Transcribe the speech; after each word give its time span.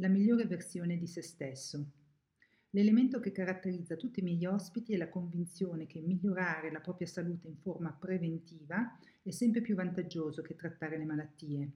la 0.00 0.08
migliore 0.08 0.44
versione 0.44 0.96
di 0.96 1.06
se 1.06 1.22
stesso. 1.22 1.92
L'elemento 2.70 3.18
che 3.18 3.32
caratterizza 3.32 3.96
tutti 3.96 4.20
i 4.20 4.22
miei 4.22 4.44
ospiti 4.46 4.94
è 4.94 4.96
la 4.96 5.08
convinzione 5.08 5.86
che 5.86 6.00
migliorare 6.00 6.70
la 6.70 6.80
propria 6.80 7.06
salute 7.06 7.48
in 7.48 7.56
forma 7.56 7.90
preventiva 7.90 8.96
è 9.22 9.30
sempre 9.30 9.60
più 9.60 9.74
vantaggioso 9.74 10.42
che 10.42 10.54
trattare 10.54 10.98
le 10.98 11.04
malattie. 11.04 11.70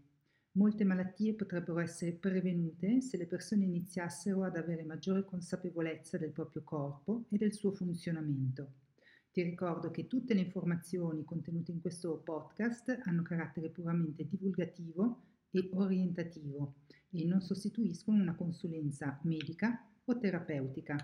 Molte 0.53 0.85
malattie 0.85 1.35
potrebbero 1.35 1.79
essere 1.79 2.13
prevenute 2.13 3.01
se 3.01 3.17
le 3.17 3.27
persone 3.27 3.65
iniziassero 3.65 4.45
ad 4.45 4.57
avere 4.57 4.85
maggiore 4.85 5.25
consapevolezza 5.25 6.19
del 6.19 6.31
proprio 6.31 6.63
corpo 6.63 7.25
e 7.31 7.39
del 7.39 7.55
suo 7.55 7.73
funzionamento. 7.73 8.75
Ti 9.33 9.43
ricordo 9.43 9.91
che 9.91 10.07
tutte 10.07 10.35
le 10.35 10.43
informazioni 10.43 11.25
contenute 11.25 11.73
in 11.73 11.81
questo 11.81 12.19
podcast 12.19 13.01
hanno 13.05 13.23
carattere 13.23 13.71
puramente 13.71 14.27
divulgativo 14.29 15.23
e 15.51 15.71
orientativo 15.73 16.75
e 17.13 17.25
non 17.25 17.41
sostituiscono 17.41 18.21
una 18.21 18.35
consulenza 18.35 19.21
medica 19.23 19.87
o 20.05 20.19
terapeutica. 20.19 20.97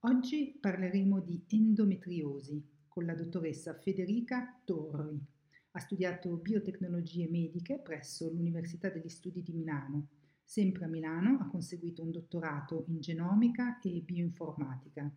Oggi 0.00 0.58
parleremo 0.60 1.20
di 1.20 1.44
endometriosi 1.50 2.66
con 2.88 3.04
la 3.04 3.14
dottoressa 3.14 3.74
Federica 3.74 4.60
Torri. 4.64 5.24
Ha 5.70 5.78
studiato 5.78 6.34
biotecnologie 6.34 7.28
mediche 7.28 7.78
presso 7.78 8.28
l'Università 8.28 8.88
degli 8.88 9.08
Studi 9.08 9.44
di 9.44 9.52
Milano. 9.52 10.08
Sempre 10.42 10.86
a 10.86 10.88
Milano 10.88 11.38
ha 11.40 11.46
conseguito 11.46 12.02
un 12.02 12.10
dottorato 12.10 12.86
in 12.88 12.98
genomica 12.98 13.78
e 13.78 14.00
bioinformatica 14.00 15.08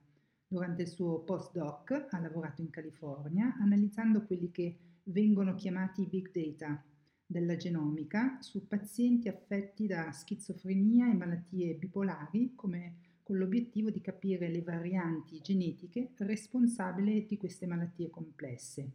Durante 0.49 0.83
il 0.83 0.87
suo 0.87 1.19
postdoc 1.23 2.07
ha 2.09 2.19
lavorato 2.19 2.61
in 2.61 2.69
California 2.69 3.53
analizzando 3.59 4.25
quelli 4.25 4.49
che 4.49 4.77
vengono 5.03 5.55
chiamati 5.55 6.07
big 6.07 6.31
data 6.31 6.81
della 7.25 7.57
genomica 7.57 8.37
su 8.39 8.65
pazienti 8.65 9.27
affetti 9.27 9.87
da 9.87 10.13
schizofrenia 10.13 11.09
e 11.09 11.13
malattie 11.13 11.75
bipolari 11.75 12.53
come 12.55 12.95
con 13.23 13.37
l'obiettivo 13.37 13.89
di 13.89 13.99
capire 13.99 14.47
le 14.49 14.61
varianti 14.61 15.41
genetiche 15.41 16.13
responsabili 16.15 17.25
di 17.27 17.35
queste 17.35 17.65
malattie 17.65 18.09
complesse. 18.09 18.91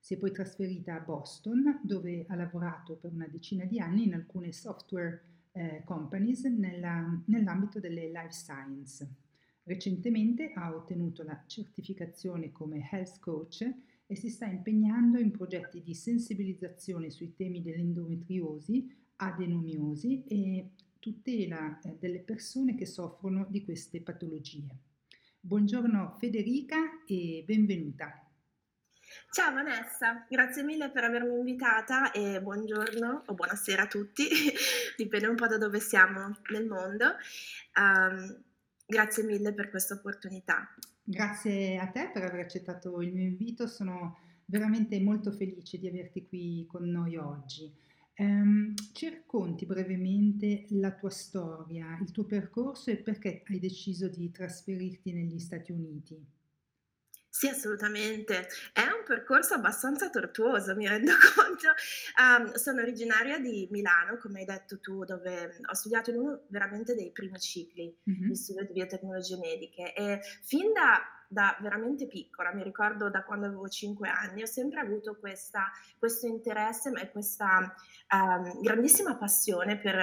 Si 0.00 0.14
è 0.14 0.16
poi 0.16 0.32
trasferita 0.32 0.96
a 0.96 1.00
Boston 1.00 1.78
dove 1.84 2.24
ha 2.26 2.34
lavorato 2.34 2.96
per 2.96 3.12
una 3.12 3.28
decina 3.28 3.64
di 3.64 3.78
anni 3.78 4.06
in 4.06 4.14
alcune 4.14 4.50
software 4.50 5.22
eh, 5.52 5.82
companies 5.84 6.42
nella, 6.46 7.22
nell'ambito 7.26 7.78
delle 7.78 8.08
life 8.08 8.32
science. 8.32 9.27
Recentemente 9.68 10.52
ha 10.54 10.74
ottenuto 10.74 11.22
la 11.22 11.44
certificazione 11.46 12.52
come 12.52 12.88
Health 12.90 13.18
Coach 13.20 13.70
e 14.06 14.16
si 14.16 14.30
sta 14.30 14.46
impegnando 14.46 15.18
in 15.18 15.30
progetti 15.30 15.82
di 15.82 15.92
sensibilizzazione 15.92 17.10
sui 17.10 17.34
temi 17.34 17.60
dell'endometriosi, 17.60 18.90
adenomiosi 19.16 20.24
e 20.26 20.70
tutela 20.98 21.80
eh, 21.80 21.98
delle 22.00 22.20
persone 22.20 22.76
che 22.76 22.86
soffrono 22.86 23.46
di 23.50 23.62
queste 23.62 24.00
patologie. 24.00 24.74
Buongiorno 25.38 26.16
Federica 26.18 27.04
e 27.04 27.44
benvenuta. 27.46 28.26
Ciao 29.30 29.52
Vanessa, 29.52 30.24
grazie 30.30 30.62
mille 30.62 30.90
per 30.90 31.04
avermi 31.04 31.36
invitata 31.36 32.10
e 32.12 32.40
buongiorno 32.40 33.24
o 33.26 33.34
buonasera 33.34 33.82
a 33.82 33.86
tutti, 33.86 34.26
dipende 34.96 35.26
un 35.26 35.36
po' 35.36 35.46
da 35.46 35.58
dove 35.58 35.78
siamo 35.78 36.38
nel 36.50 36.66
mondo. 36.66 37.16
Um, 37.76 38.46
Grazie 38.90 39.22
mille 39.22 39.52
per 39.52 39.68
questa 39.68 39.92
opportunità. 39.92 40.74
Grazie 41.04 41.76
a 41.76 41.88
te 41.88 42.10
per 42.10 42.24
aver 42.24 42.40
accettato 42.40 43.02
il 43.02 43.12
mio 43.12 43.26
invito, 43.26 43.66
sono 43.66 44.16
veramente 44.46 44.98
molto 44.98 45.30
felice 45.30 45.78
di 45.78 45.86
averti 45.86 46.26
qui 46.26 46.64
con 46.66 46.88
noi 46.88 47.16
oggi. 47.16 47.70
Um, 48.16 48.72
ci 48.94 49.10
racconti 49.10 49.66
brevemente 49.66 50.64
la 50.70 50.90
tua 50.92 51.10
storia, 51.10 51.98
il 52.00 52.10
tuo 52.12 52.24
percorso 52.24 52.90
e 52.90 52.96
perché 52.96 53.42
hai 53.48 53.58
deciso 53.58 54.08
di 54.08 54.30
trasferirti 54.30 55.12
negli 55.12 55.38
Stati 55.38 55.70
Uniti? 55.70 56.26
Sì, 57.38 57.46
assolutamente. 57.46 58.48
È 58.72 58.82
un 58.82 59.04
percorso 59.06 59.54
abbastanza 59.54 60.10
tortuoso, 60.10 60.74
mi 60.74 60.88
rendo 60.88 61.12
conto. 61.36 61.68
Um, 62.18 62.52
sono 62.54 62.80
originaria 62.80 63.38
di 63.38 63.68
Milano, 63.70 64.16
come 64.16 64.40
hai 64.40 64.44
detto 64.44 64.80
tu, 64.80 65.04
dove 65.04 65.56
ho 65.64 65.74
studiato 65.74 66.10
in 66.10 66.16
uno 66.16 66.40
veramente 66.48 66.96
dei 66.96 67.12
primi 67.12 67.38
cicli 67.38 67.96
mm-hmm. 68.10 68.26
di 68.26 68.34
studio 68.34 68.64
di 68.64 68.72
biotecnologie 68.72 69.36
mediche 69.36 69.94
e 69.94 70.20
fin 70.42 70.72
da 70.72 71.00
da 71.28 71.56
veramente 71.60 72.06
piccola, 72.06 72.54
mi 72.54 72.62
ricordo 72.62 73.10
da 73.10 73.22
quando 73.22 73.46
avevo 73.46 73.68
5 73.68 74.08
anni, 74.08 74.42
ho 74.42 74.46
sempre 74.46 74.80
avuto 74.80 75.18
questa, 75.20 75.70
questo 75.98 76.26
interesse 76.26 76.90
e 76.90 77.10
questa 77.10 77.74
um, 78.12 78.62
grandissima 78.62 79.14
passione 79.16 79.78
per 79.78 79.96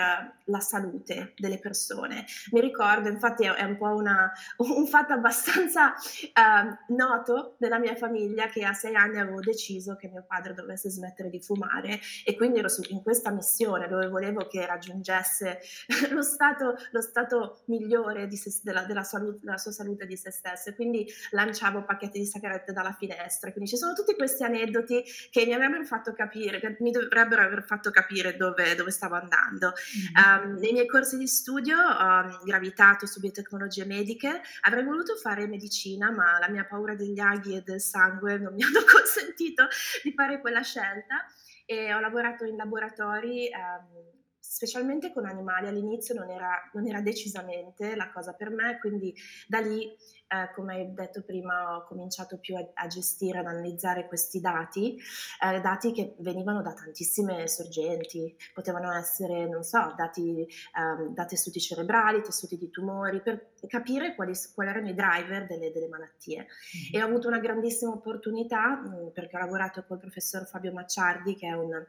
la 0.43 0.59
salute 0.59 1.33
delle 1.35 1.57
persone. 1.57 2.25
Mi 2.51 2.61
ricordo, 2.61 3.09
infatti 3.09 3.45
è, 3.45 3.63
un 3.63 3.77
po' 3.77 3.95
una, 3.95 4.31
un 4.57 4.85
fatto 4.85 5.13
abbastanza 5.13 5.93
uh, 5.93 6.93
noto 6.93 7.55
nella 7.59 7.79
mia 7.79 7.95
famiglia 7.95 8.47
che 8.47 8.63
a 8.63 8.73
6 8.73 8.95
anni 8.95 9.17
avevo 9.17 9.39
deciso 9.39 9.95
che 9.95 10.07
mio 10.07 10.25
padre 10.27 10.53
dovesse 10.53 10.89
smettere 10.89 11.29
di 11.29 11.41
fumare 11.41 11.99
e 12.23 12.35
quindi 12.35 12.59
ero 12.59 12.69
in 12.89 13.01
questa 13.01 13.31
missione 13.31 13.87
dove 13.87 14.07
volevo 14.09 14.47
che 14.47 14.65
raggiungesse 14.65 15.59
lo 16.11 16.21
stato, 16.21 16.75
lo 16.91 17.01
stato 17.01 17.63
migliore 17.65 18.29
se, 18.35 18.59
della, 18.63 18.83
della, 18.83 19.03
salute, 19.03 19.39
della 19.41 19.57
sua 19.57 19.71
salute 19.71 20.05
di 20.05 20.17
se 20.17 20.29
stesso. 20.29 20.73
Quindi 20.75 21.07
lanciavo 21.31 21.83
pacchetti 21.83 22.19
di 22.19 22.25
sigarette 22.25 22.73
dalla 22.73 22.93
finestra. 22.93 23.51
Quindi 23.51 23.69
ci 23.69 23.77
sono 23.77 23.93
tutti 23.93 24.15
questi 24.15 24.43
aneddoti 24.43 25.03
che 25.29 25.45
mi 25.45 25.53
avrebbero 25.53 25.83
fatto 25.83 26.13
capire, 26.13 26.59
mi 26.79 26.91
dovrebbero 26.91 27.41
aver 27.41 27.63
fatto 27.63 27.91
capire 27.91 28.35
dove, 28.35 28.75
dove 28.75 28.91
stavo 28.91 29.15
andando. 29.15 29.73
Mm-hmm. 29.73 30.53
Um, 30.53 30.59
nei 30.59 30.71
miei 30.73 30.87
corsi 30.87 31.17
di 31.17 31.27
studio 31.27 31.77
ho 31.77 32.39
gravitato 32.43 33.05
su 33.05 33.19
biotecnologie 33.19 33.85
mediche, 33.85 34.41
avrei 34.61 34.83
voluto 34.83 35.15
fare 35.15 35.47
medicina, 35.47 36.11
ma 36.11 36.39
la 36.39 36.49
mia 36.49 36.65
paura 36.65 36.95
degli 36.95 37.19
aghi 37.19 37.55
e 37.55 37.61
del 37.61 37.81
sangue 37.81 38.37
non 38.37 38.53
mi 38.53 38.63
hanno 38.63 38.83
consentito 38.89 39.67
di 40.03 40.11
fare 40.13 40.39
quella 40.39 40.61
scelta 40.61 41.25
e 41.65 41.93
ho 41.93 41.99
lavorato 41.99 42.45
in 42.45 42.55
laboratori 42.55 43.49
um, 43.51 44.23
specialmente 44.49 45.11
con 45.11 45.25
animali 45.25 45.67
all'inizio 45.67 46.13
non 46.13 46.29
era, 46.29 46.69
non 46.73 46.87
era, 46.87 47.01
decisamente 47.01 47.95
la 47.95 48.11
cosa 48.11 48.33
per 48.33 48.49
me, 48.49 48.77
quindi 48.79 49.13
da 49.47 49.59
lì, 49.59 49.85
eh, 50.27 50.51
come 50.53 50.75
hai 50.75 50.93
detto 50.93 51.23
prima, 51.23 51.75
ho 51.75 51.85
cominciato 51.85 52.37
più 52.37 52.55
a, 52.55 52.65
a 52.73 52.87
gestire, 52.87 53.39
ad 53.39 53.47
analizzare 53.47 54.07
questi 54.07 54.39
dati, 54.39 54.97
eh, 55.43 55.59
dati 55.61 55.91
che 55.91 56.15
venivano 56.19 56.61
da 56.61 56.73
tantissime 56.73 57.47
sorgenti, 57.47 58.35
potevano 58.53 58.91
essere, 58.93 59.47
non 59.47 59.63
so, 59.63 59.93
dati 59.95 60.41
eh, 60.41 61.09
da 61.09 61.25
tessuti 61.25 61.59
cerebrali, 61.59 62.21
tessuti 62.21 62.57
di 62.57 62.69
tumori, 62.69 63.21
per 63.21 63.53
capire 63.67 64.15
quali, 64.15 64.33
quali 64.53 64.69
erano 64.69 64.89
i 64.89 64.93
driver 64.93 65.47
delle, 65.47 65.71
delle 65.71 65.87
malattie. 65.87 66.45
Mm-hmm. 66.45 66.93
E 66.93 67.03
ho 67.03 67.07
avuto 67.07 67.27
una 67.27 67.39
grandissima 67.39 67.91
opportunità 67.91 68.75
mh, 68.75 69.11
perché 69.11 69.35
ho 69.35 69.39
lavorato 69.39 69.83
col 69.85 69.99
professor 69.99 70.47
Fabio 70.47 70.71
Macciardi, 70.71 71.35
che 71.35 71.47
è 71.47 71.53
un 71.53 71.85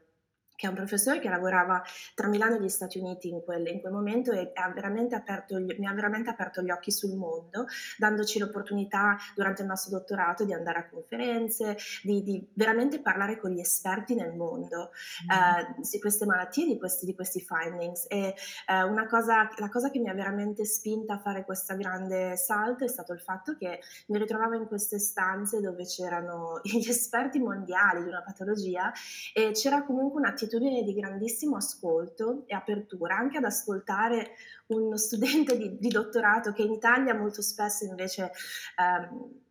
che 0.57 0.67
è 0.67 0.69
un 0.71 0.75
professore 0.75 1.21
che 1.21 1.29
lavorava 1.29 1.83
tra 2.15 2.27
Milano 2.29 2.57
e 2.57 2.63
gli 2.63 2.69
Stati 2.69 2.99
Uniti 2.99 3.29
in 3.29 3.45
quel, 3.45 3.67
in 3.69 3.81
quel 3.81 3.93
momento 3.93 4.33
e 4.33 4.51
ha 4.55 4.71
veramente 4.71 5.23
gli, 5.49 5.77
mi 5.79 5.87
ha 5.87 5.93
veramente 5.93 6.31
aperto 6.31 6.63
gli 6.63 6.71
occhi 6.71 6.91
sul 6.91 7.15
mondo, 7.15 7.67
dandoci 7.99 8.39
l'opportunità 8.39 9.17
durante 9.35 9.63
il 9.63 9.69
nostro 9.69 9.99
dottorato 9.99 10.45
di 10.45 10.55
andare 10.55 10.79
a 10.79 10.89
conferenze, 10.89 11.77
di, 12.03 12.23
di 12.23 12.49
veramente 12.55 13.01
parlare 13.01 13.39
con 13.39 13.51
gli 13.51 13.61
esperti 13.61 14.15
nel 14.15 14.35
mondo 14.35 14.91
mm. 15.25 15.31
eh, 15.31 15.75
di 15.91 16.01
queste 16.01 16.25
malattie, 16.25 16.67
di 16.67 16.79
questi, 16.79 17.05
di 17.05 17.15
questi 17.15 17.41
findings. 17.41 18.07
E 18.09 18.35
eh, 18.67 18.83
una 18.83 19.07
cosa, 19.07 19.49
la 19.59 19.69
cosa 19.69 19.91
che 19.91 19.99
mi 19.99 20.09
ha 20.09 20.15
veramente 20.15 20.65
spinta 20.65 21.15
a 21.15 21.19
fare 21.19 21.45
questo 21.45 21.77
grande 21.77 22.37
salto 22.37 22.85
è 22.85 22.89
stato 22.89 23.13
il 23.13 23.21
fatto 23.21 23.57
che 23.57 23.81
mi 24.07 24.19
ritrovavo 24.19 24.55
in 24.55 24.67
queste 24.67 24.99
stanze 24.99 25.61
dove 25.61 25.85
c'erano 25.85 26.61
gli 26.65 26.89
esperti 26.89 27.39
mondiali 27.39 28.03
di 28.03 28.09
una 28.09 28.23
patologia 28.23 28.91
e 29.35 29.51
c'era 29.53 29.85
comunque 29.85 30.21
un'attitudine 30.21 30.45
un'attitudine 30.47 30.83
di 30.83 30.95
grandissimo 30.95 31.57
ascolto 31.57 32.45
e 32.47 32.55
apertura 32.55 33.17
anche 33.17 33.39
ad 33.39 33.45
ascoltare 33.45 34.31
uno 34.67 34.97
studente 34.97 35.57
di, 35.59 35.77
di 35.79 35.89
dottorato 35.89 36.53
che 36.53 36.63
in 36.63 36.73
Italia 36.73 37.15
molto 37.15 37.43
spesso 37.43 37.85
invece 37.85 38.31
ehm, 38.77 39.45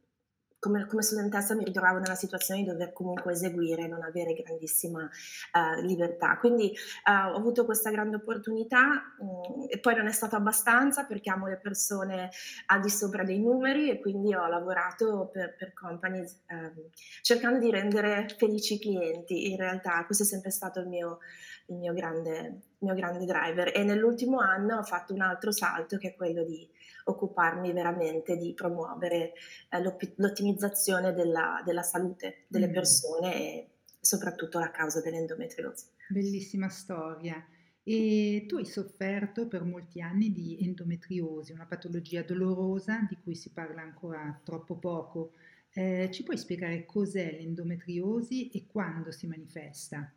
come, 0.66 0.88
come, 0.88 1.04
studentessa 1.04 1.54
mi 1.54 1.64
ritrovavo 1.64 2.00
nella 2.00 2.16
situazione 2.16 2.62
di 2.62 2.66
dover 2.66 2.92
comunque 2.92 3.34
eseguire 3.34 3.88
non 3.88 4.02
avere 4.02 4.34
grandissima 4.34 5.04
uh, 5.04 5.82
libertà. 5.82 6.38
Quindi 6.40 6.74
uh, 7.06 7.34
ho 7.34 7.36
avuto 7.36 7.66
questa 7.66 7.92
grande 7.92 8.16
opportunità 8.16 9.14
um, 9.20 9.68
e 9.70 9.78
poi 9.78 9.96
non 9.96 10.08
è 10.08 10.12
stato 10.12 10.36
abbastanza 10.36 11.06
perché 11.06 11.30
amo 11.30 11.46
le 11.46 11.60
persone 11.62 12.32
al 12.66 12.82
di 12.82 12.90
sopra 12.90 13.24
dei 13.24 13.40
numeri 13.40 13.92
e 13.92 14.00
quindi 14.00 14.34
ho 14.34 14.48
lavorato 14.48 15.30
per, 15.32 15.56
per 15.56 15.74
companies 15.74 16.42
um, 16.50 16.90
cercando 17.22 17.60
di 17.60 17.70
rendere 17.70 18.26
felici 18.36 18.74
i 18.74 18.80
clienti. 18.80 19.52
In 19.52 19.58
realtà 19.58 20.04
questo 20.06 20.24
è 20.24 20.26
sempre 20.26 20.50
stato 20.50 20.80
il 20.80 20.88
mio, 20.88 21.20
il 21.68 21.76
mio, 21.76 21.94
grande, 21.94 22.32
il 22.40 22.78
mio 22.80 22.96
grande 22.96 23.24
driver 23.24 23.72
e 23.72 23.84
nell'ultimo 23.84 24.40
anno 24.40 24.78
ho 24.78 24.84
fatto 24.84 25.14
un 25.14 25.22
altro 25.22 25.52
salto 25.52 25.98
che 25.98 26.10
è 26.10 26.16
quello 26.16 26.44
di 26.44 26.68
occuparmi 27.06 27.72
veramente 27.72 28.38
di 28.38 28.54
promuovere 28.54 29.34
eh, 29.70 29.82
l'ottimizzazione 30.16 31.14
della, 31.14 31.62
della, 31.66 31.84
salute 31.84 32.46
delle 32.48 32.68
mm. 32.68 32.74
persone 32.74 33.36
e 33.36 33.70
soprattutto 34.00 34.60
la 34.60 34.72
causa 34.72 35.02
dell'endometriosi. 35.02 35.86
Bellissima 36.10 36.70
storia. 36.70 37.44
E 37.84 38.46
tu 38.48 38.58
hai 38.58 38.66
sofferto 38.66 39.48
per 39.48 39.64
molti 39.64 40.02
anni 40.02 40.32
di 40.32 40.58
endometriosi, 40.60 41.52
una 41.52 41.68
patologia 41.68 42.24
dolorosa 42.24 43.06
di 43.08 43.16
cui 43.24 43.36
si 43.36 43.52
parla 43.52 43.82
ancora 43.82 44.40
troppo 44.44 44.78
poco. 44.78 45.34
Eh, 45.72 46.10
ci 46.12 46.24
puoi 46.24 46.38
spiegare 46.38 46.86
cos'è 46.86 47.34
l'endometriosi 47.34 48.50
e 48.50 48.66
quando 48.66 49.12
si 49.12 49.28
manifesta? 49.28 50.12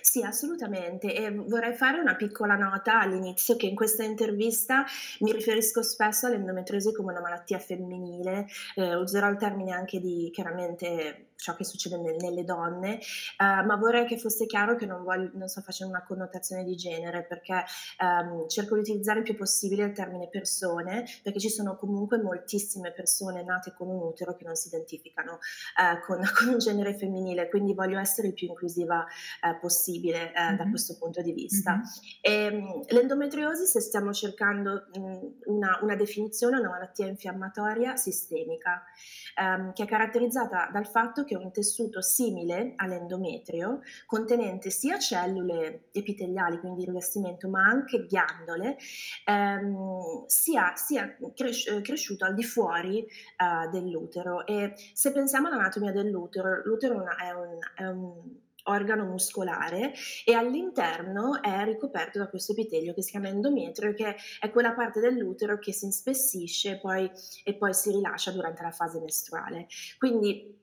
Sì, 0.00 0.22
assolutamente. 0.22 1.14
E 1.14 1.30
vorrei 1.30 1.74
fare 1.74 1.98
una 2.00 2.14
piccola 2.16 2.56
nota 2.56 3.00
all'inizio 3.00 3.56
che 3.56 3.66
in 3.66 3.74
questa 3.74 4.02
intervista 4.04 4.84
mi 5.20 5.32
riferisco 5.32 5.82
spesso 5.82 6.26
all'endometriosi 6.26 6.92
come 6.92 7.12
una 7.12 7.20
malattia 7.20 7.58
femminile, 7.58 8.46
eh, 8.74 8.94
userò 8.96 9.28
il 9.30 9.36
termine 9.36 9.72
anche 9.72 10.00
di 10.00 10.30
chiaramente 10.32 11.29
ciò 11.40 11.54
che 11.54 11.64
succede 11.64 11.96
nel, 11.96 12.16
nelle 12.16 12.44
donne, 12.44 12.98
uh, 13.38 13.66
ma 13.66 13.76
vorrei 13.76 14.06
che 14.06 14.18
fosse 14.18 14.46
chiaro 14.46 14.76
che 14.76 14.86
non, 14.86 15.02
voglio, 15.02 15.30
non 15.34 15.48
sto 15.48 15.60
facendo 15.60 15.94
una 15.94 16.04
connotazione 16.04 16.64
di 16.64 16.76
genere 16.76 17.24
perché 17.24 17.64
um, 18.00 18.48
cerco 18.48 18.74
di 18.74 18.80
utilizzare 18.80 19.18
il 19.18 19.24
più 19.24 19.36
possibile 19.36 19.84
il 19.84 19.92
termine 19.92 20.28
persone 20.28 21.04
perché 21.22 21.40
ci 21.40 21.48
sono 21.48 21.76
comunque 21.76 22.20
moltissime 22.20 22.92
persone 22.92 23.42
nate 23.42 23.72
con 23.76 23.88
un 23.88 24.02
utero 24.02 24.34
che 24.36 24.44
non 24.44 24.54
si 24.54 24.68
identificano 24.68 25.32
uh, 25.32 26.04
con, 26.04 26.20
con, 26.36 26.48
un 26.48 26.58
genere 26.58 26.94
femminile, 26.94 27.48
quindi 27.48 27.74
voglio 27.74 27.98
essere 27.98 28.28
il 28.28 28.34
più 28.34 28.48
inclusiva 28.48 29.04
uh, 29.42 29.58
possibile 29.60 30.32
mm-hmm. 30.38 30.56
da 30.56 30.68
questo 30.68 30.96
punto 30.98 31.22
di 31.22 31.32
vista. 31.32 31.74
Mm-hmm. 31.74 31.82
E, 32.20 32.48
um, 32.48 32.84
l'endometriosi, 32.88 33.66
se 33.66 33.80
stiamo 33.80 34.12
cercando 34.12 34.86
um, 34.94 35.38
una, 35.46 35.78
una, 35.82 35.96
definizione, 35.96 36.56
è 36.56 36.60
una 36.60 36.70
malattia 36.70 37.06
infiammatoria 37.06 37.96
sistemica 37.96 38.82
um, 39.40 39.72
che 39.72 39.84
è 39.84 39.86
caratterizzata 39.86 40.68
dal 40.72 40.86
fatto 40.86 41.24
che 41.24 41.29
che 41.30 41.36
un 41.36 41.52
tessuto 41.52 42.02
simile 42.02 42.72
all'endometrio, 42.74 43.82
contenente 44.04 44.70
sia 44.70 44.98
cellule 44.98 45.84
epiteliali, 45.92 46.58
quindi 46.58 46.84
rivestimento, 46.84 47.48
ma 47.48 47.62
anche 47.62 48.04
ghiandole, 48.04 48.76
ehm, 49.26 50.24
sia, 50.26 50.74
sia 50.74 51.16
cres- 51.32 51.80
cresciuto 51.82 52.24
al 52.24 52.34
di 52.34 52.42
fuori 52.42 53.04
eh, 53.04 53.68
dell'utero. 53.70 54.44
E 54.44 54.74
se 54.92 55.12
pensiamo 55.12 55.46
all'anatomia 55.46 55.92
dell'utero, 55.92 56.62
l'utero 56.64 57.04
è 57.16 57.30
un, 57.30 57.58
è 57.76 57.86
un 57.86 58.38
organo 58.64 59.04
muscolare 59.04 59.92
e 60.24 60.34
all'interno 60.34 61.40
è 61.40 61.64
ricoperto 61.64 62.18
da 62.18 62.28
questo 62.28 62.52
epitelio 62.52 62.92
che 62.92 63.02
si 63.02 63.12
chiama 63.12 63.28
endometrio 63.28 63.94
che 63.94 64.16
è 64.38 64.50
quella 64.50 64.74
parte 64.74 65.00
dell'utero 65.00 65.58
che 65.58 65.72
si 65.72 65.86
inspessisce 65.86 66.78
poi, 66.78 67.10
e 67.44 67.54
poi 67.54 67.72
si 67.72 67.90
rilascia 67.90 68.32
durante 68.32 68.62
la 68.62 68.70
fase 68.70 69.00
mestruale. 69.00 69.66
Quindi 69.96 70.59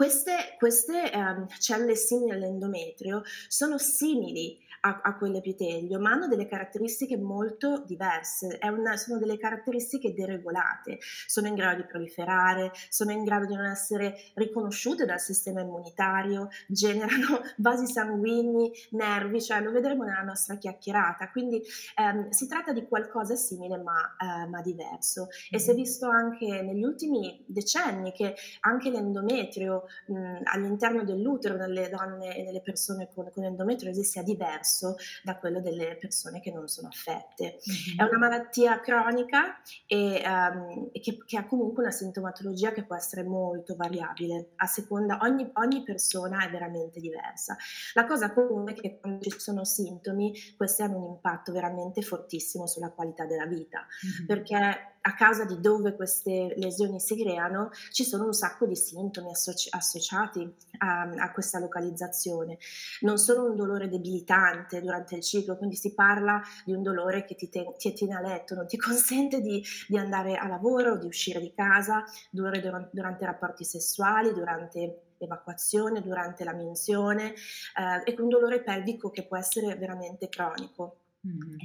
queste, 0.00 0.56
queste 0.56 1.10
um, 1.12 1.46
cellule 1.58 1.94
simili 1.94 2.30
all'endometrio 2.30 3.22
sono 3.48 3.76
simili 3.76 4.58
a, 4.80 5.00
a 5.02 5.16
quell'epitelio, 5.16 5.98
ma 5.98 6.12
hanno 6.12 6.26
delle 6.26 6.46
caratteristiche 6.46 7.16
molto 7.16 7.82
diverse, 7.86 8.58
una, 8.62 8.96
sono 8.96 9.18
delle 9.18 9.36
caratteristiche 9.36 10.14
deregolate, 10.14 10.98
sono 11.26 11.48
in 11.48 11.54
grado 11.54 11.82
di 11.82 11.86
proliferare, 11.86 12.72
sono 12.88 13.12
in 13.12 13.24
grado 13.24 13.46
di 13.46 13.54
non 13.54 13.66
essere 13.66 14.14
riconosciute 14.34 15.04
dal 15.04 15.20
sistema 15.20 15.60
immunitario, 15.60 16.48
generano 16.66 17.40
vasi 17.58 17.86
sanguigni, 17.86 18.72
nervi, 18.90 19.42
cioè 19.42 19.60
lo 19.60 19.70
vedremo 19.70 20.04
nella 20.04 20.22
nostra 20.22 20.56
chiacchierata, 20.56 21.30
quindi 21.30 21.62
ehm, 21.96 22.30
si 22.30 22.46
tratta 22.46 22.72
di 22.72 22.86
qualcosa 22.86 23.34
simile 23.36 23.76
ma, 23.78 24.16
eh, 24.18 24.48
ma 24.48 24.62
diverso. 24.62 25.28
E 25.50 25.58
si 25.58 25.70
è 25.70 25.72
mm-hmm. 25.72 25.82
visto 25.82 26.08
anche 26.08 26.62
negli 26.62 26.82
ultimi 26.82 27.44
decenni 27.46 28.12
che 28.12 28.34
anche 28.60 28.90
l'endometrio 28.90 29.84
mh, 30.06 30.40
all'interno 30.44 31.04
dell'utero 31.04 31.56
nelle 31.56 31.88
donne 31.88 32.36
e 32.36 32.44
nelle 32.44 32.62
persone 32.62 33.08
con, 33.12 33.30
con 33.30 33.44
endometriosi 33.44 34.04
sia 34.04 34.22
diverso 34.22 34.69
diverso 34.70 34.96
da 35.22 35.36
quello 35.36 35.60
delle 35.60 35.96
persone 35.96 36.40
che 36.40 36.52
non 36.52 36.68
sono 36.68 36.88
affette. 36.88 37.58
Mm-hmm. 37.68 37.98
È 37.98 38.02
una 38.02 38.18
malattia 38.18 38.80
cronica 38.80 39.60
e 39.86 40.22
um, 40.24 40.90
che, 40.92 41.18
che, 41.24 41.36
ha 41.36 41.46
comunque 41.46 41.82
una 41.82 41.92
sintomatologia 41.92 42.72
che 42.72 42.84
può 42.84 42.94
essere 42.94 43.24
molto 43.24 43.74
variabile, 43.76 44.50
a 44.56 44.66
seconda, 44.66 45.18
ogni, 45.22 45.50
ogni 45.54 45.82
persona 45.82 46.46
è 46.46 46.50
veramente 46.50 47.00
diversa. 47.00 47.56
La 47.94 48.06
cosa 48.06 48.32
comune 48.32 48.72
è 48.72 48.74
che 48.74 48.98
quando 49.00 49.28
ci 49.28 49.38
sono 49.38 49.64
sintomi, 49.64 50.32
questi 50.56 50.82
hanno 50.82 50.98
un 50.98 51.14
impatto 51.14 51.52
veramente 51.52 52.02
fortissimo 52.02 52.66
sulla 52.66 52.90
qualità 52.90 53.26
della 53.26 53.46
vita, 53.46 53.86
mm-hmm. 54.06 54.26
perché 54.26 54.98
a 55.02 55.14
causa 55.14 55.44
di 55.44 55.60
dove 55.60 55.94
queste 55.94 56.54
lesioni 56.56 57.00
si 57.00 57.16
creano, 57.16 57.70
ci 57.90 58.04
sono 58.04 58.26
un 58.26 58.32
sacco 58.32 58.66
di 58.66 58.76
sintomi 58.76 59.30
associ- 59.30 59.68
associati 59.70 60.54
a, 60.78 61.02
a, 61.02 61.32
questa 61.32 61.58
localizzazione. 61.58 62.58
Non 63.00 63.16
solo 63.18 63.48
un 63.48 63.56
dolore 63.56 63.88
debilitante 63.88 64.80
durante 64.80 65.16
il 65.16 65.22
ciclo, 65.22 65.56
quindi 65.56 65.76
si 65.76 65.94
parla 65.94 66.40
di 66.64 66.72
un 66.72 66.82
dolore 66.82 67.24
che 67.24 67.34
ti, 67.34 67.48
te- 67.48 67.74
ti 67.78 67.92
tiene 67.92 68.16
a 68.16 68.20
letto, 68.20 68.54
non 68.54 68.66
ti 68.66 68.76
consente 68.78 69.40
di, 69.40 69.62
di, 69.88 69.96
andare 69.96 70.36
a 70.36 70.46
lavoro, 70.46 70.98
di 70.98 71.06
uscire 71.06 71.40
di 71.40 71.52
casa, 71.54 72.04
dolore 72.30 72.60
durante, 72.60 72.90
durante 72.92 73.24
rapporti 73.24 73.64
sessuali, 73.64 74.34
durante 74.34 75.14
l'evacuazione, 75.18 76.02
durante 76.02 76.44
la 76.44 76.54
menzione, 76.54 77.34
eh, 77.34 78.10
e 78.10 78.16
un 78.18 78.28
dolore 78.28 78.62
pelvico 78.62 79.10
che 79.10 79.26
può 79.26 79.36
essere 79.36 79.74
veramente 79.76 80.28
cronico. 80.28 80.99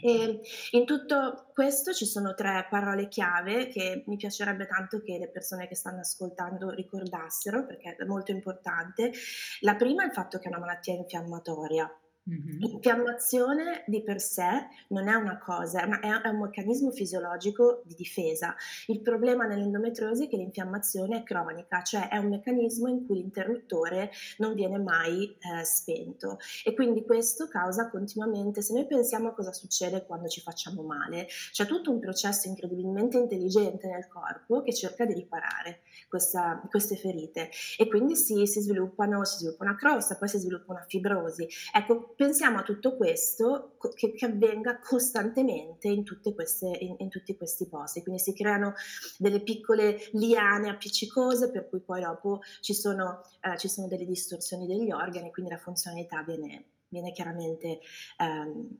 E 0.02 0.42
in 0.72 0.86
tutto 0.86 1.50
questo 1.54 1.94
ci 1.94 2.06
sono 2.06 2.34
tre 2.34 2.68
parole 2.70 3.08
chiave 3.08 3.68
che 3.68 4.04
mi 4.08 4.18
piacerebbe 4.18 4.66
tanto 4.66 5.02
che 5.02 5.18
le 5.18 5.30
persone 5.30 5.68
che 5.68 5.76
stanno 5.76 6.02
ascoltando 6.02 6.72
ricordassero 6.72 7.66
perché 7.66 7.96
è 7.96 8.04
molto 8.04 8.32
importante. 8.32 9.14
La 9.62 9.76
prima 9.76 10.04
è 10.04 10.08
il 10.08 10.12
fatto 10.12 10.40
che 10.40 10.46
è 10.46 10.50
una 10.50 10.60
malattia 10.60 10.94
infiammatoria. 10.94 11.90
Mm-hmm. 12.28 12.60
L'infiammazione 12.60 13.84
di 13.86 14.02
per 14.02 14.20
sé 14.20 14.68
non 14.88 15.08
è 15.08 15.14
una 15.14 15.38
cosa, 15.38 15.86
una, 15.86 16.00
è, 16.00 16.28
un 16.28 16.40
meccanismo 16.40 16.90
fisiologico 16.90 17.84
di 17.86 17.94
difesa. 17.94 18.56
Il 18.88 19.02
problema 19.02 19.46
nell'endometriosi 19.46 20.26
è 20.26 20.28
che 20.28 20.38
l'infiammazione 20.38 21.20
è 21.20 21.24
cronica, 21.24 21.84
cioè 21.84 22.10
è 22.10 22.18
un 22.18 22.30
meccanismo 22.30 22.88
in 22.88 23.06
cui 23.06 23.18
l'interruttore 23.18 24.10
non 24.38 24.56
viene 24.56 24.80
mai 24.80 25.38
eh, 25.38 25.64
spento 25.64 26.40
e 26.64 26.74
quindi 26.74 27.06
questo 27.06 27.48
causa 27.48 27.90
continuamente, 27.90 28.64
se 28.64 28.74
noi 28.74 28.88
pensiamo 28.88 29.28
a 29.28 29.34
cosa 29.34 29.54
succede 29.54 30.06
quando 30.06 30.28
ci 30.28 30.42
facciamo 30.42 30.82
male, 30.82 31.28
c'è 31.52 31.68
tutto 31.68 31.92
un 31.92 32.00
processo 32.00 32.48
incredibilmente 32.48 33.18
intelligente 33.18 33.88
nel 33.88 34.08
corpo 34.08 34.64
che 34.64 34.74
cerca 34.74 35.06
di 35.06 35.14
riparare 35.14 35.82
questa, 36.16 36.62
queste 36.70 36.96
ferite 36.96 37.50
e 37.78 37.88
quindi 37.88 38.16
si, 38.16 38.48
si, 38.48 38.62
sviluppano, 38.62 39.26
si 39.26 39.40
sviluppa 39.40 39.66
una 39.66 39.76
crosta, 39.76 40.16
poi 40.16 40.30
si 40.30 40.38
sviluppa 40.38 40.72
una 40.72 40.86
fibrosi. 40.88 41.46
Ecco, 41.74 42.14
pensiamo 42.16 42.60
a 42.60 42.64
tutto 42.64 42.96
questo 42.96 43.76
che, 43.96 44.14
che 44.14 44.26
avvenga 44.26 44.80
costantemente 44.80 45.90
in, 45.90 46.06
queste, 46.34 46.68
in, 46.80 46.96
in, 47.00 47.10
tutti 47.10 47.36
questi 47.36 47.68
posti, 47.68 48.02
quindi 48.02 48.22
si 48.22 48.34
creano 48.34 48.76
delle 49.18 49.42
piccole 49.42 50.00
liane 50.14 50.70
appiccicose 50.70 51.52
per 51.52 51.68
cui 51.68 51.82
poi 51.82 52.02
dopo 52.02 52.40
ci 52.62 52.74
sono, 52.74 53.22
eh, 53.42 53.58
ci 53.58 53.68
sono 53.68 53.88
delle 53.88 54.06
distorsioni 54.06 54.66
degli 54.66 54.92
organi, 54.92 55.32
quindi 55.32 55.52
la 55.52 55.58
funzionalità 55.58 56.24
viene, 56.24 56.66
viene 56.88 57.12
chiaramente... 57.12 57.80
Um, 58.20 58.78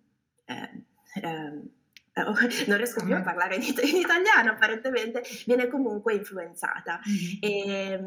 um, 1.22 1.70
non 2.68 2.78
riesco 2.78 3.04
più 3.04 3.16
a 3.16 3.22
parlare 3.22 3.56
in, 3.56 3.64
in, 3.64 3.96
italiano 3.98 4.52
apparentemente, 4.52 5.22
viene 5.46 5.68
comunque 5.68 6.14
influenzata. 6.14 7.00
E, 7.42 8.00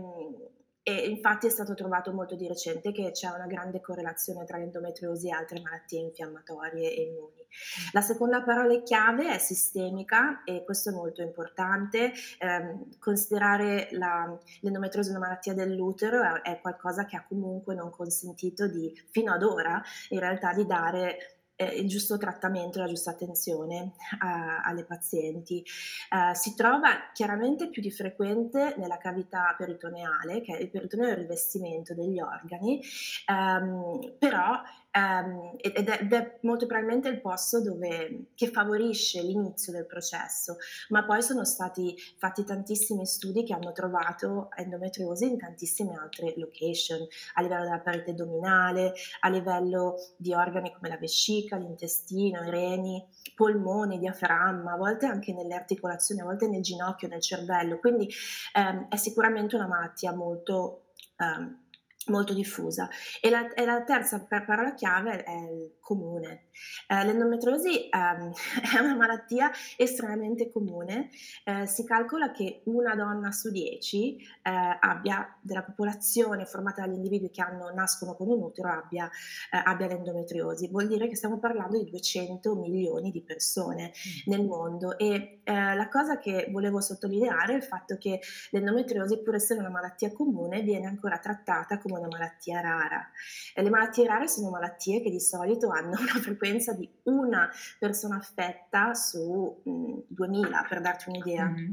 e 0.89 1.07
infatti 1.07 1.47
è 1.47 1.51
stato 1.51 1.75
trovato 1.75 2.15
molto 2.15 2.35
di 2.35 2.49
recente 2.49 2.93
che 2.93 3.11
c'è 3.11 3.29
una 3.29 3.45
grande 3.45 3.79
correlazione 3.83 4.47
tra 4.47 4.57
l'endometriosi 4.57 5.29
e 5.29 5.33
altre 5.33 5.61
malattie 5.61 6.01
infiammatorie 6.01 6.91
e 6.91 7.03
immuni. 7.03 7.47
La 7.93 8.01
seconda 8.01 8.43
parola 8.43 8.81
chiave 8.83 9.35
è 9.35 9.37
sistemica 9.37 10.43
e 10.45 10.65
questo 10.65 10.89
è 10.89 10.93
molto 10.95 11.21
importante. 11.21 12.13
Eh, 12.39 12.97
considerare 12.99 13.89
la, 13.93 14.35
l'endometriosi 14.61 15.11
una 15.11 15.19
malattia 15.19 15.53
dell'utero 15.53 16.23
è, 16.23 16.53
è 16.53 16.61
qualcosa 16.61 17.05
che 17.05 17.17
ha 17.17 17.25
comunque 17.29 17.75
non 17.75 17.91
consentito 17.91 18.67
di, 18.67 18.91
fino 19.11 19.35
ad 19.35 19.43
ora, 19.43 19.83
in 20.09 20.21
realtà 20.21 20.55
di 20.55 20.65
dare 20.65 21.38
eh, 21.59 21.75
il 21.81 21.89
giusto 21.89 22.17
trattamento, 22.17 22.79
la 22.79 22.87
giusta 22.87 23.11
attenzione 23.11 23.95
a, 24.21 24.63
alle 24.63 24.85
pazienti. 24.85 25.59
Eh, 25.59 26.35
si 26.35 26.55
trova 26.55 27.11
chiaramente 27.13 27.69
più 27.69 27.83
di 27.83 27.91
frequente 27.91 28.75
nella 28.79 28.97
cavità 28.97 29.55
peritoneale, 29.59 30.41
che 30.41 30.57
è 30.57 30.61
il 30.61 30.71
peritoneo 30.71 31.09
è 31.09 31.11
il 31.11 31.17
rivestimento 31.17 31.95
degli 31.95 32.21
organi, 32.21 32.81
ehm, 33.27 34.15
però 34.19 34.63
Um, 34.99 35.53
ed, 35.59 35.89
è, 35.89 36.01
ed, 36.01 36.13
è, 36.13 36.39
molto 36.43 36.67
probabilmente 36.67 37.09
il 37.09 37.21
posto 37.21 37.63
dove, 37.63 38.31
che 38.35 38.49
favorisce 38.49 39.23
l'inizio 39.23 39.73
del 39.73 39.87
processo, 39.87 40.57
ma 40.89 41.05
poi 41.05 41.23
sono 41.23 41.45
stati 41.45 41.95
fatti 42.17 42.43
tantissimi 42.43 43.07
studi 43.07 43.45
che 43.45 43.53
hanno 43.53 43.71
trovato 43.71 44.49
endometriosi 44.57 45.29
in 45.29 45.39
tantissime 45.39 45.95
altre 45.95 46.35
location, 46.37 47.07
a 47.35 47.43
livello 47.43 47.63
della 47.63 47.79
parete 47.79 48.11
addominale, 48.11 48.95
a 49.21 49.29
livello 49.29 49.95
di 50.17 50.35
organi 50.35 50.73
come 50.73 50.89
la 50.89 50.99
vescica, 50.99 51.57
l'intestino, 51.57 52.43
i 52.43 52.51
reni, 52.51 53.07
polmoni, 53.37 53.99
diaframma, 53.99 54.73
a 54.73 54.77
volte 54.77 55.07
anche 55.07 55.33
nelle 55.33 55.55
articolazioni, 55.55 56.23
a 56.23 56.25
volte 56.25 56.49
nel 56.49 56.63
ginocchio, 56.63 57.07
nel 57.07 57.21
cervello, 57.21 57.79
quindi 57.79 58.09
um, 58.55 58.89
è 58.89 58.97
sicuramente 58.97 59.55
una 59.55 59.69
malattia 59.69 60.13
molto... 60.13 60.87
Um, 61.19 61.67
molto 62.09 62.35
diffusa. 62.35 62.89
E 63.21 63.31
la, 63.31 63.53
e 63.55 63.65
la 63.65 63.83
terza 63.83 64.25
parola 64.27 64.75
chiave 64.75 65.23
è 65.23 65.33
il 65.33 65.77
comune. 65.81 66.49
Eh, 66.87 67.05
l'endometriosi 67.05 67.89
ehm, 67.89 68.33
è 68.77 68.79
una 68.81 68.95
malattia 68.95 69.51
estremamente 69.77 70.51
comune. 70.51 71.09
Eh, 71.45 71.67
si 71.67 71.85
calcola 71.85 72.31
che 72.31 72.63
una 72.65 72.95
donna 72.95 73.31
su 73.31 73.51
dieci 73.51 74.17
eh, 74.17 74.79
abbia, 74.81 75.35
della 75.41 75.63
popolazione 75.63 76.45
formata 76.45 76.85
dagli 76.85 76.97
individui 76.97 77.31
che 77.31 77.41
hanno, 77.41 77.71
nascono 77.71 78.15
con 78.15 78.29
un 78.29 78.43
utero 78.43 78.71
abbia, 78.71 79.07
eh, 79.51 79.63
abbia, 79.65 79.87
l'endometriosi. 79.87 80.69
Vuol 80.69 80.89
dire 80.89 81.09
che 81.09 81.17
stiamo 81.17 81.39
parlando 81.39 81.83
di 81.83 81.89
200 81.91 82.55
milioni 82.57 83.11
di 83.11 83.23
persone 83.23 83.93
mm. 83.93 84.31
nel 84.31 84.45
mondo. 84.45 84.99
E 84.99 85.41
eh, 85.43 85.75
la 85.75 85.89
cosa 85.89 86.19
che 86.19 86.49
volevo 86.51 86.81
sottolineare 86.81 87.55
è 87.55 87.57
il 87.57 87.63
fatto 87.63 87.97
che 87.97 88.21
l'endometriosi, 88.51 89.23
pur 89.23 89.37
essendo 89.37 89.63
una 89.63 89.73
malattia 89.73 90.13
comune, 90.13 90.61
viene 90.63 90.87
ancora 90.87 91.19
trattata 91.19 91.79
come 91.79 91.98
una 91.99 92.09
malattia 92.09 92.61
rara. 92.61 93.11
E 93.55 93.63
le 93.63 93.71
malattie 93.71 94.07
rare 94.07 94.29
sono 94.29 94.51
malattie 94.51 95.03
che 95.03 95.11
di 95.11 95.21
solito 95.21 95.71
hanno 95.71 95.97
una 96.01 96.21
frequenza 96.21 96.73
di 96.73 96.89
una 97.05 97.51
persona 97.79 98.17
affetta 98.17 98.95
su 98.95 99.61
mh, 99.65 99.99
2000, 100.09 100.67
per 100.69 100.81
darti 100.81 101.09
un'idea. 101.09 101.47
Mm-hmm. 101.47 101.73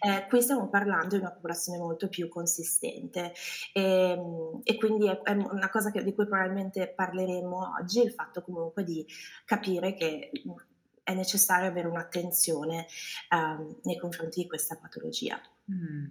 Eh, 0.00 0.26
qui 0.28 0.42
stiamo 0.42 0.68
parlando 0.68 1.16
di 1.16 1.22
una 1.22 1.32
popolazione 1.32 1.78
molto 1.78 2.08
più 2.08 2.28
consistente 2.28 3.32
e, 3.72 3.82
ehm, 3.82 4.60
e 4.64 4.76
quindi 4.76 5.08
è, 5.08 5.20
è, 5.22 5.32
una 5.32 5.70
cosa 5.70 5.90
che, 5.90 6.02
di 6.02 6.14
cui 6.14 6.26
probabilmente 6.26 6.88
parleremo 6.88 7.74
oggi, 7.78 8.02
il 8.02 8.12
fatto 8.12 8.42
comunque 8.42 8.84
di 8.84 9.04
capire 9.44 9.94
che 9.94 10.30
è 11.02 11.14
necessario 11.14 11.68
avere 11.68 11.88
un'attenzione 11.88 12.86
um, 13.30 13.76
nei 13.82 13.98
confronti 13.98 14.42
di 14.42 14.48
questa 14.48 14.76
patologia. 14.76 15.40
Mm. 15.70 16.06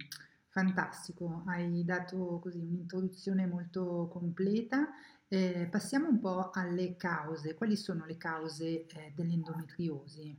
Fantastico, 0.52 1.44
hai 1.46 1.82
dato 1.82 2.38
così 2.42 2.58
un'introduzione 2.58 3.46
molto 3.46 4.10
completa. 4.12 4.86
Eh, 5.26 5.66
passiamo 5.70 6.10
un 6.10 6.20
po' 6.20 6.50
alle 6.52 6.94
cause. 6.98 7.54
Quali 7.54 7.74
sono 7.74 8.04
le 8.04 8.18
cause 8.18 8.84
eh, 8.84 9.12
dell'endometriosi? 9.16 10.38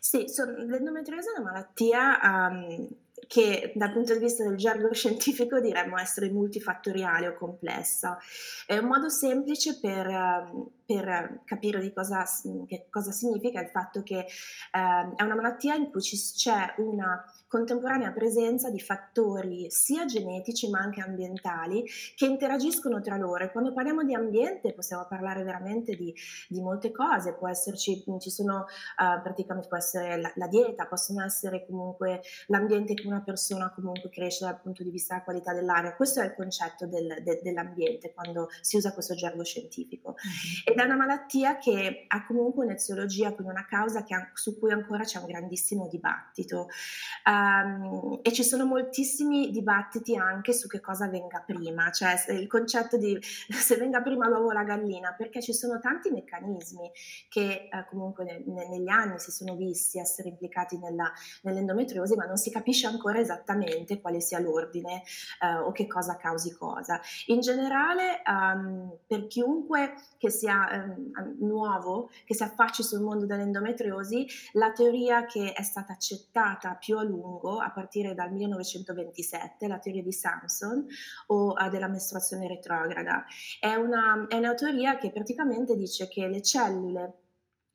Sì, 0.00 0.28
son, 0.28 0.54
l'endometriosi 0.66 1.28
è 1.28 1.38
una 1.38 1.52
malattia 1.52 2.18
um, 2.20 2.88
che 3.28 3.72
dal 3.76 3.92
punto 3.92 4.12
di 4.12 4.18
vista 4.18 4.42
del 4.42 4.56
gergo 4.56 4.90
scientifico 4.92 5.60
diremmo 5.60 5.96
essere 5.96 6.28
multifattoriale 6.28 7.28
o 7.28 7.34
complessa. 7.36 8.18
È 8.66 8.76
un 8.76 8.86
modo 8.86 9.08
semplice 9.08 9.78
per, 9.78 10.08
um, 10.08 10.68
per 10.90 11.42
capire 11.44 11.78
di 11.80 11.92
cosa, 11.92 12.24
che 12.66 12.88
cosa 12.90 13.12
significa 13.12 13.60
il 13.60 13.68
fatto 13.68 14.02
che 14.02 14.26
um, 14.72 15.14
è 15.14 15.22
una 15.22 15.36
malattia 15.36 15.76
in 15.76 15.88
cui 15.88 16.00
c'è 16.00 16.74
una 16.78 17.24
contemporanea 17.46 18.10
presenza 18.10 18.70
di 18.70 18.80
fattori 18.80 19.70
sia 19.70 20.04
genetici 20.04 20.68
ma 20.68 20.78
anche 20.78 21.00
ambientali 21.00 21.84
che 22.16 22.26
interagiscono 22.26 23.00
tra 23.00 23.16
loro. 23.16 23.44
E 23.44 23.52
quando 23.52 23.72
parliamo 23.72 24.02
di 24.02 24.14
ambiente 24.14 24.72
possiamo 24.72 25.06
parlare 25.08 25.44
veramente 25.44 25.94
di, 25.94 26.12
di 26.48 26.60
molte 26.60 26.90
cose, 26.90 27.34
può 27.34 27.48
esserci, 27.48 28.04
ci 28.18 28.30
sono 28.30 28.66
uh, 28.98 29.22
praticamente, 29.22 29.68
può 29.68 29.76
essere 29.76 30.20
la, 30.20 30.32
la, 30.34 30.48
dieta, 30.48 30.86
possono 30.86 31.22
essere 31.22 31.66
comunque 31.66 32.20
l'ambiente 32.46 32.94
che 32.94 33.06
una 33.06 33.22
persona 33.22 33.72
comunque 33.72 34.10
cresce 34.10 34.44
dal 34.44 34.60
punto 34.60 34.82
di 34.82 34.90
vista 34.90 35.14
della 35.14 35.24
qualità 35.24 35.54
dell'aria. 35.54 35.94
Questo 35.94 36.20
è 36.20 36.24
il 36.24 36.34
concetto 36.34 36.86
del, 36.86 37.20
de, 37.22 37.38
dell'ambiente 37.44 38.12
quando 38.12 38.48
si 38.60 38.76
usa 38.76 38.92
questo 38.92 39.14
gergo 39.14 39.44
scientifico. 39.44 40.16
Ed 40.64 40.78
è 40.82 40.84
una 40.84 40.96
malattia 40.96 41.58
che 41.58 42.04
ha 42.08 42.24
comunque 42.26 42.64
un'eziologia, 42.64 43.32
quindi 43.32 43.52
una 43.52 43.66
causa 43.66 44.04
ha, 44.06 44.30
su 44.34 44.58
cui 44.58 44.72
ancora 44.72 45.04
c'è 45.04 45.18
un 45.18 45.26
grandissimo 45.26 45.88
dibattito. 45.88 46.68
Um, 47.24 48.20
e 48.22 48.32
ci 48.32 48.44
sono 48.44 48.64
moltissimi 48.64 49.50
dibattiti 49.50 50.16
anche 50.16 50.52
su 50.52 50.68
che 50.68 50.80
cosa 50.80 51.08
venga 51.08 51.42
prima, 51.44 51.90
cioè 51.90 52.14
il 52.30 52.46
concetto 52.46 52.96
di 52.96 53.18
se 53.22 53.76
venga 53.76 54.00
prima 54.02 54.28
l'uovo 54.28 54.48
o 54.48 54.52
la 54.52 54.64
gallina, 54.64 55.14
perché 55.16 55.42
ci 55.42 55.52
sono 55.52 55.78
tanti 55.80 56.10
meccanismi 56.10 56.90
che 57.28 57.68
eh, 57.70 57.86
comunque 57.88 58.24
ne, 58.24 58.42
ne, 58.46 58.68
negli 58.68 58.88
anni 58.88 59.18
si 59.18 59.30
sono 59.30 59.54
visti 59.56 59.98
essere 59.98 60.28
implicati 60.28 60.78
nella, 60.78 61.10
nell'endometriosi, 61.42 62.14
ma 62.14 62.24
non 62.24 62.36
si 62.36 62.50
capisce 62.50 62.86
ancora 62.86 63.18
esattamente 63.18 64.00
quale 64.00 64.20
sia 64.20 64.38
l'ordine 64.38 65.02
eh, 65.42 65.56
o 65.56 65.72
che 65.72 65.86
cosa 65.86 66.16
causi 66.16 66.54
cosa. 66.54 67.00
In 67.26 67.40
generale, 67.40 68.22
um, 68.26 68.96
per 69.06 69.26
chiunque 69.26 69.94
che 70.18 70.30
sia 70.30 70.69
um, 70.70 71.36
nuovo, 71.40 72.10
che 72.24 72.34
si 72.34 72.42
affacci 72.42 72.82
sul 72.82 73.00
mondo 73.00 73.26
dell'endometriosi, 73.26 74.26
la 74.52 74.72
teoria 74.72 75.26
che 75.26 75.52
è 75.52 75.62
stata 75.62 75.92
accettata 75.92 76.74
più 76.74 76.98
a 76.98 77.02
lungo 77.02 77.58
a 77.58 77.70
partire 77.70 78.14
dal 78.14 78.32
1927, 78.32 79.66
la 79.68 79.78
teoria 79.78 80.02
di 80.02 80.12
Samson 80.12 80.86
o 81.26 81.52
uh, 81.52 81.68
della 81.70 81.88
mestruazione 81.88 82.48
retrograda. 82.48 83.24
È 83.58 83.74
una, 83.74 84.26
è 84.28 84.36
una 84.36 84.54
teoria 84.54 84.96
che 84.96 85.10
praticamente 85.10 85.76
dice 85.76 86.08
che 86.08 86.28
le 86.28 86.42
cellule 86.42 87.14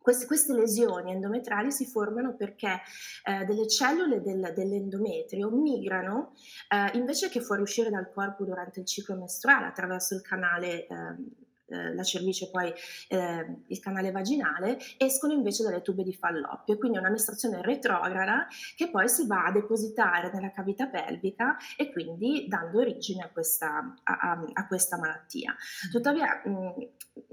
queste, 0.06 0.28
queste, 0.28 0.54
lesioni 0.54 1.12
endometrali 1.12 1.72
si 1.72 1.88
formano 1.88 2.36
perché 2.36 2.80
eh, 3.24 3.44
delle 3.46 3.68
cellule 3.68 4.22
del, 4.22 4.54
dell'endometrio 4.56 5.50
migrano 5.50 6.34
eh, 6.70 6.96
invece 6.96 7.28
che 7.28 7.42
fuoriuscire 7.42 7.90
dal 7.90 8.12
corpo 8.12 8.46
durante 8.46 8.82
il 8.82 8.86
ciclo 8.86 9.16
mestruale 9.16 9.66
attraverso 9.66 10.14
il 10.14 10.22
canale 10.22 10.86
eh, 10.86 11.45
eh, 11.68 11.94
la 11.94 12.04
cervice 12.04 12.46
e 12.46 12.50
poi 12.52 12.74
eh, 13.08 13.64
il 13.68 13.80
canale 13.80 14.12
vaginale, 14.12 14.78
escono 14.98 15.34
invece 15.34 15.64
dalle 15.64 15.82
tube 15.82 16.04
di 16.04 16.14
falloppio, 16.14 16.78
quindi 16.78 16.98
è 16.98 17.02
una 17.02 17.10
mestruazione 17.10 17.62
retrograda 17.62 18.48
che 18.76 18.90
poi 18.90 19.08
si 19.10 19.26
va 19.26 19.46
a 19.46 19.52
depositare 19.52 20.32
nella 20.32 20.52
cavità 20.52 20.88
pelvica 20.88 21.58
e 21.78 21.92
quindi 21.92 22.48
dando 22.48 22.80
origine 22.80 23.24
a 23.24 23.30
questa, 23.30 23.96
a, 24.04 24.14
a, 24.14 24.46
a 24.54 24.68
questa 24.68 24.98
malattia. 24.98 25.54
Mm. 25.54 25.92
Tuttavia, 25.92 26.42
mh, 26.46 26.88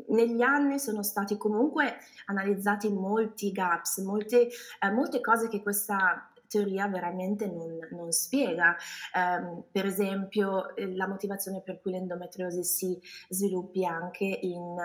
negli 0.09 0.43
anni 0.43 0.79
sono 0.79 1.03
stati 1.03 1.37
comunque 1.37 1.99
analizzati 2.27 2.89
molti 2.91 3.53
gaps, 3.53 3.99
molte, 3.99 4.49
eh, 4.49 4.91
molte 4.91 5.21
cose 5.21 5.49
che 5.49 5.63
questa 5.63 6.32
teoria 6.53 6.87
veramente 6.87 7.47
non, 7.47 7.79
non 7.91 8.13
spiega. 8.13 8.77
Um, 9.15 9.65
per 9.73 9.87
esempio, 9.87 10.77
eh, 10.77 10.95
la 10.95 11.09
motivazione 11.09 11.63
per 11.63 11.81
cui 11.81 11.93
l'endometriosi 11.93 12.63
si 12.63 13.01
sviluppi 13.29 13.85
anche 13.85 14.25
in 14.25 14.77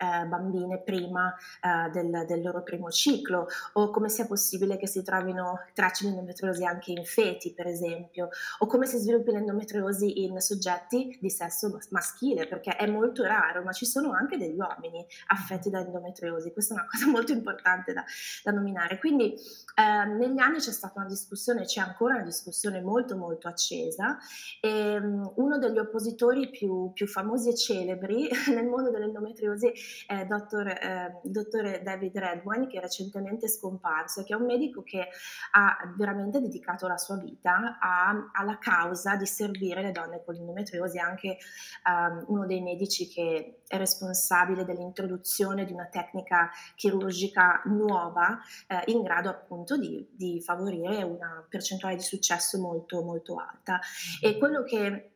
eh, 0.00 0.24
bambine 0.26 0.78
prima 0.78 1.34
eh, 1.60 1.90
del, 1.90 2.24
del, 2.26 2.42
loro 2.42 2.62
primo 2.62 2.90
ciclo 2.90 3.46
o 3.74 3.90
come 3.90 4.08
sia 4.08 4.26
possibile 4.26 4.76
che 4.76 4.86
si 4.86 5.02
trovino 5.02 5.60
tracce 5.74 6.04
di 6.04 6.10
endometriosi 6.10 6.64
anche 6.64 6.92
in 6.92 7.04
feti 7.04 7.52
per 7.52 7.66
esempio 7.66 8.30
o 8.58 8.66
come 8.66 8.86
si 8.86 8.98
sviluppi 8.98 9.32
l'endometriosi 9.32 10.24
in 10.24 10.40
soggetti 10.40 11.18
di 11.20 11.30
sesso 11.30 11.78
maschile 11.90 12.46
perché 12.46 12.76
è 12.76 12.86
molto 12.86 13.24
raro 13.24 13.62
ma 13.62 13.72
ci 13.72 13.86
sono 13.86 14.12
anche 14.12 14.36
degli 14.36 14.56
uomini 14.58 15.04
affetti 15.26 15.70
da 15.70 15.80
endometriosi. 15.80 16.52
Questa 16.52 16.74
è 16.74 16.78
una 16.78 16.86
cosa 16.90 17.06
molto 17.10 17.32
importante 17.32 17.92
da, 17.92 18.04
da 18.42 18.50
nominare. 18.52 18.98
Quindi 18.98 19.34
eh, 19.34 20.04
negli 20.06 20.38
anni 20.38 20.58
c'è 20.58 20.72
stata 20.72 21.00
una 21.00 21.08
discussione 21.08 21.64
c'è 21.64 21.80
ancora 21.80 22.14
una 22.14 22.24
discussione 22.24 22.80
molto 22.80 23.16
molto 23.16 23.48
accesa 23.48 24.18
e 24.60 24.96
um, 24.96 25.32
uno 25.36 25.58
degli 25.58 25.78
oppositori 25.78 26.50
più, 26.50 26.92
più 26.92 27.06
famosi 27.06 27.50
e 27.50 27.54
celebri 27.54 28.28
nel 28.54 28.66
mondo 28.66 28.90
dell'endometriosi 28.90 29.72
è 30.06 30.24
dottor, 30.26 30.68
eh, 30.68 31.20
dottore 31.22 31.82
David 31.82 32.16
Redwine, 32.16 32.66
che 32.66 32.78
è 32.78 32.80
recentemente 32.80 33.48
scomparso, 33.48 34.22
che 34.22 34.34
è 34.34 34.36
un 34.36 34.46
medico 34.46 34.82
che 34.82 35.08
ha 35.52 35.76
veramente 35.96 36.40
dedicato 36.40 36.86
la 36.86 36.96
sua 36.96 37.16
vita 37.16 37.78
a, 37.80 38.30
alla 38.32 38.58
causa 38.58 39.16
di 39.16 39.26
servire 39.26 39.82
le 39.82 39.92
donne 39.92 40.22
con 40.24 40.34
l'endometriosi, 40.34 40.98
anche 40.98 41.38
um, 41.84 42.24
uno 42.28 42.46
dei 42.46 42.60
medici 42.60 43.08
che 43.08 43.62
è 43.66 43.76
responsabile 43.76 44.64
dell'introduzione 44.64 45.64
di 45.64 45.72
una 45.72 45.86
tecnica 45.86 46.50
chirurgica 46.74 47.62
nuova 47.66 48.40
eh, 48.66 48.82
in 48.86 49.02
grado 49.02 49.28
appunto 49.28 49.76
di, 49.76 50.08
di 50.12 50.40
favorire 50.40 51.02
una 51.02 51.44
percentuale 51.48 51.94
di 51.96 52.02
successo 52.02 52.58
molto 52.58 53.02
molto 53.02 53.36
alta. 53.36 53.80
E 54.20 54.38
quello 54.38 54.62
che 54.62 55.09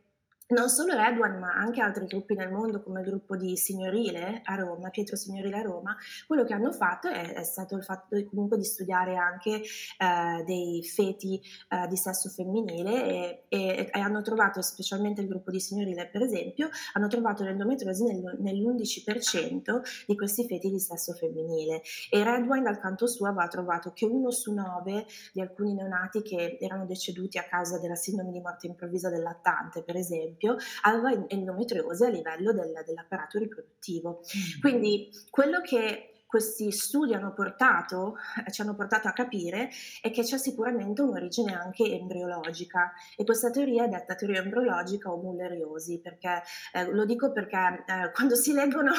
non 0.49 0.69
solo 0.69 0.93
Redwan, 0.95 1.39
ma 1.39 1.55
anche 1.55 1.81
altri 1.81 2.05
gruppi 2.07 2.35
nel 2.35 2.51
mondo, 2.53 2.83
come 2.83 3.01
il 3.01 3.07
gruppo 3.07 3.35
di 3.35 3.57
Signorile 3.57 4.43
a 4.45 4.55
Roma, 4.57 4.91
Pietro 4.91 5.17
Signorile 5.17 5.57
a 5.57 5.63
Roma, 5.63 5.97
quello 6.27 6.45
che 6.45 6.53
hanno 6.53 6.71
fatto 6.71 7.09
è, 7.09 7.33
è 7.33 7.43
stato 7.45 7.77
il 7.77 7.83
fatto 7.83 8.23
comunque 8.27 8.59
di 8.59 8.65
studiare 8.65 9.17
anche 9.17 9.63
eh, 9.63 10.45
dei 10.45 10.83
feti 10.85 11.41
eh, 11.71 11.87
di 11.89 11.97
sesso 11.97 12.29
femminile 12.29 13.07
e, 13.07 13.45
e, 13.49 13.91
e, 13.91 14.01
hanno 14.01 14.21
trovato, 14.21 14.61
specialmente 14.61 15.23
il 15.23 15.29
gruppo 15.29 15.51
di 15.51 15.61
Signorile 15.61 16.09
per 16.09 16.23
esempio, 16.23 16.69
hanno 16.93 17.07
trovato 17.07 17.43
l'endometriosi 17.43 18.05
nel, 18.05 18.37
nell'11% 18.39 19.81
di 20.07 20.15
questi 20.15 20.47
feti 20.47 20.71
di 20.71 20.79
sesso 20.79 21.15
femminile. 21.15 21.81
E 22.11 22.23
Redwine 22.23 22.65
dal 22.65 22.79
canto 22.79 23.07
suo 23.07 23.29
aveva 23.29 23.49
trovato 23.49 23.93
che 23.95 24.05
uno 24.05 24.31
su 24.31 24.53
nove 24.53 25.07
di 25.33 25.41
alcuni 25.41 25.73
neonati 25.73 26.21
che 26.21 26.59
erano 26.61 26.85
deceduti 26.85 27.39
a 27.39 27.45
causa 27.45 27.79
della 27.79 27.95
sindrome 27.95 28.31
di 28.31 28.41
morte 28.41 28.67
improvvisa 28.67 29.09
del 29.09 29.23
lattante, 29.23 29.83
per 29.83 29.97
esempio, 29.97 30.34
esempio, 30.35 30.57
aveva 30.83 31.27
endometriosi 31.29 32.05
a 32.05 32.09
livello 32.09 32.53
del, 32.53 32.73
dell'apparato 32.85 33.39
riproduttivo. 33.39 34.21
Mm. 34.21 34.61
Quindi 34.61 35.11
quello 35.31 35.61
che 35.61 36.14
questi 36.35 36.73
studi 36.73 37.15
hanno 37.15 37.33
portato, 37.33 38.17
eh, 38.45 38.51
ci 38.51 38.61
hanno 38.61 38.75
portato 38.75 39.07
a 39.07 39.13
capire 39.13 39.71
è 40.01 40.11
che 40.11 40.25
c'è 40.25 40.37
sicuramente 40.37 41.01
un'origine 41.01 41.55
anche 41.55 41.85
embriologica 41.85 42.93
e 43.17 43.23
questa 43.23 43.51
teoria 43.51 43.85
è 43.85 43.89
detta 43.89 44.17
teoria 44.17 44.43
embriologica 44.43 45.13
o 45.13 45.17
mulleriosi, 45.17 46.01
perché 46.01 46.43
eh, 46.73 46.91
lo 46.91 47.05
dico 47.05 47.31
perché 47.31 47.85
eh, 47.87 48.11
quando 48.15 48.35
si 48.35 48.53
leggono, 48.53 48.91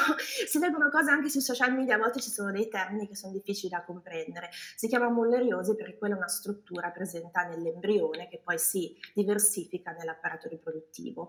si 0.46 0.58
leggono, 0.58 0.88
cose 0.88 1.10
anche 1.10 1.28
sui 1.28 1.42
social 1.42 1.74
media 1.74 1.96
a 1.96 1.98
volte 1.98 2.20
ci 2.20 2.30
sono 2.30 2.50
dei 2.50 2.68
termini 2.68 3.06
che 3.06 3.16
sono 3.16 3.34
difficili 3.34 3.68
da 3.68 3.84
comprendere. 3.84 4.48
Si 4.74 4.88
chiama 4.88 5.10
mulleriosi 5.10 5.74
perché 5.76 5.98
quella 5.98 6.14
è 6.14 6.16
una 6.16 6.28
struttura 6.28 6.90
presente 6.90 7.38
nell'embrione 7.50 8.28
che 8.28 8.40
poi 8.42 8.58
si 8.58 8.96
diversifica 9.12 9.90
nell'apparato 9.90 10.48
riproduttivo 10.48 11.28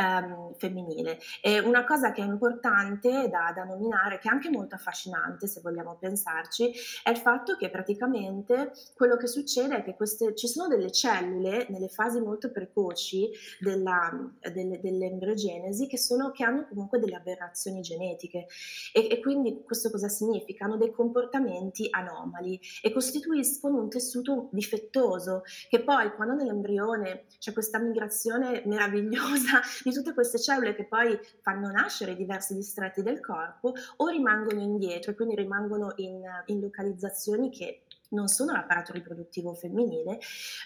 ehm, 0.00 0.54
femminile. 0.54 1.20
E 1.40 1.60
una 1.60 1.84
cosa 1.84 2.10
che 2.10 2.22
è 2.22 2.24
importante 2.24 3.28
da, 3.28 3.52
da 3.54 3.62
nominare, 3.62 4.18
che 4.18 4.28
è 4.28 4.32
anche 4.32 4.50
molto 4.50 4.74
affascinante, 4.74 5.43
importante 5.44 5.46
se 5.46 5.60
vogliamo 5.60 5.96
pensarci 5.98 6.72
è 7.02 7.10
il 7.10 7.16
fatto 7.18 7.56
che 7.56 7.70
praticamente 7.70 8.72
quello 8.94 9.16
che 9.16 9.26
succede 9.26 9.76
è 9.76 9.82
che 9.82 9.94
queste, 9.94 10.34
ci 10.34 10.48
sono 10.48 10.68
delle 10.68 10.90
cellule 10.90 11.66
nelle 11.68 11.88
fasi 11.88 12.20
molto 12.20 12.50
precoci 12.50 13.30
della, 13.60 14.10
delle, 14.52 14.80
dell'embriogenesi 14.80 15.86
che, 15.86 15.98
sono, 15.98 16.30
che 16.30 16.44
hanno 16.44 16.66
comunque 16.68 16.98
delle 16.98 17.16
aberrazioni 17.16 17.80
genetiche 17.80 18.46
e, 18.92 19.08
e 19.10 19.20
quindi 19.20 19.62
questo 19.64 19.90
cosa 19.90 20.08
significa? 20.08 20.64
Hanno 20.64 20.76
dei 20.76 20.92
comportamenti 20.92 21.86
anomali 21.90 22.60
e 22.82 22.92
costituiscono 22.92 23.80
un 23.80 23.88
tessuto 23.88 24.48
difettoso 24.52 25.42
che 25.68 25.82
poi 25.82 26.12
quando 26.14 26.34
nell'embrione 26.34 27.24
c'è 27.38 27.52
questa 27.52 27.78
migrazione 27.78 28.62
meravigliosa 28.66 29.60
di 29.82 29.92
tutte 29.92 30.14
queste 30.14 30.38
cellule 30.38 30.74
che 30.74 30.86
poi 30.86 31.18
fanno 31.40 31.70
nascere 31.70 32.16
diversi 32.16 32.54
distretti 32.54 33.02
del 33.02 33.20
corpo 33.20 33.74
o 33.96 34.08
rimangono 34.08 34.60
indietro 34.60 35.10
e 35.10 35.14
quindi 35.14 35.33
rimangono 35.34 35.92
in, 35.96 36.22
in 36.46 36.60
localizzazioni 36.60 37.50
che 37.50 37.84
non 38.14 38.28
sono 38.28 38.52
l'apparato 38.52 38.92
riproduttivo 38.92 39.52
femminile, 39.54 40.18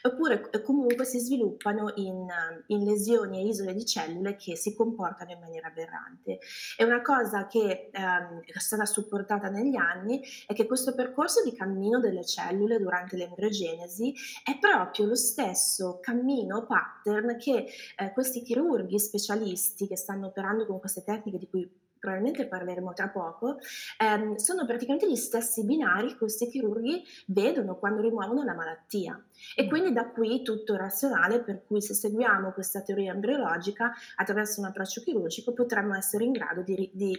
oppure 0.02 0.48
eh, 0.50 0.62
comunque 0.62 1.04
si 1.04 1.18
sviluppano 1.18 1.92
in, 1.96 2.26
in, 2.66 2.84
lesioni 2.84 3.38
e 3.38 3.46
isole 3.46 3.74
di 3.74 3.84
cellule 3.84 4.36
che 4.36 4.56
si 4.56 4.74
comportano 4.74 5.32
in 5.32 5.40
maniera 5.40 5.68
aberrante. 5.68 6.38
E 6.76 6.84
una 6.84 7.02
cosa 7.02 7.46
che 7.46 7.90
ehm, 7.90 8.42
è 8.44 8.58
stata 8.58 8.84
supportata 8.84 9.48
negli 9.48 9.76
anni 9.76 10.22
è 10.46 10.54
che 10.54 10.66
questo 10.66 10.94
percorso 10.94 11.42
di 11.42 11.54
cammino 11.54 11.98
delle 11.98 12.24
cellule 12.24 12.78
durante 12.78 13.16
l'embriogenesi 13.16 14.14
è 14.44 14.58
proprio 14.58 15.06
lo 15.06 15.16
stesso 15.16 15.98
cammino 16.00 16.66
pattern 16.66 17.36
che 17.38 17.66
eh, 17.96 18.12
questi 18.12 18.42
chirurghi 18.42 18.98
specialisti 18.98 19.86
che 19.86 19.96
stanno 19.96 20.26
operando 20.26 20.66
con 20.66 20.78
queste 20.78 21.02
tecniche 21.02 21.38
di 21.38 21.48
cui 21.48 21.86
probabilmente 21.98 22.46
parleremo 22.46 22.92
tra 22.92 23.08
poco, 23.08 23.58
ehm, 23.98 24.36
sono 24.36 24.64
praticamente 24.66 25.08
gli 25.08 25.16
stessi 25.16 25.64
binari 25.64 26.08
che 26.08 26.16
questi 26.16 26.48
chirurghi 26.48 27.04
vedono 27.26 27.76
quando 27.76 28.00
rimuovono 28.00 28.42
la 28.42 28.54
malattia. 28.54 29.20
E 29.54 29.64
mm. 29.64 29.68
quindi 29.68 29.92
da 29.92 30.08
qui 30.08 30.42
tutto 30.42 30.72
il 30.72 30.78
razionale 30.78 31.40
per 31.40 31.62
cui 31.66 31.80
se 31.80 31.94
seguiamo 31.94 32.52
questa 32.52 32.82
teoria 32.82 33.12
embriologica 33.12 33.92
attraverso 34.16 34.60
un 34.60 34.66
approccio 34.66 35.02
chirurgico 35.02 35.52
potremmo 35.52 35.94
essere 35.94 36.24
in 36.24 36.32
grado 36.32 36.62
di, 36.62 36.90
di 36.92 37.12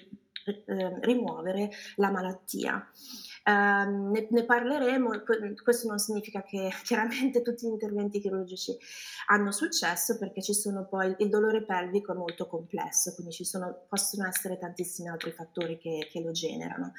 eh, 0.46 1.00
rimuovere 1.02 1.70
la 1.96 2.12
malattia. 2.12 2.88
Uh, 3.50 4.12
ne, 4.12 4.28
ne, 4.30 4.44
parleremo, 4.44 5.24
questo 5.64 5.88
non 5.88 5.98
significa 5.98 6.44
che 6.44 6.70
chiaramente 6.84 7.42
tutti 7.42 7.66
gli 7.66 7.72
interventi 7.72 8.20
chirurgici 8.20 8.78
hanno 9.28 9.52
successo 9.52 10.20
perché 10.20 10.42
ci 10.44 10.54
sono 10.54 10.86
poi 10.86 11.16
il 11.18 11.30
dolore 11.30 11.64
pelvico 11.64 12.12
è 12.12 12.16
molto 12.16 12.46
complesso, 12.46 13.14
quindi 13.16 13.34
ci 13.34 13.46
sono, 13.46 13.86
possono 13.88 14.28
essere 14.28 14.60
tantissimi 14.60 15.10
altri 15.10 15.32
fattori 15.32 15.80
che, 15.80 16.08
che 16.12 16.22
lo 16.22 16.32
generano. 16.32 16.94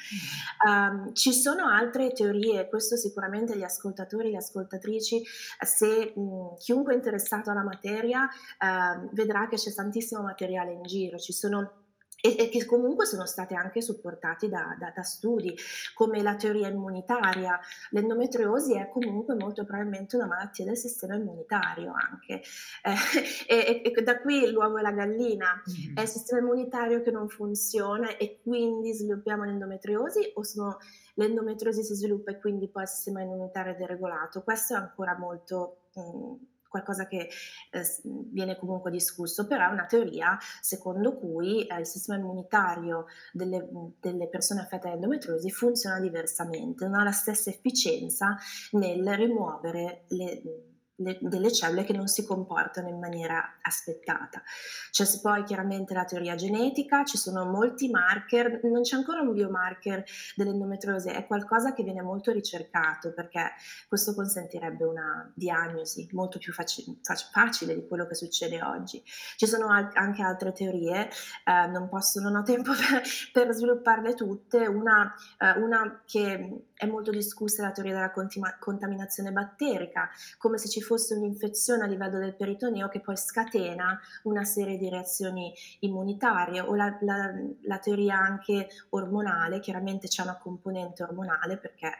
Um, 0.67 1.15
ci 1.15 1.33
sono 1.33 1.67
altre 1.69 2.13
teorie, 2.13 2.69
questo 2.69 2.97
sicuramente 2.97 3.57
gli 3.57 3.63
ascoltatori, 3.63 4.29
e 4.29 4.31
le 4.33 4.37
ascoltatrici, 4.39 5.23
se 5.61 6.13
mh, 6.17 6.57
chiunque 6.59 6.95
è 6.95 6.97
interessato 6.97 7.51
alla 7.51 7.63
materia 7.63 8.23
uh, 8.25 9.09
vedrà 9.13 9.47
che 9.47 9.57
c'è 9.57 9.73
tantissimo 9.73 10.23
materiale 10.23 10.73
in 10.73 10.83
giro, 10.83 11.17
ci 11.17 11.33
sono 11.33 11.80
e, 12.21 12.37
e, 12.39 12.49
che 12.49 12.65
comunque 12.65 13.07
sono 13.07 13.27
state 13.27 13.55
anche 13.55 13.81
supportati 13.81 14.49
da, 14.49 14.77
da, 14.79 14.93
da, 14.95 15.03
studi 15.03 15.57
come 15.95 16.23
la 16.23 16.37
teoria 16.37 16.69
immunitaria. 16.69 17.59
L'endometriosi 17.91 18.77
è 18.77 18.89
comunque 18.89 19.35
molto 19.35 19.65
probabilmente 19.65 20.17
una 20.17 20.27
malattia 20.27 20.65
del 20.65 20.77
sistema 20.77 21.15
immunitario 21.15 21.93
anche. 21.93 22.43
Eh, 22.83 23.47
e, 23.83 23.83
e, 23.85 24.03
da 24.03 24.21
qui 24.21 24.51
l'uovo 24.51 24.79
e 24.79 24.83
la 24.83 24.93
gallina. 24.93 25.63
Mm-hmm. 25.69 25.97
È 25.97 26.01
il 26.03 26.09
sistema 26.09 26.41
immunitario 26.41 27.03
che 27.03 27.11
non 27.11 27.29
funziona 27.29 28.17
e 28.17 28.41
quindi 28.43 28.93
sviluppiamo 28.93 29.45
l'endometriosi 29.45 30.33
o 30.35 30.43
sono, 30.43 30.79
l'endometriosi 31.15 31.83
si 31.83 31.95
sviluppa 31.95 32.33
e 32.33 32.39
quindi 32.39 32.69
poi 32.69 32.83
il 32.83 32.89
sistema 32.89 33.23
immunitario 33.23 33.73
è 33.73 33.77
deregolato? 33.77 34.43
Questo 34.43 34.75
è 34.75 34.77
ancora 34.77 35.17
molto... 35.17 35.79
Mh, 35.95 36.49
qualcosa 36.71 37.07
che 37.07 37.29
eh, 37.71 37.83
viene 38.03 38.57
comunque 38.57 38.91
discusso, 38.91 39.47
però 39.47 39.69
è 39.69 39.73
una 39.73 39.87
teoria 39.87 40.39
secondo 40.63 41.19
cui 41.19 41.67
eh, 41.67 41.81
il 41.81 41.87
sistema 41.87 42.19
immunitario 42.19 43.07
delle, 43.33 43.69
delle, 44.01 44.29
persone 44.29 44.63
affette 44.63 44.89
da 44.89 44.95
endometriosi 44.95 45.51
funziona 45.51 46.01
diversamente, 46.01 46.87
non 46.87 47.01
ha 47.01 47.05
la 47.05 47.13
stessa 47.13 47.51
efficienza 47.51 48.37
nel 48.73 49.17
rimuovere 49.17 50.05
le 50.09 50.70
le, 51.01 51.19
delle 51.21 51.53
cellule 51.53 51.85
che 51.85 51.93
non 51.93 52.07
si 52.07 52.25
comportano 52.25 52.89
in 52.89 52.99
maniera 52.99 53.59
aspettata. 53.63 54.43
C'è 54.91 55.05
poi 55.21 55.45
chiaramente 55.45 55.95
la 55.95 56.05
teoria 56.05 56.35
genetica, 56.35 57.05
ci 57.05 57.17
sono 57.17 57.45
molti 57.45 57.89
marker, 57.89 58.61
non 58.65 58.83
c'è 58.83 58.97
ancora 58.97 59.21
un 59.21 59.33
biomarker 59.33 60.05
dell'endometriosi, 60.35 61.09
è 61.09 61.27
qualcosa 61.27 61.73
che 61.73 61.83
viene 61.83 62.03
molto 62.03 62.33
ricercato 62.33 63.13
perché 63.13 63.53
questo 63.89 64.15
consentirebbe 64.15 64.85
una 64.85 65.31
diagnosi 65.35 66.09
molto 66.13 66.39
più 66.39 66.53
faci- 66.53 67.01
facile 67.33 67.75
di 67.75 67.87
quello 67.87 68.07
che 68.07 68.15
succede 68.15 68.63
oggi. 68.63 69.03
Ci 69.05 69.47
sono 69.47 69.69
al- 69.69 69.91
anche 69.95 70.23
altre 70.23 70.53
teorie, 70.53 71.09
eh, 71.45 71.67
non, 71.69 71.89
posso, 71.89 72.21
non 72.21 72.37
ho 72.37 72.43
tempo 72.43 72.73
per, 72.75 73.03
per 73.33 73.55
svilupparle 73.55 74.15
tutte, 74.15 74.67
una, 74.67 75.15
eh, 75.39 75.59
una 75.59 76.03
che 76.05 76.65
è 76.75 76.87
molto 76.87 77.11
discussa 77.11 77.63
è 77.63 77.67
la 77.67 77.73
teoria 77.73 77.95
della 77.95 78.11
contima- 78.11 78.57
contaminazione 78.59 79.33
batterica, 79.33 80.09
come 80.39 80.59
se 80.59 80.69
ci 80.69 80.81
fosse 80.91 81.15
un'infezione 81.15 81.85
a 81.85 81.87
livello 81.87 82.19
del 82.19 82.35
peritoneo 82.35 82.89
che 82.89 82.99
poi 82.99 83.17
scatena 83.17 83.97
una 84.25 84.43
serie 84.43 84.77
di 84.77 84.89
reazioni 84.89 85.55
immunitarie 85.81 86.59
o 86.59 86.75
la, 86.75 86.99
la, 87.03 87.33
la 87.63 87.79
teoria 87.79 88.19
anche 88.19 88.67
ormonale, 88.89 89.61
chiaramente 89.61 90.09
c'è 90.09 90.25
una 90.25 90.37
componente 90.37 91.05
ormonale 91.05 91.59
perché 91.59 91.93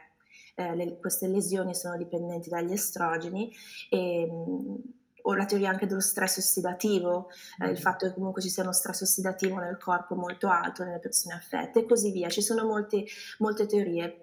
eh, 0.55 0.75
le, 0.75 0.99
queste 0.99 1.27
lesioni 1.27 1.73
sono 1.73 1.95
dipendenti 1.95 2.49
dagli 2.49 2.73
estrogeni 2.73 3.49
e, 3.89 4.29
o 5.23 5.35
la 5.35 5.45
teoria 5.45 5.69
anche 5.69 5.87
dello 5.87 6.01
stress 6.01 6.39
ossidativo, 6.39 7.29
eh, 7.61 7.67
il 7.67 7.77
mm. 7.77 7.81
fatto 7.81 8.07
che 8.07 8.13
comunque 8.13 8.41
ci 8.41 8.49
sia 8.49 8.63
uno 8.63 8.73
stress 8.73 9.03
ossidativo 9.03 9.57
nel 9.59 9.77
corpo 9.77 10.15
molto 10.15 10.49
alto 10.49 10.83
nelle 10.83 10.99
persone 10.99 11.35
affette 11.35 11.79
e 11.79 11.85
così 11.85 12.11
via. 12.11 12.27
Ci 12.27 12.41
sono 12.41 12.65
molti, 12.65 13.07
molte 13.37 13.67
teorie. 13.67 14.19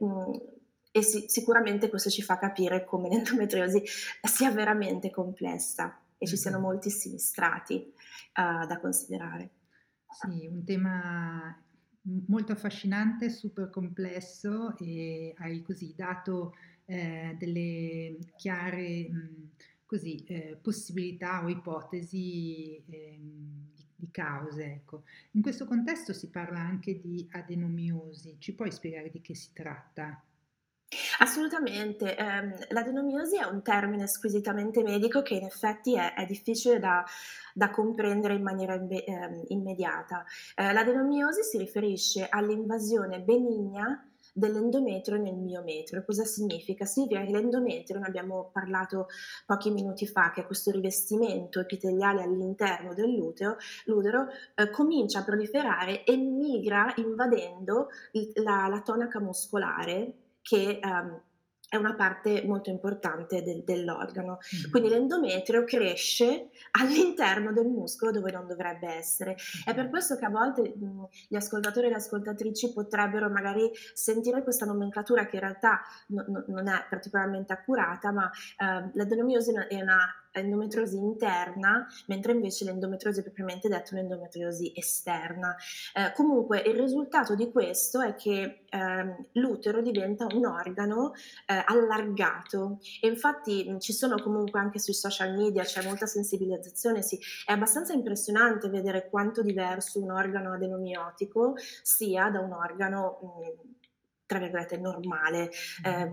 Mm, 0.88 1.01
e 1.01 1.03
si, 1.03 1.24
sicuramente 1.29 1.88
questo 1.88 2.11
ci 2.11 2.22
fa 2.22 2.38
capire 2.38 2.85
come 2.85 3.09
l'endometriosi 3.09 3.83
sia 4.22 4.51
veramente 4.51 5.11
complessa 5.11 6.01
e 6.16 6.27
ci 6.27 6.37
siano 6.37 6.59
mm-hmm. 6.59 6.66
moltissimi 6.66 7.18
strati 7.18 7.74
uh, 7.74 8.66
da 8.66 8.79
considerare. 8.81 9.51
Sì, 10.11 10.46
un 10.46 10.64
tema 10.64 11.62
molto 12.27 12.53
affascinante, 12.53 13.31
super 13.31 13.70
complesso 13.70 14.77
e 14.79 15.35
hai 15.38 15.62
così 15.62 15.92
dato 15.94 16.55
eh, 16.87 17.37
delle 17.38 18.18
chiare 18.37 19.09
mh, 19.09 19.51
così, 19.85 20.24
eh, 20.24 20.59
possibilità 20.61 21.44
o 21.44 21.48
ipotesi 21.48 22.83
eh, 22.88 23.18
di, 23.20 23.85
di, 23.94 24.09
cause. 24.11 24.64
Ecco. 24.64 25.05
In 25.33 25.42
questo 25.42 25.66
contesto 25.66 26.12
si 26.12 26.31
parla 26.31 26.61
anche 26.61 26.98
di 26.98 27.29
adenomiosi, 27.33 28.37
ci 28.38 28.55
puoi 28.55 28.72
spiegare 28.72 29.11
di 29.11 29.20
che 29.20 29.35
si 29.35 29.53
tratta? 29.53 30.22
Assolutamente, 31.18 32.16
ehm, 32.16 32.55
l'adenomiosi 32.70 33.37
è 33.37 33.44
un 33.44 33.62
termine 33.62 34.07
squisitamente 34.07 34.83
medico 34.83 35.20
che 35.20 35.35
in 35.35 35.44
effetti 35.44 35.94
è, 35.94 36.14
è 36.14 36.24
difficile 36.24 36.79
da, 36.79 37.05
da, 37.53 37.70
comprendere 37.70 38.35
in 38.35 38.42
maniera 38.42 38.74
imbe- 38.74 39.05
ehm, 39.05 39.44
immediata. 39.48 40.24
Eh, 40.55 40.72
l'adenomiosi 40.72 41.42
si 41.42 41.59
riferisce 41.59 42.27
all'invasione 42.31 43.20
benigna 43.20 44.03
dell'endometrio 44.33 45.18
nel 45.18 45.35
miometrio. 45.35 46.05
Cosa 46.07 46.24
significa? 46.24 46.87
Significa 46.87 47.22
che 47.22 47.33
l'endometrio, 47.33 47.98
ne 47.98 48.07
abbiamo 48.07 48.48
parlato 48.51 49.09
pochi 49.44 49.70
minuti 49.70 50.07
fa, 50.07 50.31
che 50.31 50.40
è 50.42 50.46
questo 50.46 50.70
rivestimento 50.70 51.61
epiteliale 51.61 52.22
all'interno 52.22 52.94
dell'utero, 52.94 53.57
l'utero 53.85 54.29
eh, 54.55 54.70
comincia 54.70 55.18
a 55.18 55.24
proliferare 55.24 56.05
e 56.05 56.16
migra 56.16 56.94
invadendo 56.96 57.88
il, 58.12 58.31
la, 58.37 58.68
la 58.68 58.81
tonaca 58.81 59.20
muscolare 59.20 60.14
che 60.48 60.80
um, 60.82 61.20
è 61.68 61.76
una 61.76 61.94
parte 61.94 62.44
molto 62.46 62.70
importante 62.70 63.42
del, 63.42 63.62
dell'organo. 63.62 64.38
Mm-hmm. 64.38 64.70
Quindi 64.70 64.88
l'endometrio 64.88 65.64
cresce 65.64 66.48
all'interno 66.80 67.52
del 67.52 67.66
muscolo 67.66 68.11
dove 68.11 68.30
non 68.30 68.46
dovrebbe 68.46 68.88
essere. 68.88 69.32
Mm-hmm. 69.32 69.62
È 69.66 69.74
per 69.74 69.90
questo 69.90 70.16
che 70.16 70.24
a 70.24 70.30
volte 70.30 70.62
mh, 70.62 71.08
gli 71.28 71.37
ascoltatori 71.37 71.87
e 71.87 71.90
le 71.90 71.96
ascoltatrici 71.96 72.72
potrebbero 72.72 73.28
magari 73.28 73.70
sentire 73.92 74.42
questa 74.42 74.64
nomenclatura 74.64 75.26
che 75.26 75.37
in 75.37 75.42
realtà 75.42 75.82
no, 76.08 76.24
no, 76.26 76.44
non 76.48 76.68
è 76.68 76.87
particolarmente 76.88 77.52
accurata, 77.52 78.12
ma 78.12 78.30
eh, 78.30 78.90
l'adenomiosi 78.94 79.52
è 79.68 79.82
una 79.82 80.08
endometriosi 80.38 80.96
interna, 80.96 81.87
mentre 82.07 82.33
invece 82.33 82.64
l'endometriosi 82.64 83.20
è 83.20 83.22
propriamente 83.22 83.68
detto 83.68 83.94
un'endometriosi 83.94 84.72
esterna. 84.74 85.55
Eh, 85.94 86.12
comunque 86.14 86.61
il 86.61 86.74
risultato 86.74 87.35
di 87.35 87.51
questo 87.51 88.01
è 88.01 88.14
che 88.14 88.64
eh, 88.68 89.27
l'utero 89.33 89.81
diventa 89.81 90.27
un 90.35 90.46
organo 90.46 91.12
eh, 91.46 91.62
allargato 91.66 92.79
e 93.01 93.09
infatti 93.09 93.77
ci 93.81 93.92
sono 93.92 94.20
comunque 94.22 94.61
anche 94.61 94.79
sui 94.79 94.94
social 94.94 95.35
media, 95.37 95.62
c'è 95.62 95.85
molta 95.85 96.07
sensibilizzazione, 96.07 97.03
sì, 97.03 97.18
è 97.44 97.53
abbastanza 97.53 97.92
impressionante 97.92 98.68
vedere 98.68 99.09
quanto 99.09 99.42
diverso 99.42 100.01
un 100.03 100.11
organo 100.11 100.53
adenomiotico 100.53 101.55
sia 101.83 102.31
da 102.31 102.40
un 102.40 102.53
organo 102.53 103.18
mh, 103.22 103.77
tra 104.27 104.38
virgolette 104.38 104.77
normale 104.77 105.51
mm. 105.88 106.12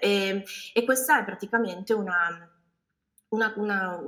e, 0.00 0.44
e 0.72 0.84
questa 0.84 1.20
è 1.20 1.24
praticamente 1.24 1.92
una 1.94 2.50
una, 3.36 3.52
una, 3.56 4.00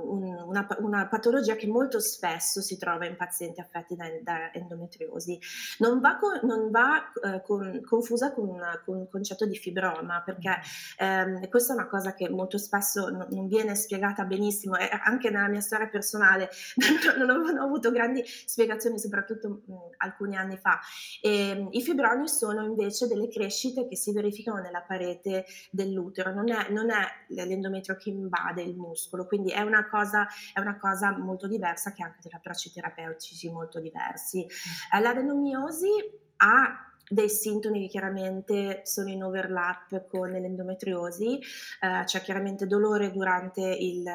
una, 0.45 0.67
una, 0.79 1.07
patologia 1.07 1.55
che 1.55 1.67
molto 1.67 1.99
spesso 1.99 2.61
si 2.61 2.77
trova 2.77 3.05
in 3.05 3.15
pazienti 3.15 3.61
affetti 3.61 3.95
da, 3.95 4.07
da 4.21 4.51
endometriosi. 4.51 5.39
Non 5.79 5.99
va, 5.99 6.17
con, 6.17 6.39
non 6.43 6.71
va 6.71 7.11
eh, 7.23 7.41
con, 7.43 7.81
confusa 7.85 8.33
con, 8.33 8.59
con, 8.83 9.01
il 9.01 9.07
concetto 9.09 9.45
di 9.45 9.55
fibroma, 9.55 10.21
perché 10.23 10.59
ehm, 10.97 11.47
questa 11.49 11.73
è 11.73 11.75
una 11.75 11.87
cosa 11.87 12.13
che 12.13 12.29
molto 12.29 12.57
spesso 12.57 13.09
non, 13.09 13.27
non 13.29 13.47
viene 13.47 13.75
spiegata 13.75 14.25
benissimo 14.25 14.75
e 14.75 14.89
anche 15.03 15.29
nella 15.29 15.47
mia 15.47 15.61
storia 15.61 15.87
personale 15.87 16.49
non 17.17 17.29
ho, 17.29 17.37
non 17.37 17.57
ho 17.57 17.63
avuto 17.63 17.91
grandi 17.91 18.23
spiegazioni, 18.25 18.97
soprattutto 18.97 19.61
mh, 19.65 19.73
alcuni 19.97 20.35
anni 20.35 20.57
fa. 20.57 20.79
E, 21.21 21.49
ehm, 21.49 21.67
I 21.71 21.81
fibromi 21.81 22.27
sono 22.27 22.65
invece 22.65 23.07
delle 23.07 23.29
crescite 23.29 23.87
che 23.87 23.95
si 23.95 24.11
verificano 24.11 24.59
nella 24.59 24.81
parete 24.81 25.45
dell'utero, 25.69 26.33
non 26.33 26.49
è, 26.49 26.69
non 26.71 26.89
è 26.89 27.05
l'endometrio 27.27 27.95
che 27.95 28.09
invade 28.09 28.63
il 28.63 28.75
muscolo 28.75 29.18
muscolo, 29.19 29.25
quindi 29.25 29.51
è 29.51 29.61
una 29.61 29.87
cosa, 29.87 30.27
è 30.53 30.59
una 30.59 30.77
cosa 30.77 31.17
molto 31.17 31.47
diversa 31.47 31.91
che 31.91 32.03
ha 32.03 32.07
anche 32.07 32.19
degli 32.21 32.35
approcci 32.35 32.71
terapeutici 32.71 33.51
molto 33.51 33.79
diversi. 33.79 34.45
Mm. 34.45 34.97
Eh, 34.97 35.01
l'adenomiosi 35.01 35.89
ha 36.37 36.88
dei 37.09 37.29
sintomi 37.29 37.81
che 37.81 37.87
chiaramente 37.87 38.81
sono 38.83 39.09
in 39.09 39.23
overlap 39.23 40.07
con 40.07 40.29
l'endometriosi, 40.29 41.39
eh, 41.81 42.03
c'è 42.05 42.21
chiaramente 42.21 42.67
dolore 42.67 43.11
durante 43.11 43.61
il, 43.61 44.05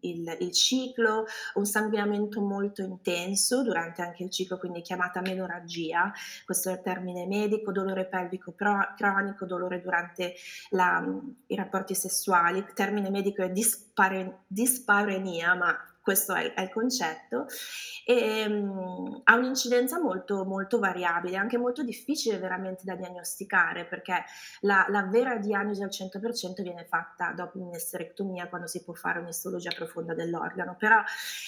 il, 0.00 0.36
il, 0.40 0.52
ciclo, 0.52 1.26
un 1.54 1.66
sanguinamento 1.66 2.40
molto 2.40 2.82
intenso 2.82 3.62
durante 3.62 4.02
anche 4.02 4.24
il 4.24 4.30
ciclo, 4.30 4.58
quindi 4.58 4.80
chiamata 4.80 5.20
menorragia, 5.20 6.10
questo 6.44 6.70
è 6.70 6.72
il 6.72 6.80
termine 6.82 7.26
medico, 7.26 7.70
dolore 7.70 8.06
pelvico 8.06 8.52
pro, 8.52 8.94
cronico, 8.96 9.44
dolore 9.44 9.80
durante 9.80 10.34
la, 10.70 11.06
i 11.46 11.54
rapporti 11.54 11.94
sessuali, 11.94 12.58
il 12.58 12.72
termine 12.72 13.10
medico 13.10 13.42
è 13.42 13.50
dispare, 13.50 14.44
disparenia, 14.46 15.54
ma 15.54 15.91
questo 16.02 16.34
è, 16.34 16.52
è 16.52 16.62
il 16.62 16.70
concetto, 16.70 17.46
e 18.04 18.44
um, 18.46 19.20
ha 19.24 19.36
un'incidenza 19.36 20.00
molto, 20.00 20.44
molto 20.44 20.78
variabile, 20.78 21.36
anche 21.36 21.56
molto 21.56 21.82
difficile 21.84 22.38
veramente 22.38 22.82
da 22.84 22.96
diagnosticare, 22.96 23.86
perché 23.86 24.24
la, 24.60 24.84
la 24.88 25.04
vera 25.04 25.36
diagnosi 25.36 25.82
al 25.82 25.90
100% 25.90 26.62
viene 26.62 26.84
fatta 26.84 27.32
dopo 27.32 27.58
un'esterectomia, 27.60 28.48
quando 28.48 28.66
si 28.66 28.82
può 28.82 28.94
fare 28.94 29.20
un'istologia 29.20 29.70
profonda 29.74 30.12
dell'organo, 30.12 30.76
però 30.76 31.00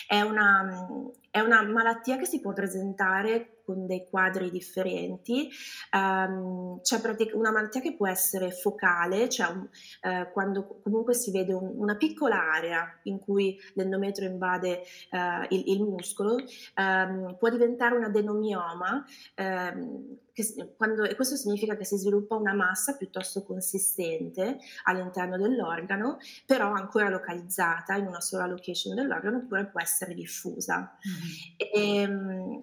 è 0.07 0.21
una, 0.21 0.87
è 1.31 1.41
una 1.41 1.63
malattia 1.63 2.17
che 2.17 2.27
si 2.27 2.41
può 2.41 2.53
presentare 2.53 3.63
con 3.65 3.87
dei 3.87 4.07
quadri 4.09 4.51
differenti. 4.51 5.49
Um, 5.93 6.81
c'è 6.81 7.01
pratic- 7.01 7.35
una 7.35 7.51
malattia 7.51 7.81
che 7.81 7.95
può 7.97 8.07
essere 8.07 8.51
focale, 8.51 9.29
cioè 9.29 9.49
un, 9.49 9.61
uh, 9.61 10.33
quando 10.33 10.81
comunque 10.83 11.15
si 11.15 11.31
vede 11.31 11.53
un, 11.53 11.73
una 11.77 11.97
piccola 11.97 12.53
area 12.53 13.01
in 13.05 13.19
cui 13.19 13.59
l'endometrio 13.75 14.29
invade 14.29 14.83
uh, 15.11 15.47
il, 15.49 15.65
il, 15.69 15.83
muscolo, 15.83 16.37
um, 16.77 17.37
può 17.39 17.49
diventare 17.49 17.97
un 17.97 18.05
adenomioma. 18.05 19.05
Um, 19.37 20.19
che, 20.35 20.75
quando, 20.77 21.05
e 21.05 21.15
questo 21.15 21.37
significa 21.37 21.77
che 21.77 21.85
si 21.85 21.97
sviluppa 21.97 22.35
una 22.35 22.55
massa 22.55 22.97
piuttosto 22.97 23.45
consistente 23.45 24.59
all'interno 24.83 25.39
dell'organo, 25.39 26.19
però 26.45 26.73
ancora 26.73 27.09
localizzata 27.09 27.95
in 27.95 28.07
una 28.07 28.21
sola 28.21 28.47
location 28.47 28.97
dell'organo, 28.97 29.39
oppure 29.39 29.67
può 29.67 29.81
essere 29.81 30.13
diffusa. 30.13 30.99
Mm-hmm. 31.09 31.73
E, 31.73 32.63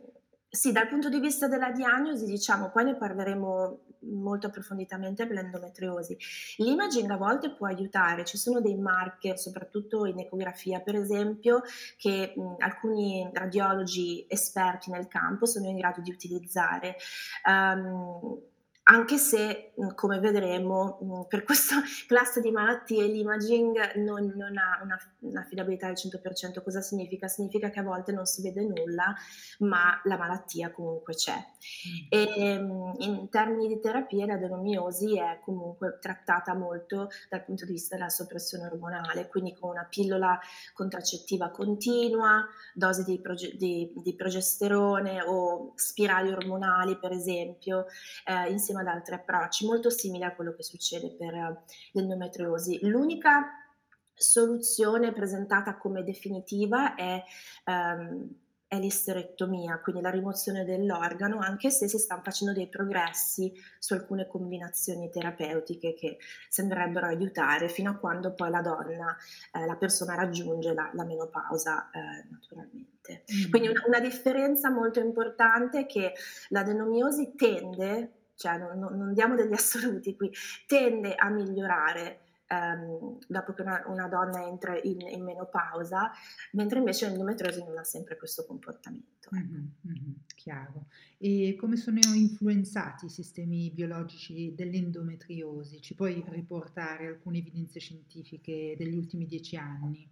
sì, 0.53 0.73
dal 0.73 0.89
punto 0.89 1.07
di 1.07 1.21
vista 1.21 1.47
della 1.47 1.71
diagnosi, 1.71 2.25
diciamo, 2.25 2.71
poi 2.71 2.83
ne 2.83 2.97
parleremo 2.97 3.79
molto 4.01 4.47
approfonditamente 4.47 5.25
per 5.25 5.35
l'endometriosi. 5.35 6.17
L'imaging 6.57 7.09
a 7.09 7.15
volte 7.15 7.53
può 7.53 7.67
aiutare, 7.67 8.25
ci 8.25 8.37
sono 8.37 8.59
dei 8.59 8.75
marker, 8.75 9.39
soprattutto 9.39 10.05
in 10.05 10.19
ecografia, 10.19 10.81
per 10.81 10.95
esempio, 10.95 11.61
che 11.95 12.33
mh, 12.35 12.55
alcuni 12.57 13.29
radiologi 13.31 14.25
esperti 14.27 14.91
nel 14.91 15.07
campo 15.07 15.45
sono 15.45 15.67
in 15.67 15.77
grado 15.77 16.01
di 16.01 16.11
utilizzare. 16.11 16.97
Um, 17.47 18.37
anche 18.83 19.17
se, 19.17 19.73
mhmm, 19.75 19.93
come 19.93 20.19
vedremo, 20.19 20.97
mhmm, 21.01 21.27
per 21.27 21.43
questa 21.43 21.75
classe 22.07 22.41
di 22.41 22.51
malattie 22.51 23.05
l'imaging 23.05 23.95
non, 23.97 24.33
non 24.35 24.57
ha 24.57 24.79
una, 24.83 24.97
un'affidabilità 25.19 25.87
del 25.87 25.95
100%. 25.95 26.63
Cosa 26.63 26.81
significa? 26.81 27.27
Significa 27.27 27.69
che 27.69 27.79
a 27.79 27.83
volte 27.83 28.11
non 28.11 28.25
si 28.25 28.41
vede 28.41 28.63
nulla, 28.63 29.13
ma 29.59 29.99
la 30.05 30.17
malattia 30.17 30.71
comunque 30.71 31.13
c'è. 31.13 31.35
Mm. 31.35 32.05
E 32.09 32.33
ehm, 32.35 32.93
in 32.99 33.29
termini 33.29 33.67
di 33.67 33.79
terapia 33.79 34.25
l'adenomiosi 34.25 35.17
è 35.17 35.39
comunque 35.43 35.99
trattata 36.01 36.55
molto 36.55 37.09
dal 37.29 37.43
punto 37.43 37.65
di 37.65 37.73
vista 37.73 37.95
della 37.95 38.09
soppressione 38.09 38.65
ormonale, 38.65 39.27
quindi 39.27 39.53
con 39.53 39.69
una 39.69 39.85
pillola 39.87 40.39
contraccettiva 40.73 41.51
continua, 41.51 42.45
dosi 42.73 43.03
di, 43.03 43.21
proge- 43.21 43.55
di, 43.55 43.93
di 43.95 44.15
progesterone 44.15 45.21
o 45.21 45.73
spirali 45.75 46.31
ormonali, 46.31 46.97
per 46.97 47.11
esempio, 47.11 47.85
eh, 48.25 48.49
insieme 48.49 48.70
ad 48.79 48.88
altri 48.88 49.15
approcci, 49.15 49.65
molto 49.65 49.89
simili 49.89 50.23
a 50.23 50.34
quello 50.36 50.53
che 50.53 50.63
succede 50.63 51.12
per 51.17 51.63
l'endometriosi. 51.93 52.79
L'unica 52.88 53.55
soluzione 54.13 55.13
presentata 55.13 55.77
come 55.77 56.03
definitiva 56.03 56.95
è, 56.95 57.23
ehm, 57.65 58.29
è 58.67 58.79
l'isterectomia, 58.79 59.79
quindi 59.81 60.01
la 60.01 60.10
rimozione 60.10 60.63
dell'organo, 60.63 61.39
anche 61.39 61.69
se 61.71 61.89
si 61.89 61.97
stan 61.97 62.23
facendo 62.23 62.53
dei 62.53 62.69
progressi 62.69 63.51
su 63.79 63.93
alcune 63.93 64.27
combinazioni 64.27 65.10
terapeutiche 65.10 65.93
che 65.93 66.17
sembrerebbero 66.47 67.07
aiutare 67.07 67.67
fino 67.67 67.89
a 67.91 67.97
quando 67.97 68.34
poi 68.34 68.49
la 68.49 68.62
donna, 68.62 69.17
ehm, 69.53 69.65
la 69.65 69.75
persona 69.75 70.15
raggiunge 70.15 70.73
la 70.73 70.89
la 70.93 71.03
menopausa, 71.03 71.89
ehm, 71.93 72.29
naturalmente. 72.29 73.23
Quindi 73.49 73.67
Mh-mh. 73.67 73.81
una 73.81 73.81
una 73.88 73.99
differenza 73.99 74.69
molto 74.69 74.99
importante 75.01 75.81
è 75.81 75.86
che 75.86 76.13
l'adenomiosi 76.49 77.34
tende 77.36 78.20
cioè 78.41 78.58
non 78.58 78.80
non 78.80 79.13
diamo 79.13 79.36
degli 79.36 79.54
assoluti 79.54 80.15
qui, 80.15 80.32
tende 80.65 81.13
a 81.15 81.30
migliorare, 81.30 82.21
ehm, 82.47 83.19
dopo 83.27 83.54
che 83.54 83.62
una 83.62 83.84
una 83.88 84.08
donna 84.08 84.45
entra 84.47 84.77
in 84.82 84.99
in 85.08 85.23
menopausa, 85.23 86.12
mentre 86.54 86.80
invece 86.80 87.08
l'endometriosi 87.08 87.63
non 87.63 87.77
ha 87.77 87.84
sempre 87.84 88.17
questo 88.17 88.45
comportamento. 88.45 89.30
Mh-mh, 89.32 89.71
mh-mh, 89.82 90.15
chiaro. 90.36 90.88
E 91.17 91.56
come 91.58 91.77
sono 91.77 91.99
influenzati 92.13 93.06
i 93.06 93.10
sistemi 93.10 93.69
biologici 93.71 94.54
dell'endometriosi? 94.56 95.80
Ci 95.82 95.93
puoi 95.95 96.23
riportare 96.27 97.08
alcune 97.08 97.38
evidenze 97.38 97.80
scientifiche 97.80 98.75
degli 98.77 98.95
ultimi 98.97 99.25
10 99.25 99.56
anni? 99.58 100.10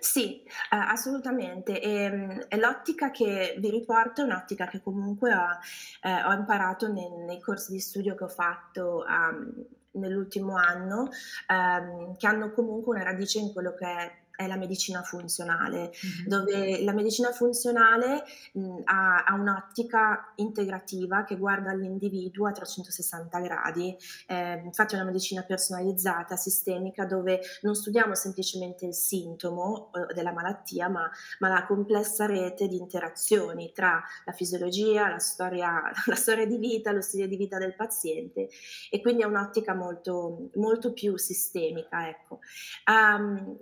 Sì, 0.00 0.42
a 0.70 0.88
assolutamente. 0.90 1.80
Ehm, 1.80 2.44
e 2.48 2.56
l'ottica 2.58 3.10
che 3.10 3.54
vi 3.58 3.70
riporto 3.70 4.20
è 4.22 4.24
un'ottica 4.24 4.66
che 4.66 4.82
comunque 4.82 5.32
ho 5.34 5.58
ehm, 6.02 6.26
ho 6.28 6.32
imparato 6.32 6.88
ne 6.92 7.08
nei 7.24 7.40
corsi 7.40 7.72
di 7.72 7.80
studio 7.80 8.14
che 8.14 8.24
ho 8.24 8.28
fatto, 8.28 9.04
uhm, 9.06 9.64
nell'ultimo 9.92 10.56
anno, 10.56 11.08
ehm, 11.48 12.16
che 12.16 12.26
hanno 12.26 12.52
comunque 12.52 12.94
una 12.96 13.04
radice 13.04 13.38
in 13.38 13.52
quello 13.52 13.74
che 13.74 13.86
è 13.86 14.21
è 14.44 14.46
la 14.46 14.56
medicina 14.56 15.02
funzionale, 15.02 15.90
Mh-mh. 16.02 16.26
dove 16.26 16.82
la 16.82 16.92
medicina 16.92 17.30
funzionale, 17.32 18.24
mhmm, 18.54 18.80
ha 18.84 19.24
ha 19.24 19.34
un'ottica 19.34 20.32
integrativa 20.36 21.24
che 21.24 21.36
guarda 21.36 21.70
all'individuo 21.70 22.46
a 22.48 22.52
360 22.52 23.38
gradi. 23.40 23.96
Ehm, 24.26 24.66
infatti 24.66 24.94
è 24.94 24.96
una 24.96 25.06
medicina 25.06 25.42
personalizzata, 25.42 26.36
sistemica, 26.36 27.04
dove 27.04 27.40
non 27.62 27.74
studiamo 27.74 28.14
semplicemente 28.14 28.86
il 28.86 28.94
sintomo, 28.94 29.90
uhm, 29.92 30.12
della 30.12 30.32
malattia, 30.32 30.88
ma 30.88 31.08
ma 31.40 31.48
la 31.48 31.64
complessa 31.66 32.26
rete 32.26 32.66
di 32.68 32.76
interazioni 32.76 33.72
tra 33.72 34.02
la 34.24 34.32
fisiologia, 34.32 35.08
la 35.08 35.18
storia 35.18 35.82
la 36.06 36.14
storia 36.14 36.46
di 36.46 36.56
vita, 36.58 36.92
lo 36.92 37.00
stile 37.00 37.28
di 37.28 37.36
vita 37.36 37.58
del 37.58 37.74
paziente 37.74 38.48
e 38.90 39.00
quindi 39.00 39.22
è 39.22 39.26
un'ottica 39.26 39.74
molto 39.74 40.50
molto 40.54 40.92
più 40.92 41.16
sistemica, 41.16 42.08
ecco. 42.08 42.40
Ehm, 42.88 43.56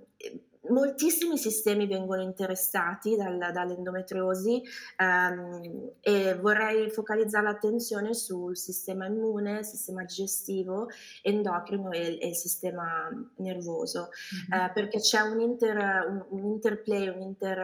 moltissimi 0.69 1.39
sistemi 1.39 1.87
vengono 1.87 2.21
interessati 2.23 3.17
dal 3.17 3.39
dall'endometriosi, 3.53 4.63
ehm, 4.97 5.93
e 6.01 6.35
vorrei 6.37 6.91
focalizzare 6.91 7.45
l'attenzione 7.45 8.13
sul 8.15 8.57
sistema 8.57 9.07
immune, 9.07 9.65
sistema 9.65 10.05
digestivo, 10.05 10.89
endocrino 11.23 11.91
e 11.93 12.19
e 12.21 12.29
il 12.29 12.37
sistema 12.37 13.09
nervoso, 13.37 14.09
Mh-mh. 14.33 14.61
ehm, 14.61 14.73
perché 14.73 14.99
c'è 15.01 15.21
un 15.21 15.41
inter 15.41 15.77
un 16.09 16.27
un 16.31 16.45
interplay, 16.47 17.09
un 17.09 17.21
inter 17.23 17.59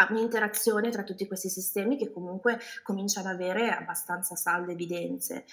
a 0.00 0.06
un'interazione 0.10 0.90
tra 0.90 1.02
tutti 1.02 1.26
questi 1.26 1.48
sistemi 1.48 1.96
che 1.96 2.12
comunque 2.12 2.58
comincia 2.84 3.18
ad 3.20 3.26
avere 3.26 3.70
abbastanza 3.70 4.36
salde 4.36 4.72
evidenze, 4.72 5.44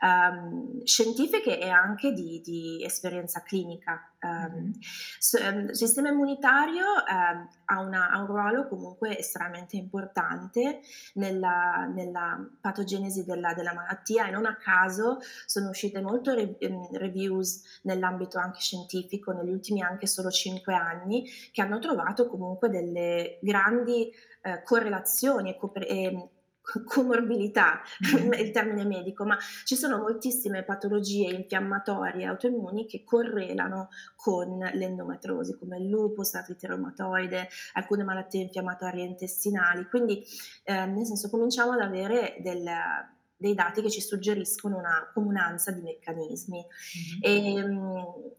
uhm, 0.00 0.82
scientifiche 0.84 1.58
e 1.60 1.68
anche 1.68 2.12
di 2.12 2.40
di 2.42 2.82
esperienza 2.84 3.42
clinica. 3.42 4.11
Uhm, 4.24 4.70
Mh-mh. 4.70 4.82
s 5.18 5.34
ehm, 5.34 5.70
sistema 5.72 6.08
immunitario, 6.10 6.84
ehm, 7.04 7.48
ha 7.64 7.80
una 7.80 8.10
ha 8.10 8.20
un 8.20 8.26
ruolo 8.26 8.68
comunque 8.68 9.18
estremamente 9.18 9.76
importante 9.76 10.80
nella 11.14 11.86
nella 11.92 12.38
patogenesi 12.60 13.24
della 13.24 13.52
della 13.54 13.74
malattia 13.74 14.28
e 14.28 14.30
non 14.30 14.46
a 14.46 14.56
caso 14.56 15.18
sono 15.46 15.70
uscite 15.70 16.00
molto 16.00 16.34
re 16.34 16.56
ehm, 16.58 16.96
reviews 16.98 17.80
nell'ambito 17.82 18.38
anche 18.38 18.60
scientifico 18.60 19.32
negli 19.32 19.50
ultimi 19.50 19.82
anche 19.82 20.06
solo 20.06 20.30
5 20.30 20.74
anni, 20.74 21.24
che 21.50 21.60
hanno 21.62 21.78
trovato 21.80 22.28
comunque 22.28 22.68
delle 22.68 23.38
grandi, 23.42 24.08
ehm, 24.42 24.62
correlazioni 24.62 25.50
e 25.50 25.56
copre 25.56 25.86
co 26.62 26.82
comorbilità, 26.84 27.82
Mh-mh. 27.98 28.40
il 28.40 28.50
termine 28.52 28.84
medico, 28.84 29.24
ma 29.24 29.36
ci 29.64 29.76
sono 29.76 29.98
moltissime 29.98 30.62
patologie 30.62 31.28
infiammatorie 31.34 32.24
autoimmuni 32.24 32.86
che 32.86 33.04
correlano 33.04 33.88
con 34.16 34.58
l'endometriosi, 34.58 35.58
come 35.58 35.78
il 35.78 35.88
lupus, 35.88 36.32
l'artrite 36.32 36.68
reumatoide, 36.68 37.48
alcune 37.74 38.04
malattie 38.04 38.42
infiammatorie 38.42 39.04
intestinali. 39.04 39.86
Quindi, 39.88 40.24
ehm, 40.64 40.94
nel 40.94 41.04
senso 41.06 41.28
cominciamo 41.28 41.72
ad 41.72 41.80
avere 41.80 42.36
del 42.40 42.64
dei 43.42 43.54
dati 43.54 43.82
che 43.82 43.90
ci 43.90 44.00
suggeriscono 44.00 44.78
una 44.78 45.10
comunanza 45.12 45.72
di 45.72 45.80
meccanismi. 45.80 46.64
Mh-mh. 46.94 47.18
Ehm, 47.20 48.32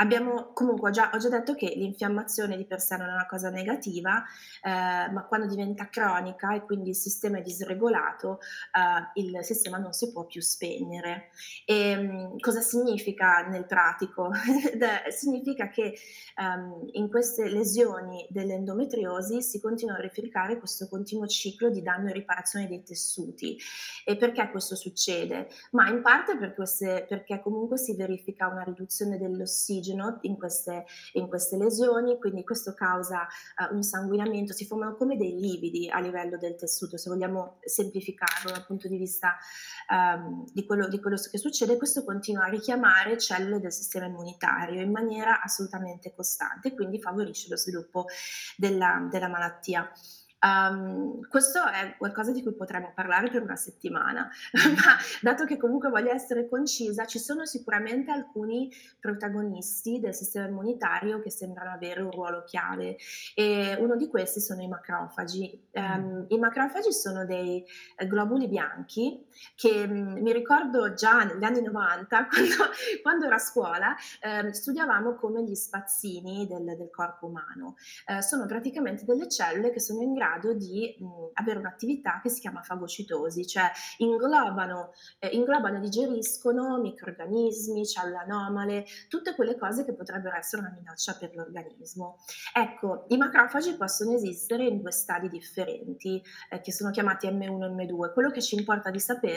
abbiamo 0.00 0.52
comunque 0.52 0.90
ho 0.90 0.92
già 0.92 1.10
ho 1.12 1.18
già 1.18 1.28
detto 1.28 1.54
che 1.54 1.72
l'infiammazione 1.74 2.56
di 2.56 2.64
per 2.66 2.80
sé 2.80 2.96
non 2.96 3.08
è 3.08 3.12
una 3.12 3.26
cosa 3.26 3.50
negativa, 3.50 4.24
ehm, 4.62 5.12
ma 5.12 5.24
quando 5.26 5.46
diventa 5.46 5.88
cronica 5.88 6.54
e 6.54 6.62
quindi 6.62 6.90
il 6.90 6.96
sistema 6.96 7.38
è 7.38 7.42
disregolato, 7.42 8.38
uhm, 8.74 9.10
il 9.14 9.44
sistema 9.44 9.78
non 9.78 9.92
si 9.92 10.12
può 10.12 10.24
più 10.26 10.40
spegnere. 10.40 11.30
Ehm, 11.64 12.38
cosa 12.38 12.60
significa 12.60 13.46
nel 13.48 13.66
pratico? 13.66 14.30
Significa 15.10 15.68
che, 15.68 15.94
ehm, 16.36 16.88
in 16.92 17.08
queste 17.10 17.48
lesioni 17.48 18.26
dell'endometriosi 18.30 19.42
si 19.42 19.60
continua 19.60 19.94
a 19.94 19.96
verificare 19.96 20.58
questo 20.58 20.88
continuo 20.88 21.26
ciclo 21.26 21.70
di 21.70 21.82
danno 21.82 22.08
e 22.10 22.12
riparazione 22.12 22.68
dei 22.68 22.82
tessuti. 22.82 23.58
E 24.04 24.16
perché 24.16 24.48
questo 24.50 24.74
succede? 24.76 25.48
Ma 25.72 25.88
in 25.88 26.02
parte 26.02 26.36
per 26.36 26.54
queste 26.54 27.04
perché 27.08 27.40
comunque 27.40 27.78
si 27.78 27.94
verifica 27.96 28.46
una 28.48 28.62
riduzione 28.62 29.18
dell'ossigeno 29.18 29.87
in 30.22 30.36
queste 30.36 30.84
in 31.12 31.28
queste 31.28 31.56
lesioni, 31.56 32.18
quindi 32.18 32.44
questo 32.44 32.74
causa, 32.74 33.26
uhm, 33.70 33.76
un 33.76 33.82
sanguinamento, 33.82 34.52
si 34.52 34.64
formano 34.66 34.94
come 34.96 35.16
dei 35.16 35.38
lividi 35.38 35.88
a 35.88 36.00
livello 36.00 36.36
del 36.36 36.56
tessuto, 36.56 36.96
se 36.96 37.08
vogliamo 37.10 37.58
semplificarlo 37.60 38.50
dal 38.50 38.66
punto 38.66 38.88
di 38.88 38.96
vista, 38.96 39.36
uhm, 39.90 40.44
di 40.52 40.64
quello 40.64 40.88
di 40.88 41.00
quello 41.00 41.16
che 41.30 41.38
succede, 41.38 41.76
questo 41.76 42.04
continua 42.04 42.44
a 42.44 42.48
richiamare 42.48 43.18
cellule 43.18 43.60
del 43.60 43.72
sistema 43.72 44.06
immunitario 44.06 44.80
in 44.82 44.90
maniera 44.90 45.40
assolutamente 45.42 46.14
costante, 46.14 46.74
quindi 46.74 47.00
favorisce 47.00 47.48
lo 47.48 47.56
sviluppo 47.56 48.06
della 48.56 49.06
della 49.10 49.28
malattia. 49.28 49.90
Uhm, 50.40 51.26
questo 51.28 51.64
è 51.66 51.96
qualcosa 51.98 52.30
di 52.30 52.42
cui 52.42 52.54
potremmo 52.54 52.92
parlare 52.94 53.28
per 53.30 53.42
una 53.42 53.56
settimana, 53.56 54.28
Mh-mh. 54.54 54.74
ma 54.74 54.96
dato 55.20 55.44
che 55.44 55.56
comunque 55.56 55.88
voglio 55.90 56.12
essere 56.12 56.48
concisa, 56.48 57.06
ci 57.06 57.18
sono 57.18 57.44
sicuramente 57.44 58.10
alcuni 58.12 58.70
protagonisti 59.00 59.98
del 60.00 60.14
sistema 60.14 60.46
immunitario 60.46 61.20
che 61.20 61.30
sembrano 61.30 61.72
avere 61.72 62.02
un 62.02 62.10
ruolo 62.12 62.44
chiave 62.44 62.96
e 63.34 63.76
uno 63.80 63.96
di 63.96 64.08
questi 64.08 64.40
sono 64.40 64.62
i 64.62 64.68
macrofagi. 64.68 65.68
Mh. 65.78 65.80
Ehm, 65.80 66.26
i 66.28 66.38
macrofagi 66.38 66.92
sono 66.92 67.24
dei, 67.24 67.64
ehm, 67.96 68.08
globuli 68.08 68.46
bianchi 68.48 69.26
che, 69.54 69.86
mhmm, 69.86 70.20
mi 70.20 70.32
ricordo 70.32 70.92
già 70.94 71.22
negli 71.24 71.44
anni 71.44 71.62
'90 71.62 72.26
quando 72.30 72.54
quando 73.02 73.26
ero 73.26 73.34
a 73.34 73.38
scuola, 73.38 73.94
ehm, 74.20 74.50
studiavamo 74.50 75.14
come 75.14 75.42
gli 75.44 75.54
spazzini 75.54 76.46
del 76.46 76.76
del 76.76 76.90
corpo 76.90 77.26
umano. 77.26 77.76
Ehm, 78.06 78.20
sono 78.20 78.46
praticamente 78.46 79.04
delle 79.04 79.28
cellule 79.28 79.70
che 79.70 79.80
sono 79.80 80.02
in 80.02 80.12
grado 80.14 80.52
di, 80.54 80.96
mhmm, 80.98 81.30
avere 81.34 81.58
un'attività 81.58 82.20
che 82.22 82.28
si 82.28 82.40
chiama 82.40 82.62
fagocitosi, 82.62 83.46
cioè 83.46 83.70
inglobano 83.98 84.92
ehm, 85.18 85.30
inglobano 85.32 85.76
e 85.78 85.80
digeriscono 85.80 86.78
microrganismi, 86.80 87.86
cellule 87.86 88.18
anomale, 88.18 88.84
tutte 89.08 89.34
quelle 89.34 89.56
cose 89.56 89.84
che 89.84 89.94
potrebbero 89.94 90.36
essere 90.36 90.62
una 90.62 90.72
minaccia 90.76 91.14
per 91.16 91.34
l'organismo. 91.34 92.18
Ecco, 92.54 93.04
i 93.08 93.16
macrofagi 93.16 93.76
possono 93.76 94.14
esistere 94.14 94.64
in 94.66 94.80
2 94.80 94.90
stadi 94.92 95.28
differenti, 95.28 96.22
ehm, 96.50 96.60
che 96.60 96.72
sono 96.72 96.90
chiamati 96.90 97.26
M1 97.30 97.66
e 97.66 97.68
M2. 97.70 98.12
Quello 98.12 98.30
che 98.30 98.40
ci 98.42 98.54
importa 98.56 98.90
di 98.90 99.00
sapere 99.00 99.27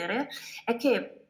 è 0.64 0.76
che 0.76 1.22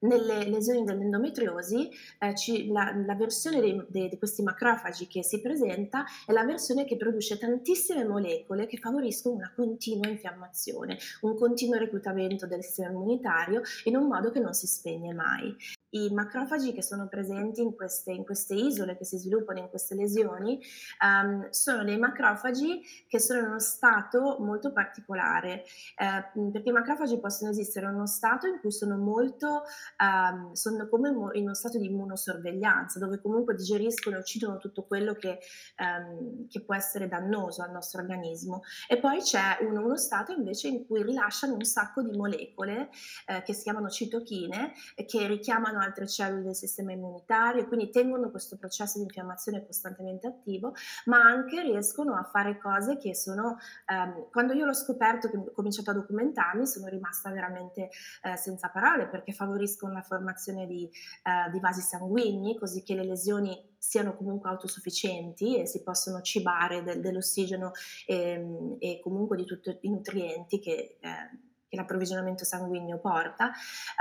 nelle 0.00 0.48
lesioni 0.48 0.84
dell'endometriosi, 0.84 1.90
ehm, 2.18 2.34
ci 2.34 2.68
la 2.68 2.92
la 3.04 3.14
versione 3.14 3.86
di 3.88 4.16
questi 4.18 4.42
macrofagi 4.42 5.06
che 5.06 5.22
si 5.22 5.40
presenta 5.40 6.04
è 6.26 6.32
la 6.32 6.44
versione 6.44 6.84
che 6.84 6.96
produce 6.96 7.38
tantissime 7.38 8.04
molecole 8.04 8.66
che 8.66 8.78
favoriscono 8.78 9.34
una 9.34 9.52
continua 9.54 10.08
infiammazione, 10.08 10.98
un 11.22 11.36
continuo 11.36 11.78
reclutamento 11.78 12.46
del 12.46 12.62
sistema 12.62 12.90
immunitario 12.90 13.62
in 13.84 13.96
un 13.96 14.06
modo 14.06 14.30
che 14.30 14.40
non 14.40 14.54
si 14.54 14.66
spegne 14.66 15.12
mai. 15.12 15.54
I 15.90 16.10
macrofagi 16.12 16.72
che 16.72 16.82
sono 16.82 17.08
presenti 17.08 17.62
in 17.62 17.74
queste 17.74 18.12
in 18.12 18.24
queste 18.24 18.54
isole 18.54 18.96
che 18.96 19.04
si 19.04 19.18
sviluppano 19.18 19.58
in 19.58 19.68
queste 19.68 19.94
lesioni, 19.94 20.60
uhm, 21.00 21.50
sono 21.50 21.84
dei 21.84 21.98
macrofagi 21.98 22.82
che 23.08 23.18
sono 23.18 23.40
in 23.40 23.46
uno 23.46 23.58
stato 23.58 24.38
molto 24.40 24.72
particolare, 24.72 25.64
ehm, 25.96 26.50
perché 26.50 26.68
i 26.68 26.72
macrofagi 26.72 27.18
possono 27.18 27.50
esistere 27.50 27.86
in 27.86 27.94
uno 27.94 28.06
stato 28.06 28.46
in 28.46 28.58
cui 28.60 28.70
sono 28.70 28.96
molto 28.96 29.64
um, 29.98 30.52
sono 30.52 30.88
come 30.88 31.08
in 31.08 31.42
uno 31.42 31.54
stato 31.54 31.78
di 31.78 31.86
immunosorveglianza, 31.86 32.98
dove 32.98 33.20
comunque 33.20 33.54
digeriscono 33.54 34.16
e 34.16 34.18
uccidono 34.20 34.58
tutto 34.58 34.84
quello 34.84 35.14
che, 35.14 35.38
um, 35.78 36.46
che, 36.48 36.60
può 36.60 36.74
essere 36.74 37.08
dannoso 37.08 37.62
al 37.62 37.70
nostro 37.70 38.00
organismo. 38.00 38.62
E 38.88 38.98
poi 38.98 39.20
c'è 39.20 39.58
uno, 39.62 39.84
uno 39.84 39.96
stato 39.96 40.32
invece 40.32 40.68
in 40.68 40.86
cui 40.86 41.02
rilasciano 41.02 41.54
un 41.54 41.64
sacco 41.64 42.02
di 42.02 42.16
molecole 42.16 42.90
eh, 43.26 43.42
che 43.42 43.52
si 43.52 43.62
chiamano 43.62 43.88
citochine, 43.88 44.72
eh, 44.94 45.04
che 45.04 45.26
richiamano 45.26 45.79
altre 45.80 46.06
cellule 46.06 46.42
del 46.42 46.54
sistema 46.54 46.92
immunitario, 46.92 47.66
quindi 47.66 47.90
tengono 47.90 48.30
questo 48.30 48.56
processo 48.56 48.98
di 48.98 49.04
infiammazione 49.04 49.64
costantemente 49.64 50.26
attivo, 50.26 50.74
ma 51.06 51.18
anche 51.18 51.62
riescono 51.62 52.14
a 52.14 52.24
fare 52.24 52.58
cose 52.58 52.96
che 52.96 53.14
sono, 53.14 53.58
um, 53.88 54.28
quando 54.30 54.52
io 54.52 54.66
l'ho 54.66 54.74
scoperto, 54.74 55.28
che 55.28 55.36
ho 55.36 55.52
cominciato 55.52 55.90
a 55.90 55.94
documentarmi, 55.94 56.66
sono 56.66 56.86
rimasta 56.86 57.30
veramente 57.30 57.90
eh, 58.22 58.36
senza 58.36 58.68
parole 58.68 59.08
perché 59.08 59.32
favoriscono 59.32 59.92
la 59.92 60.02
formazione 60.02 60.66
di, 60.66 60.84
eh, 60.84 61.50
di 61.50 61.60
vasi 61.60 61.80
sanguigni, 61.80 62.58
così 62.58 62.82
che 62.82 62.94
le 62.94 63.04
lesioni 63.04 63.68
siano 63.80 64.14
comunque 64.14 64.50
autosufficienti 64.50 65.58
e 65.58 65.66
si 65.66 65.82
possono 65.82 66.20
cibare 66.20 66.82
del, 66.82 67.00
dell'ossigeno 67.00 67.72
e, 68.06 68.14
ehm, 68.14 68.76
e, 68.78 69.00
comunque 69.02 69.36
di 69.36 69.46
tutti 69.46 69.76
i 69.80 69.88
nutrienti 69.88 70.58
che, 70.58 70.98
eh, 71.00 71.49
che 71.70 71.76
l'approvvigionamento 71.76 72.44
sanguigno 72.44 72.98
porta, 72.98 73.52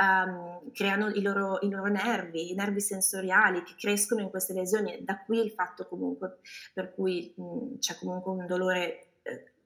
um, 0.02 0.72
creano 0.74 1.10
i 1.10 1.22
loro, 1.22 1.60
i 1.62 1.70
loro, 1.70 1.88
nervi, 1.88 2.52
i 2.52 2.56
nervi 2.56 2.82
sensoriali 2.82 3.64
che 3.64 3.76
crescono 3.78 4.22
in 4.22 4.32
queste 4.32 4.54
lesioni. 4.54 5.04
Da 5.04 5.20
qui 5.20 5.40
il 5.40 5.52
fatto 5.52 5.88
comunque 5.88 6.40
per 6.74 6.94
cui 6.94 7.32
mh, 7.36 7.78
c'è 7.78 7.96
comunque 8.00 8.32
un 8.32 8.48
dolore 8.48 9.09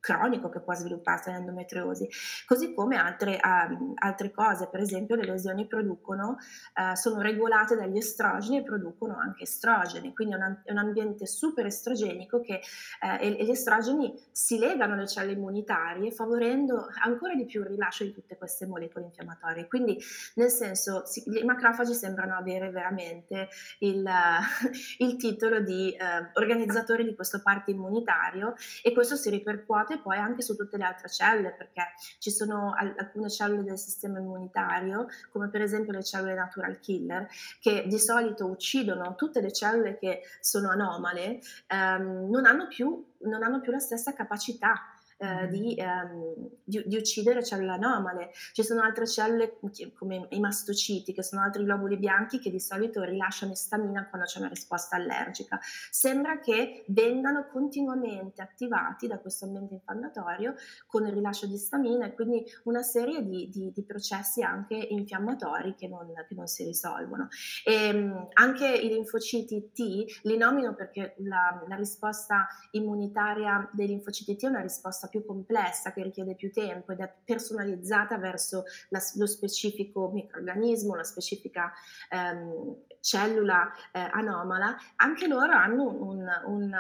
cronico 0.04 0.50
che 0.50 0.60
può 0.60 0.74
svilupparsi 0.74 1.30
nell'endometriosi, 1.30 2.10
così 2.46 2.74
come 2.74 2.98
altre, 2.98 3.40
um, 3.42 3.94
altre 3.96 4.32
cose, 4.32 4.68
per 4.68 4.82
esempio 4.82 5.16
le 5.16 5.24
lesioni 5.24 5.66
producono, 5.66 6.36
uh, 6.76 6.94
sono 6.94 7.22
regolate 7.22 7.78
dagli 7.78 7.96
estrogeni 7.96 8.58
e 8.58 8.64
producono 8.64 9.18
anche 9.18 9.44
estrogeni, 9.44 10.14
quindi 10.14 10.34
è 10.34 10.38
un, 10.38 10.58
è 10.66 10.72
un 10.72 10.78
ambiente 10.80 11.26
super 11.26 11.66
estrogenico 11.68 12.42
che, 12.42 12.60
uh, 13.02 13.24
e, 13.24 13.46
gli 13.46 13.50
estrogeni 13.50 14.14
si 14.30 14.60
legano 14.60 14.96
alle 14.96 15.08
cellule 15.08 15.38
immunitarie 15.38 16.12
favorendo 16.12 16.86
ancora 17.02 17.34
di 17.34 17.46
più 17.46 17.62
il 17.62 17.68
rilascio 17.68 18.04
di 18.04 18.12
tutte 18.12 18.36
queste 18.36 18.66
molecole 18.66 19.06
infiammatorie. 19.06 19.68
Quindi 19.68 19.98
nel 20.36 20.50
senso 20.50 21.06
si, 21.06 21.24
i 21.28 21.46
macrofagi 21.46 21.94
sembrano 21.94 22.36
avere 22.36 22.72
veramente 22.72 23.48
il, 23.80 24.04
uh, 24.04 24.68
il 25.06 25.16
titolo 25.16 25.62
di 25.62 25.96
organizzatori 26.34 27.06
di 27.06 27.16
questo 27.16 27.42
party 27.42 27.72
immunitario 27.72 28.56
e 28.82 28.92
questo 28.92 29.16
si 29.16 29.30
ripercuote 29.30 29.93
e 29.94 30.00
poi 30.00 30.18
anche 30.18 30.42
su 30.42 30.56
tutte 30.56 30.78
le 30.78 30.84
altre 30.84 31.10
cellule, 31.10 31.54
perché 31.54 31.94
ci 32.20 32.32
sono 32.32 32.74
alcune 32.76 33.30
cellule 33.30 33.64
del 33.64 33.78
sistema 33.78 34.20
immunitario, 34.20 35.08
come 35.32 35.50
per 35.50 35.62
esempio 35.62 35.94
le 35.94 36.04
cellule 36.04 36.36
natural 36.36 36.80
killer, 36.80 37.28
che 37.60 37.86
di 37.88 38.00
solito 38.00 38.46
uccidono 38.46 39.16
tutte 39.16 39.42
le 39.42 39.52
cellule 39.52 39.98
che 39.98 40.22
sono 40.40 40.70
anomale, 40.70 41.40
ehm, 41.68 42.30
non, 42.30 42.46
hanno 42.46 42.68
più, 42.68 43.06
non 43.20 43.44
hanno 43.44 43.60
più 43.62 43.72
la 43.72 43.80
stessa 43.80 44.14
capacità 44.14 44.93
eh, 45.24 45.48
di, 45.48 45.74
ehm, 45.76 46.50
di, 46.66 46.84
di, 46.86 46.98
uccidere 46.98 47.44
cellule 47.46 47.72
anomale. 47.72 48.32
Ci 48.52 48.62
sono 48.62 48.82
altre 48.82 49.08
cellule 49.08 49.58
come 49.96 50.28
i 50.32 50.40
mastociti, 50.42 51.14
che 51.14 51.24
sono 51.24 51.42
altri 51.42 51.64
globuli 51.64 51.96
bianchi 51.98 52.40
che 52.40 52.52
di 52.52 52.60
solito 52.60 53.04
rilasciano 53.04 53.54
istamina 53.54 54.06
quando 54.10 54.28
c'è 54.28 54.40
una 54.40 54.50
risposta 54.50 54.98
allergica. 54.98 55.60
Sembra 55.90 56.40
che 56.40 56.84
vengano 56.88 57.48
continuamente 57.48 58.42
attivati 58.42 59.08
da 59.08 59.20
questo 59.20 59.46
ambiente 59.46 59.76
infiammatorio 59.76 60.56
con 60.88 61.08
il 61.08 61.14
rilascio 61.14 61.48
di 61.48 61.54
istamina 61.54 62.06
e 62.06 62.14
quindi 62.14 62.44
una 62.66 62.82
serie 62.82 63.24
di, 63.24 63.48
di, 63.50 63.72
di 63.74 63.84
processi 63.86 64.44
anche 64.44 64.76
infiammatori 64.76 65.74
che 65.76 65.88
non, 65.88 66.12
che 66.28 66.36
non 66.36 66.48
si 66.48 66.66
risolvono. 66.66 67.30
E, 67.64 67.74
ehm, 67.74 68.28
anche 68.34 68.68
i 68.68 68.90
linfociti 68.90 69.72
T 69.72 70.20
li 70.24 70.36
nomino 70.36 70.76
perché 70.76 71.16
la, 71.20 71.64
la 71.66 71.76
risposta 71.76 72.46
immunitaria 72.72 73.70
dei 73.72 73.88
linfociti 73.88 74.36
T 74.36 74.44
è 74.44 74.48
una 74.48 74.60
risposta 74.60 75.08
più 75.14 75.24
complessa, 75.24 75.94
che 75.94 76.02
richiede 76.02 76.34
più 76.34 76.52
tempo 76.52 76.92
ed 76.92 77.00
è 77.00 77.14
personalizzata 77.24 78.18
verso 78.18 78.64
la, 78.90 79.00
lo 79.18 79.28
specifico 79.28 80.10
microorganismo, 80.10 80.96
la 80.96 81.04
specifica 81.04 81.72
ehm, 82.10 82.78
cellula 83.00 83.72
eh, 83.92 84.00
anomala, 84.00 84.76
anche 84.96 85.28
loro 85.28 85.54
hanno 85.54 85.84
un, 85.84 86.28
un 86.46 86.76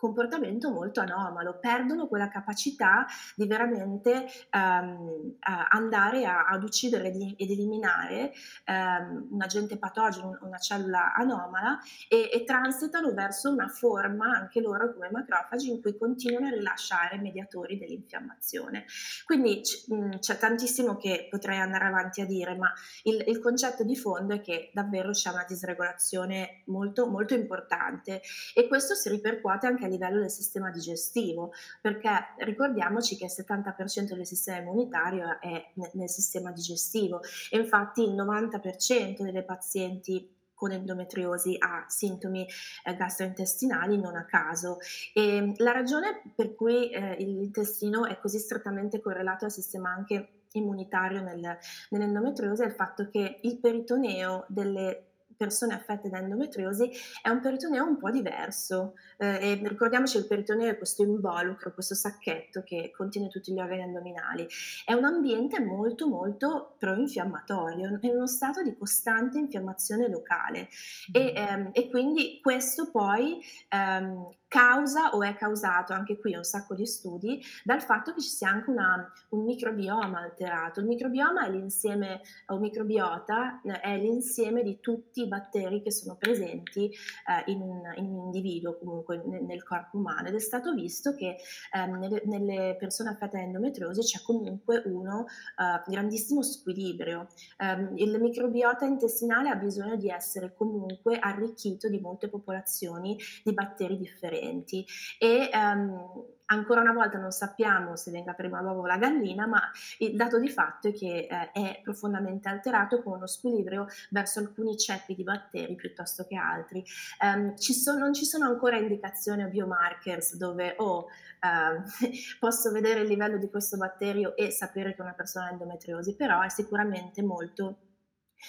comportamento 0.00 0.70
molto 0.70 1.00
anomalo, 1.00 1.58
perdono 1.60 2.08
quella 2.08 2.28
capacità 2.28 3.06
di 3.36 3.46
veramente 3.46 4.26
um, 4.52 5.36
andare 5.68 6.24
a, 6.24 6.46
ad 6.46 6.62
uccidere 6.62 7.08
ed 7.10 7.50
eliminare 7.50 8.32
um, 8.66 9.28
un 9.30 9.42
agente 9.42 9.76
patogeno, 9.76 10.38
una 10.40 10.56
cellula 10.56 11.12
anomala 11.12 11.78
e, 12.08 12.30
e, 12.32 12.44
transitano 12.44 13.12
verso 13.12 13.50
una 13.50 13.68
forma, 13.68 14.34
anche 14.34 14.60
loro 14.60 14.94
come 14.94 15.10
macrofagi, 15.10 15.68
in 15.68 15.82
cui 15.82 15.98
continuano 15.98 16.46
a 16.46 16.50
rilasciare 16.50 17.18
mediatori 17.18 17.76
dell'infiammazione. 17.76 18.86
Quindi 19.26 19.60
mh, 19.86 20.18
c'è 20.20 20.38
tantissimo 20.38 20.96
che 20.96 21.28
potrei 21.30 21.58
andare 21.58 21.84
avanti 21.84 22.22
a 22.22 22.26
dire, 22.26 22.56
ma 22.56 22.72
il, 23.02 23.22
il 23.26 23.38
concetto 23.38 23.84
di 23.84 23.96
fondo 23.96 24.34
è 24.34 24.40
che 24.40 24.70
davvero 24.72 25.10
c'è 25.10 25.30
una 25.30 25.44
disregolazione 25.46 26.62
molto, 26.66 27.06
molto 27.06 27.34
importante 27.34 28.22
e 28.54 28.66
questo 28.66 28.94
si 28.94 29.10
ripercuote 29.10 29.66
anche 29.66 29.88
livello 29.90 30.20
del 30.20 30.30
sistema 30.30 30.70
digestivo, 30.70 31.52
perché 31.80 32.10
ricordiamoci 32.38 33.16
che 33.16 33.24
il 33.24 33.32
70% 33.34 34.14
del 34.14 34.26
sistema 34.26 34.58
immunitario 34.58 35.40
è 35.40 35.72
nel 35.92 36.08
sistema 36.08 36.50
digestivo 36.52 37.20
e 37.50 37.58
infatti 37.58 38.02
il 38.02 38.14
90% 38.14 39.22
delle 39.22 39.42
pazienti 39.42 40.38
con 40.60 40.72
endometriosi 40.72 41.56
ha 41.58 41.86
sintomi 41.88 42.46
eh, 42.84 42.94
gastrointestinali 42.94 43.98
non 43.98 44.14
a 44.14 44.26
caso. 44.26 44.76
E 45.14 45.54
la 45.56 45.72
ragione 45.72 46.22
per 46.34 46.54
cui 46.54 46.90
eh, 46.90 47.16
l'intestino 47.18 48.04
è 48.04 48.18
così 48.18 48.38
strettamente 48.38 49.00
correlato 49.00 49.46
al 49.46 49.52
sistema 49.52 49.90
anche 49.90 50.42
immunitario 50.52 51.22
nel, 51.22 51.56
nell'endometriosi 51.90 52.62
è 52.62 52.66
il 52.66 52.72
fatto 52.72 53.08
che 53.08 53.38
il 53.40 53.58
peritoneo 53.58 54.44
delle 54.48 55.09
persone 55.40 55.72
affette 55.72 56.10
da 56.10 56.18
endometriosi 56.18 56.90
è 57.22 57.30
un 57.30 57.40
peritoneo 57.40 57.86
un 57.86 57.96
po' 57.96 58.10
diverso. 58.10 58.92
Eh, 59.16 59.52
e 59.52 59.68
ricordiamoci 59.68 60.12
che 60.12 60.18
il 60.18 60.26
peritoneo 60.26 60.68
è 60.68 60.76
questo 60.76 61.02
involucro, 61.02 61.72
questo 61.72 61.94
sacchetto 61.94 62.62
che 62.62 62.92
contiene 62.94 63.28
tutti 63.28 63.50
gli 63.50 63.58
organi 63.58 63.84
addominali. 63.84 64.46
È 64.84 64.92
un 64.92 65.04
ambiente 65.04 65.58
molto 65.58 66.08
molto 66.08 66.74
pro-infiammatorio, 66.78 67.98
è 68.02 68.08
uno 68.08 68.26
stato 68.26 68.62
di 68.62 68.76
costante 68.76 69.38
infiammazione 69.38 70.10
locale 70.10 70.68
e, 71.10 71.32
mm. 71.32 71.36
ehm, 71.36 71.70
e 71.72 71.88
quindi 71.88 72.38
questo 72.42 72.90
poi 72.90 73.40
ehm, 73.70 74.28
causa 74.50 75.10
o 75.10 75.22
è 75.22 75.36
causato, 75.36 75.92
anche 75.92 76.18
qui 76.18 76.34
un 76.34 76.42
sacco 76.42 76.74
di 76.74 76.84
studi, 76.84 77.40
dal 77.62 77.80
fatto 77.80 78.12
che 78.12 78.20
ci 78.20 78.30
sia 78.30 78.48
anche 78.48 78.70
una, 78.70 79.10
un 79.28 79.44
microbioma 79.44 80.18
alterato. 80.18 80.80
Il 80.80 80.86
microbioma 80.86 81.46
è 81.46 81.50
l'insieme, 81.50 82.20
o 82.46 82.58
microbiota 82.58 83.60
è 83.80 83.96
l'insieme 83.96 84.64
di 84.64 84.80
tutti 84.80 85.22
i 85.22 85.28
batteri 85.28 85.82
che 85.82 85.92
sono 85.92 86.16
presenti 86.16 86.86
eh, 86.86 87.50
in, 87.52 87.60
un, 87.60 87.92
in, 87.94 88.06
un, 88.06 88.24
individuo, 88.24 88.76
comunque 88.76 89.22
nel, 89.24 89.44
nel, 89.44 89.62
corpo 89.62 89.98
umano, 89.98 90.26
ed 90.26 90.34
è 90.34 90.40
stato 90.40 90.74
visto 90.74 91.14
che 91.14 91.36
eh, 91.72 91.86
nelle, 91.86 92.22
nelle, 92.24 92.76
persone 92.76 93.10
affette 93.10 93.36
da 93.36 93.44
endometriosi 93.44 94.00
c'è 94.00 94.20
comunque 94.24 94.82
uno 94.86 95.26
eh, 95.26 95.88
grandissimo 95.88 96.42
squilibrio. 96.42 97.28
Ehm, 97.58 97.92
il 97.98 98.18
microbiota 98.20 98.84
intestinale 98.84 99.48
ha 99.48 99.54
bisogno 99.54 99.94
di 99.94 100.08
essere 100.08 100.52
comunque 100.56 101.20
arricchito 101.20 101.88
di 101.88 102.00
molte 102.00 102.28
popolazioni 102.28 103.16
di 103.44 103.52
batteri 103.52 103.96
differenti 103.96 104.38
differenti 104.40 104.84
e 105.18 105.50
um, 105.52 106.24
ancora 106.46 106.80
una 106.80 106.92
volta 106.92 107.18
non 107.18 107.30
sappiamo 107.30 107.94
se 107.94 108.10
venga 108.10 108.32
prima 108.32 108.60
l'uovo 108.60 108.80
o 108.80 108.86
la 108.86 108.96
gallina, 108.96 109.46
ma 109.46 109.70
il 109.98 110.16
dato 110.16 110.38
di 110.40 110.48
fatto 110.48 110.88
è 110.88 110.92
che 110.92 111.28
eh, 111.30 111.50
è 111.52 111.80
profondamente 111.82 112.48
alterato 112.48 113.02
con 113.02 113.18
uno 113.18 113.28
squilibrio 113.28 113.86
verso 114.10 114.40
alcuni 114.40 114.76
ceppi 114.76 115.14
di 115.14 115.22
batteri 115.22 115.76
piuttosto 115.76 116.26
che 116.26 116.36
altri. 116.36 116.82
Um, 117.20 117.56
ci 117.56 117.72
sono, 117.72 118.00
non 118.00 118.14
ci 118.14 118.24
sono 118.24 118.46
ancora 118.46 118.76
indicazioni 118.76 119.44
o 119.44 119.48
biomarkers 119.48 120.36
dove 120.36 120.74
oh, 120.78 121.06
uh, 121.40 122.06
posso 122.40 122.72
vedere 122.72 123.00
il 123.00 123.08
livello 123.08 123.38
di 123.38 123.48
questo 123.48 123.76
batterio 123.76 124.34
e 124.36 124.50
sapere 124.50 124.94
che 124.94 125.02
una 125.02 125.14
persona 125.14 125.46
ha 125.46 125.50
endometriosi, 125.50 126.16
però 126.16 126.40
è 126.40 126.48
sicuramente 126.48 127.22
molto 127.22 127.89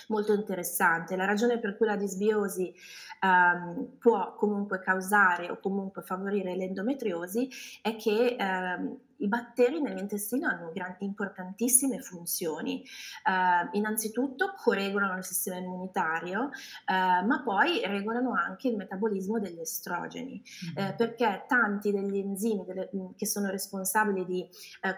molto 0.07 0.33
interessante. 0.33 1.15
La 1.15 1.25
ragione 1.25 1.59
per 1.59 1.77
cui 1.77 1.85
la 1.87 1.95
disbiosi 1.95 2.73
um, 3.21 3.97
può 3.97 4.35
comunque 4.35 4.79
causare 4.79 5.49
o 5.49 5.59
comunque 5.59 6.01
favorire 6.01 6.55
l'endometriosi 6.55 7.49
è 7.81 7.95
che 7.95 8.35
um, 8.39 8.99
i 9.21 9.27
batteri 9.27 9.81
nell'intestino 9.81 10.47
hanno 10.47 10.71
gran, 10.73 10.95
importantissime 10.99 11.99
funzioni. 11.99 12.83
Uh, 13.23 13.75
innanzitutto 13.77 14.53
corregolano 14.57 15.17
il 15.17 15.23
sistema 15.23 15.57
immunitario, 15.57 16.45
uh, 16.45 17.25
ma 17.25 17.41
poi 17.43 17.81
regolano 17.85 18.33
anche 18.33 18.67
il 18.67 18.75
metabolismo 18.75 19.39
degli 19.39 19.59
estrogeni, 19.59 20.41
uh, 20.75 20.95
perché 20.95 21.45
tanti 21.47 21.91
degli 21.91 22.17
enzimi 22.17 22.65
delle, 22.65 22.89
che 23.15 23.25
sono 23.25 23.49
responsabili 23.49 24.25
di 24.25 24.49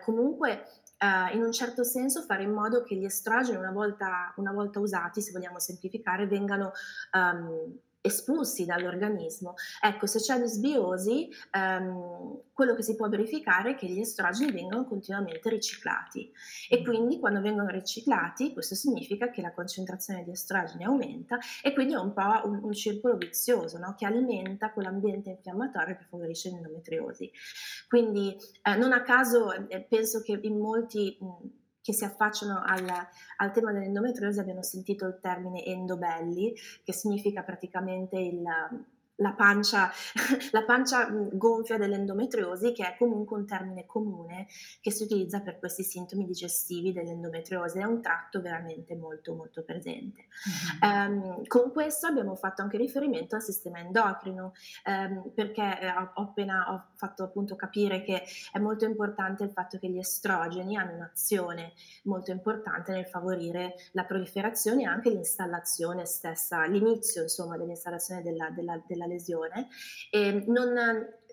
comunque 0.03 0.65
uh, 1.03 1.35
in 1.35 1.43
un 1.43 1.51
certo 1.51 1.83
senso 1.83 2.21
fare 2.21 2.43
in 2.43 2.51
modo 2.51 2.83
che 2.83 2.95
gli 2.95 3.03
estrogeni 3.03 3.57
una 3.57 3.71
volta, 3.71 4.33
una 4.37 4.53
volta 4.53 4.79
usati, 4.79 5.21
se 5.21 5.31
vogliamo 5.31 5.59
semplificare, 5.59 6.27
vengano 6.27 6.71
um, 7.11 7.77
espulsi 8.03 8.65
dall'organismo. 8.65 9.53
Ecco, 9.81 10.07
se 10.07 10.19
c'è 10.19 10.37
disbiosi, 10.37 11.29
ehm, 11.51 12.41
quello 12.51 12.75
che 12.75 12.83
si 12.83 12.95
può 12.95 13.07
verificare 13.07 13.71
è 13.71 13.75
che 13.75 13.87
gli 13.87 13.99
estrogeni 13.99 14.51
vengono 14.51 14.85
continuamente 14.85 15.49
riciclati 15.49 16.29
e 16.69 16.81
mm. 16.81 16.83
quindi 16.83 17.19
quando 17.19 17.39
vengono 17.39 17.69
riciclati 17.69 18.51
questo 18.51 18.75
significa 18.75 19.29
che 19.29 19.41
la 19.41 19.53
concentrazione 19.53 20.23
di 20.23 20.31
estrogeni 20.31 20.83
aumenta 20.83 21.37
e 21.63 21.73
quindi 21.73 21.93
è 21.93 21.97
un 21.97 22.13
po' 22.13 22.41
un, 22.43 22.59
un 22.61 22.73
circolo 22.73 23.15
vizioso 23.15 23.77
no? 23.77 23.95
che 23.97 24.05
alimenta 24.05 24.71
quell'ambiente 24.71 25.29
infiammatorio 25.29 25.95
che 25.95 26.03
favorisce 26.03 26.49
l'endometriosi. 26.49 27.31
Quindi 27.87 28.35
eh, 28.63 28.75
non 28.75 28.91
a 28.91 29.01
caso 29.01 29.53
eh, 29.53 29.81
penso 29.81 30.21
che 30.21 30.37
in 30.41 30.59
molti... 30.59 31.17
Mh, 31.19 31.61
che 31.83 31.93
si 31.93 32.05
affacciano 32.05 32.63
al, 32.65 32.87
al, 33.37 33.51
tema 33.51 33.73
dell'endometriosi 33.73 34.39
abbiano 34.39 34.63
sentito 34.63 35.05
il 35.05 35.19
termine 35.21 35.65
endobelli, 35.65 36.55
che 36.81 36.93
significa 36.93 37.43
praticamente 37.43 38.17
il, 38.17 38.41
la 39.17 39.33
pancia, 39.33 39.91
la 40.51 40.63
pancia 40.63 41.07
gonfia 41.09 41.77
dell'endometriosi, 41.77 42.71
che 42.71 42.85
è 42.85 42.95
comunque 42.97 43.37
un 43.37 43.45
termine 43.45 43.85
comune 43.85 44.47
che 44.81 44.91
si 44.91 45.03
utilizza 45.03 45.41
per 45.41 45.59
questi 45.59 45.83
sintomi 45.83 46.25
digestivi 46.25 46.91
dell'endometriosi, 46.91 47.79
è 47.79 47.83
un 47.83 48.01
tratto 48.01 48.41
veramente 48.41 48.95
molto 48.95 49.35
molto 49.35 49.63
presente. 49.63 50.25
Mm-hmm. 50.83 51.17
Um, 51.17 51.47
con 51.47 51.71
questo 51.71 52.07
abbiamo 52.07 52.35
fatto 52.35 52.61
anche 52.61 52.77
riferimento 52.77 53.35
al 53.35 53.43
sistema 53.43 53.79
endocrino, 53.79 54.53
um, 54.85 55.31
perché 55.33 55.79
eh, 55.79 55.89
ho 55.89 56.21
appena 56.21 56.73
ho 56.73 56.91
fatto 56.95 57.23
appunto 57.23 57.55
capire 57.55 58.01
che 58.03 58.23
è 58.51 58.59
molto 58.59 58.85
importante 58.85 59.43
il 59.43 59.51
fatto 59.51 59.77
che 59.77 59.89
gli 59.89 59.97
estrogeni 59.97 60.75
hanno 60.75 60.95
un'azione 60.95 61.73
molto 62.03 62.31
importante 62.31 62.91
nel 62.91 63.05
favorire 63.05 63.75
la 63.91 64.05
proliferazione 64.05 64.83
e 64.83 64.85
anche 64.85 65.09
l'installazione 65.09 66.05
stessa, 66.05 66.65
l'inizio 66.65 67.21
insomma 67.21 67.57
dell'installazione 67.57 68.21
della, 68.21 68.49
della, 68.49 68.81
della 68.85 69.02
lesione. 69.07 69.67
E 70.09 70.43
non, 70.47 70.73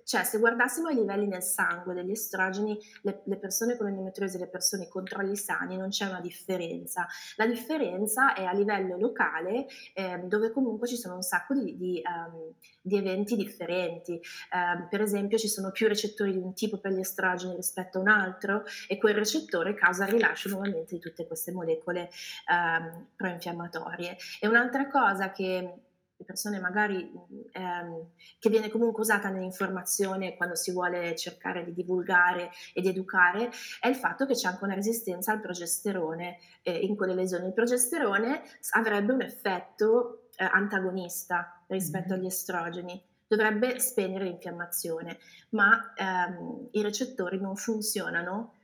cioè, 0.05 0.25
se 0.25 0.39
guardassimo 0.39 0.89
i 0.89 0.95
livelli 0.95 1.27
nel 1.27 1.43
sangue 1.43 1.95
degli 1.95 2.11
estrogeni, 2.11 2.79
le, 3.03 3.23
le 3.25 3.39
persone 3.39 3.77
con 3.77 3.87
endometriosi 3.87 4.37
e 4.37 4.41
le 4.41 4.49
persone 4.49 4.89
con 4.89 5.01
controlli 5.01 5.37
sani, 5.37 5.77
non 5.77 5.89
c'è 5.89 6.07
una 6.07 6.21
differenza. 6.21 7.07
La 7.37 7.47
differenza 7.47 8.35
è 8.35 8.45
a 8.45 8.53
livello 8.53 8.99
locale, 8.99 9.67
eh, 9.95 10.19
dove 10.25 10.51
comunque 10.51 10.89
ci 10.89 10.97
sono 10.97 11.15
un 11.15 11.23
sacco 11.23 11.55
di, 11.55 11.77
di, 11.77 12.03
um, 12.05 12.53
di 12.83 12.97
eventi 12.99 13.37
differenti. 13.37 14.15
Eh, 14.15 14.87
per 14.91 15.01
esempio, 15.01 15.39
ci 15.39 15.49
sono 15.49 15.71
più 15.71 15.89
recettori 15.89 16.33
di 16.33 16.39
un 16.39 16.55
tipo 16.55 16.79
per 16.79 16.93
gli 16.93 17.01
estrogeni 17.01 17.55
rispetto 17.55 17.99
a 17.99 18.01
un 18.01 18.09
altro, 18.09 18.65
e 18.89 18.99
quel 18.99 19.15
recettore 19.15 19.75
causa 19.75 20.07
il 20.07 20.13
rilascio 20.13 20.49
nuovamente 20.49 20.95
di 20.95 21.01
tutte 21.01 21.27
queste 21.27 21.53
molecole 21.53 22.11
um, 22.51 23.07
proinfiammatorie. 23.17 24.17
E 24.41 24.49
un'altra 24.49 24.89
cosa 24.89 25.31
che 25.31 25.85
le 26.21 26.27
persone 26.27 26.61
magari 26.61 27.11
ehm, 27.53 28.11
che 28.39 28.51
viene 28.51 28.69
comunque 28.69 29.01
usata 29.01 29.31
nell'informazione 29.31 30.37
quando 30.37 30.55
si 30.55 30.71
vuole 30.71 31.17
cercare 31.17 31.65
di 31.65 31.73
divulgare 31.73 32.51
ed 32.75 32.87
educare 32.87 33.51
è 33.81 33.89
il 33.89 33.97
fatto 33.97 34.27
che 34.27 34.35
c'è 34.35 34.49
anche 34.49 34.65
una 34.65 34.75
resistenza 34.75 35.33
al 35.33 35.41
progesterone 35.41 36.37
eh, 36.63 36.77
in 36.77 36.95
quelle 36.95 37.15
lesioni. 37.15 37.47
Il 37.47 37.55
progesterone 37.55 38.43
avrebbe 38.73 39.13
un 39.13 39.23
effetto 39.23 40.29
eh, 40.37 40.45
antagonista 40.45 41.63
rispetto 41.69 42.13
mm-hmm. 42.13 42.21
agli 42.21 42.27
estrogeni, 42.27 43.03
dovrebbe 43.27 43.81
spegnere 43.81 44.25
l'infiammazione, 44.25 45.19
ma 45.51 45.95
ehm, 45.97 46.69
i 46.73 46.83
recettori 46.83 47.41
non 47.41 47.57
funzionano 47.57 48.57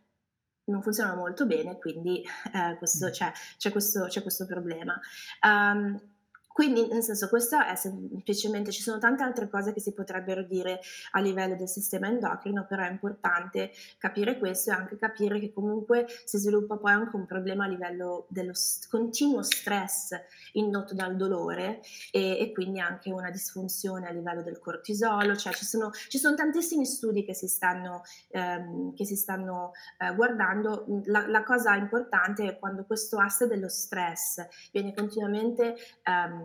non 0.66 0.82
funzionano 0.82 1.20
molto 1.20 1.46
bene, 1.46 1.78
quindi 1.78 2.22
eh, 2.52 2.76
questo, 2.76 3.08
c'è, 3.10 3.30
c'è, 3.56 3.70
questo, 3.70 4.06
c'è, 4.06 4.20
questo, 4.20 4.46
problema. 4.46 4.98
Um, 5.46 6.15
quindi, 6.56 6.86
nel 6.86 7.02
senso, 7.02 7.28
questo 7.28 7.60
è 7.60 7.74
semplicemente, 7.74 8.70
ci 8.70 8.80
sono 8.80 8.98
tante 8.98 9.22
altre 9.22 9.46
cose 9.46 9.74
che 9.74 9.80
si 9.80 9.92
potrebbero 9.92 10.42
dire 10.42 10.80
a 11.10 11.20
livello 11.20 11.54
del 11.54 11.68
sistema 11.68 12.06
endocrino, 12.06 12.64
però 12.66 12.82
è 12.84 12.90
importante 12.90 13.72
capire 13.98 14.38
questo 14.38 14.70
e 14.70 14.72
anche 14.72 14.96
capire 14.96 15.38
che 15.38 15.52
comunque 15.52 16.06
si 16.24 16.38
sviluppa 16.38 16.78
poi 16.78 16.92
anche 16.92 17.14
un 17.14 17.26
problema 17.26 17.64
a 17.64 17.68
livello 17.68 18.24
dello 18.30 18.54
st- 18.54 18.88
continuo 18.88 19.42
stress 19.42 20.18
indotto 20.52 20.94
dal 20.94 21.16
dolore 21.16 21.82
e, 22.10 22.38
e, 22.38 22.52
quindi 22.52 22.80
anche 22.80 23.10
una 23.10 23.30
disfunzione 23.30 24.08
a 24.08 24.12
livello 24.12 24.42
del 24.42 24.58
cortisolo, 24.58 25.36
cioè 25.36 25.52
ci 25.52 25.66
sono, 25.66 25.90
ci 26.08 26.16
sono 26.16 26.36
tantissimi 26.36 26.86
studi 26.86 27.22
che 27.22 27.34
si 27.34 27.48
stanno, 27.48 28.00
ehm, 28.30 28.94
che 28.94 29.04
si 29.04 29.16
stanno 29.16 29.72
eh, 29.98 30.14
guardando. 30.14 30.86
La, 31.04 31.28
la, 31.28 31.42
cosa 31.42 31.74
importante 31.74 32.46
è 32.46 32.58
quando 32.58 32.86
questo 32.86 33.18
asse 33.18 33.46
dello 33.46 33.68
stress 33.68 34.46
viene 34.72 34.94
continuamente 34.94 35.76
ehm, 36.02 36.44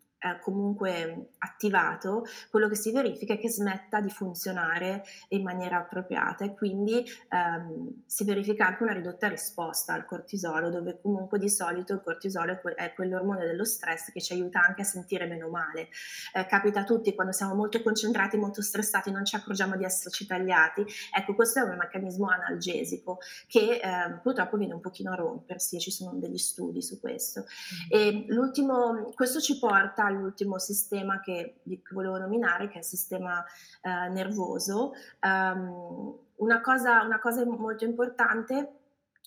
eh, 0.21 0.39
comunque 0.39 1.31
attivato, 1.39 2.25
quello 2.49 2.67
che 2.67 2.75
si 2.75 2.91
verifica 2.91 3.33
è 3.33 3.39
che 3.39 3.49
smetta 3.49 3.99
di 3.99 4.09
funzionare 4.09 5.03
in 5.29 5.41
maniera 5.41 5.77
appropriata 5.77 6.45
e 6.45 6.53
quindi 6.53 7.03
ehm, 7.29 8.03
si 8.05 8.23
verifica 8.23 8.67
anche 8.67 8.83
una 8.83 8.93
ridotta 8.93 9.27
risposta 9.27 9.93
al 9.93 10.05
cortisolo, 10.05 10.69
dove 10.69 10.99
comunque 11.01 11.39
di 11.39 11.49
solito 11.49 11.93
il 11.93 12.01
cortisolo 12.01 12.51
è, 12.51 12.61
que- 12.61 12.75
è 12.75 12.93
quell'ormone 12.93 13.45
dello 13.45 13.65
stress 13.65 14.11
che 14.11 14.21
ci 14.21 14.33
aiuta 14.33 14.61
anche 14.61 14.81
a 14.81 14.85
sentire 14.85 15.25
meno 15.25 15.49
male. 15.49 15.89
Eh, 16.33 16.45
capita 16.45 16.81
a 16.81 16.83
tutti 16.83 17.15
quando 17.15 17.33
siamo 17.33 17.55
molto 17.55 17.81
concentrati, 17.81 18.37
molto 18.37 18.61
stressati, 18.61 19.11
non 19.11 19.25
ci 19.25 19.35
accorgiamo 19.35 19.75
di 19.75 19.85
esserci 19.85 20.27
tagliati. 20.27 20.85
Ecco, 21.17 21.33
questo 21.33 21.59
è 21.59 21.63
un 21.63 21.77
meccanismo 21.77 22.27
analgesico 22.29 23.17
che 23.47 23.79
eh, 23.81 24.19
purtroppo 24.21 24.57
viene 24.57 24.73
un 24.75 24.81
pochino 24.81 25.11
a 25.11 25.15
rompersi 25.15 25.77
e 25.77 25.79
ci 25.79 25.89
sono 25.89 26.13
degli 26.19 26.37
studi 26.37 26.81
su 26.81 26.99
questo. 26.99 27.41
Mm. 27.41 27.87
E 27.89 28.25
l'ultimo, 28.27 29.11
questo 29.15 29.39
ci 29.39 29.57
porta 29.57 30.09
all'ultimo 30.11 30.59
sistema 30.59 31.19
che, 31.19 31.61
che 31.63 31.81
volevo 31.91 32.17
nominare, 32.17 32.67
che 32.67 32.75
è 32.75 32.77
il 32.79 32.83
sistema 32.83 33.43
eh, 33.81 34.09
nervoso. 34.09 34.93
Um, 35.21 36.15
una, 36.35 36.61
cosa, 36.61 37.03
una 37.03 37.19
cosa 37.19 37.45
molto 37.45 37.85
importante 37.85 38.80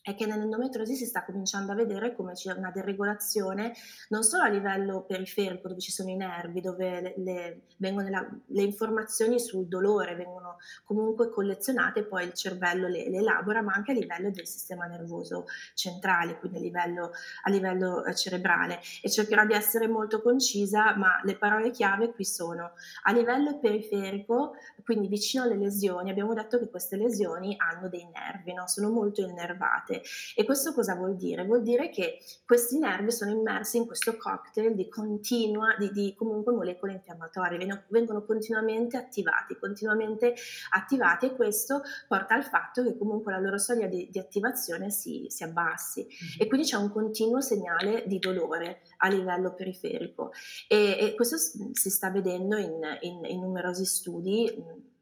è 0.05 0.15
che 0.15 0.27
nell'endometriosi 0.27 0.97
si 0.97 1.07
sta 1.07 1.25
cominciando 1.25 1.73
a 1.73 1.75
vedere 1.75 2.15
come 2.15 2.35
c'è 2.35 2.53
una 2.53 2.71
deregolazione 2.71 3.73
non 4.11 4.23
solo 4.23 4.43
a 4.43 4.49
livello 4.49 5.03
periferico 5.05 5.67
dove 5.67 5.81
ci 5.81 5.91
sono 5.91 6.11
i 6.11 6.17
nervi, 6.17 6.61
dove 6.61 7.01
le, 7.01 7.63
le, 7.79 8.11
la, 8.11 8.29
le 8.49 8.63
informazioni 8.63 9.41
sul 9.41 9.67
dolore 9.67 10.15
vengono 10.15 10.59
comunque 10.85 11.31
collezionate 11.31 12.01
e 12.01 12.05
poi 12.05 12.25
il 12.27 12.35
cervello 12.35 12.87
le, 12.87 13.09
le, 13.09 13.17
elabora, 13.17 13.63
ma 13.63 13.73
anche 13.73 13.93
a 13.93 13.95
livello 13.95 14.29
del 14.29 14.47
sistema 14.47 14.85
nervoso 14.85 15.47
centrale, 15.73 16.39
quindi 16.39 16.59
a 16.59 16.61
livello, 16.61 17.13
a 17.45 17.51
livello 17.51 18.05
eh, 18.05 18.15
cerebrale. 18.15 18.81
E 19.01 19.11
cercherò 19.11 19.47
di 19.47 19.55
essere 19.55 19.89
molto 19.89 20.21
concisa, 20.21 20.95
ma 20.97 21.19
le 21.25 21.37
parole 21.39 21.71
chiave 21.71 22.13
qui 22.13 22.27
sono 22.27 22.73
a 23.05 23.13
livello 23.13 23.59
periferico, 23.59 24.57
quindi 24.85 25.09
vicino 25.09 25.45
alle 25.45 25.57
lesioni, 25.57 26.11
abbiamo 26.11 26.35
detto 26.35 26.59
che 26.59 26.69
queste 26.69 26.97
lesioni 26.97 27.57
hanno 27.57 27.89
dei 27.89 28.07
nervi, 28.13 28.53
no? 28.53 28.69
sono 28.69 28.91
molto 28.91 29.23
innervate 29.23 29.93
nervate. 29.95 30.03
E 30.35 30.45
questo 30.45 30.73
cosa 30.73 30.95
vuol 30.95 31.17
dire? 31.17 31.45
Vuol 31.45 31.63
dire 31.63 31.91
che 31.91 32.19
questi 32.45 32.79
nervi 32.79 33.11
sono 33.11 33.31
immersi 33.31 33.77
in 33.77 33.87
questo 33.87 34.17
cocktail 34.17 34.75
di 34.75 34.89
continua, 34.89 35.75
di, 35.79 35.91
di 35.91 36.15
comunque 36.17 36.53
molecole 36.53 36.95
infiammatorie, 36.95 37.59
vengono, 37.59 37.83
vengono 37.89 38.25
continuamente 38.25 38.97
attivati, 38.97 39.57
continuamente 39.59 40.35
attivati 40.71 41.27
e 41.27 41.35
questo 41.35 41.83
porta 42.09 42.35
al 42.35 42.45
fatto 42.45 42.83
che 42.83 42.97
comunque 42.97 43.33
la 43.33 43.39
loro 43.39 43.59
soglia 43.59 43.87
di, 43.87 44.09
di 44.11 44.19
attivazione 44.19 44.91
si, 44.91 45.27
si 45.29 45.45
abbassi 45.45 46.03
mm-hmm. 46.03 46.41
e 46.41 46.47
quindi 46.47 46.67
c'è 46.67 46.77
un 46.77 46.91
continuo 46.91 47.41
segnale 47.41 48.05
di 48.07 48.19
dolore 48.19 48.83
a 48.99 49.09
livello 49.09 49.55
periferico 49.55 50.33
e, 50.69 50.97
e 50.99 51.15
questo 51.15 51.37
si 51.37 51.91
sta 51.91 52.11
vedendo 52.11 52.57
in, 52.57 52.81
in, 53.01 53.25
in 53.25 53.41
numerosi 53.41 53.85
studi 53.85 54.93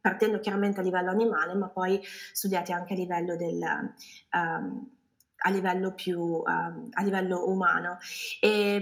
partendo 0.00 0.40
chiaramente 0.40 0.80
a 0.80 0.82
livello 0.82 1.10
animale, 1.10 1.54
ma 1.54 1.68
poi 1.68 2.00
studiati 2.32 2.72
anche 2.72 2.94
a 2.94 2.96
livello 2.96 3.36
del... 3.36 3.60
Um, 4.32 4.90
a 5.46 5.50
livello 5.50 5.92
più 5.92 6.18
um, 6.18 6.88
a 6.90 7.02
livello 7.02 7.48
umano. 7.48 7.98
E, 8.40 8.76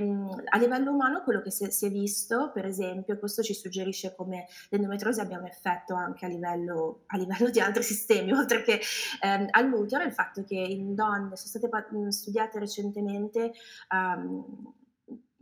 a 0.48 0.58
livello 0.58 0.92
umano 0.92 1.22
quello 1.22 1.40
che 1.42 1.50
si, 1.50 1.70
si, 1.70 1.86
è 1.86 1.90
visto, 1.90 2.52
per 2.52 2.64
esempio, 2.64 3.18
questo 3.18 3.42
ci 3.42 3.54
suggerisce 3.54 4.14
come 4.14 4.46
l'endometriosi 4.70 5.20
abbia 5.20 5.38
un 5.38 5.46
effetto 5.46 5.94
anche 5.94 6.24
a 6.24 6.28
livello, 6.28 7.02
a 7.06 7.16
livello 7.16 7.50
di 7.50 7.60
altri 7.60 7.82
sistemi, 7.82 8.32
oltre 8.32 8.62
che 8.62 8.80
all'utero, 9.50 10.04
il 10.04 10.12
fatto 10.12 10.44
che 10.44 10.54
in 10.54 10.94
donne 10.94 11.36
sono 11.36 11.68
state 11.68 11.68
studiate 12.10 12.58
recentemente 12.58 13.52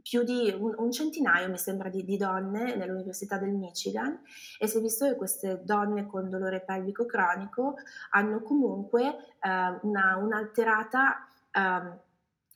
più 0.03 0.23
di 0.23 0.55
un, 0.57 0.75
un 0.77 0.91
centinaio, 0.91 1.49
mi 1.49 1.59
sembra, 1.59 1.89
di, 1.89 2.05
di, 2.05 2.17
donne 2.17 2.75
nell'Università 2.75 3.39
del 3.39 3.51
Michigan 3.51 4.21
e 4.59 4.67
si 4.67 4.79
è 4.79 4.81
visto 4.81 5.07
che 5.07 5.17
queste 5.17 5.63
donne 5.65 6.07
con 6.07 6.29
dolore 6.29 6.61
pelvico 6.61 7.07
cronico 7.07 7.77
hanno 8.11 8.43
comunque 8.43 9.03
eh, 9.41 9.79
una, 9.83 10.17
un'alterata 10.17 11.27
eh, 11.51 12.11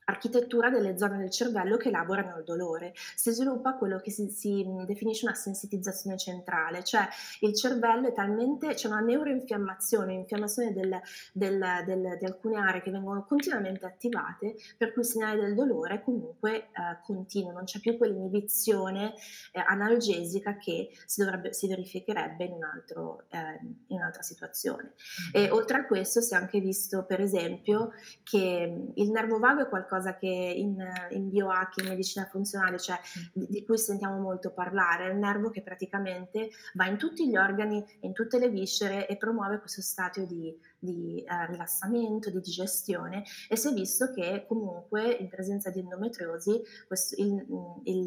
architettura 0.07 0.71
delle 0.71 0.97
zone 0.97 1.19
del 1.19 1.31
cervello 1.31 1.77
che 1.77 1.89
elaborano 1.89 2.39
il 2.39 2.45
dolore. 2.45 2.93
Si 3.15 3.31
sviluppa 3.33 3.75
quello 3.75 3.99
che 3.99 4.11
si, 4.11 4.29
si 4.29 4.65
definisce 4.87 5.27
una 5.27 5.35
sensitizzazione 5.35 6.17
centrale, 6.17 6.85
cioè 6.85 7.07
il 7.41 7.55
cervello 7.55 8.09
è 8.09 8.13
talmente, 8.13 8.75
c'è 8.75 8.87
una 8.87 9.01
neuroinfiammazione, 9.01 10.15
infiammazione 10.15 10.73
del, 10.73 11.01
del, 11.33 11.83
del, 11.85 12.17
di 12.19 12.25
alcune 12.25 12.57
aree 12.57 12.83
che 12.83 12.91
vengono 12.91 13.25
continuamente 13.25 13.85
attivate, 13.85 14.55
per 14.77 14.93
cui 14.93 15.03
il 15.03 15.09
segnale 15.09 15.41
del 15.41 15.55
dolore 15.55 16.03
comunque 16.03 16.57
eh, 16.57 16.99
continua, 17.03 17.53
non 17.53 17.65
c'è 17.65 17.81
più 17.81 17.97
quell'inibizione 17.97 19.15
eh, 19.53 19.63
analgesica 19.67 20.57
che 20.57 20.91
si, 21.05 21.23
dovrebbe, 21.23 21.53
si 21.53 21.67
verificherebbe 21.67 22.45
in, 22.45 22.53
un 22.53 22.63
altro, 22.63 23.25
eh, 23.31 23.59
in 23.89 23.97
un'altra 23.97 24.23
situazione. 24.23 24.93
E 25.33 25.51
oltre 25.51 25.79
a 25.79 25.87
questo 25.87 26.21
si 26.21 26.35
è 26.35 26.37
anche 26.37 26.61
visto 26.61 27.05
per 27.05 27.21
esempio 27.21 27.93
che 28.23 28.91
il 28.95 29.11
nervo 29.11 29.39
vago 29.39 29.63
è 29.63 29.69
qualcosa 29.69 29.95
cosa 29.97 30.17
che 30.17 30.27
in, 30.27 30.77
in 31.11 31.29
biohacking, 31.31 31.87
in 31.87 31.93
medicina 31.93 32.27
funzionale, 32.27 32.79
cioè 32.79 32.99
di, 33.33 33.47
di, 33.49 33.65
cui 33.65 33.79
sentiamo 33.79 34.19
molto 34.19 34.53
parlare, 34.53 35.07
è 35.07 35.13
il 35.13 35.19
nervo 35.19 35.51
che 35.51 35.63
praticamente 35.63 36.51
va 36.75 36.87
in 36.87 36.99
tutti 36.99 37.29
gli 37.29 37.37
organi, 37.37 37.85
in 38.01 38.13
tutte 38.13 38.39
le 38.39 38.49
viscere 38.49 39.07
e 39.09 39.17
promuove 39.17 39.59
questo 39.59 39.81
stadio 39.81 40.27
di, 40.27 40.55
di 40.79 41.23
eh, 41.23 41.47
rilassamento, 41.47 42.31
di 42.31 42.41
digestione. 42.41 43.25
E 43.49 43.57
si 43.57 43.69
è 43.69 43.73
visto 43.73 44.11
che 44.13 44.45
comunque 44.47 45.11
in 45.13 45.29
presenza 45.29 45.71
di 45.71 45.81
endometriosi 45.81 46.61
questo, 46.87 47.21
il, 47.21 47.45
il, 47.85 48.05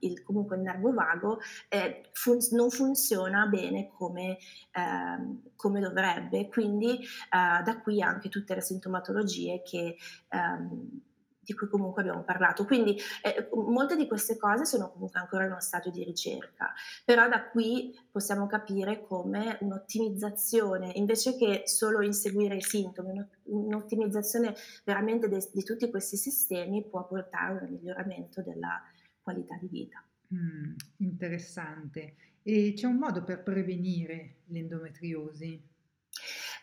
il, 0.00 0.22
comunque 0.22 0.56
il 0.56 0.62
nervo 0.62 0.92
vago 0.92 1.38
eh, 1.68 2.10
fun- 2.12 2.46
non 2.50 2.70
funziona 2.70 3.46
bene 3.46 3.88
come, 3.88 4.36
eh, 4.72 5.40
come 5.56 5.80
dovrebbe, 5.80 6.48
quindi 6.48 6.98
eh, 6.98 7.62
da 7.62 7.80
qui 7.82 8.02
anche 8.02 8.28
tutte 8.28 8.54
le 8.54 8.60
sintomatologie 8.60 9.62
che 9.62 9.96
ehm, 10.28 11.00
di 11.44 11.54
cui 11.54 11.68
comunque 11.68 12.02
abbiamo 12.02 12.22
parlato. 12.22 12.64
Quindi 12.64 12.96
eh, 13.22 13.48
molte 13.52 13.96
di 13.96 14.06
queste 14.06 14.36
cose 14.36 14.64
sono 14.64 14.90
comunque 14.90 15.18
ancora 15.18 15.44
in 15.44 15.50
uno 15.50 15.60
stadio 15.60 15.90
di 15.90 16.04
ricerca, 16.04 16.72
però 17.04 17.28
da 17.28 17.48
qui 17.48 17.98
possiamo 18.10 18.46
capire 18.46 19.02
come 19.02 19.58
un'ottimizzazione, 19.60 20.92
invece 20.94 21.36
che 21.36 21.62
solo 21.66 22.02
inseguire 22.02 22.56
i 22.56 22.62
sintomi, 22.62 23.20
un'ottimizzazione 23.44 24.54
veramente 24.84 25.28
de- 25.28 25.50
di 25.52 25.62
tutti 25.64 25.90
questi 25.90 26.16
sistemi 26.16 26.86
può 26.86 27.06
portare 27.06 27.58
a 27.58 27.62
un 27.64 27.70
miglioramento 27.70 28.42
della 28.42 28.80
qualità 29.20 29.56
di 29.60 29.68
vita. 29.68 30.02
Mm, 30.34 30.74
interessante. 30.98 32.14
E 32.42 32.72
c'è 32.74 32.86
un 32.86 32.96
modo 32.96 33.22
per 33.22 33.42
prevenire 33.42 34.36
l'endometriosi? 34.46 35.70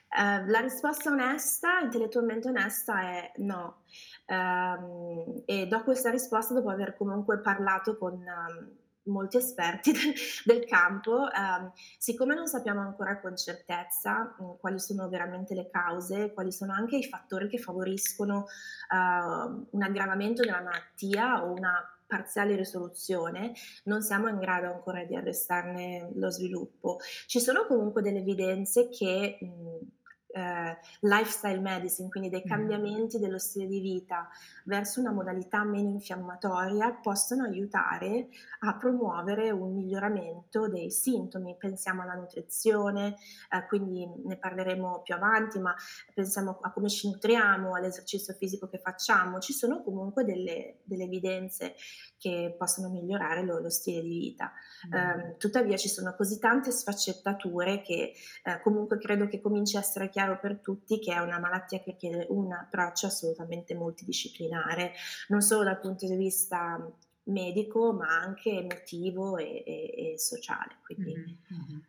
Uh, 0.09 0.49
la 0.49 0.59
risposta 0.59 1.11
onesta, 1.11 1.80
intellettualmente 1.82 2.47
onesta, 2.47 3.01
è 3.01 3.32
no. 3.38 3.84
Um, 4.30 5.41
e 5.45 5.65
do 5.65 5.82
questa 5.84 6.11
risposta 6.11 6.53
dopo 6.53 6.69
aver 6.69 6.95
comunque 6.95 7.39
parlato 7.39 7.97
con 7.97 8.13
um, 8.13 8.77
molti 9.11 9.38
esperti 9.38 9.91
del, 9.91 10.13
del 10.45 10.65
campo. 10.65 11.21
Um, 11.21 11.71
siccome 11.97 12.36
non 12.36 12.47
sappiamo 12.47 12.82
ancora 12.82 13.19
con 13.19 13.36
certezza 13.36 14.36
quali 14.59 14.80
sono 14.80 15.09
veramente 15.09 15.55
le 15.55 15.69
cause, 15.69 16.32
quali 16.34 16.51
sono 16.51 16.73
anche 16.73 16.97
i 16.97 17.03
fattori 17.03 17.49
che 17.49 17.57
favoriscono 17.57 18.45
uh, 18.89 19.67
un 19.71 19.82
aggravamento 19.82 20.43
della 20.43 20.61
malattia 20.61 21.43
o 21.43 21.51
una 21.51 21.84
parziale 22.05 22.55
risoluzione, 22.55 23.53
non 23.84 24.01
siamo 24.01 24.27
in 24.30 24.39
grado 24.39 24.65
ancora 24.65 25.03
di 25.03 25.15
arrestarne 25.15 26.09
lo 26.15 26.32
sviluppo. 26.32 26.97
Ci 27.27 27.39
sono 27.39 27.67
comunque 27.67 28.01
delle 28.01 28.19
evidenze 28.19 28.89
che 28.89 29.38
mh, 29.39 29.99
eh, 30.32 30.77
lifestyle 31.01 31.59
medicine, 31.59 32.09
quindi 32.09 32.30
dei 32.30 32.43
cambiamenti 32.43 33.19
dello 33.19 33.39
stile 33.39 33.67
di 33.67 33.80
vita 33.80 34.30
verso 34.65 34.99
una 34.99 35.11
modalità 35.11 35.63
meno 35.63 35.89
infiammatoria, 35.89 36.91
possono 36.91 37.43
aiutare 37.43 38.27
a 38.59 38.75
promuovere 38.75 39.49
un 39.49 39.73
miglioramento 39.73 40.67
dei 40.67 40.91
sintomi. 40.91 41.55
Pensiamo 41.57 42.03
alla 42.03 42.13
nutrizione, 42.13 43.15
eh, 43.49 43.65
quindi 43.67 44.07
ne 44.25 44.38
parleremo 44.38 45.01
più 45.01 45.15
avanti, 45.15 45.59
ma 45.59 45.73
pensiamo 46.13 46.59
a 46.61 46.71
come 46.71 46.89
ci 46.89 47.07
nutriamo, 47.07 47.73
all'esercizio 47.73 48.34
fisico 48.34 48.67
che 48.67 48.80
facciamo. 48.80 49.39
Ci 49.39 49.53
sono 49.53 49.82
comunque 49.84 50.23
delle, 50.23 50.77
delle 50.84 51.03
evidenze 51.03 51.75
che 52.20 52.53
possono 52.57 52.89
migliorare 52.89 53.43
lo, 53.43 53.59
lo 53.59 53.70
stile 53.70 54.01
di 54.01 54.09
vita. 54.09 54.51
Mm. 54.88 54.93
Eh, 54.93 55.36
tuttavia 55.38 55.78
ci 55.78 55.88
sono 55.88 56.13
così 56.15 56.38
tante 56.38 56.70
sfaccettature 56.70 57.82
che 57.82 58.13
eh, 58.43 58.61
comunque 58.61 58.97
credo 58.99 59.28
che 59.28 59.41
cominci 59.41 59.78
a 59.78 59.80
essere 59.80 60.09
chiaro 60.09 60.38
per 60.39 60.59
tutti 60.59 60.99
che 60.99 61.13
è 61.13 61.20
una 61.20 61.39
malattia 61.39 61.80
che 61.80 61.91
richiede 61.91 62.28
un 62.30 62.51
approccio 62.51 63.07
assolutamente 63.07 63.74
multidisciplinare, 63.74 64.91
non 65.30 65.41
solo 65.41 65.63
dal 65.63 65.80
punto 65.80 66.05
di 66.05 66.15
vista 66.15 66.91
medico, 67.24 67.93
ma 67.93 68.20
anche 68.20 68.51
emotivo 68.51 69.38
e, 69.38 69.63
e, 69.65 70.11
e 70.13 70.20
sociale. 70.20 70.78
Quindi. 70.84 71.13
Mm-hmm. 71.13 71.80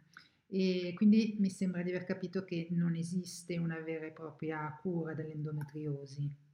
E 0.52 0.94
quindi 0.96 1.36
mi 1.38 1.48
sembra 1.48 1.82
di 1.82 1.90
aver 1.90 2.04
capito 2.04 2.44
che 2.44 2.66
non 2.70 2.96
esiste 2.96 3.56
una 3.56 3.78
vera 3.80 4.06
e 4.06 4.10
propria 4.10 4.76
cura 4.80 5.14
dell'endometriosi. 5.14 6.48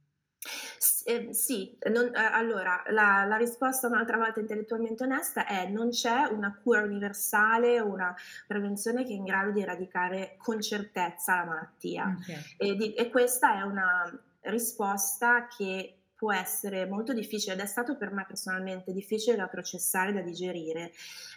Eh, 1.09 1.33
sì, 1.33 1.73
non, 1.89 2.07
eh, 2.07 2.19
allora 2.19 2.83
la, 2.89 3.23
la, 3.23 3.37
risposta 3.37 3.87
un'altra 3.87 4.17
volta 4.17 4.41
intellettualmente 4.41 5.03
onesta 5.03 5.45
è 5.45 5.65
non 5.69 5.87
c'è 5.87 6.27
una 6.29 6.59
cura 6.61 6.81
universale, 6.81 7.79
una 7.79 8.13
prevenzione 8.45 9.05
che 9.05 9.11
è 9.11 9.15
in 9.15 9.23
grado 9.23 9.51
di 9.51 9.61
eradicare 9.61 10.35
con 10.37 10.59
certezza 10.59 11.37
la 11.37 11.45
malattia. 11.45 12.13
Okay. 12.19 12.41
E, 12.57 12.75
di, 12.75 12.93
e 12.93 13.09
questa 13.09 13.57
è 13.57 13.61
una 13.61 14.21
risposta 14.41 15.47
che 15.47 15.93
può 16.13 16.33
essere 16.33 16.85
molto 16.85 17.13
difficile 17.13 17.53
ed 17.53 17.61
è 17.61 17.67
stato 17.67 17.95
per 17.95 18.11
me 18.11 18.25
personalmente 18.27 18.91
difficile 18.91 19.37
da 19.37 19.47
processare, 19.47 20.11
da 20.11 20.19
digerire. 20.19 20.91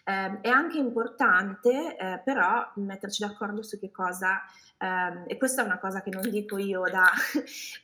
Eh, 0.04 0.40
è 0.40 0.48
anche 0.48 0.78
importante 0.78 1.96
eh, 1.96 2.20
però 2.24 2.72
metterci 2.74 3.24
d'accordo 3.24 3.62
su 3.62 3.78
che 3.78 3.92
cosa 3.92 4.40
Um, 4.82 5.24
e 5.26 5.36
questa 5.36 5.60
è 5.60 5.64
una 5.66 5.78
cosa 5.78 6.00
che 6.00 6.08
non 6.08 6.30
dico 6.30 6.56
io 6.56 6.84
da, 6.90 7.04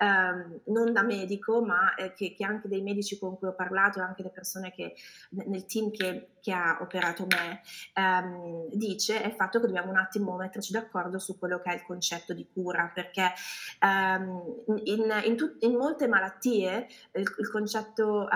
um, 0.00 0.60
non 0.72 0.94
da 0.94 1.02
medico, 1.02 1.62
ma 1.62 1.94
eh, 1.94 2.14
che, 2.14 2.32
che, 2.32 2.42
anche 2.42 2.68
dei 2.68 2.80
medici 2.80 3.18
con 3.18 3.36
cui 3.36 3.48
ho 3.48 3.54
parlato 3.54 3.98
e 3.98 4.02
anche 4.02 4.22
le 4.22 4.30
persone 4.30 4.72
che 4.72 4.94
nel 5.30 5.66
team 5.66 5.90
che, 5.90 6.36
che 6.40 6.52
ha 6.52 6.78
operato 6.80 7.26
me 7.26 7.60
um, 7.96 8.68
dice 8.72 9.20
è 9.20 9.26
il 9.26 9.34
fatto 9.34 9.60
che 9.60 9.66
dobbiamo 9.66 9.90
un 9.90 9.98
attimo 9.98 10.36
metterci 10.36 10.72
d'accordo 10.72 11.18
su 11.18 11.38
quello 11.38 11.60
che 11.60 11.70
è 11.70 11.74
il 11.74 11.82
concetto 11.82 12.32
di 12.32 12.48
cura, 12.50 12.90
perché 12.94 13.30
in, 13.82 15.22
in, 15.24 15.36
tut, 15.36 15.62
in, 15.64 15.76
molte 15.76 16.08
malattie 16.08 16.86
il, 17.12 17.34
il 17.38 17.50
concetto 17.50 18.26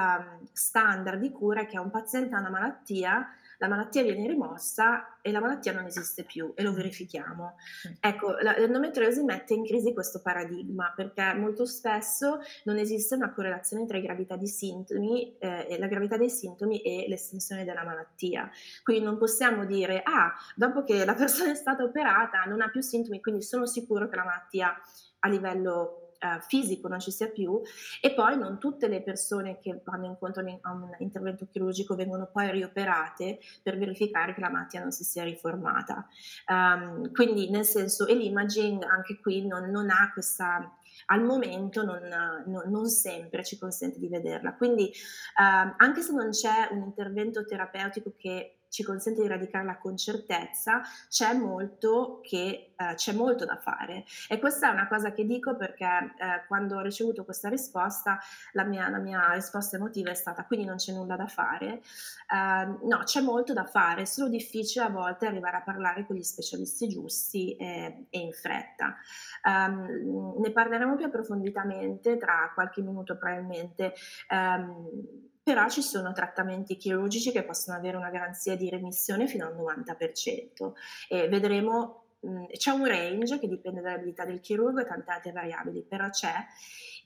standard 0.53 1.19
di 1.19 1.33
cura 1.33 1.63
è 1.63 1.67
che 1.67 1.79
un 1.79 1.91
paziente 1.91 2.35
ha 2.35 2.41
una 2.41 2.51
malattia 2.51 3.27
la 3.61 3.69
malattia 3.69 4.03
viene 4.03 4.27
rimossa 4.27 5.19
e 5.21 5.31
la 5.31 5.41
malattia 5.41 5.73
non 5.73 5.85
esiste 5.85 6.25
più 6.25 6.53
e 6.55 6.63
lo 6.63 6.73
verifichiamo. 6.73 7.57
Ecco, 8.01 8.37
l'endometriosi 8.37 9.23
mette 9.23 9.53
in 9.53 9.67
crisi 9.67 9.93
questo 9.93 10.23
paradigma 10.23 10.95
perché 10.97 11.35
molto 11.35 11.67
spesso 11.67 12.41
non 12.65 12.79
esiste 12.79 13.17
una 13.17 13.35
correlazione 13.35 13.85
tra 13.85 13.99
gravità 13.99 14.37
di 14.37 14.47
sintomi, 14.47 15.37
eh, 15.39 15.77
la 15.79 15.89
gravità 15.89 16.17
dei 16.17 16.31
sintomi 16.31 16.81
e 16.81 17.05
l'estensione 17.07 17.67
della 17.67 17.85
malattia. 17.85 18.51
Quindi 18.83 19.05
non 19.05 19.19
possiamo 19.19 19.67
dire, 19.67 20.01
ah, 20.05 20.33
dopo 20.57 20.83
che 20.83 21.05
la 21.05 21.15
persona 21.15 21.51
è 21.51 21.55
stata 21.55 21.85
operata 21.85 22.45
non 22.45 22.63
ha 22.63 22.71
più 22.71 22.81
sintomi, 22.81 23.21
quindi 23.21 23.43
sono 23.43 23.67
sicuro 23.67 24.09
che 24.09 24.17
la 24.17 24.25
malattia 24.25 24.75
a 25.19 25.29
livello 25.29 26.00
eh, 26.21 26.41
fisico 26.47 26.87
non 26.87 27.01
ci 27.01 27.11
sia 27.11 27.29
più 27.29 27.61
e 28.01 28.13
poi 28.13 28.37
non 28.37 28.59
tutte 28.59 28.89
le 28.89 29.03
persone 29.03 29.59
che 29.59 29.81
vanno 29.85 30.07
incontro 30.07 30.43
a 30.61 30.73
un 30.73 30.91
intervento 30.99 31.47
chirurgico 31.51 31.95
vengono 31.95 32.29
poi 32.31 32.51
rioperate 32.51 33.39
per 33.63 33.79
verificare 33.79 34.35
che 34.35 34.41
la 34.41 34.51
malattia 34.51 34.81
non 34.81 34.93
si 34.93 35.03
sia 35.03 35.25
riformata. 35.25 36.07
Um, 36.47 37.11
quindi 37.13 37.49
nel 37.49 37.65
senso, 37.65 38.07
e 38.07 38.15
l'imaging 38.15 38.83
anche 38.83 39.19
qui 39.19 39.47
non, 39.47 39.71
non 39.71 39.89
ha 39.89 40.11
questa 40.13 40.75
al 41.07 41.23
momento 41.25 41.83
non, 41.83 42.01
non, 42.47 42.71
non, 42.71 42.87
sempre 42.87 43.43
ci 43.43 43.59
consente 43.59 43.99
di 43.99 44.09
vederla. 44.09 44.55
Quindi 44.55 44.85
uh, 44.85 45.75
anche 45.77 46.03
se 46.03 46.13
non 46.13 46.31
c'è 46.31 46.69
un 46.73 46.83
intervento 46.83 47.45
terapeutico 47.45 48.13
che 48.17 48.60
ci 48.71 48.83
consente 48.83 49.21
di 49.21 49.29
radicarla 49.29 49.77
con 49.77 49.97
certezza, 49.97 50.81
c'è 51.09 51.35
molto, 51.35 52.21
che, 52.23 52.73
eh, 52.77 52.95
c'è 52.95 53.13
molto 53.13 53.45
da 53.45 53.57
fare. 53.57 54.05
E 54.29 54.39
questa 54.39 54.71
è 54.71 54.73
una 54.73 54.89
cosa 54.89 55.13
che 55.13 55.27
dico 55.27 55.57
perché 55.57 55.85
eh, 55.85 56.47
quando 56.47 56.77
ho 56.77 56.81
ricevuto 56.81 57.25
questa 57.25 57.49
risposta, 57.49 58.19
la 58.53 58.65
mia, 58.65 58.89
la 58.89 58.99
mia, 58.99 59.33
risposta 59.33 59.77
emotiva 59.77 60.11
è 60.11 60.15
stata 60.15 60.45
quindi 60.45 60.65
non 60.67 60.77
c'è 60.77 60.93
nulla 60.93 61.17
da 61.17 61.27
fare. 61.27 61.83
Uh, 62.31 62.87
no, 62.87 63.03
c'è 63.05 63.21
molto 63.21 63.53
da 63.53 63.65
fare, 63.65 64.03
è 64.03 64.05
solo 64.05 64.29
difficile 64.29 64.85
a 64.85 64.89
volte 64.89 65.27
arrivare 65.27 65.57
a 65.57 65.63
parlare 65.63 66.07
con 66.07 66.15
gli 66.15 66.23
specialisti 66.23 66.89
giusti 66.89 67.57
e, 67.57 68.07
e 68.09 68.19
in 68.19 68.33
fretta. 68.33 68.97
Um, 69.45 70.37
ne 70.39 70.51
parleremo 70.53 70.95
più 70.95 71.07
approfonditamente 71.07 72.17
tra 72.17 72.53
qualche 72.55 72.83
minuto 72.83 73.17
probabilmente. 73.17 73.95
Um, 74.31 75.29
però 75.51 75.69
ci 75.69 75.83
sono 75.83 76.13
trattamenti 76.13 76.77
chirurgici 76.77 77.33
che 77.33 77.43
possono 77.43 77.77
avere 77.77 77.97
una 77.97 78.11
garanzia 78.11 78.57
di 78.57 78.71
remissione 78.71 79.27
fino 79.27 79.47
al 79.47 79.57
90% 79.57 80.75
e 81.09 81.27
vedremo 81.29 82.05
mhmm, 82.21 82.47
c'è 82.53 82.71
un 82.71 82.85
range 82.87 83.41
che 83.41 83.49
dipende 83.49 83.81
dall'abilità 83.81 84.25
del 84.25 84.39
chirurgo 84.39 84.79
e 84.81 84.87
tante 84.87 85.11
altre 85.11 85.33
variabili, 85.33 85.83
però 85.83 86.09
c'è. 86.09 86.33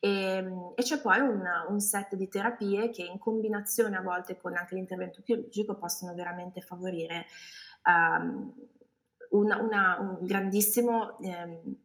Ehm, 0.01 0.73
e 0.75 0.83
c'è 0.83 1.01
poi 1.01 1.21
un 1.21 1.43
un 1.71 1.81
set 1.81 2.15
di 2.17 2.29
terapie 2.29 2.91
che 2.91 3.03
in 3.03 3.19
combinazione 3.19 3.97
a 3.97 4.03
volte 4.03 4.37
con 4.37 4.55
anche 4.55 4.75
l'intervento 4.75 5.23
chirurgico 5.23 5.77
possono 5.79 6.13
veramente 6.13 6.61
favorire, 6.61 7.25
uhm, 7.87 8.53
una 9.31 9.57
una 9.57 9.99
un 10.01 10.19
grandissimo, 10.27 11.19
ehm, 11.21 11.77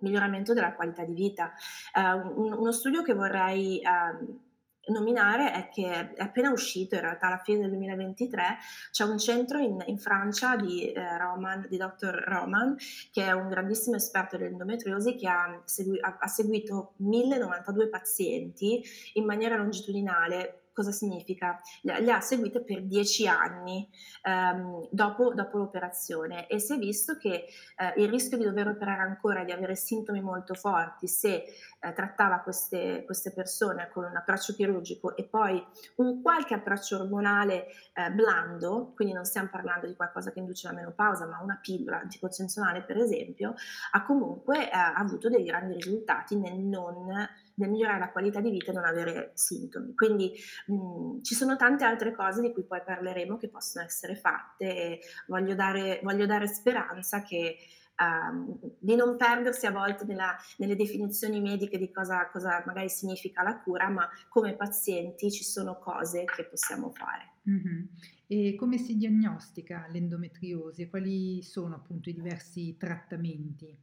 miglioramento 0.00 0.54
della 0.54 0.72
qualità 0.74 1.04
di 1.04 1.12
vita. 1.12 1.52
Ehm, 1.94 2.32
un 2.36 2.52
uno 2.54 2.72
studio 2.72 3.02
che 3.02 3.12
vorrei, 3.12 3.82
uhm 3.84 4.46
nominare 4.88 5.52
è 5.52 5.68
che 5.68 6.12
è 6.14 6.22
appena 6.22 6.50
uscito, 6.50 6.94
in 6.94 7.02
realtà 7.02 7.26
alla 7.26 7.38
fine 7.38 7.60
del 7.60 7.70
2023, 7.70 8.42
c'è 8.90 9.04
un 9.04 9.18
centro 9.18 9.58
in, 9.58 9.82
in 9.86 9.98
Francia 9.98 10.56
di, 10.56 10.92
eh, 10.92 11.18
Roman, 11.18 11.66
di 11.68 11.76
Dr. 11.76 12.24
Roman, 12.26 12.76
che 13.12 13.24
è 13.24 13.32
un 13.32 13.48
grandissimo 13.48 13.96
esperto 13.96 14.36
dell'endometriosi 14.36 15.14
che 15.14 15.28
ha, 15.28 15.60
segui- 15.64 16.00
ha, 16.00 16.16
ha 16.20 16.26
seguito 16.26 16.94
1092 16.96 17.88
pazienti 17.88 18.82
in 19.14 19.24
maniera 19.24 19.56
longitudinale 19.56 20.67
Cosa 20.78 20.92
significa? 20.92 21.60
Le 21.82 22.12
ha 22.12 22.20
seguite 22.20 22.62
per 22.62 22.84
10 22.84 23.26
anni 23.26 23.90
ehm, 24.22 24.86
dopo, 24.92 25.34
dopo, 25.34 25.58
l'operazione 25.58 26.46
e 26.46 26.60
si 26.60 26.74
è 26.74 26.78
visto 26.78 27.16
che 27.16 27.46
eh, 27.76 28.00
il 28.00 28.08
rischio 28.08 28.36
di 28.36 28.44
dover 28.44 28.68
operare 28.68 29.02
ancora 29.02 29.40
e 29.40 29.44
di 29.44 29.50
avere 29.50 29.74
sintomi 29.74 30.20
molto 30.20 30.54
forti 30.54 31.08
se 31.08 31.46
eh, 31.80 31.92
trattava 31.94 32.38
queste, 32.42 33.02
queste, 33.06 33.32
persone 33.32 33.90
con 33.92 34.04
un 34.04 34.14
approccio 34.14 34.54
chirurgico 34.54 35.16
e 35.16 35.24
poi 35.24 35.60
un 35.96 36.22
qualche 36.22 36.54
approccio 36.54 37.00
ormonale 37.00 37.66
eh, 37.94 38.12
blando, 38.12 38.92
quindi 38.94 39.14
non 39.14 39.24
stiamo 39.24 39.48
parlando 39.50 39.88
di 39.88 39.96
qualcosa 39.96 40.30
che 40.30 40.38
induce 40.38 40.68
la 40.68 40.74
menopausa, 40.74 41.26
ma 41.26 41.40
una 41.42 41.58
pillola 41.60 41.98
anticoncezionale 41.98 42.84
per 42.84 42.98
esempio, 42.98 43.54
ha 43.90 44.04
comunque 44.04 44.70
eh, 44.70 44.76
avuto 44.94 45.28
dei 45.28 45.42
grandi 45.42 45.74
risultati 45.74 46.36
nel 46.36 46.60
non 46.60 47.28
nel 47.58 47.70
migliorare 47.70 47.98
la 47.98 48.10
qualità 48.10 48.40
di 48.40 48.50
vita 48.50 48.70
e 48.70 48.74
non 48.74 48.84
avere 48.84 49.32
sintomi. 49.34 49.94
Quindi 49.94 50.32
mh, 50.66 50.74
mhmm, 50.74 51.22
ci 51.22 51.34
sono 51.34 51.56
tante 51.56 51.84
altre 51.84 52.12
cose 52.12 52.40
di 52.40 52.52
cui 52.52 52.64
poi 52.64 52.82
parleremo 52.84 53.36
che 53.36 53.48
possono 53.48 53.84
essere 53.84 54.16
fatte 54.16 54.64
e 54.64 55.00
voglio 55.26 55.54
dare, 55.54 56.00
voglio 56.02 56.26
dare 56.26 56.46
speranza 56.46 57.22
che 57.22 57.56
Um, 58.00 58.56
di 58.78 58.94
non 58.94 59.16
perdersi 59.16 59.66
a 59.66 59.72
volte 59.72 60.04
nella, 60.04 60.36
nelle 60.58 60.76
definizioni 60.76 61.40
mediche 61.40 61.78
di 61.78 61.90
cosa, 61.90 62.28
cosa, 62.30 62.62
magari 62.64 62.88
significa 62.88 63.42
la 63.42 63.58
cura, 63.58 63.88
ma 63.88 64.08
come 64.28 64.54
pazienti 64.54 65.32
ci 65.32 65.42
sono 65.42 65.80
cose 65.80 66.22
che 66.24 66.44
possiamo 66.44 66.92
fare. 66.92 67.32
Mm-hmm. 67.50 67.84
E 68.28 68.54
come 68.54 68.78
si 68.78 68.96
diagnostica 68.96 69.88
l'endometriosi 69.90 70.88
quali 70.88 71.42
sono 71.42 71.74
appunto 71.74 72.08
i 72.08 72.14
diversi 72.14 72.76
trattamenti? 72.76 73.76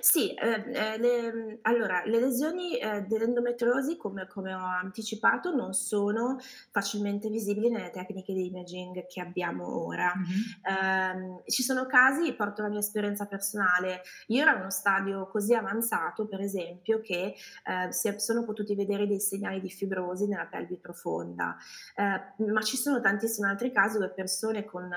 Sì, 0.00 0.34
ehm, 0.34 0.64
ehm, 0.74 1.00
le 1.00 1.32
mhmm, 1.32 1.58
allora 1.62 2.02
le 2.04 2.18
lesioni, 2.20 2.78
ehm, 2.78 3.06
dell'endometriosi 3.06 3.96
come 3.96 4.26
come 4.26 4.52
ho 4.54 4.58
anticipato 4.64 5.54
non 5.54 5.72
sono 5.72 6.38
facilmente 6.70 7.28
visibili 7.28 7.68
nelle 7.70 7.90
tecniche 7.90 8.32
di 8.32 8.46
imaging 8.46 9.06
che 9.06 9.20
abbiamo 9.20 9.84
ora. 9.86 10.12
Mh-mh. 10.14 10.72
Ehm, 10.72 11.42
ci 11.46 11.62
sono 11.62 11.86
casi, 11.86 12.34
porto 12.34 12.62
la 12.62 12.68
mia 12.68 12.80
esperienza 12.80 13.26
personale, 13.26 14.02
io 14.28 14.42
ero 14.42 14.50
in 14.54 14.60
uno 14.60 14.70
stadio 14.70 15.26
così 15.28 15.54
avanzato 15.54 16.26
per 16.26 16.40
esempio 16.40 17.00
che, 17.00 17.34
ehm, 17.64 17.88
si 17.90 18.08
è 18.08 18.18
sono 18.18 18.44
potuti 18.44 18.74
vedere 18.74 19.06
dei 19.06 19.20
segnali 19.20 19.60
di 19.60 19.70
fibrosi 19.70 20.26
nella 20.26 20.46
pelvi 20.46 20.76
profonda, 20.78 21.56
ehm, 21.94 22.50
ma 22.52 22.60
ci 22.62 22.76
sono 22.76 23.00
tantissimi 23.00 23.48
altri 23.48 23.70
casi 23.72 23.98
dove 23.98 24.10
persone 24.12 24.64
con 24.64 24.90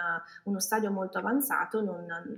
uno 0.46 0.60
stadio 0.60 0.92
molto 0.92 1.18
avanzato 1.20 1.82
non 1.82 1.98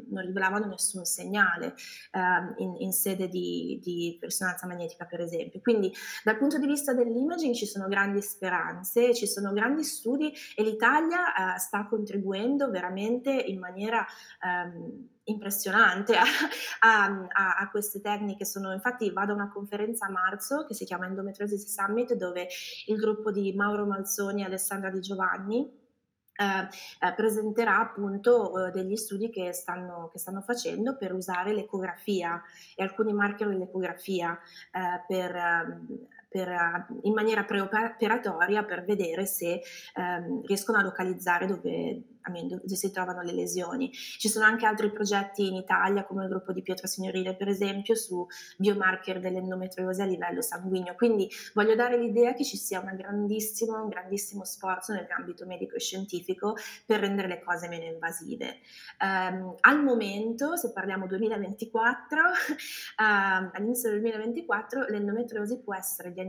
non 0.09 0.26
rivelavano 0.26 0.66
nessun 0.66 1.05
segnale 1.05 1.74
eh, 2.12 2.64
in, 2.64 2.76
in, 2.78 2.91
sede 2.91 3.28
di, 3.28 3.80
di, 3.82 4.18
risonanza 4.22 4.68
magnetica, 4.68 5.06
per 5.06 5.22
esempio. 5.22 5.60
Quindi 5.62 5.93
dal 6.24 6.38
punto 6.38 6.58
di 6.58 6.68
vista 6.68 6.93
dell'imaging 6.93 7.54
ci 7.54 7.66
sono 7.66 7.88
grandi 7.88 8.22
speranze, 8.22 9.14
ci 9.14 9.28
sono 9.28 9.54
grandi 9.54 9.84
studi 9.84 10.34
e 10.56 10.64
l'Italia 10.64 11.56
eh, 11.56 11.60
sta 11.60 11.86
contribuendo 11.88 12.70
veramente 12.70 13.32
in 13.32 13.60
maniera... 13.60 14.06
Ehm, 14.43 15.10
impressionante 15.26 16.16
a, 16.82 17.06
a, 17.30 17.56
a, 17.60 17.70
queste 17.70 18.02
tecniche. 18.02 18.43
Sono, 18.43 18.74
infatti 18.74 19.12
vado 19.12 19.32
a 19.32 19.36
una 19.36 19.52
conferenza 19.52 20.08
a 20.08 20.10
marzo 20.10 20.66
che 20.66 20.74
si 20.74 20.84
chiama 20.84 21.06
Endometriosis 21.06 21.66
Summit 21.68 22.14
dove 22.16 22.47
il 22.88 22.97
gruppo 22.97 23.32
di 23.32 23.54
Mauro 23.54 23.86
Malzoni 23.86 24.41
e 24.41 24.45
Alessandra 24.45 24.89
Di 24.89 24.99
Giovanni 24.99 25.80
eh, 26.36 27.07
eh, 27.07 27.13
presenterà 27.13 27.79
appunto 27.79 28.67
eh, 28.67 28.71
degli 28.71 28.95
studi 28.95 29.29
che 29.29 29.53
stanno, 29.53 30.09
che 30.11 30.19
stanno, 30.19 30.41
facendo 30.41 30.95
per 30.95 31.13
usare 31.13 31.53
l'ecografia 31.53 32.41
e 32.75 32.84
alcuni 32.84 33.13
marker 33.13 33.47
dell'ecografia 33.47 34.39
eh, 34.71 35.03
per, 35.07 35.36
ehm, 35.36 36.07
per, 36.32 36.47
eh, 36.47 36.86
in 37.01 37.13
maniera 37.13 37.43
preoperatoria 37.43 38.63
per 38.63 38.86
vedere 38.86 39.25
se 39.25 39.59
ehm, 39.95 40.45
riescono 40.45 40.77
a 40.77 40.82
localizzare 40.82 41.45
dove, 41.45 42.03
dove 42.47 42.75
si 42.75 42.89
trovano 42.89 43.21
le 43.21 43.34
lesioni. 43.34 43.91
Ci 43.91 44.29
sono 44.29 44.45
anche 44.45 44.65
altri 44.65 44.91
progetti 44.91 45.47
in 45.47 45.55
Italia, 45.55 46.05
come 46.05 46.23
il 46.23 46.29
gruppo 46.29 46.53
di 46.53 46.61
Pietro 46.61 46.88
Signorile, 46.88 47.36
per 47.36 47.49
esempio, 47.49 47.95
su 47.95 48.25
biomarker 48.57 49.19
dell'endometriosi 49.19 50.01
a 50.01 50.05
livello 50.05 50.41
sanguigno. 50.41 50.95
Quindi 50.95 51.27
voglio 51.53 51.75
dare 51.75 51.97
l'idea 51.97 52.34
che 52.34 52.45
ci 52.45 52.55
sia 52.55 52.79
un 52.79 52.95
grandissimo, 52.95 53.82
un 53.84 53.89
grandissimo 53.89 54.45
sforzo 54.45 54.93
nell'ambito 54.93 55.45
medico 55.45 55.75
e 55.75 55.79
scientifico 55.79 56.55
per 56.86 57.01
rendere 57.01 57.27
le 57.27 57.41
cose 57.41 57.67
meno 57.67 57.84
invasive. 57.84 58.59
Um, 59.01 59.55
al 59.59 59.84
momento, 59.84 60.55
se 60.55 60.71
parliamo 60.71 61.07
2024, 61.07 62.21
um, 62.21 63.49
all'inizio 63.51 63.89
del 63.89 63.99
2024 63.99 64.86
l'endometriosi 64.88 65.61
può 65.61 65.75
essere 65.75 66.13
diagnosticata 66.13 66.19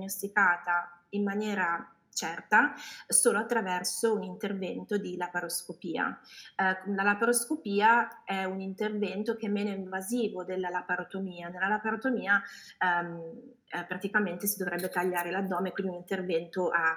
in 1.11 1.23
maniera 1.23 1.93
certa 2.13 2.75
solo 3.07 3.39
attraverso 3.39 4.15
un 4.15 4.23
intervento 4.23 4.99
di 4.99 5.17
laparoscopia. 5.17 6.19
Eh, 6.57 6.93
la 6.93 7.03
laparoscopia 7.03 8.25
è 8.25 8.45
un 8.45 8.61
intervento 8.61 9.37
che 9.37 9.47
è 9.47 9.51
meno 9.51 9.71
invasivo 9.71 10.45
della 10.45 10.69
laparotomia. 10.69 11.49
Nella 11.49 11.69
laparotomia 11.69 12.41
ehm, 12.79 13.21
eh, 13.75 13.85
praticamente 13.87 14.47
si 14.47 14.59
dovrebbe 14.59 14.91
tagliare 14.91 15.31
l'addome, 15.31 15.73
quindi 15.73 15.93
un 15.93 15.99
intervento 15.99 16.69
a, 16.69 16.95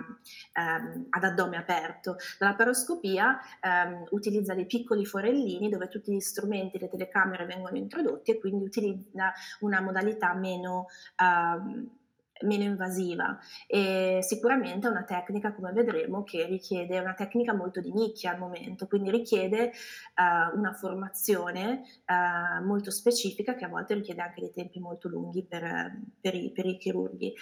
ehm, 0.53 1.07
ad 1.09 1.23
addome 1.23 1.57
aperto. 1.57 2.17
La 2.39 2.49
laparoscopia 2.49 3.39
ehm, 3.61 4.07
utilizza 4.11 4.53
dei 4.53 4.65
piccoli 4.65 5.05
forellini 5.05 5.69
dove 5.69 5.87
tutti 5.87 6.13
gli 6.13 6.19
strumenti, 6.19 6.77
le 6.77 6.89
telecamere 6.89 7.45
vengono 7.45 7.77
introdotti 7.77 8.31
e 8.31 8.39
quindi 8.39 8.65
utilizza 8.65 9.31
una 9.61 9.81
modalità 9.81 10.33
meno... 10.33 10.87
Ehm, 11.15 12.03
meno 12.41 12.63
invasiva. 12.63 13.38
E 13.67 14.19
sicuramente 14.21 14.88
è 14.88 14.89
una 14.89 15.03
tecnica 15.03 15.53
come 15.53 15.71
vedremo 15.71 16.23
che 16.23 16.45
richiede 16.45 16.99
una 16.99 17.13
tecnica 17.13 17.53
molto 17.53 17.79
di 17.79 17.91
nicchia 17.93 18.31
al 18.31 18.39
momento 18.39 18.88
quindi 18.88 19.09
richiede 19.09 19.71
uh, 20.15 20.57
una 20.57 20.73
formazione 20.73 21.83
uh, 22.05 22.63
molto 22.65 22.91
specifica 22.91 23.55
che 23.55 23.65
a 23.65 23.69
volte 23.69 23.93
richiede 23.93 24.21
anche 24.21 24.41
dei 24.41 24.51
tempi 24.51 24.79
molto 24.79 25.07
lunghi 25.07 25.43
per, 25.43 25.97
per, 26.19 26.36
i, 26.36 26.51
per 26.51 26.65
i, 26.65 26.77
chirurghi. 26.77 27.33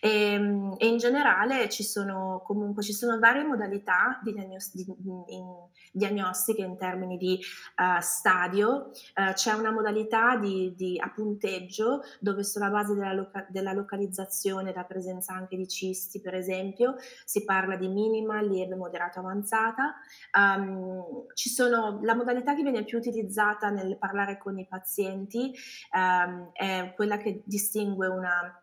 E, 0.00 0.34
e, 0.78 0.86
in 0.86 0.96
generale 0.98 1.68
ci 1.68 1.84
sono 1.84 2.42
comunque 2.44 2.82
ci 2.82 2.92
sono 2.92 3.18
varie 3.18 3.44
modalità 3.44 4.20
di, 4.22 4.32
diagnos- 4.32 4.74
di, 4.74 4.84
in, 5.28 5.46
diagnostiche 5.92 6.62
in 6.62 6.76
termini 6.76 7.16
di 7.16 7.38
uh, 7.76 8.00
stadio. 8.00 8.90
C'è 9.34 9.52
una 9.52 9.70
modalità 9.70 10.36
di, 10.36 10.74
di, 10.74 10.98
a 10.98 11.10
punteggio 11.10 12.02
dove 12.18 12.42
sulla 12.42 12.70
base 12.70 12.94
della, 12.94 13.12
loca- 13.12 13.46
della 13.48 13.72
localizzazione 13.72 14.39
prevenzione 14.40 14.72
la 14.72 14.84
presenza 14.84 15.34
anche 15.34 15.56
di 15.56 15.68
cisti, 15.68 16.20
per 16.20 16.34
esempio, 16.34 16.96
si 17.24 17.44
parla 17.44 17.76
di 17.76 17.88
minima, 17.88 18.40
lieve, 18.40 18.74
moderato, 18.74 19.18
avanzata. 19.18 19.96
Um, 20.32 21.26
sono, 21.34 22.00
la 22.02 22.14
modalità 22.14 22.54
che 22.54 22.62
viene 22.62 22.84
più 22.84 22.98
utilizzata 22.98 23.68
nel 23.68 23.98
parlare 23.98 24.38
con 24.38 24.58
i 24.58 24.66
pazienti 24.66 25.52
um, 25.92 26.50
è 26.52 26.92
quella 26.96 27.18
che 27.18 27.42
distingue 27.44 28.06
una 28.06 28.59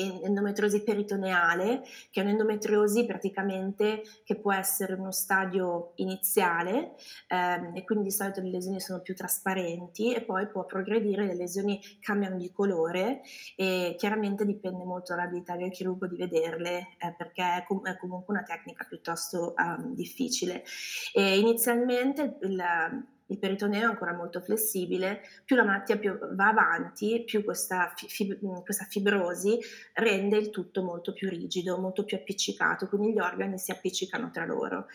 endometriosi 0.00 0.82
peritoneale, 0.82 1.82
che 2.10 2.20
è 2.20 2.24
un'endometriosi 2.24 3.06
praticamente 3.06 4.02
che 4.24 4.36
può 4.36 4.52
essere 4.52 4.94
uno 4.94 5.10
stadio 5.10 5.92
iniziale 5.96 6.94
ehm, 7.28 7.76
e 7.76 7.84
quindi 7.84 8.04
di 8.04 8.10
solito 8.10 8.40
le 8.40 8.50
lesioni 8.50 8.80
sono 8.80 9.00
più 9.00 9.14
trasparenti 9.14 10.12
e 10.12 10.22
poi 10.22 10.46
può 10.48 10.64
progredire, 10.66 11.26
le 11.26 11.34
lesioni 11.34 11.80
cambiano 12.00 12.36
di 12.36 12.52
colore 12.52 13.22
e 13.56 13.94
chiaramente 13.96 14.44
dipende 14.44 14.84
molto 14.84 15.14
dall'abilità 15.14 15.56
del 15.56 15.70
chirurgo 15.70 16.06
di 16.06 16.16
vederle 16.16 16.96
eh, 16.98 17.14
perché 17.16 17.42
è, 17.42 17.64
com- 17.66 17.86
è, 17.86 17.96
comunque 17.96 18.34
una 18.34 18.44
tecnica 18.44 18.84
piuttosto 18.84 19.54
um, 19.56 19.94
difficile. 19.94 20.64
E 21.12 21.38
inizialmente 21.38 22.36
il 22.42 22.58
il 22.58 23.17
peritoneo 23.36 23.82
è 23.82 23.84
ancora 23.84 24.14
molto 24.14 24.40
flessibile, 24.40 25.20
più 25.44 25.54
la 25.54 25.64
malattia 25.64 25.98
più 25.98 26.18
va 26.34 26.48
avanti, 26.48 27.24
più 27.26 27.44
questa, 27.44 27.92
fib- 27.94 28.38
questa, 28.62 28.86
fibrosi 28.86 29.58
rende 29.94 30.38
il 30.38 30.50
tutto 30.50 30.82
molto 30.82 31.12
più 31.12 31.28
rigido, 31.28 31.78
molto 31.78 32.04
più 32.04 32.16
appiccicato, 32.16 32.88
quindi 32.88 33.12
gli 33.12 33.18
organi 33.18 33.58
si 33.58 33.70
appiccicano 33.70 34.30
tra 34.30 34.46
loro. 34.46 34.86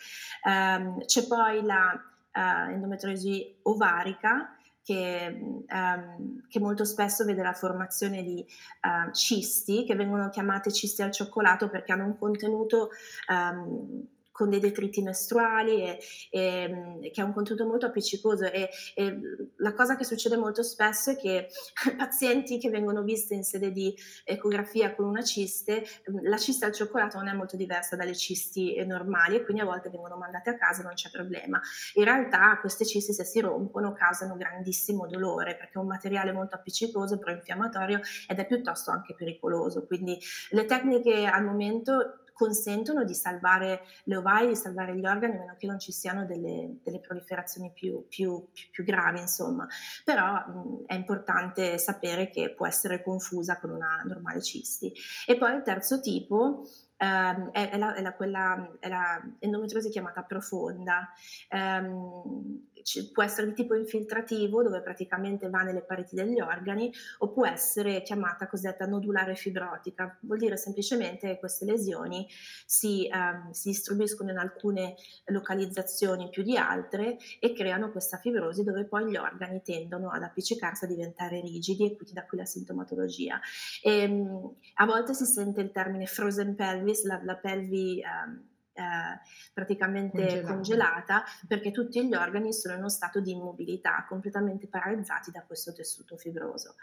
Um, 0.43 1.05
c'è 1.05 1.27
poi 1.27 1.63
la 1.63 1.93
uh, 2.33 2.71
endometriosi 2.71 3.59
ovarica, 3.63 4.57
che, 4.83 5.39
um, 5.69 6.41
che, 6.49 6.59
molto 6.59 6.83
spesso 6.83 7.23
vede 7.23 7.41
la 7.41 7.53
formazione 7.53 8.21
di 8.21 8.45
uh, 8.81 9.11
cisti, 9.13 9.85
che 9.85 9.95
vengono 9.95 10.29
chiamate 10.29 10.71
cisti 10.73 11.01
al 11.01 11.11
cioccolato 11.11 11.69
perché 11.69 11.93
hanno 11.93 12.05
un 12.05 12.17
contenuto 12.17 12.89
um, 13.29 14.05
con 14.33 14.49
dei 14.49 14.59
detriti 14.59 15.01
mestruali 15.01 15.83
e, 15.83 15.99
e, 16.31 17.11
che 17.13 17.21
ha 17.21 17.23
un 17.23 17.33
contenuto 17.33 17.65
molto 17.65 17.85
appiccicoso 17.85 18.43
e, 18.45 18.69
e, 18.95 19.19
la 19.57 19.73
cosa 19.73 19.95
che 19.95 20.03
succede 20.03 20.35
molto 20.35 20.63
spesso 20.63 21.11
è 21.11 21.15
che 21.15 21.47
pazienti 21.95 22.57
che 22.57 22.69
vengono 22.69 23.03
viste 23.03 23.35
in 23.35 23.43
sede 23.43 23.71
di 23.71 23.95
ecografia 24.25 24.95
con 24.95 25.05
una 25.05 25.23
ciste, 25.23 25.85
la 26.23 26.37
cista 26.37 26.65
al 26.65 26.73
cioccolato 26.73 27.17
non 27.17 27.27
è 27.27 27.33
molto 27.33 27.55
diversa 27.55 27.95
dalle 27.95 28.15
cisti 28.15 28.73
eh, 28.73 28.83
normali 28.85 29.35
e 29.35 29.43
quindi 29.43 29.61
a 29.61 29.65
volte 29.65 29.89
vengono 29.89 30.17
mandate 30.17 30.49
a 30.49 30.57
casa 30.57 30.81
non 30.81 30.93
c'è 30.95 31.11
problema. 31.11 31.61
In 31.93 32.03
realtà 32.03 32.57
queste 32.59 32.85
cisti 32.85 33.13
se 33.13 33.23
si 33.23 33.39
rompono 33.39 33.93
causano 33.93 34.35
grandissimo 34.35 35.05
dolore 35.07 35.55
perché 35.55 35.73
è 35.73 35.77
un 35.77 35.87
materiale 35.87 36.31
molto 36.31 36.55
appiccicoso, 36.55 37.19
pro-infiammatorio 37.19 38.01
ed 38.27 38.39
è 38.39 38.47
piuttosto 38.47 38.89
anche 38.89 39.13
pericoloso. 39.13 39.85
Quindi 39.85 40.19
le 40.49 40.65
tecniche 40.65 41.27
al 41.27 41.43
momento 41.43 42.22
consentono 42.33 43.03
di 43.03 43.13
salvare 43.13 43.83
le 44.05 44.17
ovaie, 44.17 44.47
di 44.47 44.55
salvare 44.55 44.95
gli 44.95 45.05
organi, 45.05 45.35
a 45.35 45.39
meno 45.39 45.55
che 45.57 45.67
non 45.67 45.79
ci 45.79 45.91
siano 45.91 46.25
delle, 46.25 46.79
delle 46.83 46.99
proliferazioni 46.99 47.71
più, 47.73 48.05
più, 48.07 48.47
più, 48.51 48.69
più, 48.71 48.83
gravi, 48.83 49.19
insomma. 49.19 49.67
Però 50.03 50.33
mh, 50.33 50.85
è 50.87 50.95
importante 50.95 51.77
sapere 51.77 52.29
che 52.29 52.53
può 52.53 52.67
essere 52.67 53.01
confusa 53.01 53.59
con 53.59 53.69
una 53.69 54.01
normale 54.05 54.41
cisti. 54.41 54.91
E 55.25 55.37
poi 55.37 55.55
il 55.55 55.61
terzo 55.61 55.99
tipo 55.99 56.67
ehm, 56.97 57.51
è, 57.51 57.69
è, 57.69 57.77
la, 57.77 57.93
è, 57.93 58.01
la, 58.01 58.13
quella, 58.13 58.77
è 58.79 58.89
la 58.89 59.21
endometriosi 59.39 59.89
chiamata 59.89 60.23
profonda. 60.23 61.09
Um, 61.49 62.69
può 63.11 63.23
essere 63.23 63.47
di 63.47 63.53
tipo 63.53 63.75
infiltrativo, 63.75 64.63
dove 64.63 64.81
praticamente 64.81 65.49
va 65.49 65.61
nelle 65.61 65.81
pareti 65.81 66.15
degli 66.15 66.39
organi, 66.39 66.91
o 67.19 67.31
può 67.31 67.45
essere 67.45 68.01
chiamata 68.01 68.47
cosiddetta 68.47 68.85
nodulare 68.85 69.35
fibrotica. 69.35 70.17
Vuol 70.21 70.37
dire 70.37 70.57
semplicemente 70.57 71.27
che 71.27 71.39
queste 71.39 71.65
lesioni 71.65 72.27
si, 72.65 73.09
um, 73.11 73.51
si 73.51 73.69
distribuiscono 73.69 74.31
in 74.31 74.37
alcune 74.37 74.95
localizzazioni 75.25 76.29
più 76.29 76.43
di 76.43 76.57
altre 76.57 77.17
e 77.39 77.53
creano 77.53 77.91
questa 77.91 78.17
fibrosi 78.17 78.63
dove 78.63 78.85
poi 78.85 79.09
gli 79.09 79.15
organi 79.15 79.61
tendono 79.63 80.09
ad 80.09 80.23
appiccicarsi, 80.23 80.85
a 80.85 80.87
diventare 80.87 81.39
rigidi 81.41 81.85
e 81.85 81.95
quindi 81.95 82.13
da 82.13 82.25
qui 82.25 82.37
la 82.37 82.45
sintomatologia. 82.45 83.39
E, 83.81 84.05
um, 84.05 84.55
a 84.75 84.85
volte 84.85 85.13
si 85.13 85.25
sente 85.25 85.61
il 85.61 85.71
termine 85.71 86.05
frozen 86.05 86.55
pelvis, 86.55 87.03
la, 87.05 87.21
la 87.23 87.35
pelvi 87.35 88.01
um, 88.03 88.51
eh, 88.73 89.19
praticamente 89.53 90.41
congelata. 90.41 90.53
congelata. 90.53 91.23
perché 91.47 91.71
tutti 91.71 92.05
gli 92.05 92.13
organi 92.13 92.53
sono 92.53 92.73
in 92.73 92.79
uno 92.79 92.89
stato 92.89 93.21
di 93.21 93.31
immobilità, 93.31 94.05
completamente 94.07 94.67
paralizzati 94.67 95.31
da 95.31 95.43
questo 95.43 95.73
tessuto 95.73 96.17
fibroso. 96.17 96.75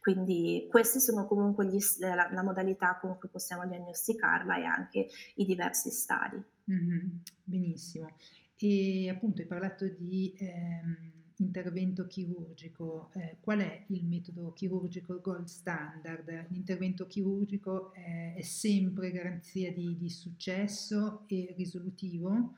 Quindi 0.00 0.66
queste 0.70 1.00
sono 1.00 1.26
comunque 1.26 1.66
gli, 1.66 1.78
la, 1.98 2.28
la, 2.30 2.42
modalità 2.42 2.98
con 3.00 3.18
cui 3.18 3.28
possiamo 3.28 3.66
diagnosticarla 3.66 4.56
e 4.56 4.64
anche 4.64 5.08
i 5.36 5.44
diversi 5.44 5.90
stadi. 5.90 6.42
Mm-hmm. 6.70 7.08
Benissimo. 7.42 8.14
E 8.56 9.10
appunto 9.10 9.40
hai 9.40 9.46
parlato 9.46 9.86
di... 9.88 10.34
Ehm 10.38 11.17
intervento 11.38 12.06
chirurgico, 12.06 13.10
eh, 13.14 13.36
qual 13.40 13.60
è 13.60 13.84
il 13.88 14.04
metodo 14.04 14.52
chirurgico 14.52 15.20
gold 15.20 15.46
standard? 15.46 16.46
L'intervento 16.48 17.06
chirurgico 17.06 17.92
è, 17.92 18.34
è 18.36 18.42
sempre 18.42 19.10
garanzia 19.10 19.72
di, 19.72 19.96
di, 19.96 20.10
successo 20.10 21.24
e 21.26 21.54
risolutivo? 21.56 22.54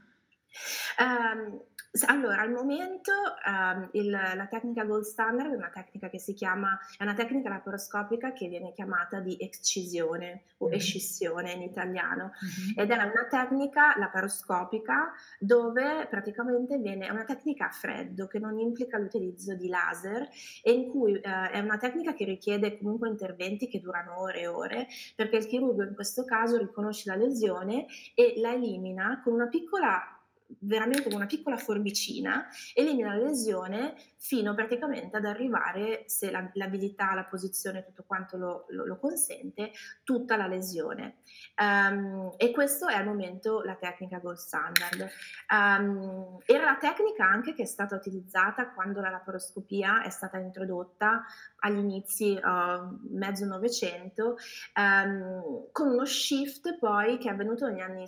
Um, 0.99 1.63
allora, 2.07 2.43
al 2.43 2.53
momento 2.53 3.11
um, 3.45 3.89
il, 3.93 4.11
la 4.11 4.47
tecnica 4.49 4.85
gold 4.85 5.03
standard 5.03 5.53
è 5.53 5.57
una 5.57 5.71
tecnica 5.71 6.09
che 6.09 6.21
si 6.21 6.35
chiama, 6.35 6.79
è 6.97 7.03
una 7.03 7.15
tecnica 7.15 7.49
laparoscopica 7.49 8.33
che 8.33 8.47
viene 8.47 8.73
chiamata 8.73 9.19
di 9.19 9.37
excisione 9.41 10.45
o 10.59 10.69
mm. 10.69 10.73
escissione 10.73 11.53
in 11.53 11.63
italiano 11.63 12.31
mm-hmm. 12.31 12.79
ed 12.79 12.91
è 12.91 12.95
una 12.95 13.27
tecnica 13.29 13.95
laparoscopica 13.99 15.13
dove 15.41 16.07
praticamente 16.09 16.79
viene, 16.79 17.09
è 17.09 17.11
una 17.11 17.25
tecnica 17.25 17.67
a 17.67 17.73
freddo 17.73 18.29
che 18.29 18.39
non 18.39 18.61
implica 18.61 18.97
l'utilizzo 18.97 19.57
di 19.57 19.69
laser 19.69 20.29
e 20.63 20.73
in 20.73 20.89
cui 20.91 21.15
uh, 21.15 21.21
è 21.21 21.59
una 21.59 21.77
tecnica 21.77 22.15
che 22.15 22.25
richiede 22.25 22.79
comunque 22.79 23.09
interventi 23.09 23.67
che 23.67 23.81
durano 23.81 24.21
ore 24.21 24.41
e 24.43 24.47
ore 24.47 24.87
perché 25.17 25.39
il 25.39 25.47
chirurgo 25.47 25.83
in 25.83 25.95
questo 25.97 26.25
caso 26.25 26.57
riconosce 26.57 27.11
la 27.11 27.17
lesione 27.17 27.87
e 28.15 28.35
la 28.37 28.53
elimina 28.53 29.21
con 29.25 29.33
una 29.33 29.49
piccola 29.49 30.15
veramente 30.59 31.03
con 31.03 31.13
una 31.13 31.27
piccola 31.27 31.57
forbicina, 31.57 32.49
elimina 32.75 33.15
la 33.15 33.25
lesione 33.25 33.95
fino 34.17 34.55
praticamente 34.55 35.17
ad 35.17 35.25
arrivare, 35.25 36.05
se 36.07 36.31
la, 36.31 36.49
l'abilità, 36.55 37.15
la 37.15 37.25
posizione, 37.25 37.85
tutto 37.85 38.05
quanto 38.07 38.37
lo, 38.37 38.67
lo, 38.69 38.85
lo 38.85 38.99
consente, 38.99 39.73
tutta 40.05 40.37
la 40.37 40.47
lesione. 40.47 41.17
Um, 41.57 42.35
e 42.37 42.51
questo 42.51 42.87
è 42.89 42.95
al 42.95 43.07
momento 43.07 43.63
la 43.63 43.77
tecnica 43.77 44.19
gold 44.19 44.37
standard. 44.37 45.09
Um, 45.49 46.39
era 46.45 46.65
la 46.65 46.77
tecnica 46.77 47.25
anche 47.25 47.55
che 47.55 47.63
è 47.63 47.67
stata 47.67 47.97
utilizzata 47.97 48.71
quando 48.71 49.01
la 49.01 49.11
laparoscopia 49.11 50.03
è 50.03 50.11
stata 50.11 50.39
introdotta 50.39 51.25
agli 51.61 51.79
inizi 51.79 52.39
uh, 52.43 52.99
mezzo 53.11 53.47
Novecento, 53.47 54.37
um, 54.77 55.69
con 55.73 55.89
uno 55.89 56.05
shift 56.05 56.79
poi 56.79 57.19
che 57.19 57.29
è 57.29 57.33
avvenuto 57.33 57.67
negli 57.67 57.81
anni 57.81 58.07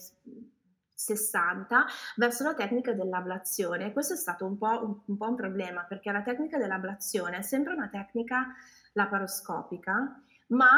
60 1.03 1.86
verso 2.16 2.44
la 2.44 2.55
tecnica 2.55 2.92
dell'ablazione. 2.92 3.92
Questo 3.92 4.14
è 4.14 4.16
stato 4.16 4.46
un 4.46 4.57
po' 4.57 4.84
un, 4.84 5.00
un 5.05 5.16
po' 5.16 5.28
un 5.28 5.36
problema 5.36 5.84
perché 5.84 6.12
la 6.12 6.22
tecnica 6.22 6.59
dell'ablazione 6.59 7.38
è 7.38 7.42
sempre 7.42 7.72
una 7.72 7.88
tecnica 7.88 8.55
laparoscopica, 8.92 10.22
ma 10.48 10.68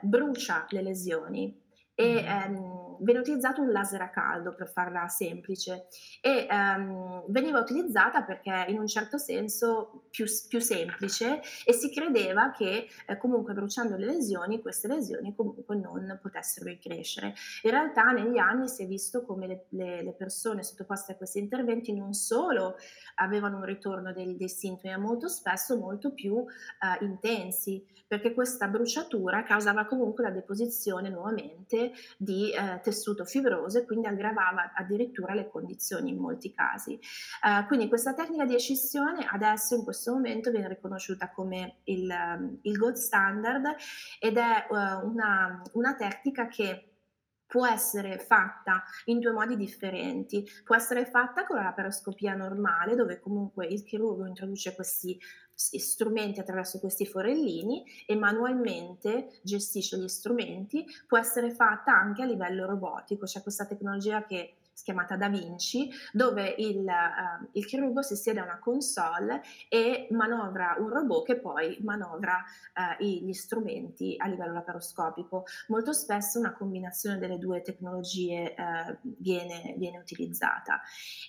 brucia 0.00 0.66
le 0.70 0.82
lesioni 0.82 1.68
e 1.94 2.24
ehm, 2.24 2.79
viene 3.00 3.20
utilizzato 3.20 3.60
un 3.60 3.70
laser 3.70 4.02
a 4.02 4.10
caldo 4.10 4.54
per 4.54 4.68
farla 4.68 5.06
semplice 5.08 5.86
e 6.20 6.46
ehm, 6.48 7.24
veniva 7.28 7.58
utilizzata 7.58 8.22
perché 8.22 8.66
in 8.68 8.78
un 8.78 8.86
certo 8.86 9.18
senso 9.18 10.04
più, 10.10 10.24
più 10.48 10.60
semplice 10.60 11.40
e 11.64 11.72
si 11.72 11.90
credeva 11.90 12.50
che 12.50 12.88
eh, 13.06 13.16
comunque 13.16 13.52
bruciando 13.52 13.96
le 13.96 14.06
lesioni 14.06 14.60
queste 14.60 14.88
lesioni 14.88 15.34
comunque 15.34 15.76
non 15.76 16.18
potessero 16.20 16.66
ricrescere. 16.66 17.34
In 17.62 17.70
realtà 17.70 18.10
negli 18.12 18.38
anni 18.38 18.68
si 18.68 18.82
è 18.82 18.86
visto 18.86 19.24
come 19.24 19.46
le, 19.46 19.64
le, 19.70 20.02
le 20.02 20.12
persone 20.12 20.62
sottoposte 20.62 21.12
a 21.12 21.16
questi 21.16 21.38
interventi 21.38 21.92
non 21.92 22.12
solo 22.12 22.76
avevano 23.16 23.58
un 23.58 23.64
ritorno 23.64 24.12
dei, 24.12 24.36
dei 24.36 24.48
sintomi 24.48 24.94
ma 24.94 24.98
molto 24.98 25.28
spesso 25.28 25.78
molto 25.78 26.12
più 26.12 26.36
eh, 26.38 27.04
intensi 27.04 27.84
perché 28.06 28.34
questa 28.34 28.66
bruciatura 28.66 29.44
causava 29.44 29.84
comunque 29.84 30.24
la 30.24 30.30
deposizione 30.30 31.08
nuovamente 31.10 31.92
di 32.16 32.50
eh, 32.50 32.80
tessuto 32.90 33.24
fibroso 33.24 33.78
e 33.78 33.84
quindi 33.86 34.06
aggravava 34.06 34.72
addirittura 34.74 35.34
le 35.34 35.48
condizioni 35.48 36.10
in 36.10 36.18
molti 36.18 36.52
casi. 36.52 36.98
Uh, 37.42 37.66
quindi 37.66 37.88
questa 37.88 38.14
tecnica 38.14 38.44
di 38.44 38.54
escissione 38.54 39.26
adesso 39.30 39.76
in 39.76 39.84
questo 39.84 40.12
momento 40.12 40.50
viene 40.50 40.68
riconosciuta 40.68 41.30
come 41.30 41.80
il, 41.84 42.58
il 42.62 42.76
gold 42.76 42.96
standard 42.96 43.64
ed 44.18 44.36
è 44.36 44.66
uh, 44.68 45.06
una, 45.06 45.62
una 45.72 45.94
tecnica 45.94 46.48
che 46.48 46.86
può 47.50 47.66
essere 47.66 48.18
fatta 48.18 48.84
in 49.06 49.18
due 49.18 49.32
modi 49.32 49.56
differenti. 49.56 50.46
Può 50.64 50.76
essere 50.76 51.04
fatta 51.04 51.44
con 51.44 51.56
la 51.56 51.64
laparoscopia 51.64 52.34
normale, 52.34 52.94
dove 52.94 53.18
comunque 53.18 53.66
il 53.66 53.82
chirurgo 53.82 54.24
introduce 54.24 54.72
questi 54.76 55.18
strumenti 55.78 56.40
attraverso 56.40 56.78
questi 56.78 57.06
forellini 57.06 57.84
e 58.06 58.16
manualmente 58.16 59.40
gestisce 59.42 59.98
gli 59.98 60.08
strumenti, 60.08 60.86
può 61.06 61.18
essere 61.18 61.50
fatta 61.50 61.92
anche 61.92 62.22
a 62.22 62.26
livello 62.26 62.66
robotico, 62.66 63.26
c'è 63.26 63.42
questa 63.42 63.66
tecnologia 63.66 64.24
che 64.24 64.54
chiamata 64.82 65.16
Da 65.16 65.28
Vinci, 65.28 65.90
dove 66.12 66.54
il, 66.58 66.78
uh, 66.78 67.48
il, 67.52 67.66
chirurgo 67.66 68.02
si 68.02 68.16
siede 68.16 68.40
a 68.40 68.44
una 68.44 68.58
console 68.58 69.42
e 69.68 70.08
manovra 70.10 70.76
un 70.78 70.88
robot 70.88 71.26
che 71.26 71.38
poi 71.38 71.78
manovra 71.82 72.42
uh, 72.98 73.02
gli 73.02 73.32
strumenti 73.32 74.14
a 74.16 74.26
livello 74.26 74.52
laparoscopico. 74.52 75.44
Molto 75.68 75.92
spesso 75.92 76.38
una 76.38 76.52
combinazione 76.52 77.18
delle 77.18 77.38
due 77.38 77.62
tecnologie 77.62 78.54
uh, 78.56 78.96
viene, 79.02 79.74
viene, 79.76 79.98
utilizzata. 79.98 80.80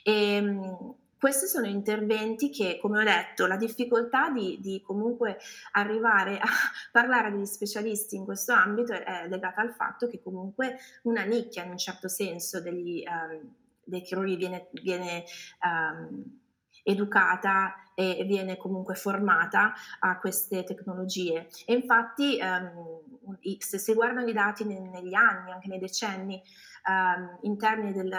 E, 0.04 0.40
um, 0.40 0.96
questi 1.22 1.46
sono 1.46 1.68
interventi 1.68 2.50
che, 2.50 2.80
come 2.82 3.00
ho 3.00 3.04
detto, 3.04 3.46
la 3.46 3.56
difficoltà 3.56 4.32
di, 4.32 4.58
di, 4.60 4.82
comunque 4.82 5.38
arrivare 5.74 6.40
a 6.40 6.48
parlare 6.92 7.30
degli 7.30 7.46
specialisti 7.46 8.16
in 8.16 8.26
questo 8.26 8.54
ambito 8.54 8.94
è 8.94 9.28
legata 9.28 9.62
al 9.62 9.72
fatto 9.72 10.08
che 10.08 10.20
comunque 10.20 10.80
una 11.04 11.22
nicchia 11.22 11.64
in 11.64 11.70
un 11.70 11.78
certo 11.78 12.08
senso 12.08 12.60
degli, 12.60 13.04
um, 13.06 13.54
dei 13.84 14.02
chirurghi 14.02 14.36
viene, 14.36 14.70
viene 14.82 15.24
um, 15.64 16.40
educata 16.82 17.76
e 17.94 18.24
viene 18.26 18.58
comunque 18.58 18.96
formata 18.96 19.74
a 20.00 20.18
queste 20.18 20.64
tecnologie. 20.64 21.50
E 21.68 21.74
infatti 21.76 22.40
ehm, 22.40 22.98
se 23.60 23.78
si 23.78 23.94
guardano 23.94 24.28
i 24.28 24.34
dati 24.34 24.64
negli 24.64 25.14
anni, 25.14 25.52
anche 25.52 25.68
nei 25.68 25.78
decenni, 25.78 26.42
um, 26.88 27.38
in 27.42 27.58
termini 27.58 27.94
del, 27.94 28.10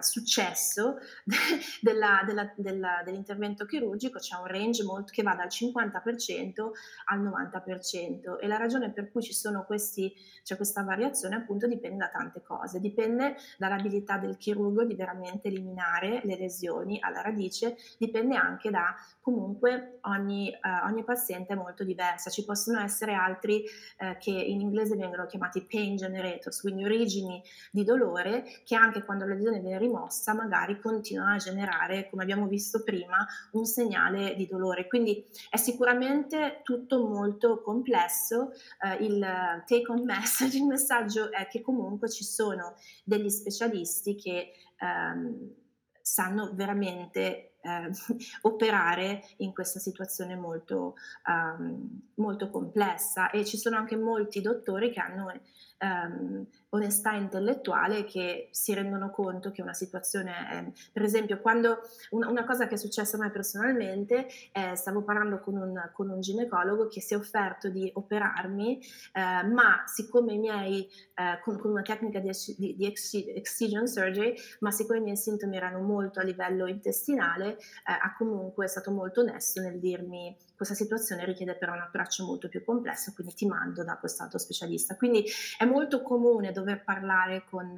successo 0.00 0.98
della, 1.80 2.22
della, 2.24 2.52
della, 2.56 3.02
dell'intervento 3.04 3.64
chirurgico 3.64 4.18
c'è 4.18 4.36
un 4.36 4.46
range 4.46 4.82
molto, 4.84 5.12
che 5.12 5.22
va 5.22 5.34
dal 5.34 5.48
50% 5.48 6.70
al 7.06 7.22
90% 7.22 8.38
e 8.40 8.46
la 8.46 8.56
ragione 8.56 8.90
per 8.90 9.10
cui 9.10 9.22
ci 9.22 9.32
sono 9.32 9.64
questi, 9.64 10.12
c'è 10.42 10.56
questa 10.56 10.82
variazione 10.82 11.36
appunto 11.36 11.66
dipende 11.66 11.98
da 11.98 12.08
tante 12.08 12.42
cose, 12.42 12.80
dipende 12.80 13.36
dall'abilità 13.56 14.18
del 14.18 14.36
chirurgo 14.36 14.84
di 14.84 14.94
veramente 14.94 15.48
eliminare 15.48 16.20
le 16.24 16.36
lesioni 16.36 16.98
alla 17.00 17.20
radice, 17.20 17.76
dipende 17.98 18.36
anche 18.36 18.70
da 18.70 18.94
comunque 19.20 19.98
ogni, 20.02 20.50
uh, 20.50 20.86
ogni 20.86 21.04
paziente 21.04 21.52
è 21.52 21.56
molto 21.56 21.84
diversa, 21.84 22.30
ci 22.30 22.44
possono 22.44 22.80
essere 22.80 23.14
altri 23.14 23.64
uh, 23.98 24.16
che 24.18 24.30
in 24.30 24.60
inglese 24.60 24.96
vengono 24.96 25.26
chiamati 25.26 25.66
pain 25.66 25.96
generators, 25.96 26.60
quindi 26.60 26.84
origini 26.84 27.42
di 27.70 27.84
dolore 27.84 28.07
dolore 28.08 28.44
che 28.64 28.74
anche 28.74 29.04
quando 29.04 29.26
la 29.26 29.34
lesione 29.34 29.60
viene 29.60 29.78
rimossa 29.78 30.34
magari 30.34 30.80
continua 30.80 31.32
a 31.32 31.36
generare, 31.36 32.08
come 32.08 32.22
abbiamo 32.22 32.46
visto 32.46 32.82
prima, 32.82 33.26
un 33.52 33.64
segnale 33.64 34.34
di 34.34 34.46
dolore. 34.46 34.86
Quindi 34.86 35.24
è 35.50 35.56
sicuramente 35.56 36.60
tutto 36.62 37.06
molto 37.06 37.60
complesso. 37.62 38.52
Eh, 38.80 39.04
il 39.04 39.20
take 39.66 39.84
home 39.88 40.04
message, 40.04 40.56
il 40.56 40.64
messaggio 40.64 41.30
è 41.30 41.46
che 41.46 41.60
comunque 41.60 42.08
ci 42.08 42.24
sono 42.24 42.74
degli 43.04 43.28
specialisti 43.28 44.14
che 44.16 44.52
ehm, 44.78 45.54
sanno 46.00 46.52
veramente 46.54 47.48
eh, 47.60 47.90
operare 48.42 49.22
in 49.38 49.52
questa 49.52 49.78
situazione 49.78 50.36
molto, 50.36 50.94
um, 51.26 52.00
molto 52.14 52.50
complessa 52.50 53.30
e 53.30 53.44
ci 53.44 53.56
sono 53.56 53.76
anche 53.76 53.96
molti 53.96 54.40
dottori 54.40 54.90
che 54.90 55.00
hanno 55.00 55.32
um, 55.80 56.46
onestà 56.70 57.12
intellettuale 57.12 58.04
che 58.04 58.48
si 58.50 58.74
rendono 58.74 59.10
conto 59.10 59.50
che 59.50 59.62
una 59.62 59.72
situazione 59.72 60.32
è, 60.32 60.72
per 60.92 61.02
esempio 61.02 61.40
quando 61.40 61.78
una, 62.10 62.28
una 62.28 62.44
cosa 62.44 62.66
che 62.66 62.74
è 62.74 62.78
successa 62.78 63.16
a 63.16 63.20
me 63.20 63.30
personalmente 63.30 64.26
eh, 64.52 64.74
stavo 64.74 65.02
parlando 65.02 65.40
con 65.40 65.56
un, 65.56 65.90
con 65.92 66.10
un, 66.10 66.20
ginecologo 66.20 66.88
che 66.88 67.00
si 67.00 67.14
è 67.14 67.16
offerto 67.16 67.70
di 67.70 67.90
operarmi 67.94 68.78
eh, 68.78 69.46
ma 69.46 69.84
siccome 69.86 70.34
i 70.34 70.38
miei 70.38 70.86
eh, 71.14 71.40
con, 71.42 71.58
con, 71.58 71.70
una 71.70 71.82
tecnica 71.82 72.18
di, 72.18 72.30
di, 72.56 72.76
di, 72.76 72.86
excision 72.86 73.86
surgery 73.86 74.34
ma 74.60 74.70
siccome 74.70 74.98
i 74.98 75.02
miei 75.02 75.16
sintomi 75.16 75.56
erano 75.56 75.80
molto 75.80 76.20
a 76.20 76.22
livello 76.22 76.66
intestinale 76.66 77.52
eh, 77.52 77.58
ha 77.84 78.14
comunque 78.16 78.66
stato 78.66 78.90
molto 78.90 79.20
onesto 79.20 79.62
nel 79.62 79.78
dirmi 79.78 80.36
questa 80.58 80.74
situazione 80.74 81.24
richiede 81.24 81.54
però 81.54 81.72
un 81.72 81.80
approccio 81.80 82.26
molto 82.26 82.48
più 82.48 82.64
complesso 82.64 83.12
quindi 83.14 83.32
ti 83.32 83.46
mando 83.46 83.84
da 83.84 83.96
quest'altro 83.96 84.38
specialista 84.38 84.96
quindi 84.96 85.24
è 85.56 85.64
molto 85.64 86.02
comune 86.02 86.50
dover 86.50 86.82
parlare 86.82 87.44
con 87.48 87.74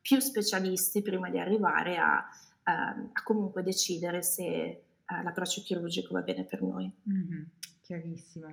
più 0.00 0.20
specialisti 0.20 1.00
prima 1.00 1.30
di 1.30 1.38
arrivare 1.38 1.96
a, 1.96 2.22
a, 2.64 2.88
a 3.12 3.22
comunque 3.22 3.62
decidere 3.62 4.22
se 4.22 4.82
uh, 5.06 5.22
l'approccio 5.22 5.62
chirurgico 5.62 6.12
va 6.12 6.20
bene 6.20 6.44
per 6.44 6.60
noi. 6.62 6.92
Mm-hmm, 7.10 7.42
chiarissimo. 7.80 8.52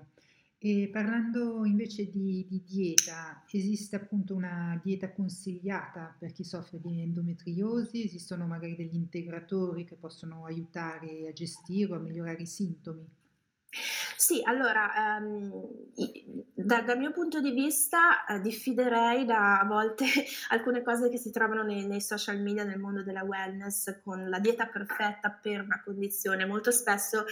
E 0.58 0.90
parlando 0.94 1.66
invece 1.66 2.10
di, 2.10 2.46
di, 2.48 2.64
dieta, 2.64 3.44
esiste 3.52 3.96
appunto 3.96 4.36
una 4.36 4.80
dieta 4.82 5.12
consigliata 5.12 6.16
per 6.18 6.32
chi 6.32 6.44
soffre 6.44 6.80
di 6.80 7.02
endometriosi? 7.02 8.04
Esistono 8.04 8.46
magari 8.46 8.76
degli 8.76 8.96
integratori 8.96 9.84
che 9.86 9.96
possono 9.96 10.46
aiutare 10.46 11.28
a 11.28 11.34
gestire 11.34 11.92
o 11.92 11.96
a 11.96 12.00
migliorare 12.00 12.44
i 12.44 12.46
sintomi? 12.46 13.06
Sì, 14.18 14.42
allora, 14.44 15.18
ehm, 15.18 15.52
da 16.54 16.82
dal 16.82 16.98
mio 16.98 17.12
punto 17.12 17.40
di 17.40 17.52
vista, 17.52 18.26
ehm, 18.28 18.42
diffiderei 18.42 19.26
da 19.26 19.60
a 19.60 19.66
volte 19.66 20.06
alcune 20.52 20.82
cose 20.84 21.10
che 21.10 21.18
si 21.18 21.32
trovano 21.32 21.64
nei 21.64 21.86
nei 21.88 22.02
social 22.02 22.40
media 22.42 22.64
nel 22.66 22.80
mondo 22.80 23.02
della 23.04 23.24
wellness 23.24 24.02
con 24.04 24.28
la 24.30 24.40
dieta 24.40 24.68
perfetta 24.68 25.32
per 25.32 25.62
una 25.62 25.82
condizione. 25.84 26.46
Molto 26.46 26.72
spesso, 26.72 27.24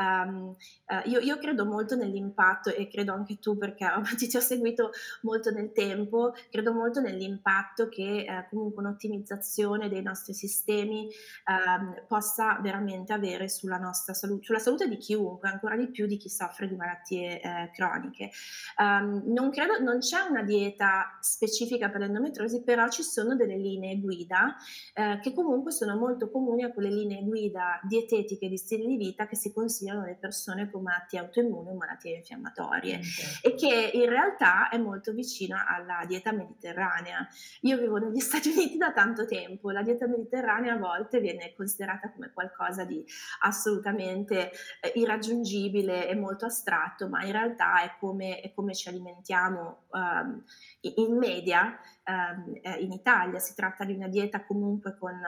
ehm, 0.00 0.54
ehm, 0.86 1.02
io 1.06 1.20
io 1.20 1.38
credo 1.38 1.64
molto 1.66 1.94
nell'impatto 1.94 2.70
e 2.74 2.88
credo 2.88 3.12
anche 3.12 3.38
tu 3.38 3.56
perché 3.58 3.86
ti 4.16 4.28
ti 4.28 4.36
ho 4.36 4.40
seguito 4.40 4.90
molto 5.22 5.50
nel 5.50 5.72
tempo, 5.72 6.32
credo 6.50 6.72
molto 6.72 7.00
nell'impatto 7.00 7.88
che, 7.88 8.24
ehm, 8.26 8.46
comunque 8.48 8.82
un'ottimizzazione 8.82 9.88
dei 9.88 10.02
nostri 10.02 10.32
sistemi, 10.34 11.08
ehm, 11.46 12.04
possa 12.08 12.58
veramente 12.60 13.12
avere 13.12 13.48
sulla 13.48 13.78
nostra 13.78 14.14
salu 14.14 14.38
sulla 14.42 14.58
salute 14.58 14.88
di 14.88 14.96
chiunque, 14.96 15.48
ancora 15.48 15.76
di 15.76 15.81
più 15.90 16.06
di 16.06 16.16
chi 16.16 16.28
soffre 16.28 16.68
di 16.68 16.74
malattie 16.74 17.40
eh, 17.40 17.70
croniche. 17.72 18.30
Um, 18.76 19.22
non, 19.26 19.50
credo, 19.50 19.80
non 19.80 19.98
c'è 19.98 20.20
una 20.20 20.42
dieta 20.42 21.18
specifica 21.20 21.88
per 21.88 22.00
l'endometriosi, 22.00 22.62
però 22.62 22.88
ci 22.88 23.02
sono 23.02 23.34
delle 23.34 23.56
linee 23.56 23.98
guida 23.98 24.56
eh, 24.94 25.18
che 25.20 25.32
comunque 25.32 25.72
sono 25.72 25.96
molto 25.96 26.30
comuni 26.30 26.64
a 26.64 26.72
quelle 26.72 26.90
linee 26.90 27.22
guida 27.22 27.80
dietetiche 27.82 28.48
di 28.48 28.56
stile 28.56 28.86
di 28.86 28.96
vita 28.96 29.26
che 29.26 29.36
si 29.36 29.52
consigliano 29.52 30.02
alle 30.02 30.16
persone 30.18 30.70
con 30.70 30.82
malattie 30.82 31.18
autoimmuni 31.18 31.70
o 31.70 31.74
malattie 31.74 32.16
infiammatorie 32.16 32.96
okay. 32.96 33.52
e 33.52 33.54
che 33.54 33.90
in 33.94 34.08
realtà 34.08 34.68
è 34.68 34.78
molto 34.78 35.12
vicina 35.12 35.66
alla 35.66 36.04
dieta 36.06 36.32
mediterranea. 36.32 37.26
Io 37.62 37.78
vivo 37.78 37.96
negli 37.96 38.20
Stati 38.32 38.50
Uniti 38.50 38.76
da 38.76 38.92
tanto 38.92 39.26
tempo, 39.26 39.70
la 39.70 39.82
dieta 39.82 40.06
mediterranea 40.06 40.74
a 40.74 40.78
volte 40.78 41.20
viene 41.20 41.52
considerata 41.56 42.10
come 42.12 42.30
qualcosa 42.32 42.84
di 42.84 43.04
assolutamente 43.40 44.50
eh, 44.80 44.92
irraggiungibile 44.94 45.71
e 45.80 46.14
molto 46.14 46.46
astratto, 46.46 47.08
ma 47.08 47.24
in 47.24 47.32
realtà 47.32 47.82
è 47.82 47.96
come, 47.98 48.40
è 48.40 48.52
come 48.52 48.74
ci 48.74 48.88
alimentiamo 48.88 49.84
um, 49.90 50.42
in 50.80 51.16
media 51.16 51.78
um, 52.06 52.54
in 52.80 52.92
Italia. 52.92 53.38
Si 53.38 53.54
tratta 53.54 53.84
di 53.84 53.94
una 53.94 54.08
dieta 54.08 54.44
comunque 54.44 54.96
con 54.98 55.20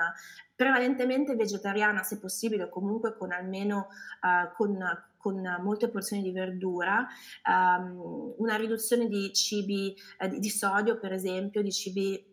prevalentemente 0.55 1.35
vegetariana, 1.35 2.03
se 2.03 2.19
possibile, 2.19 2.69
comunque 2.69 3.17
con 3.17 3.33
almeno 3.33 3.89
uh, 4.23 4.55
con, 4.55 4.79
con 5.17 5.43
molte 5.63 5.89
porzioni 5.89 6.23
di 6.23 6.33
verdura, 6.33 7.07
um, 7.49 8.35
una 8.39 8.57
riduzione 8.57 9.09
di 9.09 9.33
cibi 9.33 9.95
eh, 10.19 10.29
di, 10.29 10.39
di 10.39 10.51
sodio, 10.51 10.99
per 10.99 11.13
esempio, 11.13 11.63
di 11.63 11.73
cibi 11.73 12.33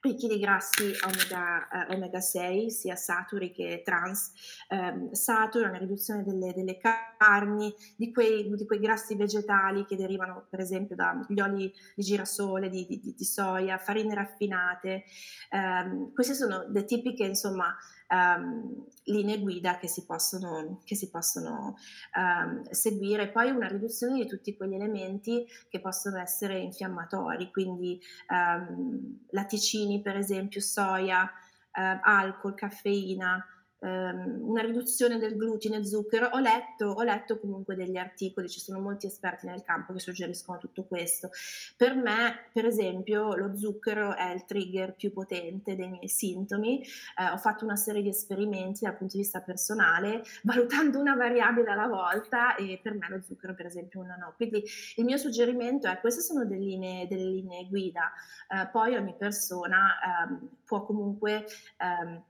ricchi 0.00 0.28
di 0.28 0.38
grassi 0.38 0.92
omega, 1.04 1.86
eh, 1.86 1.94
omega 1.94 2.20
6, 2.20 2.70
sia 2.70 2.96
saturi 2.96 3.52
che 3.52 3.82
trans 3.84 4.32
eh, 4.68 5.14
saturi, 5.14 5.64
una 5.64 5.78
riduzione 5.78 6.22
delle, 6.24 6.52
delle 6.54 6.78
carni, 6.78 7.74
di 7.96 8.10
quei, 8.12 8.50
di 8.54 8.66
quei, 8.66 8.80
grassi 8.80 9.14
vegetali 9.14 9.84
che 9.84 9.96
derivano 9.96 10.46
per 10.48 10.60
esempio 10.60 10.96
dagli 10.96 11.40
oli 11.40 11.72
di 11.94 12.02
girasole, 12.02 12.70
di, 12.70 12.86
di, 12.88 13.14
di 13.16 13.24
soia, 13.24 13.78
farine 13.78 14.14
raffinate. 14.14 15.04
Eh, 15.50 16.10
queste 16.14 16.34
sono 16.34 16.66
le 16.68 16.84
tipiche 16.84 17.24
insomma 17.24 17.76
um, 18.10 18.84
linee 19.04 19.40
guida 19.40 19.78
che 19.78 19.88
si 19.88 20.04
possono, 20.04 20.80
che 20.84 20.94
si 20.94 21.10
possono 21.10 21.76
um, 22.16 22.62
seguire. 22.70 23.30
Poi 23.30 23.50
una 23.50 23.68
riduzione 23.68 24.18
di 24.18 24.26
tutti 24.26 24.56
quegli 24.56 24.74
elementi 24.74 25.46
che 25.68 25.80
possono 25.80 26.18
essere 26.18 26.58
infiammatori, 26.58 27.50
quindi 27.50 28.00
um, 28.28 29.20
latticini 29.30 30.02
per 30.02 30.16
esempio, 30.16 30.60
soia, 30.60 31.22
uh, 31.24 31.98
alcol, 32.02 32.54
caffeina 32.54 33.44
ehm, 33.80 34.40
una 34.42 34.62
riduzione 34.62 35.18
del 35.18 35.36
glutine 35.36 35.78
e 35.78 35.84
zucchero. 35.84 36.28
Ho 36.32 36.38
letto, 36.38 36.86
ho 36.86 37.02
letto 37.02 37.38
comunque 37.38 37.74
degli 37.74 37.96
articoli, 37.96 38.48
ci 38.48 38.60
sono 38.60 38.80
molti 38.80 39.06
esperti 39.06 39.46
nel 39.46 39.62
campo 39.62 39.92
che 39.92 39.98
suggeriscono 39.98 40.58
tutto 40.58 40.84
questo. 40.84 41.30
Per 41.76 41.94
me, 41.94 42.48
per 42.52 42.66
esempio, 42.66 43.34
lo 43.34 43.56
zucchero 43.56 44.14
è 44.14 44.32
il 44.32 44.44
trigger 44.44 44.94
più 44.94 45.12
potente 45.12 45.74
dei 45.76 45.88
miei 45.88 46.08
sintomi. 46.08 46.82
Eh, 46.82 47.30
ho 47.32 47.38
fatto 47.38 47.64
una 47.64 47.76
serie 47.76 48.02
di 48.02 48.08
esperimenti 48.08 48.84
dal 48.84 48.96
punto 48.96 49.16
di 49.16 49.22
vista 49.22 49.40
personale, 49.40 50.22
valutando 50.44 50.98
una 50.98 51.14
variabile 51.14 51.70
alla 51.70 51.86
volta 51.86 52.54
e 52.56 52.78
per 52.82 52.94
me 52.94 53.08
lo 53.08 53.20
zucchero, 53.22 53.54
per 53.54 53.66
esempio, 53.66 54.00
una 54.00 54.16
no. 54.16 54.34
Quindi 54.36 54.62
il 54.96 55.04
mio 55.04 55.16
suggerimento 55.16 55.88
è 55.88 55.98
queste 56.00 56.20
sono 56.20 56.44
delle 56.44 56.58
linee, 56.60 57.06
delle 57.06 57.24
linee 57.24 57.66
guida, 57.66 58.12
eh, 58.48 58.68
poi 58.70 58.94
ogni 58.96 59.14
persona 59.16 60.26
ehm, 60.28 60.48
può 60.64 60.84
comunque 60.84 61.46
ehm, 61.78 62.22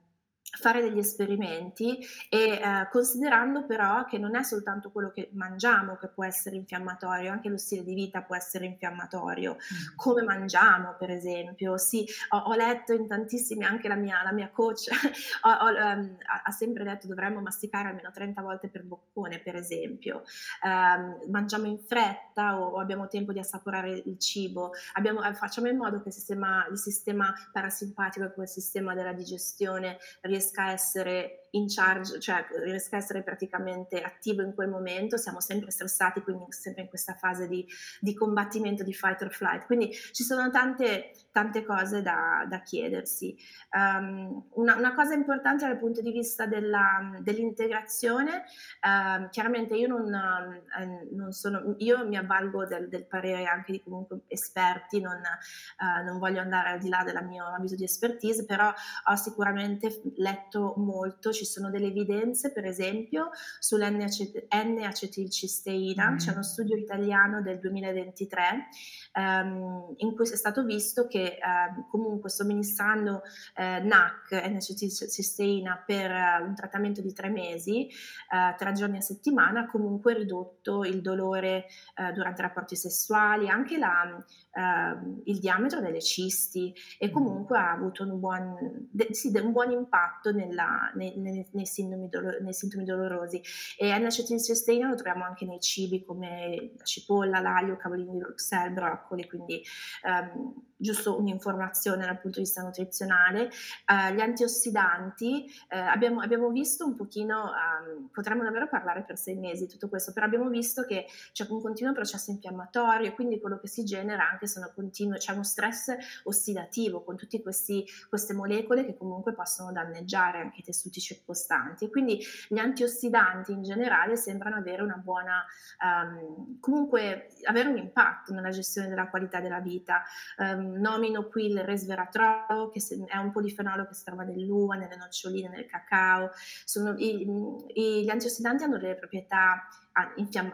fare 0.61 0.83
degli 0.83 0.99
esperimenti 0.99 1.99
e 2.29 2.39
eh, 2.39 2.89
considerando 2.91 3.65
però 3.65 4.05
che 4.05 4.19
non 4.19 4.37
è 4.37 4.43
soltanto 4.43 4.91
quello 4.91 5.11
che 5.11 5.31
mangiamo 5.33 5.97
che 5.97 6.09
può 6.09 6.25
essere 6.25 6.57
infiammatorio, 6.57 7.33
anche 7.33 7.49
lo 7.49 7.57
stile 7.57 7.83
di 7.83 7.95
vita 7.95 8.23
può 8.23 8.37
essere 8.37 8.67
infiammatorio, 8.67 9.55
mm. 9.55 9.97
come 9.97 10.23
mangiamo 10.23 10.95
per 10.99 11.11
esempio, 11.11 11.79
sì, 11.79 12.07
ho, 12.31 12.37
ho, 12.37 12.55
letto 12.55 12.93
in 12.93 13.07
tantissimi, 13.09 13.65
anche 13.65 13.89
la 13.89 13.95
mia, 13.95 14.23
la 14.23 14.33
mia 14.33 14.51
coach 14.51 14.89
ho, 15.43 15.51
ho, 15.51 15.69
um, 15.69 16.17
ha 16.45 16.51
sempre 16.51 16.85
detto 16.85 17.07
dovremmo 17.07 17.41
masticare 17.41 17.89
almeno 17.89 18.11
30 18.13 18.43
volte 18.43 18.69
per 18.69 18.85
boccone 18.85 19.39
per 19.41 19.57
esempio, 19.57 20.23
um, 20.63 21.31
mangiamo 21.31 21.67
in 21.67 21.79
fretta 21.79 22.61
o, 22.61 22.73
o, 22.73 22.81
abbiamo 22.81 23.09
tempo 23.09 23.33
di 23.33 23.39
assaporare 23.39 24.03
il 24.05 24.19
cibo, 24.19 24.73
abbiamo, 24.95 25.23
eh, 25.23 25.35
facciamo 25.35 25.69
in 25.69 25.77
modo 25.77 26.03
che 26.03 26.09
il 26.09 26.15
sistema, 26.15 26.67
il 26.71 26.79
sistema 26.79 27.33
parasimpatico 27.53 28.27
e 28.27 28.33
quel 28.33 28.49
sistema 28.49 28.95
della 28.95 29.13
digestione 29.13 29.99
riesca 30.23 30.50
riesca 30.51 30.65
a 30.65 30.73
essere 30.73 31.49
in 31.53 31.67
charge, 31.69 32.21
cioè 32.21 32.47
riesca 32.65 32.97
a 32.97 32.99
essere 32.99 33.23
praticamente 33.23 34.01
attivo 34.01 34.43
in 34.43 34.55
quel 34.55 34.69
momento, 34.69 35.17
siamo 35.17 35.41
sempre 35.41 35.71
stressati, 35.71 36.23
quindi 36.23 36.45
sempre 36.49 36.83
in 36.83 36.89
questa 36.89 37.15
fase 37.15 37.49
di, 37.49 37.67
di 38.01 38.15
combattimento, 38.15 38.83
di 38.83 38.93
fight 38.93 39.23
or 39.23 39.33
flight. 39.33 39.67
Quindi 39.67 39.93
ci 39.93 40.23
sono 40.23 40.51
tante, 40.51 41.13
tante 41.33 41.65
cose 41.65 42.03
da, 42.03 42.45
da 42.49 42.61
chiedersi. 42.63 43.37
Um, 43.73 44.47
una, 44.55 44.77
una, 44.77 44.95
cosa 44.95 45.15
importante 45.15 45.67
dal 45.67 45.79
punto 45.79 46.01
di 46.01 46.11
vista 46.11 46.47
della, 46.47 47.19
dell'integrazione, 47.21 48.45
uh, 48.83 49.29
chiaramente 49.31 49.77
io 49.77 49.89
non, 49.89 50.05
uh, 50.05 51.17
non, 51.17 51.33
sono, 51.33 51.75
io 51.79 52.07
mi 52.07 52.17
avvalgo 52.17 52.67
del, 52.67 52.89
del, 52.89 53.07
parere 53.07 53.45
anche 53.47 53.73
di 53.73 53.83
comunque 53.83 54.21
esperti, 54.27 55.01
non, 55.01 55.17
uh, 55.17 56.05
non 56.05 56.19
voglio 56.19 56.41
andare 56.41 56.71
al 56.71 56.79
di 56.79 56.89
là 56.89 57.03
del 57.05 57.25
mio 57.25 57.45
ambito 57.47 57.75
di 57.75 57.85
expertise, 57.85 58.45
però 58.45 58.73
ho 59.05 59.17
sicuramente 59.17 60.03
letto 60.17 60.75
molto, 60.77 61.33
ci 61.41 61.47
sono 61.47 61.71
delle 61.71 61.87
evidenze 61.87 62.53
per 62.53 62.67
esempio 62.67 63.31
sull'N-acetilcisteina, 63.59 66.11
mm. 66.11 66.17
c'è 66.17 66.33
uno 66.33 66.43
studio 66.43 66.77
italiano 66.77 67.41
del 67.41 67.59
2023 67.59 68.69
um, 69.15 69.95
in 69.97 70.15
cui 70.15 70.31
è 70.31 70.37
stato 70.37 70.63
visto 70.65 71.07
che 71.07 71.39
uh, 71.41 71.87
comunque 71.89 72.29
somministrando 72.29 73.23
uh, 73.57 73.83
NAC, 73.87 74.33
N-acetilcisteina, 74.33 75.83
per 75.87 76.11
uh, 76.11 76.45
un 76.45 76.55
trattamento 76.55 77.01
di 77.01 77.15
tre 77.15 77.31
mesi, 77.31 77.87
eh, 77.87 78.55
tre 78.57 78.73
giorni 78.73 78.99
a 78.99 79.01
settimana, 79.01 79.61
ha 79.61 79.67
comunque 79.67 80.13
ridotto 80.15 80.85
il 80.85 81.01
dolore 81.01 81.67
durante 82.15 82.41
i 82.41 82.45
rapporti 82.45 82.77
sessuali, 82.77 83.49
anche 83.49 83.77
la, 83.79 84.23
ehm, 84.53 85.23
il 85.25 85.39
diametro 85.39 85.81
delle 85.81 86.01
cisti 86.01 86.75
e 86.99 87.09
mm. 87.09 87.13
comunque 87.13 87.59
ha 87.59 87.73
avuto 87.73 88.05
un 88.05 88.19
buon, 88.19 88.89
de, 88.91 89.09
sì, 89.13 89.31
un 89.37 89.53
buon 89.53 89.71
impatto 89.71 90.33
nella, 90.33 90.91
nei, 90.95 91.17
nei, 91.31 91.47
nei, 91.53 91.67
sintomi 91.67 92.09
dolo, 92.09 92.39
nei, 92.41 92.53
sintomi 92.53 92.85
dolorosi. 92.85 93.41
E 93.79 93.97
N-acetilcisteina 93.99 94.89
lo 94.89 94.95
troviamo 94.95 95.25
anche 95.25 95.45
nei 95.45 95.61
cibi 95.61 96.05
come 96.05 96.73
la 96.77 96.85
cipolla, 96.85 97.41
l'aglio, 97.41 97.77
cavolini 97.77 98.13
di 98.13 98.19
Bruxelles, 98.19 98.73
broccoli, 98.73 99.27
quindi 99.27 99.63
um, 100.05 100.55
giusto 100.77 101.19
un'informazione 101.19 102.07
dal 102.07 102.19
punto 102.19 102.39
di 102.39 102.45
vista 102.45 102.63
nutrizionale. 102.63 103.51
Uh, 103.87 104.15
gli 104.15 104.21
antiossidanti, 104.21 105.45
uh, 105.71 105.77
abbiamo, 105.77 106.21
abbiamo, 106.21 106.49
visto 106.51 106.87
un 106.87 106.97
pochino, 106.97 107.51
um, 107.51 108.09
potremmo 108.13 108.43
davvero 108.43 108.69
parlare 108.69 109.05
per 109.05 109.19
sei 109.19 109.37
mesi 109.37 109.67
di 109.67 109.73
tutto 109.73 109.89
questo, 109.89 110.13
però 110.13 110.27
abbiamo 110.27 110.49
visto 110.49 110.85
che 110.85 111.07
c'è 111.33 111.47
un 111.49 111.61
continuo 111.61 111.93
processo 111.93 112.31
infiammatorio, 112.31 113.13
quindi 113.15 113.41
quello 113.41 113.59
che 113.59 113.69
si 113.69 113.85
genera 113.85 114.29
anche 114.29 114.47
sono 114.47 114.73
continue, 114.75 115.19
c'è 115.19 115.33
uno 115.33 115.45
stress 115.45 115.95
ossidativo 116.25 117.05
con 117.05 117.17
tutte 117.17 117.43
queste 117.43 117.85
molecole 118.33 118.85
che 118.85 118.97
comunque 118.97 119.35
possono 119.35 119.73
danneggiare 119.73 120.39
anche 120.39 120.61
i 120.61 120.65
tessuti 120.65 121.01
circostanti. 121.21 121.85
E 121.85 121.91
quindi 121.91 122.21
gli 122.49 122.59
antiossidanti 122.59 123.53
in 123.53 123.63
generale 123.63 124.17
sembrano 124.17 124.57
avere 124.57 124.83
una 124.83 124.97
buona, 124.97 125.45
um, 125.83 126.59
comunque 126.61 127.29
avere 127.45 127.69
un 127.69 127.77
impatto 127.77 128.33
nella 128.33 128.51
gestione 128.51 128.89
della 128.89 129.09
qualità 129.09 129.41
della 129.41 129.61
vita. 129.61 130.03
Um, 130.39 130.79
nomino 130.79 131.29
qui 131.29 131.47
il 131.47 131.63
resveratrolo, 131.63 132.71
che 132.71 132.81
è 133.07 133.17
un 133.17 133.31
polifenolo 133.31 133.87
che 133.87 133.95
si 133.95 134.05
trova 134.05 134.25
nell'uva, 134.25 134.75
nelle 134.75 134.97
noccioline, 134.97 135.49
nel 135.49 135.67
cacao. 135.67 136.31
Sono, 136.65 136.95
i, 136.97 137.27
i, 137.75 138.05
gli 138.05 138.11
antiossidanti 138.11 138.65
hanno 138.65 138.79
delle 138.79 138.97
proprietà 138.97 139.69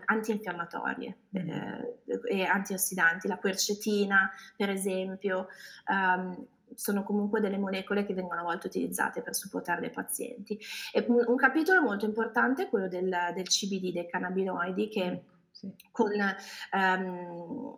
antinfiammatorie 0.06 1.16
mm. 1.38 1.48
eh, 1.48 1.96
e 2.28 2.44
antiossidanti, 2.44 3.28
la 3.28 3.36
quercetina 3.36 4.30
per 4.56 4.70
esempio, 4.70 5.48
um, 5.88 6.46
sono 6.74 7.02
comunque 7.04 7.40
delle 7.40 7.58
molecole 7.58 8.04
che 8.04 8.14
vengono 8.14 8.40
a 8.40 8.44
volte 8.44 8.66
utilizzate 8.66 9.22
per 9.22 9.34
supportare 9.34 9.80
dei 9.80 9.90
pazienti. 9.90 10.58
E 10.92 11.04
un, 11.08 11.24
un 11.26 11.36
capitolo 11.36 11.82
molto 11.82 12.04
importante 12.04 12.64
è 12.64 12.68
quello 12.68 12.88
del, 12.88 13.14
del 13.34 13.46
CBD, 13.46 13.92
dei 13.92 14.08
cannabinoidi, 14.08 14.88
che 14.88 15.04
ecco, 15.04 15.34
sì. 15.50 15.74
con 15.90 16.10
um, 16.72 17.74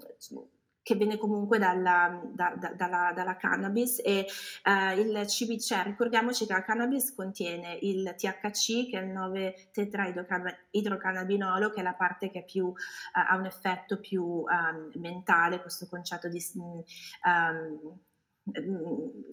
che 0.89 0.95
viene 0.95 1.19
comunque 1.19 1.59
dalla, 1.59 2.19
da, 2.33 2.55
da, 2.59 2.73
dalla, 2.75 3.13
dalla 3.15 3.37
cannabis 3.37 4.01
e 4.03 4.25
uh, 4.65 4.99
il 4.99 5.23
CBC, 5.27 5.59
cioè, 5.59 5.83
ricordiamoci 5.83 6.47
che 6.47 6.55
la 6.55 6.63
cannabis 6.63 7.15
contiene 7.15 7.79
il 7.83 8.15
THC 8.17 8.89
che 8.89 8.99
è 8.99 9.03
il 9.03 9.11
9 9.11 9.69
tetraidrocannabinolo 9.71 11.69
che 11.69 11.81
è 11.81 11.83
la 11.83 11.93
parte 11.93 12.31
che 12.31 12.43
più, 12.43 12.69
uh, 12.69 12.75
ha 13.13 13.37
un 13.37 13.45
effetto 13.45 14.01
più 14.01 14.25
um, 14.25 14.91
mentale, 14.95 15.61
questo 15.61 15.87
concetto 15.91 16.29
di 16.29 16.43
um, 16.55 16.91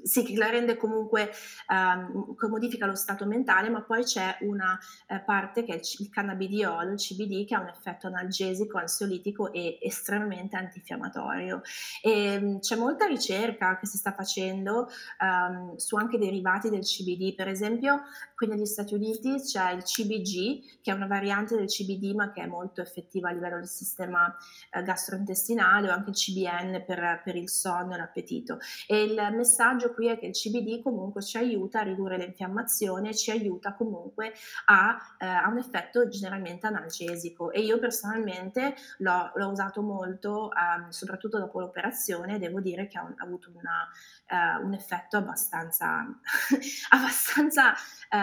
sì, 0.03 0.23
che 0.23 0.35
la 0.37 0.49
rende 0.49 0.77
comunque, 0.77 1.31
um, 1.67 2.35
che 2.35 2.47
modifica 2.47 2.85
lo 2.85 2.95
stato 2.95 3.25
mentale, 3.25 3.69
ma 3.69 3.81
poi 3.81 4.03
c'è 4.03 4.37
una 4.41 4.77
uh, 5.07 5.23
parte 5.25 5.63
che 5.63 5.73
è 5.73 5.79
il, 5.99 6.09
cannabidiolo, 6.09 6.91
il 6.91 6.97
CBD, 6.97 7.45
che 7.45 7.55
ha 7.55 7.61
un 7.61 7.67
effetto 7.67 8.07
analgesico, 8.07 8.77
ansiolitico 8.77 9.51
e 9.51 9.77
estremamente 9.81 10.55
antinfiammatorio. 10.55 11.61
E, 12.01 12.37
um, 12.37 12.59
c'è 12.59 12.75
molta 12.75 13.05
ricerca 13.05 13.77
che 13.77 13.87
si 13.87 13.97
sta 13.97 14.13
facendo 14.13 14.87
um, 15.19 15.75
su 15.75 15.95
anche 15.95 16.17
derivati 16.17 16.69
del 16.69 16.81
CBD, 16.81 17.33
per 17.35 17.47
esempio 17.47 18.03
qui 18.35 18.47
negli 18.47 18.65
Stati 18.65 18.93
Uniti 18.93 19.41
c'è 19.41 19.71
il 19.71 19.83
CBG, 19.83 20.81
che 20.81 20.91
è 20.91 20.93
una 20.93 21.07
variante 21.07 21.55
del 21.55 21.67
CBD 21.67 22.13
ma 22.13 22.31
che 22.31 22.41
è 22.41 22.47
molto 22.47 22.81
effettiva 22.81 23.29
a 23.29 23.31
livello 23.31 23.55
del 23.55 23.67
sistema 23.67 24.25
uh, 24.73 24.83
gastrointestinale, 24.83 25.89
o 25.89 25.93
anche 25.93 26.09
il 26.09 26.15
CBN 26.15 26.83
per, 26.85 27.21
per 27.23 27.35
il 27.35 27.49
sonno 27.49 27.93
e 27.93 27.97
l'appetito. 27.97 28.59
E 28.87 29.03
il 29.03 29.15
messaggio 29.33 29.93
qui 29.93 30.07
è 30.07 30.19
che 30.19 30.27
il 30.27 30.33
CBD 30.33 30.81
comunque 30.81 31.23
ci 31.23 31.37
aiuta 31.37 31.79
a 31.79 31.83
ridurre 31.83 32.17
l'infiammazione, 32.17 33.15
ci 33.15 33.31
aiuta 33.31 33.73
comunque 33.73 34.33
a, 34.65 34.97
eh, 35.17 35.25
a 35.25 35.47
un 35.47 35.57
effetto 35.57 36.07
generalmente 36.07 36.67
analgesico 36.67 37.51
e 37.51 37.61
io 37.61 37.79
personalmente 37.79 38.75
l'ho, 38.97 39.31
l'ho 39.33 39.49
usato 39.49 39.81
molto, 39.81 40.49
um, 40.49 40.89
soprattutto 40.89 41.39
dopo 41.39 41.59
l'operazione, 41.61 42.37
devo 42.37 42.59
dire 42.59 42.87
che 42.87 42.97
ha, 42.97 43.13
avuto 43.17 43.51
una, 43.53 44.59
uh, 44.59 44.65
un 44.65 44.73
effetto 44.73 45.17
abbastanza, 45.17 46.05
abbastanza 46.91 47.73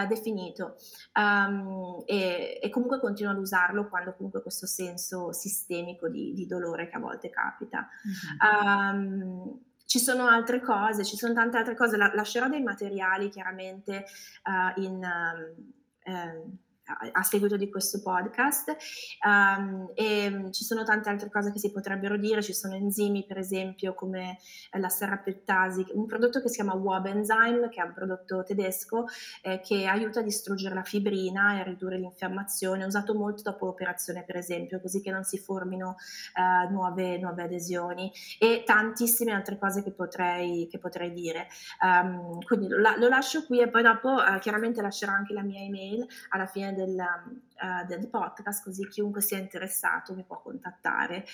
definito 0.05 0.75
um, 1.13 2.03
e, 2.05 2.59
e, 2.61 2.69
comunque 2.69 2.99
continuo 2.99 3.31
ad 3.31 3.39
usarlo 3.39 3.87
quando 3.87 4.13
comunque 4.15 4.41
questo 4.41 4.65
senso 4.65 5.31
sistemico 5.31 6.09
di, 6.09 6.33
di 6.33 6.45
dolore 6.45 6.87
che 6.89 6.95
a 6.95 6.99
volte 6.99 7.29
capita. 7.29 7.87
Mm-hmm. 8.07 8.95
Um, 8.95 9.59
ci 9.85 9.99
sono 9.99 10.27
altre 10.27 10.61
cose, 10.61 11.03
ci 11.03 11.17
sono 11.17 11.33
tante 11.33 11.57
altre 11.57 11.75
cose, 11.75 11.97
La, 11.97 12.11
lascerò 12.13 12.47
dei 12.47 12.63
materiali 12.63 13.29
chiaramente 13.29 14.05
uh, 14.45 14.81
in... 14.81 15.03
Um, 16.05 16.13
um, 16.13 16.57
a 17.13 17.23
seguito 17.23 17.55
di 17.57 17.69
questo 17.69 18.01
podcast. 18.01 18.75
Um, 19.25 19.91
e 19.93 20.27
um, 20.27 20.51
ci 20.51 20.63
sono 20.63 20.83
tante 20.83 21.09
altre 21.09 21.29
cose 21.29 21.51
che 21.51 21.59
si 21.59 21.71
potrebbero 21.71 22.17
dire, 22.17 22.41
ci 22.41 22.53
sono 22.53 22.75
enzimi 22.75 23.25
per 23.25 23.37
esempio 23.37 23.93
come 23.93 24.37
eh, 24.71 24.79
la 24.79 24.89
serrapettasi, 24.89 25.85
un 25.93 26.05
prodotto 26.05 26.41
che 26.41 26.49
si 26.49 26.55
chiama 26.55 26.73
Wobenzyme 26.73 27.69
che 27.69 27.81
è 27.81 27.85
un 27.85 27.93
prodotto 27.93 28.43
tedesco 28.43 29.05
eh, 29.41 29.59
che 29.61 29.85
aiuta 29.85 30.19
a 30.19 30.23
distruggere 30.23 30.75
la 30.75 30.83
fibrina 30.83 31.55
e 31.55 31.59
a 31.61 31.63
ridurre 31.63 31.97
l'infiammazione, 31.97 32.85
usato 32.85 33.13
molto 33.13 33.41
dopo 33.43 33.65
l'operazione 33.65 34.23
per 34.23 34.35
esempio, 34.35 34.81
così 34.81 35.01
che 35.01 35.11
non 35.11 35.23
si 35.23 35.37
formino 35.37 35.95
eh, 36.35 36.69
nuove, 36.71 37.17
nuove, 37.17 37.43
adesioni. 37.43 38.11
E 38.39 38.63
tantissime 38.65 39.31
altre 39.31 39.57
cose 39.57 39.83
che 39.83 39.91
potrei, 39.91 40.67
che 40.69 40.79
potrei 40.79 41.11
dire. 41.11 41.47
Um, 41.81 42.39
quindi 42.41 42.67
lo, 42.67 42.77
lo, 42.97 43.07
lascio 43.07 43.45
qui 43.45 43.59
e 43.61 43.69
poi 43.69 43.83
dopo 43.83 44.23
eh, 44.23 44.39
chiaramente 44.39 44.81
lascerò 44.81 45.11
anche 45.11 45.33
la 45.33 45.43
mia 45.43 45.61
email. 45.61 46.05
Alla 46.29 46.45
fine 46.45 46.72
del, 46.75 47.01
uh, 47.61 47.85
del 47.85 48.07
podcast, 48.09 48.63
così 48.63 48.87
chiunque 48.87 49.21
sia 49.21 49.37
interessato 49.37 50.13
mi 50.13 50.23
può 50.23 50.41
contattare. 50.41 51.25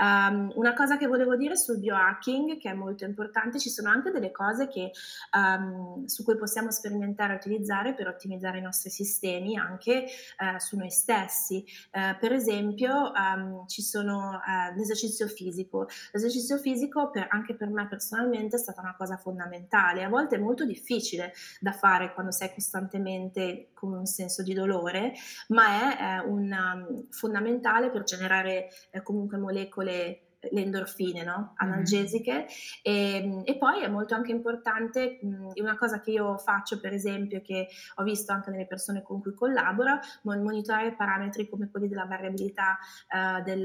Um, 0.00 0.52
una 0.54 0.74
cosa 0.74 0.96
che 0.96 1.06
volevo 1.06 1.36
dire 1.36 1.56
sul 1.56 1.78
biohacking, 1.78 2.58
che 2.58 2.70
è 2.70 2.74
molto 2.74 3.04
importante, 3.04 3.58
ci 3.58 3.70
sono 3.70 3.90
anche 3.90 4.10
delle 4.10 4.30
cose 4.30 4.68
che, 4.68 4.90
um, 5.36 6.04
su 6.06 6.24
cui 6.24 6.36
possiamo 6.36 6.70
sperimentare 6.70 7.34
e 7.34 7.36
utilizzare 7.36 7.94
per 7.94 8.08
ottimizzare 8.08 8.58
i 8.58 8.62
nostri 8.62 8.90
sistemi 8.90 9.56
anche 9.56 10.06
uh, 10.38 10.58
su 10.58 10.76
noi 10.76 10.90
stessi. 10.90 11.64
Uh, 11.92 12.18
per 12.18 12.32
esempio, 12.32 13.12
um, 13.12 13.66
ci 13.66 13.82
sono 13.82 14.40
l'esercizio 14.74 15.26
fisico. 15.28 15.88
L'esercizio 16.12 16.58
fisico 16.58 17.10
per, 17.10 17.26
anche 17.30 17.54
per 17.54 17.68
me 17.68 17.86
personalmente 17.88 18.56
è 18.56 18.58
stata 18.58 18.80
una 18.80 18.94
cosa 18.96 19.16
fondamentale. 19.16 20.04
A 20.04 20.08
volte 20.08 20.36
è 20.36 20.38
molto 20.38 20.64
difficile 20.64 21.32
da 21.60 21.72
fare 21.72 22.12
quando 22.14 22.32
sei 22.32 22.52
costantemente 22.52 23.70
con 23.74 23.92
un 23.92 24.06
senso 24.06 24.42
di 24.42 24.54
dolore 24.54 25.12
ma 25.48 25.65
è 25.68 25.96
eh, 26.00 26.26
un, 26.26 26.52
um, 26.52 27.08
fondamentale 27.10 27.90
per 27.90 28.04
generare 28.04 28.68
eh, 28.90 29.02
comunque 29.02 29.38
molecole 29.38 30.25
le 30.50 30.60
endorfine, 30.62 31.22
no? 31.24 31.52
Mh-mh. 31.60 31.96
Analgesiche. 31.96 32.46
Ehm, 32.82 33.42
e 33.44 33.56
poi 33.56 33.82
è 33.82 33.88
molto 33.88 34.14
anche 34.14 34.30
importante, 34.32 35.18
una 35.54 35.76
cosa 35.76 36.00
che 36.00 36.10
io 36.12 36.36
faccio 36.38 36.80
per 36.80 36.92
esempio, 36.92 37.40
che 37.42 37.68
ho 37.96 38.02
visto 38.02 38.32
anche 38.32 38.50
nelle 38.50 38.66
persone 38.66 39.02
con 39.02 39.20
cui 39.20 39.34
collaboro, 39.34 39.98
mon 40.22 40.42
monitorare 40.42 40.94
parametri 40.94 41.48
come 41.48 41.70
quelli 41.70 41.88
della 41.88 42.04
variabilità, 42.06 42.78
ehm, 43.08 43.42
del 43.42 43.64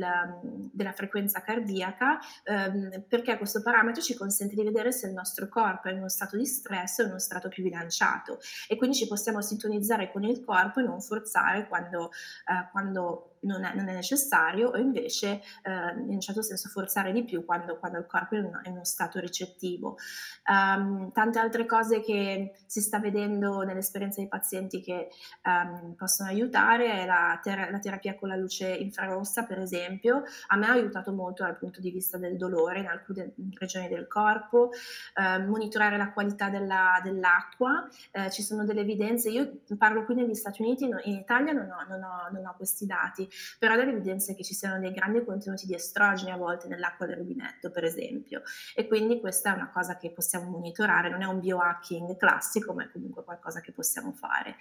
della 0.73 0.91
frequenza 0.93 1.41
cardiaca, 1.41 2.19
ehm, 2.43 3.05
perché 3.07 3.37
questo 3.37 3.61
parametro 3.61 4.01
ci 4.01 4.15
consente 4.15 4.55
di 4.55 4.63
vedere 4.63 4.91
se 4.91 5.07
il 5.07 5.13
nostro 5.13 5.47
corpo 5.47 5.87
è 5.87 5.91
in 5.91 5.97
uno 5.99 6.09
stato 6.09 6.37
di 6.37 6.45
stress 6.45 6.99
o 6.99 7.03
in 7.03 7.09
uno 7.09 7.19
stato 7.19 7.47
più 7.49 7.63
bilanciato 7.63 8.39
e 8.67 8.75
quindi 8.77 8.95
ci 8.97 9.07
possiamo 9.07 9.41
sintonizzare 9.41 10.11
con 10.11 10.23
il 10.23 10.43
corpo 10.43 10.79
e 10.79 10.83
non 10.83 11.01
forzare 11.01 11.67
quando, 11.67 12.11
ehm, 12.47 12.69
quando 12.71 13.30
non 13.41 13.63
è, 13.63 13.73
non 13.75 13.87
è 13.87 13.93
necessario 13.93 14.69
o 14.69 14.77
invece 14.77 15.41
eh, 15.63 15.91
in 15.97 16.13
un 16.13 16.21
certo 16.21 16.41
senso 16.41 16.69
forzare 16.69 17.11
di 17.11 17.23
più 17.23 17.45
quando, 17.45 17.77
quando 17.77 17.97
il 17.97 18.05
corpo 18.05 18.35
è 18.35 18.39
in, 18.39 18.49
in, 18.65 18.71
uno 18.73 18.83
stato 18.83 19.19
ricettivo. 19.19 19.97
Um, 20.45 21.11
tante 21.11 21.39
altre 21.39 21.65
cose 21.65 22.01
che 22.01 22.53
si 22.65 22.81
sta 22.81 22.99
vedendo 22.99 23.61
nell'esperienza 23.61 24.19
dei 24.19 24.29
pazienti 24.29 24.81
che 24.81 25.09
um, 25.43 25.93
possono 25.95 26.29
aiutare 26.29 27.01
è 27.01 27.05
la, 27.05 27.39
ter- 27.41 27.69
la, 27.69 27.79
terapia 27.79 28.15
con 28.15 28.29
la 28.29 28.35
luce 28.35 28.67
infrarossa, 28.67 29.45
per 29.45 29.59
esempio. 29.59 30.23
A 30.47 30.57
me 30.57 30.67
ha 30.67 30.71
aiutato 30.71 31.11
molto 31.13 31.43
dal 31.43 31.57
punto 31.57 31.79
di 31.81 31.91
vista 31.91 32.17
del 32.17 32.37
dolore 32.37 32.79
in 32.79 32.87
alcune 32.87 33.33
regioni 33.53 33.87
del 33.87 34.07
corpo, 34.07 34.69
uh, 35.15 35.43
monitorare 35.47 35.97
la 35.97 36.11
qualità 36.11 36.49
della, 36.49 36.99
dell'acqua. 37.03 37.87
Uh, 38.11 38.29
ci 38.29 38.41
sono 38.41 38.65
delle 38.65 38.81
evidenze, 38.81 39.29
io 39.29 39.61
parlo 39.77 40.05
qui 40.05 40.15
negli 40.15 40.35
Stati 40.35 40.61
Uniti, 40.61 40.85
in 40.85 41.15
Italia 41.15 41.53
non 41.53 41.69
ho, 41.69 41.85
non 41.87 42.03
ho, 42.03 42.29
non 42.31 42.45
ho 42.45 42.53
questi 42.55 42.85
dati, 42.85 43.29
però 43.59 43.75
delle 43.75 43.91
evidenze 43.91 44.35
che 44.35 44.43
ci 44.43 44.53
siano 44.53 44.79
dei 44.79 44.91
grandi 44.91 45.23
contenuti 45.23 45.65
di 45.65 45.73
estrogeni 45.73 46.31
a 46.31 46.37
volte 46.37 46.67
nell'acqua 46.67 47.05
del 47.05 47.17
rubinetto, 47.17 47.71
per 47.71 47.83
esempio. 47.83 48.41
E 48.75 48.87
quindi 48.87 49.19
questa 49.19 49.51
è 49.51 49.55
una 49.55 49.69
cosa 49.71 49.97
che 49.97 50.11
possiamo 50.11 50.49
monitorare, 50.49 51.09
non 51.09 51.21
è 51.21 51.25
un 51.25 51.39
biohacking 51.39 52.17
classico, 52.17 52.73
ma 52.73 52.83
è 52.83 52.91
comunque 52.91 53.23
qualcosa 53.23 53.61
che 53.61 53.71
possiamo 53.71 54.11
fare. 54.13 54.55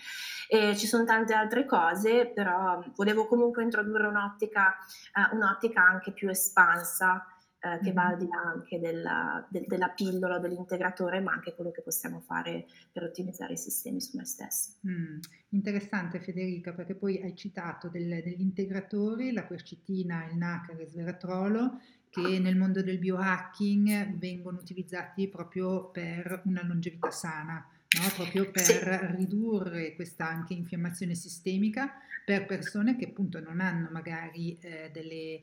E 0.48 0.76
ci 0.76 0.86
sono 0.86 1.04
tante 1.04 1.34
altre 1.34 1.64
cose, 1.64 2.26
però 2.26 2.82
volevo 2.94 3.26
comunque 3.26 3.62
introdurre 3.62 4.06
un'ottica, 4.06 4.76
uh, 5.14 5.34
un'ottica 5.34 5.82
anche 5.82 6.12
più 6.12 6.28
espansa 6.28 7.24
eh, 7.62 7.78
che 7.82 7.92
va 7.92 8.06
al 8.06 8.16
di 8.16 8.26
là 8.26 8.40
anche 8.54 8.80
della, 8.80 9.46
de, 9.50 9.64
della 9.66 9.90
pillola, 9.90 10.38
dell'integratore, 10.38 11.20
ma 11.20 11.32
anche 11.32 11.54
quello 11.54 11.70
che 11.70 11.82
possiamo 11.82 12.20
fare 12.20 12.66
per 12.90 13.02
ottimizzare 13.02 13.52
i 13.52 13.58
sistemi 13.58 14.00
su 14.00 14.16
noi 14.16 14.24
stessi. 14.24 14.72
Mm, 14.86 15.18
interessante 15.50 16.20
Federica, 16.20 16.72
perché 16.72 16.94
poi 16.94 17.20
hai 17.22 17.36
citato 17.36 17.88
del, 17.88 18.22
degli 18.22 18.40
integratori, 18.40 19.32
la 19.32 19.44
quercitina, 19.44 20.26
il 20.30 20.36
NAC 20.38 20.70
e 20.70 20.82
il 20.82 20.88
sveratrolo, 20.88 21.80
che 22.08 22.38
nel 22.40 22.56
mondo 22.56 22.82
del 22.82 22.98
biohacking 22.98 24.16
vengono 24.16 24.58
utilizzati 24.58 25.28
proprio 25.28 25.90
per 25.90 26.42
una 26.46 26.64
longevità 26.64 27.10
sana. 27.10 27.64
No? 27.92 28.08
proprio 28.14 28.48
per 28.52 28.62
sì. 28.62 29.16
ridurre 29.16 29.96
questa 29.96 30.28
anche 30.28 30.54
infiammazione 30.54 31.16
sistemica 31.16 31.92
per 32.24 32.46
persone 32.46 32.94
che 32.94 33.06
appunto 33.06 33.40
non 33.40 33.58
hanno 33.58 33.88
magari 33.90 34.56
eh, 34.60 34.90
delle 34.92 35.40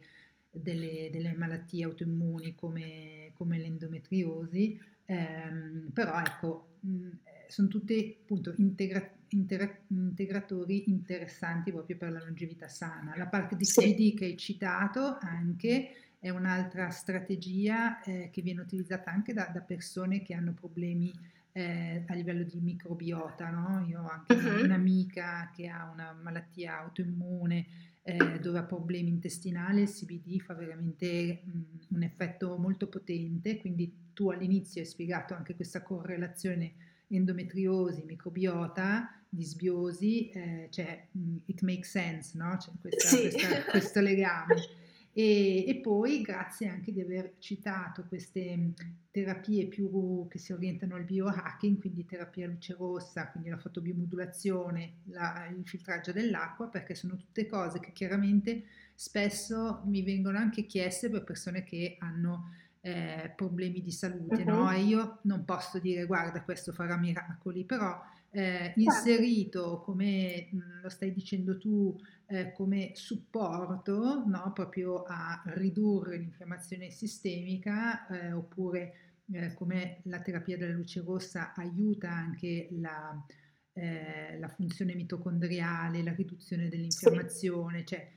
delle, 0.51 1.09
delle 1.11 1.33
malattie 1.33 1.83
autoimmuni 1.83 2.55
come, 2.55 3.31
come 3.33 3.57
l'endometriosi, 3.57 4.79
ehm, 5.05 5.89
però 5.93 6.19
ecco, 6.19 6.77
mh, 6.81 7.09
sono 7.47 7.67
tutti 7.67 8.17
appunto 8.21 8.53
integra- 8.57 9.09
integra- 9.29 9.79
integratori 9.87 10.89
interessanti 10.89 11.71
proprio 11.71 11.97
per 11.97 12.11
la 12.11 12.19
longevità 12.19 12.67
sana. 12.67 13.15
La 13.15 13.27
parte 13.27 13.55
di 13.55 13.65
CBD 13.65 14.15
che 14.15 14.25
hai 14.25 14.37
citato 14.37 15.17
anche 15.19 15.91
è 16.19 16.29
un'altra 16.29 16.89
strategia 16.89 18.01
eh, 18.01 18.29
che 18.31 18.41
viene 18.41 18.61
utilizzata 18.61 19.11
anche 19.11 19.33
da, 19.33 19.49
da 19.53 19.61
persone 19.61 20.21
che 20.21 20.33
hanno 20.33 20.53
problemi 20.53 21.13
eh, 21.51 22.03
a 22.07 22.13
livello 22.13 22.43
di 22.43 22.59
microbiota. 22.59 23.49
No? 23.49 23.85
Io 23.87 24.01
ho 24.01 24.09
anche 24.09 24.33
uh-huh. 24.33 24.63
un'amica 24.63 25.51
che 25.55 25.67
ha 25.67 25.89
una 25.91 26.13
malattia 26.21 26.79
autoimmune 26.79 27.65
eh, 28.07 28.39
dove 28.39 28.59
ha 28.59 28.63
problemi 28.63 29.09
intestinali, 29.09 29.81
il 29.81 29.89
CBD 29.89 30.39
fa 30.39 30.53
veramente 30.53 31.41
mh, 31.43 31.95
un 31.95 32.03
effetto 32.03 32.57
molto 32.57 32.87
potente, 32.87 33.57
quindi 33.57 34.11
tu 34.13 34.29
all'inizio 34.29 34.79
hai 34.79 34.87
spiegato 34.87 35.33
anche 35.33 35.55
questa 35.55 35.83
correlazione 35.83 36.73
endometriosi, 37.09 38.03
microbiota, 38.05 39.23
disbiosi, 39.27 40.29
eh, 40.29 40.67
cioè 40.71 41.07
mh, 41.11 41.35
it 41.45 41.61
makes 41.63 41.89
sense, 41.89 42.37
no? 42.37 42.55
C'è 42.57 42.71
questa, 42.79 43.07
sì. 43.09 43.29
questa, 43.29 43.63
questo 43.65 43.99
legame. 43.99 44.55
E, 45.17 45.65
e, 45.67 45.75
poi 45.77 46.21
grazie 46.21 46.67
anche 46.67 46.91
di 46.91 47.01
aver 47.01 47.37
citato 47.39 48.05
queste 48.07 48.73
terapie 49.09 49.65
più 49.65 50.27
che 50.29 50.37
si 50.37 50.53
orientano 50.53 50.93
al 50.93 51.05
biohacking, 51.05 51.79
quindi 51.79 52.05
terapia 52.05 52.45
luce 52.45 52.75
rossa, 52.77 53.31
quindi 53.31 53.49
la 53.49 53.57
fotobiomodulazione, 53.57 54.97
la, 55.05 55.47
il 55.47 55.67
filtraggio 55.67 56.11
dell'acqua, 56.11 56.67
perché 56.67 56.93
sono 56.93 57.15
tutte 57.15 57.47
cose 57.47 57.79
che 57.79 57.93
chiaramente 57.93 58.65
spesso 58.93 59.81
mi 59.85 60.03
vengono 60.03 60.37
anche 60.37 60.67
chieste 60.67 61.09
per 61.09 61.23
persone 61.23 61.63
che 61.63 61.95
hanno 61.97 62.51
eh, 62.81 63.33
problemi 63.35 63.81
di 63.81 63.91
salute, 63.91 64.43
uh-huh. 64.43 64.49
no? 64.49 64.71
E 64.71 64.81
io 64.81 65.17
non 65.23 65.45
posso 65.45 65.79
dire 65.79 66.05
guarda 66.05 66.43
questo 66.43 66.71
farà 66.73 66.95
miracoli, 66.95 67.63
però 67.63 67.99
eh, 68.37 68.73
certo. 68.75 68.79
inserito 68.79 69.81
come 69.83 70.49
lo 70.83 70.89
stai 70.89 71.11
dicendo 71.11 71.57
tu 71.57 71.99
eh, 72.27 72.51
come 72.51 72.91
supporto 72.93 74.23
no? 74.27 74.51
proprio 74.53 75.03
a 75.03 75.41
ridurre 75.55 76.17
l'infiammazione 76.17 76.91
sistemica 76.91 78.05
eh, 78.07 78.31
oppure 78.33 78.93
eh, 79.31 79.53
come 79.55 80.01
la 80.03 80.19
terapia 80.21 80.55
della 80.55 80.73
luce 80.73 81.01
rossa 81.01 81.53
aiuta 81.55 82.11
anche 82.11 82.67
la, 82.71 83.25
eh, 83.73 84.37
la 84.39 84.47
funzione 84.49 84.93
mitocondriale, 84.93 86.03
la 86.03 86.13
riduzione 86.13 86.69
dell'infiammazione, 86.69 87.79
sì. 87.79 87.85
cioè 87.87 88.07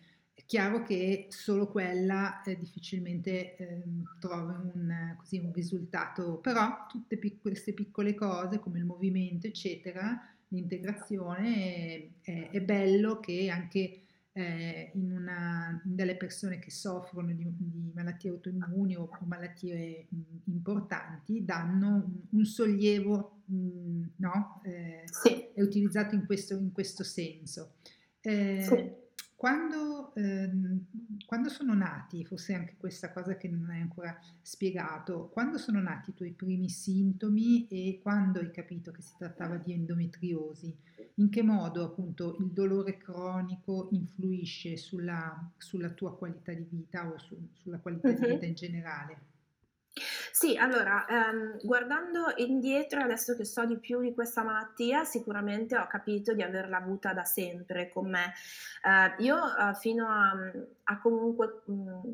chiaro 0.50 0.82
che 0.82 1.26
solo 1.28 1.68
quella 1.68 2.42
eh, 2.42 2.58
difficilmente 2.58 3.56
eh, 3.56 3.82
trova 4.18 4.60
un, 4.74 5.14
così, 5.16 5.38
un, 5.38 5.52
risultato, 5.52 6.38
però 6.38 6.86
tutte 6.88 7.18
pic- 7.18 7.40
queste 7.40 7.72
piccole 7.72 8.14
cose 8.14 8.58
come 8.58 8.80
il 8.80 8.84
movimento, 8.84 9.46
eccetera, 9.46 10.20
l'integrazione 10.48 12.16
è, 12.20 12.50
è 12.50 12.60
bello 12.62 13.20
che 13.20 13.48
anche 13.48 14.00
eh, 14.32 14.90
in, 14.94 15.12
una, 15.12 15.80
in, 15.84 15.94
delle 15.94 16.16
persone 16.16 16.58
che 16.58 16.72
soffrono 16.72 17.32
di, 17.32 17.46
di 17.56 17.92
malattie 17.94 18.30
autoimmuni 18.30 18.96
o, 18.96 19.02
o 19.02 19.24
malattie 19.26 20.08
mh, 20.08 20.50
importanti 20.50 21.44
danno 21.44 21.94
un, 21.94 22.22
un 22.28 22.44
sollievo, 22.44 23.42
mh, 23.44 24.02
no? 24.16 24.60
Eh, 24.64 25.04
sì. 25.04 25.46
È 25.54 25.62
utilizzato 25.62 26.16
in 26.16 26.26
questo, 26.26 26.54
in 26.54 26.72
questo 26.72 27.04
senso. 27.04 27.74
Eh, 28.20 28.64
sì. 28.66 28.99
Quando, 29.40 30.14
ehm, 30.16 30.84
quando, 31.24 31.48
sono 31.48 31.72
nati, 31.72 32.26
forse 32.26 32.52
anche 32.52 32.74
questa 32.76 33.10
cosa 33.10 33.38
che 33.38 33.48
non 33.48 33.70
hai 33.70 33.80
ancora 33.80 34.14
spiegato, 34.42 35.30
quando 35.32 35.56
sono 35.56 35.80
nati 35.80 36.10
i 36.10 36.14
tuoi 36.14 36.32
primi 36.32 36.68
sintomi 36.68 37.66
e 37.68 38.00
quando 38.02 38.40
hai 38.40 38.50
capito 38.50 38.90
che 38.90 39.00
si 39.00 39.14
trattava 39.16 39.56
di 39.56 39.72
endometriosi, 39.72 40.76
in 41.14 41.30
che 41.30 41.42
modo 41.42 41.86
appunto 41.86 42.36
il 42.38 42.50
dolore 42.50 42.98
cronico 42.98 43.88
influisce 43.92 44.76
sulla, 44.76 45.50
sulla 45.56 45.88
tua 45.88 46.14
qualità 46.14 46.52
di 46.52 46.66
vita 46.68 47.10
o 47.10 47.16
su, 47.16 47.34
sulla 47.54 47.78
qualità 47.78 48.10
uh-huh. 48.10 48.20
di 48.20 48.26
vita 48.26 48.44
in 48.44 48.54
generale? 48.54 49.29
Sì, 50.32 50.56
allora, 50.56 51.04
ehm, 51.06 51.58
guardando 51.62 52.32
indietro, 52.36 53.00
adesso 53.02 53.36
che 53.36 53.44
so 53.44 53.64
di 53.66 53.78
più 53.78 54.00
di 54.00 54.14
questa 54.14 54.42
malattia, 54.42 55.04
sicuramente 55.04 55.76
ho 55.76 55.86
capito 55.86 56.32
di 56.32 56.42
averla 56.42 56.78
avuta 56.78 57.12
da 57.12 57.24
sempre 57.24 57.90
con 57.90 58.08
me. 58.08 58.32
Eh, 58.82 59.22
io 59.22 59.36
eh, 59.56 59.74
fino 59.74 60.06
a, 60.08 60.32
a 60.84 61.00
comunque 61.00 61.62
mh, 61.66 62.08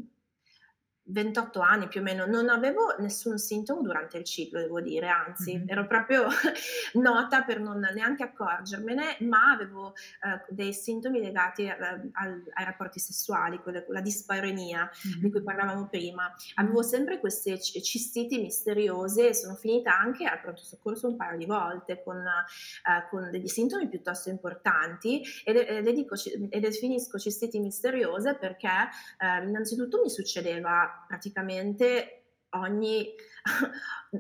28 1.09 1.61
anni 1.61 1.89
più 1.89 2.01
o 2.01 2.03
meno, 2.03 2.27
non 2.27 2.49
avevo 2.49 2.95
nessun 2.99 3.39
sintomo 3.39 3.83
durante 3.83 4.19
il 4.19 4.25
ciclo, 4.25 4.61
devo 4.61 4.81
dire, 4.81 5.09
anzi, 5.09 5.57
mm-hmm. 5.57 5.69
ero 5.69 5.87
proprio 5.87 6.27
nota 6.95 7.43
per 7.43 7.61
non 7.61 7.79
neanche 7.95 8.25
accorgermene, 8.25 9.19
ma 9.21 9.53
avevo 9.53 9.95
eh, 9.95 10.45
dei 10.49 10.73
sintomi 10.73 11.21
legati 11.21 11.65
eh, 11.65 11.77
al, 12.13 12.43
ai 12.55 12.65
rapporti 12.65 12.99
sessuali, 12.99 13.59
quella, 13.59 13.85
la 13.89 14.01
disparenia 14.01 14.91
mm-hmm. 14.91 15.21
di 15.21 15.31
cui 15.31 15.43
parlavamo 15.43 15.87
prima. 15.89 16.33
Avevo 16.55 16.83
sempre 16.83 17.21
queste 17.21 17.61
cistiti 17.61 18.41
misteriose 18.41 19.29
e 19.29 19.35
sono 19.35 19.55
finita 19.55 19.97
anche 19.97 20.25
al 20.25 20.41
pronto 20.41 20.63
soccorso 20.63 21.09
un 21.09 21.17
paio 21.17 21.39
di 21.39 21.47
volte 21.47 22.03
con, 22.03 22.17
eh, 22.17 23.09
con 23.11 23.31
degli 23.31 23.49
sintomi 23.49 23.89
piuttosto 23.89 24.29
importanti 24.29 25.23
e 25.45 25.53
le, 25.53 25.81
le, 25.83 25.93
dico, 25.93 26.15
e 26.15 26.49
le 26.49 26.61
definisco 26.61 27.19
cistiti 27.19 27.61
misteriose 27.61 28.35
perché 28.35 28.89
eh, 29.19 29.45
innanzitutto 29.45 30.01
mi 30.03 30.11
succedeva 30.11 30.96
praticamente 31.07 32.25
ogni, 32.51 33.13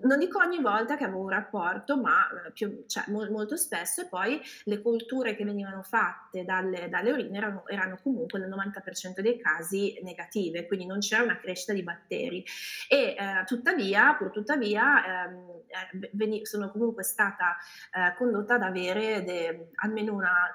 non 0.03 0.19
dico 0.19 0.39
ogni 0.39 0.61
volta 0.61 0.97
che 0.97 1.05
avevo 1.05 1.21
un 1.21 1.29
rapporto, 1.31 1.97
ma 1.97 2.27
eh, 2.29 2.53
più, 2.53 2.85
cioè, 2.87 3.05
mo- 3.09 3.29
molto 3.31 3.57
spesso 3.57 4.03
e 4.03 4.07
poi 4.09 4.41
le 4.65 4.81
culture 4.81 5.35
che 5.35 5.45
venivano 5.45 5.83
fatte 5.83 6.45
dalle, 6.45 6.89
dalle 6.89 7.13
urine 7.13 7.37
erano, 7.37 7.67
erano, 7.67 7.99
comunque 8.03 8.39
nel 8.39 8.49
90% 8.49 9.21
dei 9.21 9.39
casi 9.39 9.99
negative, 10.03 10.67
quindi 10.67 10.87
non 10.87 10.99
c'era 10.99 11.23
una 11.23 11.39
crescita 11.39 11.73
di 11.73 11.83
batteri. 11.83 12.45
E 12.89 13.17
eh, 13.19 13.45
tuttavia, 13.47 14.15
pur 14.15 14.31
tuttavia, 14.31 15.25
ehm, 15.25 15.63
eh, 15.67 16.11
veni- 16.13 16.45
sono 16.45 16.71
comunque 16.71 17.03
stata 17.03 17.57
eh, 17.93 18.15
condotta 18.17 18.55
ad 18.55 18.63
avere 18.63 19.25
de- 19.25 19.71
almeno 19.77 20.15
una 20.15 20.53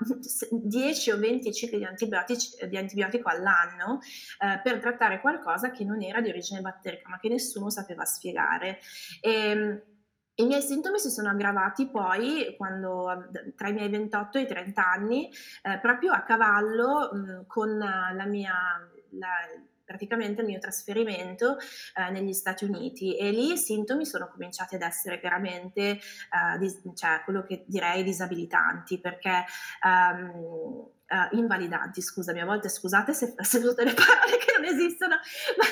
10 0.51 1.11
o 1.11 1.17
20 1.17 1.53
cicli 1.53 1.77
di, 1.77 2.67
di 2.69 2.77
antibiotico 2.77 3.29
all'anno 3.29 3.99
eh, 4.39 4.59
per 4.63 4.79
trattare 4.79 5.19
qualcosa 5.21 5.71
che 5.71 5.83
non 5.83 6.01
era 6.01 6.21
di 6.21 6.29
origine 6.29 6.61
batterica, 6.61 7.09
ma 7.09 7.19
che 7.19 7.29
nessuno 7.29 7.69
sapeva 7.69 8.05
spiegare. 8.05 8.79
E, 9.19 9.30
ehm, 9.33 9.81
i 10.35 10.45
miei 10.45 10.61
sintomi 10.61 10.97
si 10.97 11.09
sono 11.09 11.29
aggravati 11.29 11.87
poi 11.87 12.55
quando 12.57 13.29
tra 13.55 13.67
i 13.67 13.73
miei 13.73 13.89
28 13.89 14.37
e 14.37 14.41
i 14.41 14.47
30 14.47 14.85
anni, 14.85 15.29
eh, 15.61 15.79
proprio 15.79 16.13
a 16.13 16.21
cavallo 16.23 17.11
mh, 17.13 17.45
con 17.47 17.77
la 17.77 18.25
mia, 18.25 18.53
la, 19.11 19.29
praticamente 19.91 20.41
il 20.41 20.47
mio 20.47 20.59
trasferimento 20.59 21.57
eh, 21.95 22.09
negli 22.11 22.33
Stati 22.33 22.63
Uniti. 22.63 23.17
E 23.17 23.31
lì 23.31 23.51
i 23.51 23.57
sintomi 23.57 24.05
sono 24.05 24.29
cominciati 24.29 24.75
ad 24.75 24.81
essere 24.81 25.19
veramente 25.21 25.81
eh, 25.81 25.99
dis- 26.57 26.81
cioè, 26.95 27.21
quello 27.23 27.43
che 27.43 27.63
direi 27.67 28.03
disabilitanti 28.03 28.99
perché 28.99 29.45
um, 29.83 30.89
uh, 31.11 31.35
invalidanti, 31.35 32.01
scusami, 32.01 32.39
a 32.39 32.45
volte 32.45 32.69
scusate 32.69 33.13
se, 33.13 33.35
se 33.37 33.59
tutte 33.59 33.83
le 33.83 33.93
parole 33.93 34.37
che 34.37 34.53
non 34.57 34.65
esistono, 34.65 35.15
ma 35.57 35.65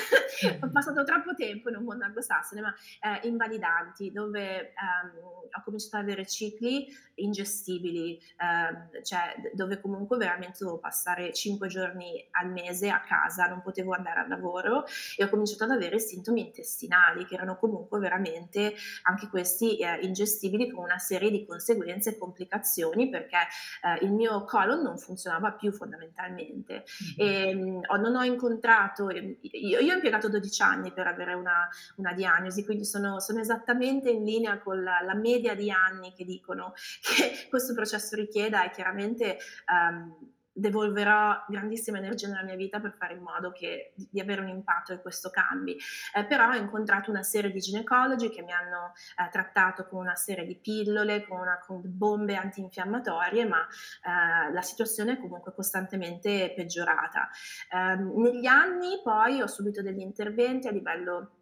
ho 0.60 0.70
passato 0.70 1.04
troppo 1.04 1.34
tempo 1.34 1.68
in 1.68 1.76
un 1.76 1.84
mondo 1.84 2.04
anglosassone, 2.04 2.60
ma 2.60 2.68
uh, 2.68 3.26
invalidanti, 3.26 4.10
dove 4.10 4.72
um, 4.80 5.18
ho 5.50 5.62
cominciato 5.64 5.96
ad 5.96 6.02
avere 6.02 6.26
cicli 6.26 6.86
ingestibili, 7.14 8.18
uh, 8.38 9.02
cioè 9.02 9.34
dove 9.52 9.80
comunque 9.80 10.16
veramente 10.16 10.58
dovevo 10.60 10.78
passare 10.78 11.32
5 11.32 11.68
giorni 11.68 12.26
al 12.32 12.50
mese 12.50 12.88
a 12.90 13.00
casa, 13.00 13.46
non 13.46 13.62
potevo 13.62 13.92
andare 13.92 14.20
al 14.20 14.28
lavoro 14.28 14.84
e 15.16 15.24
ho 15.24 15.28
cominciato 15.28 15.64
ad 15.64 15.70
avere 15.70 15.98
sintomi 15.98 16.40
intestinali 16.40 17.26
che 17.26 17.34
erano 17.34 17.56
comunque 17.56 17.98
veramente 17.98 18.74
anche 19.02 19.28
questi 19.28 19.78
eh, 19.78 20.00
ingestibili 20.02 20.70
con 20.70 20.84
una 20.84 20.98
serie 20.98 21.30
di 21.30 21.44
conseguenze 21.44 22.10
e 22.10 22.18
complicazioni 22.18 23.08
perché 23.08 23.36
eh, 23.82 24.04
il 24.04 24.12
mio 24.12 24.44
colon 24.44 24.82
non 24.82 24.98
funzionava 24.98 25.52
più 25.52 25.72
fondamentalmente. 25.72 26.84
E, 27.16 27.48
ehm, 27.48 27.80
non 28.00 28.16
ho 28.16 28.24
incontrato, 28.24 29.10
io, 29.10 29.78
io, 29.78 29.92
ho 29.92 29.94
impiegato 29.94 30.28
12 30.30 30.62
anni 30.62 30.92
per 30.92 31.06
avere 31.06 31.34
una, 31.34 31.68
una 31.96 32.12
diagnosi, 32.12 32.64
quindi 32.64 32.84
sono, 32.84 33.20
sono, 33.20 33.40
esattamente 33.40 34.10
in 34.10 34.24
linea 34.24 34.58
con 34.58 34.82
la, 34.82 35.00
la, 35.02 35.14
media 35.14 35.54
di 35.54 35.70
anni 35.70 36.12
che 36.14 36.24
dicono 36.24 36.72
che 37.02 37.48
questo 37.48 37.74
processo 37.74 38.16
richieda 38.16 38.64
e 38.64 38.70
chiaramente... 38.70 39.38
Um, 39.70 40.32
devolverò 40.52 41.44
grandissima 41.48 41.98
energia 41.98 42.28
nella 42.28 42.42
mia 42.42 42.56
vita 42.56 42.80
per 42.80 42.94
fare 42.96 43.14
in 43.14 43.22
modo 43.22 43.50
che, 43.52 43.92
di 43.94 44.20
avere 44.20 44.40
un 44.40 44.48
impatto 44.48 44.92
e 44.92 45.00
questo 45.00 45.30
cambi. 45.30 45.76
Eh, 46.14 46.24
però 46.24 46.50
ho 46.50 46.54
incontrato 46.54 47.10
una 47.10 47.22
serie 47.22 47.50
di 47.50 47.60
ginecologi 47.60 48.30
che 48.30 48.42
mi 48.42 48.52
hanno 48.52 48.92
eh, 49.16 49.28
trattato 49.30 49.86
con 49.86 50.00
una 50.00 50.14
serie 50.14 50.44
di 50.44 50.56
pillole, 50.56 51.26
con, 51.26 51.40
una, 51.40 51.58
con 51.58 51.80
bombe 51.84 52.36
antinfiammatorie, 52.36 53.46
ma 53.46 53.60
eh, 53.60 54.52
la 54.52 54.62
situazione 54.62 55.12
è 55.12 55.20
comunque 55.20 55.54
costantemente 55.54 56.52
peggiorata. 56.54 57.28
Ehm, 57.72 58.12
negli 58.20 58.46
anni 58.46 59.00
poi 59.02 59.40
ho 59.40 59.46
subito 59.46 59.82
degli 59.82 60.00
interventi 60.00 60.68
a 60.68 60.72
livello 60.72 61.39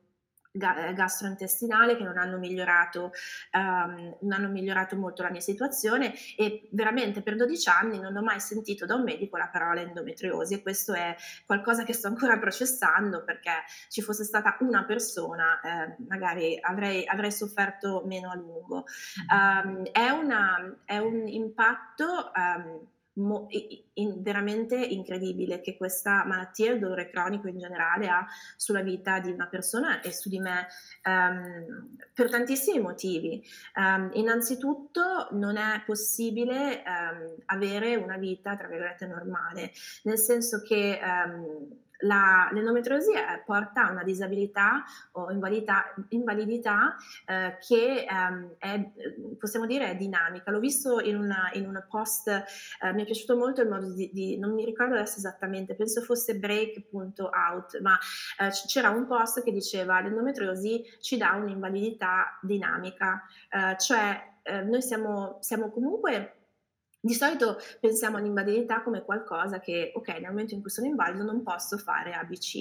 eh, 0.59 0.93
gastrointestinale 0.93 1.97
che 1.97 2.05
non 2.05 2.19
hanno 2.19 2.39
migliorato, 2.39 3.13
um, 3.53 4.17
non 4.21 4.33
hanno 4.33 4.49
migliorato 4.49 4.97
molto 4.97 5.23
la 5.23 5.31
mia 5.31 5.41
situazione 5.41 6.15
e 6.37 6.69
veramente 6.73 7.23
per 7.23 7.37
12 7.37 7.69
anni 7.69 7.99
non 7.99 8.17
ho 8.17 8.23
mai 8.23 8.41
sentito 8.41 8.87
da 8.87 8.95
un 8.95 9.03
medico 9.03 9.37
la 9.37 9.49
parola 9.49 9.81
endometriosi 9.81 10.55
e 10.55 10.63
questo 10.63 10.95
è 10.95 11.17
qualcosa 11.47 11.85
che 11.85 11.93
sto 11.93 12.09
ancora 12.09 12.39
processando 12.39 13.25
perché 13.25 13.53
ci 13.89 14.03
fosse 14.03 14.25
stata 14.25 14.57
una 14.61 14.85
persona 14.85 15.61
eh, 15.61 15.97
magari 16.09 16.59
avrei, 16.61 17.07
avrei, 17.07 17.33
sofferto 17.33 18.03
meno 18.07 18.31
a 18.31 18.35
lungo. 18.35 18.85
Um, 19.31 19.85
è, 19.93 20.09
una, 20.11 20.81
è, 20.85 20.99
un 20.99 21.27
impatto 21.29 22.33
um, 22.35 22.87
mo- 23.19 23.49
in- 23.95 24.23
veramente 24.23 24.77
incredibile 24.77 25.61
che 25.61 25.77
questa 25.77 26.24
malattia, 26.24 26.73
il 26.73 26.78
dolore 26.78 27.11
cronico 27.11 27.49
in 27.49 27.59
generale, 27.59 28.09
ha 28.09 28.27
sulla 28.57 28.82
vita 28.82 29.19
di 29.20 29.31
una 29.31 29.47
persona 29.47 30.01
e 30.01 30.12
su 30.12 30.28
di 30.28 30.39
me 30.39 30.66
um, 31.05 31.97
per 32.15 32.31
tantissimi 32.31 32.81
motivi. 32.81 33.45
Um, 33.74 34.11
innanzitutto 34.15 35.28
non 35.32 35.57
è 35.57 35.82
possibile 35.85 36.82
um, 36.86 37.35
avere 37.47 37.97
una 37.97 38.16
vita, 38.16 38.57
tra 38.57 38.69
virgolette, 38.69 39.07
normale, 39.07 39.73
nel 40.05 40.19
senso 40.19 40.62
che 40.62 40.99
la, 41.99 42.49
l'endometriosi 42.53 43.12
porta 43.45 43.87
a 43.87 43.91
una 43.91 44.05
disabilità 44.05 44.85
o 45.12 45.31
invalidità, 45.31 45.95
invalidità 46.11 46.97
eh, 47.27 47.57
che 47.61 48.07
ehm, 48.09 48.55
è, 48.59 48.91
possiamo 49.39 49.66
dire, 49.66 49.91
è 49.91 49.97
dinamica. 49.97 50.51
L'ho 50.51 50.61
visto 50.61 51.01
in, 51.01 51.16
una, 51.16 51.51
in 51.55 51.66
un 51.66 51.85
post, 51.89 52.29
eh, 52.29 52.93
mi 52.93 53.03
è 53.03 53.05
piaciuto 53.05 53.37
molto 53.37 53.62
il 53.62 53.69
modo 53.69 53.93
di, 53.93 54.11
di, 54.12 54.39
non 54.39 54.53
mi 54.55 54.65
ricordo 54.65 54.95
adesso 54.95 55.19
esattamente, 55.19 55.75
penso 55.75 56.03
fosse 56.03 56.37
break.out, 56.37 57.81
ma 57.81 57.99
eh, 58.39 58.51
c'era 58.66 58.91
un 58.91 59.07
post 59.07 59.43
che 59.43 59.53
diceva 59.53 60.01
l'endometriosi 60.01 60.85
ci 61.01 61.16
dà 61.16 61.33
un'invalidità 61.33 62.39
dinamica, 62.43 63.23
eh, 63.51 63.77
cioè 63.79 64.37
eh, 64.43 64.62
noi 64.62 64.83
siamo, 64.83 65.39
siamo 65.41 65.70
comunque 65.70 66.38
di 67.09 67.15
solito 67.15 67.59
pensiamo 67.81 68.19
all'invalidità 68.19 68.83
come 68.83 69.03
qualcosa 69.03 69.61
che, 69.61 69.93
ok, 69.95 70.09
nel 70.09 70.29
momento 70.29 70.53
in 70.53 70.61
cui 70.61 70.69
sono 70.69 70.87
invalido 70.87 71.25
non 71.25 71.43
posso 71.43 71.79
fare 71.79 72.13
ABC. 72.13 72.55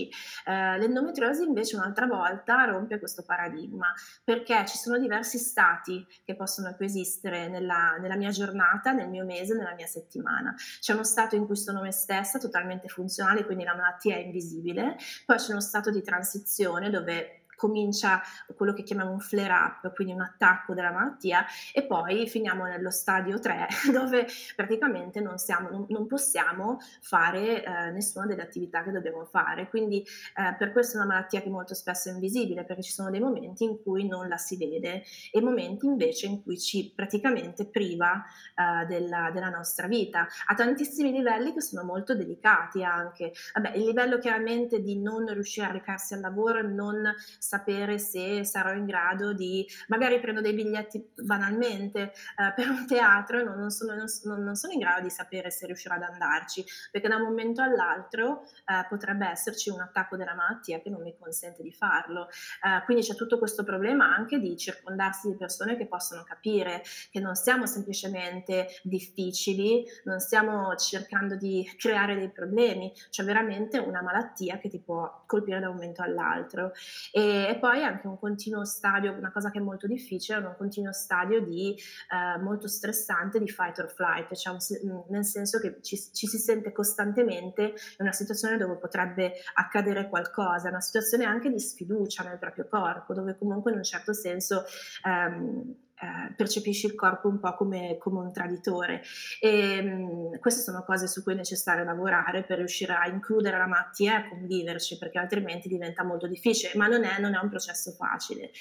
Eh, 0.46 0.78
l'endometriosi 0.78 1.44
invece 1.44 1.76
un'altra 1.76 2.06
volta 2.06 2.64
rompe 2.64 2.98
questo 2.98 3.24
paradigma 3.24 3.92
perché 4.24 4.66
ci 4.66 4.78
sono 4.78 4.98
diversi 4.98 5.38
stati 5.38 6.08
che 6.24 6.36
possono 6.36 6.74
coesistere 6.78 7.50
nella, 7.50 7.98
nella 8.00 8.16
mia 8.16 8.30
giornata, 8.30 8.94
nel 8.94 9.10
mio 9.10 9.26
mese, 9.26 9.54
nella 9.54 9.74
mia 9.74 9.86
settimana. 9.86 10.56
C'è 10.80 10.94
uno 10.94 11.04
stato 11.04 11.36
in 11.36 11.46
cui 11.46 11.58
sono 11.58 11.82
me 11.82 11.92
stessa, 11.92 12.40
totalmente 12.40 12.88
funzionale, 12.88 13.44
quindi 13.44 13.66
la 13.66 13.76
malattia 13.76 14.16
è 14.16 14.20
invisibile, 14.20 14.96
poi 15.26 15.36
c'è 15.36 15.52
uno 15.52 15.60
stato 15.60 15.92
di 15.92 16.02
transizione 16.02 16.90
dove 16.90 17.47
comincia 17.58 18.22
quello 18.56 18.72
che 18.72 18.84
chiamiamo 18.84 19.12
un 19.12 19.20
flare 19.20 19.52
up, 19.52 19.94
quindi 19.94 20.14
un 20.14 20.22
attacco 20.22 20.74
della 20.74 20.92
malattia, 20.92 21.46
e 21.74 21.84
poi 21.84 22.28
finiamo 22.28 22.66
nello 22.66 22.92
stadio 22.92 23.40
3 23.40 23.68
dove 23.92 24.28
praticamente 24.56 25.20
non, 25.20 25.38
siamo, 25.38 25.70
non, 25.70 25.86
non 25.90 26.08
possiamo 26.08 26.78
fare 27.02 27.64
eh, 27.64 27.92
nessuna 27.92 28.26
delle 28.28 28.44
attività 28.44 28.84
che 28.84 28.92
dobbiamo 28.92 29.26
fare. 29.26 29.68
Quindi 29.68 30.02
eh, 30.02 30.56
per 30.58 30.72
questo 30.72 30.98
è 30.98 31.02
una 31.02 31.14
malattia 31.14 31.42
che 31.42 31.50
molto 31.50 31.74
spesso 31.74 32.10
è 32.10 32.14
invisibile, 32.14 32.64
perché 32.64 32.84
ci 32.84 32.92
sono 32.92 33.10
dei 33.10 33.20
momenti 33.20 33.64
in 33.64 33.82
cui 33.82 34.08
non 34.08 34.28
la 34.28 34.38
si 34.38 34.56
vede 34.56 35.04
e 35.32 35.42
momenti 35.42 35.86
invece 35.88 36.28
in 36.28 36.44
cui 36.44 36.60
ci 36.60 36.94
praticamente 36.96 37.66
priva 37.66 38.24
eh, 38.54 38.86
della, 38.86 39.32
della 39.34 39.50
nostra 39.50 39.88
vita, 39.88 40.28
a 40.46 40.54
tantissimi 40.54 41.12
livelli 41.12 41.54
che 41.54 41.62
sono 41.62 41.84
molto 41.84 42.16
delicati 42.16 42.84
anche. 42.84 43.34
Vabbè, 43.56 43.76
il 43.76 43.86
livello 43.86 44.20
chiaramente 44.20 44.82
di 44.82 45.02
non 45.02 45.26
riuscire 45.34 45.66
a 45.66 45.72
recarsi 45.72 46.14
al 46.14 46.20
lavoro, 46.20 46.62
non 46.62 47.14
sapere 47.48 47.98
se 47.98 48.44
sarò 48.44 48.74
in 48.74 48.86
grado 48.86 49.32
di, 49.32 49.66
magari 49.88 50.20
prendo 50.20 50.42
dei 50.42 50.54
biglietti 50.54 51.14
banalmente 51.16 52.12
eh, 52.38 52.52
per 52.56 52.70
un 52.70 52.86
teatro 52.86 53.40
e 53.40 53.44
non, 53.44 53.58
non, 53.58 53.70
sono, 53.70 53.94
non, 53.94 54.44
non, 54.44 54.56
sono, 54.56 54.74
in 54.74 54.80
grado 54.80 55.04
di 55.04 55.10
sapere 55.10 55.50
se 55.50 55.66
riuscirò 55.66 55.96
ad 55.96 56.04
andarci, 56.04 56.66
perché 56.92 57.08
da 57.08 57.16
un 57.16 57.24
momento 57.24 57.62
all'altro 57.62 58.44
eh, 58.66 58.86
potrebbe 58.90 59.30
esserci 59.30 59.70
un 59.70 59.80
attacco 59.80 60.18
della 60.18 60.36
malattia 60.36 60.82
che 60.82 60.90
non 60.90 61.02
mi 61.02 61.16
consente 61.18 61.64
di 61.64 61.72
farlo. 61.72 62.28
Eh, 62.28 62.84
quindi 62.84 63.04
c'è 63.04 63.16
tutto 63.16 63.40
questo 63.40 63.64
problema 63.64 64.14
anche 64.14 64.40
di 64.40 64.58
circondarsi 64.58 65.30
di 65.30 65.38
persone 65.38 65.78
che 65.78 65.88
possono 65.88 66.24
capire 66.24 66.84
che 67.10 67.22
non 67.22 67.36
siamo 67.36 67.66
semplicemente 67.66 68.68
difficili, 68.84 69.86
non 70.04 70.20
stiamo 70.20 70.76
cercando 70.76 71.36
di 71.36 71.66
creare 71.78 72.16
dei 72.16 72.30
problemi, 72.30 72.92
c'è 73.10 73.24
veramente 73.24 73.78
una 73.78 74.02
malattia 74.02 74.58
che 74.58 74.68
ti 74.68 74.80
può 74.80 75.24
colpire 75.26 75.60
da 75.62 75.70
un 75.70 75.76
momento 75.76 76.02
all'altro. 76.02 76.72
E 77.12 77.37
e, 77.46 77.58
poi 77.60 77.84
anche 77.84 78.08
un 78.08 78.18
continuo 78.18 78.66
stadio, 78.66 79.14
una 79.14 79.32
cosa 79.32 79.52
che 79.52 79.60
è 79.60 79.62
molto 79.62 79.88
difficile, 79.88 80.40
un 80.40 80.56
continuo 80.58 80.94
stadio 80.94 81.42
di 81.42 81.74
eh, 81.74 82.42
molto 82.42 82.68
stressante 82.68 83.40
di 83.40 83.48
fight 83.48 83.80
or 83.80 83.90
flight, 83.90 84.34
cioè 84.36 84.54
un, 84.54 85.04
nel 85.10 85.26
senso 85.26 85.60
che 85.60 85.80
ci, 85.82 85.98
ci, 86.14 86.28
si 86.28 86.38
sente 86.38 86.72
costantemente 86.72 87.62
in 87.64 87.74
una 88.00 88.12
situazione 88.12 88.58
dove 88.58 88.78
potrebbe 88.78 89.34
accadere 89.54 90.10
qualcosa, 90.10 90.70
una 90.70 90.82
situazione 90.82 91.26
anche 91.26 91.50
di 91.50 91.60
sfiducia 91.60 92.24
nel 92.24 92.38
proprio 92.38 92.68
corpo, 92.68 93.14
dove 93.14 93.38
comunque 93.38 93.72
in 93.72 93.78
un 93.78 93.84
certo 93.84 94.14
senso 94.14 94.64
ehm, 95.06 95.76
eh, 96.00 96.34
percepisci 96.36 96.86
il 96.86 96.96
corpo 96.96 97.28
un 97.28 97.40
po' 97.40 97.56
come, 97.56 97.98
come 97.98 98.20
un 98.20 98.32
traditore. 98.32 99.02
E, 99.40 99.82
mh, 99.82 100.40
queste 100.40 100.62
sono 100.62 100.84
cose 100.84 101.08
su 101.08 101.24
cui 101.24 101.34
è 101.34 101.36
necessario 101.36 101.84
lavorare 101.84 102.44
per 102.44 102.60
riuscire 102.60 102.94
a 102.94 103.08
includere 103.08 103.58
la 103.58 103.66
malattia 103.66 104.12
e 104.12 104.16
a 104.16 104.30
conviverci, 104.30 104.98
perché 104.98 105.18
altrimenti 105.18 105.68
diventa 105.68 106.04
molto 106.04 106.28
difficile, 106.28 106.74
ma 106.76 106.88
non 106.88 107.04
è, 107.04 107.20
non 107.20 107.34
è 107.34 107.40
un 107.40 107.50
processo 107.50 107.92
facile. 107.92 108.52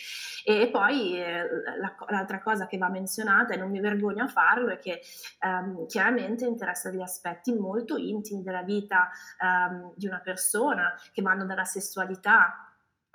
E, 0.44 0.70
poi 0.72 1.18
eh, 1.20 1.42
la, 1.78 1.94
l'altra 2.08 2.40
cosa 2.40 2.66
che 2.66 2.78
va 2.78 2.88
menzionata, 2.88 3.52
e 3.52 3.56
non 3.56 3.70
mi 3.70 3.80
vergogno 3.80 4.24
a 4.24 4.28
farlo, 4.28 4.70
è 4.70 4.78
che 4.78 5.02
ehm, 5.40 5.86
chiaramente 5.86 6.46
interessa 6.46 6.90
degli 6.90 7.02
aspetti 7.02 7.52
molto 7.52 7.96
intimi 7.96 8.42
della 8.42 8.62
vita 8.62 9.10
ehm, 9.42 9.92
di 9.94 10.06
una 10.06 10.20
persona, 10.20 10.94
che 11.12 11.20
vanno 11.20 11.44
dalla 11.44 11.64
sessualità 11.64 12.65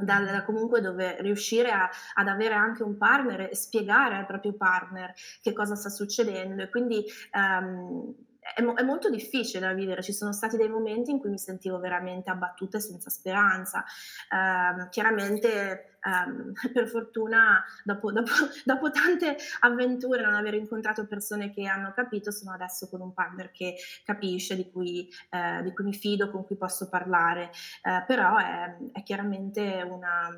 dal, 0.03 0.43
comunque 0.45 0.81
dove 0.81 1.21
riuscire 1.21 1.71
a, 1.71 1.89
ad 2.15 2.27
avere 2.27 2.53
anche 2.53 2.83
un 2.83 2.97
partner 2.97 3.49
e 3.51 3.55
spiegare 3.55 4.15
al 4.15 4.25
proprio 4.25 4.53
partner 4.53 5.13
che 5.41 5.53
cosa 5.53 5.75
sta 5.75 5.89
succedendo. 5.89 6.63
E 6.63 6.69
quindi 6.69 7.03
um, 7.33 8.13
è, 8.41 8.61
è, 8.63 8.83
molto 8.83 9.09
difficile 9.09 9.59
da 9.59 9.73
vivere, 9.73 10.01
ci 10.01 10.13
sono 10.13 10.33
stati 10.33 10.57
dei 10.57 10.67
momenti 10.67 11.11
in 11.11 11.19
cui 11.19 11.29
mi 11.29 11.37
sentivo 11.37 11.79
veramente 11.79 12.31
abbattuta 12.31 12.77
e 12.77 12.81
senza 12.81 13.11
speranza. 13.11 13.85
Uh, 14.29 14.89
chiaramente, 14.89 15.97
um, 16.03 16.51
per 16.73 16.87
fortuna, 16.87 17.63
dopo, 17.83 18.11
dopo, 18.11 18.31
dopo, 18.65 18.89
tante 18.89 19.37
avventure, 19.59 20.23
non 20.23 20.33
aver 20.33 20.55
incontrato 20.55 21.05
persone 21.05 21.51
che 21.51 21.67
hanno 21.67 21.93
capito, 21.93 22.31
sono 22.31 22.51
adesso 22.51 22.89
con 22.89 23.01
un 23.01 23.13
partner 23.13 23.51
che 23.51 23.75
capisce, 24.03 24.55
di 24.55 24.69
cui, 24.71 25.07
uh, 25.29 25.61
di 25.61 25.71
cui 25.73 25.83
mi 25.85 25.93
fido, 25.93 26.31
con 26.31 26.43
cui 26.43 26.57
posso 26.57 26.89
parlare, 26.89 27.51
uh, 27.83 28.03
però 28.07 28.37
è, 28.37 28.75
è 28.91 29.03
chiaramente 29.03 29.85
una, 29.87 30.35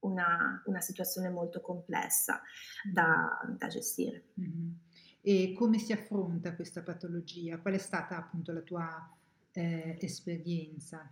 una, 0.00 0.62
una, 0.64 0.80
situazione 0.80 1.28
molto 1.28 1.60
complessa 1.60 2.40
da, 2.90 3.38
da 3.58 3.66
gestire. 3.66 4.28
Mm-hmm. 4.40 4.85
E 5.28 5.52
come 5.54 5.80
si 5.80 5.92
affronta 5.92 6.54
questa 6.54 6.82
patologia? 6.82 7.58
Qual 7.58 7.74
è 7.74 7.78
stata 7.78 8.16
appunto 8.16 8.52
la 8.52 8.60
tua 8.60 9.10
eh, 9.50 9.98
esperienza? 10.00 11.04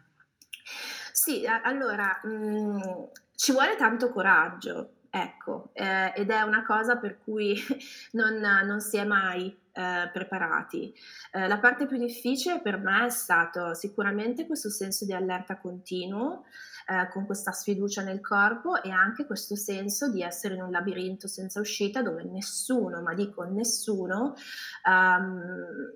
Sì, 1.12 1.45
allora 1.45 2.20
mh, 2.23 2.28
mhmm, 2.28 3.09
ci 3.35 3.51
vuole 3.51 3.74
tanto 3.74 4.12
coraggio, 4.12 4.99
ecco, 5.11 5.70
eh, 5.73 6.12
ed 6.15 6.31
è 6.31 6.43
una 6.43 6.65
cosa 6.65 6.97
per 6.97 7.19
cui 7.24 7.57
non, 8.12 8.39
non 8.39 8.81
si 8.81 8.99
è 8.99 9.05
mai 9.05 9.47
eh, 9.73 10.09
preparati. 10.12 10.95
Eh, 11.32 11.49
la 11.49 11.59
parte 11.59 11.86
più 11.86 11.97
difficile 11.97 12.61
per 12.61 12.78
me 12.78 13.07
è 13.07 13.11
stato 13.11 13.74
sicuramente 13.74 14.47
questo 14.47 14.70
senso 14.70 15.05
di 15.05 15.12
allerta 15.12 15.57
continuo, 15.57 16.45
eh, 16.86 17.09
con 17.11 17.27
questa 17.27 17.52
sfiducia 17.52 18.02
nel 18.02 18.20
corpo 18.20 18.82
e 18.82 18.90
anche 18.90 19.27
questo 19.27 19.56
senso 19.56 20.11
di 20.11 20.23
essere 20.23 20.55
in 20.55 20.62
un 20.62 20.70
labirinto 20.70 21.28
senza 21.28 21.61
uscita 21.61 22.02
dove 22.02 22.24
nessuno, 22.24 23.01
ma 23.01 23.15
dico 23.15 23.43
nessuno, 23.44 24.35
um, 24.86 25.93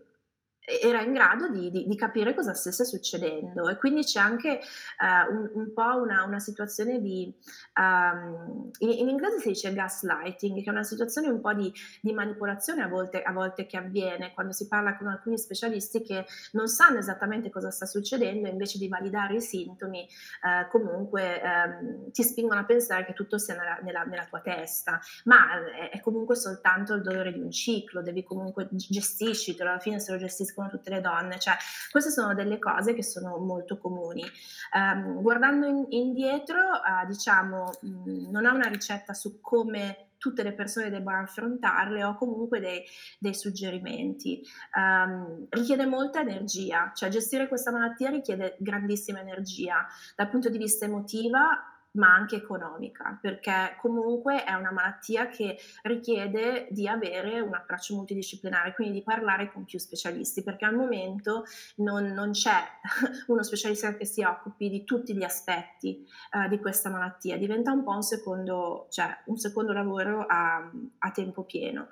era 0.82 1.00
in 1.00 1.14
grado 1.14 1.48
di, 1.48 1.70
di, 1.70 1.86
di, 1.86 1.96
capire 1.96 2.34
cosa 2.34 2.52
stesse 2.52 2.84
succedendo. 2.84 3.68
E 3.68 3.76
quindi 3.76 4.02
c'è 4.02 4.20
anche 4.20 4.60
uh, 4.98 5.34
un, 5.34 5.50
un, 5.54 5.72
po' 5.72 5.96
una, 6.02 6.24
una 6.24 6.38
situazione 6.38 7.00
di, 7.00 7.34
um, 7.80 8.70
in, 8.80 8.90
in, 8.90 9.08
inglese 9.08 9.38
si 9.38 9.48
dice 9.48 9.72
gaslighting, 9.72 10.62
che 10.62 10.68
è 10.68 10.72
una 10.72 10.82
situazione 10.82 11.28
un 11.28 11.40
po' 11.40 11.54
di, 11.54 11.72
di 12.02 12.12
manipolazione 12.12 12.82
a 12.82 12.88
volte, 12.88 13.22
a 13.22 13.32
volte, 13.32 13.64
che 13.64 13.78
avviene 13.78 14.34
quando 14.34 14.52
si 14.52 14.68
parla 14.68 14.96
con 14.98 15.06
alcuni 15.06 15.38
specialisti 15.38 16.02
che 16.02 16.26
non 16.52 16.68
sanno 16.68 16.98
esattamente 16.98 17.48
cosa 17.48 17.70
sta 17.70 17.86
succedendo 17.86 18.46
e 18.46 18.50
invece 18.50 18.76
di 18.78 18.88
validare 18.88 19.36
i 19.36 19.40
sintomi 19.40 20.06
uh, 20.42 20.68
comunque 20.70 21.40
um, 21.42 22.10
ti 22.10 22.22
spingono 22.22 22.60
a 22.60 22.64
pensare 22.64 23.06
che 23.06 23.14
tutto 23.14 23.38
sia 23.38 23.56
nella, 23.56 23.78
nella, 23.82 24.02
nella 24.02 24.26
tua 24.26 24.40
testa, 24.40 25.00
ma 25.24 25.64
è, 25.64 25.90
è, 25.90 26.00
comunque 26.00 26.36
soltanto 26.36 26.92
il 26.92 27.00
dolore 27.00 27.32
di 27.32 27.40
un 27.40 27.50
ciclo, 27.50 28.02
devi 28.02 28.22
comunque 28.22 28.68
gestiscitelo, 28.70 29.70
alla 29.70 29.78
fine 29.78 29.98
se 29.98 30.12
lo 30.12 30.18
gestiscono 30.18 30.57
escono 30.58 30.68
tutte 30.68 30.90
le 30.90 31.00
donne, 31.00 31.38
cioè 31.38 31.54
queste 31.90 32.10
sono 32.10 32.34
delle 32.34 32.58
cose 32.58 32.94
che 32.94 33.04
sono 33.04 33.38
molto 33.38 33.78
comuni. 33.78 34.24
Um, 34.72 35.22
guardando 35.22 35.66
in, 35.66 35.86
indietro, 35.90 36.58
uh, 36.58 37.06
diciamo, 37.06 37.70
mh, 37.80 38.10
mm, 38.10 38.30
non 38.30 38.44
ho 38.44 38.54
una 38.54 38.68
ricetta 38.68 39.14
su 39.14 39.40
come 39.40 40.06
tutte 40.18 40.42
le 40.42 40.52
persone 40.52 40.90
debbano 40.90 41.22
affrontarle, 41.22 42.02
ho 42.02 42.16
comunque 42.16 42.58
dei, 42.58 42.82
dei 43.20 43.34
suggerimenti. 43.34 44.42
Um, 44.74 45.46
richiede 45.50 45.86
molta 45.86 46.20
energia, 46.20 46.90
cioè 46.92 47.08
gestire 47.08 47.46
questa 47.46 47.70
malattia 47.70 48.10
richiede 48.10 48.56
grandissima 48.58 49.20
energia 49.20 49.86
dal 50.16 50.28
punto 50.28 50.48
di 50.48 50.58
vista 50.58 50.86
emotiva 50.86 51.77
ma 51.92 52.12
anche 52.12 52.36
economica, 52.36 53.18
perché 53.20 53.76
comunque 53.80 54.44
è 54.44 54.52
una 54.52 54.70
malattia 54.70 55.28
che 55.28 55.58
richiede 55.82 56.68
di 56.70 56.86
avere 56.86 57.40
un 57.40 57.54
approccio 57.54 57.94
multidisciplinare, 57.94 58.74
quindi 58.74 58.98
di 58.98 59.02
parlare 59.02 59.50
con 59.50 59.64
più 59.64 59.78
specialisti, 59.78 60.42
perché 60.42 60.64
al 60.64 60.74
momento 60.74 61.44
non, 61.76 62.06
non 62.12 62.32
c'è 62.32 62.62
uno 63.28 63.42
specialista 63.42 63.94
che 63.94 64.04
si 64.04 64.22
occupi 64.22 64.68
di 64.68 64.84
tutti 64.84 65.14
gli 65.14 65.24
aspetti 65.24 66.06
uh, 66.32 66.48
di 66.48 66.58
questa 66.60 66.90
malattia, 66.90 67.38
diventa 67.38 67.72
un 67.72 67.82
po' 67.82 67.92
un 67.92 68.02
secondo, 68.02 68.86
cioè, 68.90 69.22
un 69.26 69.36
secondo 69.36 69.72
lavoro 69.72 70.26
a, 70.26 70.70
a 70.98 71.10
tempo 71.10 71.44
pieno. 71.44 71.88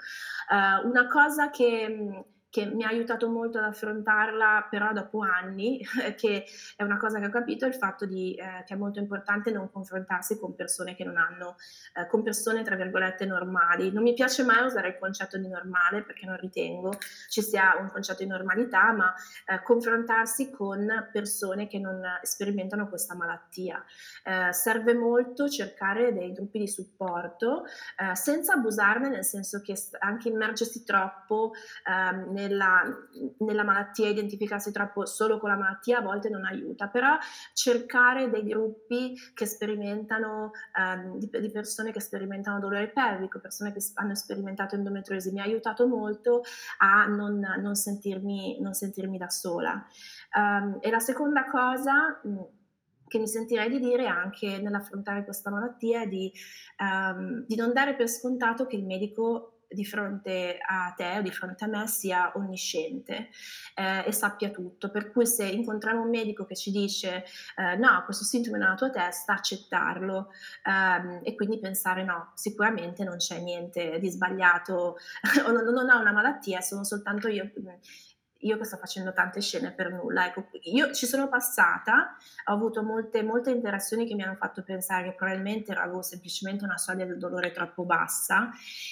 Uh, 0.50 0.86
una 0.88 1.08
cosa 1.08 1.50
che 1.50 2.24
che 2.56 2.64
mi 2.64 2.84
ha 2.84 2.88
aiutato 2.88 3.28
molto 3.28 3.58
ad 3.58 3.64
affrontarla, 3.64 4.68
però 4.70 4.90
dopo 4.94 5.20
anni, 5.20 5.86
che 6.16 6.46
è 6.74 6.82
una 6.82 6.96
cosa 6.96 7.20
che 7.20 7.26
ho 7.26 7.30
capito, 7.30 7.66
il 7.66 7.74
fatto 7.74 8.06
di, 8.06 8.34
eh, 8.34 8.64
che 8.64 8.72
è 8.72 8.76
molto 8.78 8.98
importante 8.98 9.50
non 9.50 9.70
confrontarsi 9.70 10.38
con 10.38 10.54
persone 10.54 10.94
che 10.94 11.04
non 11.04 11.18
hanno, 11.18 11.56
eh, 11.94 12.06
con 12.06 12.22
persone 12.22 12.62
tra 12.62 12.74
virgolette 12.74 13.26
normali. 13.26 13.92
Non 13.92 14.02
mi 14.02 14.14
piace 14.14 14.42
mai 14.42 14.64
usare 14.64 14.88
il 14.88 14.98
concetto 14.98 15.36
di 15.36 15.48
normale 15.48 16.02
perché 16.02 16.24
non 16.24 16.38
ritengo 16.38 16.96
ci 17.28 17.42
sia 17.42 17.76
un 17.78 17.90
concetto 17.90 18.22
di 18.22 18.28
normalità, 18.30 18.90
ma 18.92 19.14
eh, 19.44 19.62
confrontarsi 19.62 20.50
con 20.50 21.10
persone 21.12 21.66
che 21.66 21.78
non 21.78 22.00
sperimentano 22.22 22.88
questa 22.88 23.14
malattia. 23.14 23.84
Eh, 24.24 24.50
serve 24.54 24.94
molto 24.94 25.46
cercare 25.50 26.14
dei 26.14 26.32
gruppi 26.32 26.60
di 26.60 26.68
supporto 26.68 27.64
eh, 27.98 28.14
senza 28.14 28.54
abusarne, 28.54 29.10
nel 29.10 29.24
senso 29.24 29.60
che 29.60 29.74
anche 29.98 30.30
immergersi 30.30 30.84
troppo 30.84 31.52
ehm, 31.84 32.32
nella, 32.46 32.82
nella, 33.38 33.64
malattia, 33.64 34.08
identificarsi 34.08 34.72
troppo 34.72 35.06
solo 35.06 35.38
con 35.38 35.50
la 35.50 35.56
malattia 35.56 35.98
a 35.98 36.02
volte 36.02 36.28
non 36.28 36.44
aiuta, 36.44 36.88
però 36.88 37.16
cercare 37.52 38.30
dei 38.30 38.44
gruppi 38.44 39.14
che 39.34 39.46
sperimentano, 39.46 40.52
ehm, 40.78 41.18
di, 41.18 41.28
di, 41.28 41.50
persone 41.50 41.92
che 41.92 42.00
sperimentano 42.00 42.58
dolore 42.58 42.88
pelvico, 42.88 43.40
persone 43.40 43.72
che 43.72 43.80
hanno 43.94 44.14
sperimentato 44.14 44.74
endometriosi, 44.74 45.32
mi 45.32 45.40
ha 45.40 45.44
aiutato 45.44 45.86
molto 45.86 46.42
a 46.78 47.06
non, 47.06 47.38
non, 47.38 47.74
sentirmi, 47.74 48.60
non 48.60 48.74
sentirmi, 48.74 49.18
da 49.18 49.28
sola. 49.28 49.86
Um, 50.36 50.78
e 50.80 50.90
la 50.90 51.00
seconda 51.00 51.44
cosa... 51.46 52.20
Mh, 52.22 52.44
che 53.08 53.18
mi 53.18 53.28
sentirei 53.28 53.70
di 53.70 53.78
dire 53.78 54.06
anche 54.08 54.58
nell'affrontare 54.58 55.22
questa 55.22 55.48
malattia 55.48 56.02
è 56.02 56.08
di, 56.08 56.32
um, 56.80 57.44
di 57.46 57.54
non 57.54 57.72
dare 57.72 57.94
per 57.94 58.08
scontato 58.08 58.66
che 58.66 58.74
il 58.74 58.84
medico 58.84 59.55
di 59.76 59.84
fronte 59.84 60.58
a 60.58 60.92
te 60.96 61.18
o 61.18 61.20
di 61.20 61.30
fronte 61.30 61.64
a 61.64 61.68
me 61.68 61.86
sia 61.86 62.32
onnisciente 62.34 63.28
eh, 63.74 64.04
e 64.06 64.12
sappia 64.12 64.48
tutto. 64.48 64.90
Per 64.90 65.12
cui 65.12 65.26
se 65.26 65.44
incontriamo 65.44 66.02
un 66.02 66.08
medico 66.08 66.46
che 66.46 66.56
ci 66.56 66.70
dice 66.70 67.24
eh, 67.56 67.76
no, 67.76 68.02
questo 68.04 68.24
sintomo 68.24 68.56
è 68.56 68.58
nella 68.58 68.74
tua 68.74 68.90
testa, 68.90 69.34
accettarlo 69.34 70.30
ehm, 70.64 71.20
e 71.22 71.34
quindi 71.34 71.58
pensare 71.58 72.02
no, 72.02 72.32
sicuramente 72.34 73.04
non 73.04 73.18
c'è 73.18 73.38
niente 73.38 73.98
di 74.00 74.08
sbagliato 74.08 74.96
o 75.46 75.52
non, 75.52 75.64
non 75.64 75.90
ho 75.90 76.00
una 76.00 76.12
malattia, 76.12 76.60
sono 76.62 76.82
soltanto 76.82 77.28
io 77.28 77.50
io 78.40 78.58
che 78.58 78.64
sto 78.64 78.76
facendo 78.76 79.12
tante 79.12 79.40
scene 79.40 79.72
per 79.72 79.92
nulla. 79.92 80.26
Ecco, 80.26 80.48
io 80.62 80.92
ci 80.92 81.06
sono 81.06 81.28
passata, 81.28 82.16
ho 82.44 82.52
avuto 82.52 82.82
molte, 82.82 83.22
molte 83.22 83.50
interazioni 83.50 84.06
che 84.06 84.14
mi 84.14 84.22
hanno 84.22 84.36
fatto 84.36 84.62
pensare 84.62 85.04
che 85.04 85.14
probabilmente 85.14 85.72
avevo 85.72 86.02
semplicemente 86.02 86.64
una 86.64 86.78
soglia 86.78 87.04
del 87.04 87.18
dolore 87.18 87.52
troppo 87.52 87.84
bassa 87.84 88.50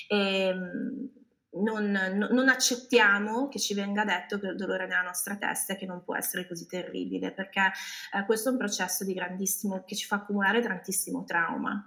e 0.09 0.47
ehm, 0.49 1.11
non, 1.57 1.91
non, 2.31 2.49
accettiamo 2.49 3.49
che 3.49 3.59
ci 3.59 3.75
venga 3.75 4.05
detto 4.05 4.39
che 4.41 4.49
il 4.49 4.57
dolore 4.57 4.87
nella 4.87 5.03
nostra 5.03 5.37
testa 5.37 5.77
che 5.77 5.87
non 5.87 6.03
può 6.03 6.17
essere 6.17 6.49
così 6.49 6.67
terribile, 6.67 7.33
perché 7.33 7.71
eh, 8.13 8.25
questo 8.25 8.49
è 8.49 8.53
un 8.53 8.59
processo 8.59 9.05
di 9.05 9.15
grandissimo, 9.15 9.85
che 9.85 9.95
ci 9.95 10.07
fa 10.07 10.17
accumulare 10.17 10.61
tantissimo 10.61 11.25
trauma. 11.25 11.87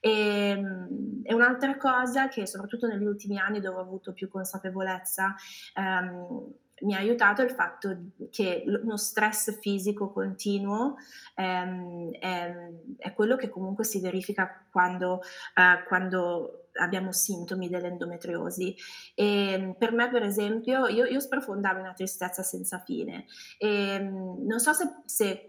E, 0.00 0.10
ehm, 0.50 1.20
e, 1.22 1.34
un'altra 1.34 1.76
cosa 1.76 2.28
che 2.28 2.46
soprattutto 2.46 2.86
negli 2.86 3.04
ultimi 3.04 3.38
anni 3.38 3.60
dove 3.60 3.78
ho 3.78 3.82
avuto 3.82 4.12
più 4.12 4.28
consapevolezza 4.28 5.34
ehm, 5.74 6.52
mi 6.82 6.94
ha 6.94 6.98
aiutato 6.98 7.42
il 7.42 7.50
fatto 7.50 7.96
che 8.30 8.64
uno 8.66 8.96
stress 8.96 9.58
fisico 9.60 10.10
continuo 10.10 10.96
ehm, 11.36 12.10
è, 12.12 12.54
è, 12.98 13.12
quello 13.12 13.36
che 13.36 13.48
comunque 13.48 13.84
si 13.84 14.00
verifica 14.00 14.64
quando, 14.70 15.20
eh, 15.54 15.84
quando 15.86 16.68
abbiamo 16.74 17.12
sintomi 17.12 17.68
dell'endometriosi. 17.68 18.74
E 19.14 19.74
per 19.78 19.92
me, 19.92 20.10
per 20.10 20.22
esempio, 20.22 20.86
io, 20.86 21.04
io 21.04 21.20
sprofondavo 21.20 21.80
una 21.80 21.92
tristezza 21.92 22.42
senza 22.42 22.78
fine 22.80 23.26
e 23.58 23.98
non 23.98 24.58
so 24.58 24.72
se, 24.72 24.84
se 25.04 25.48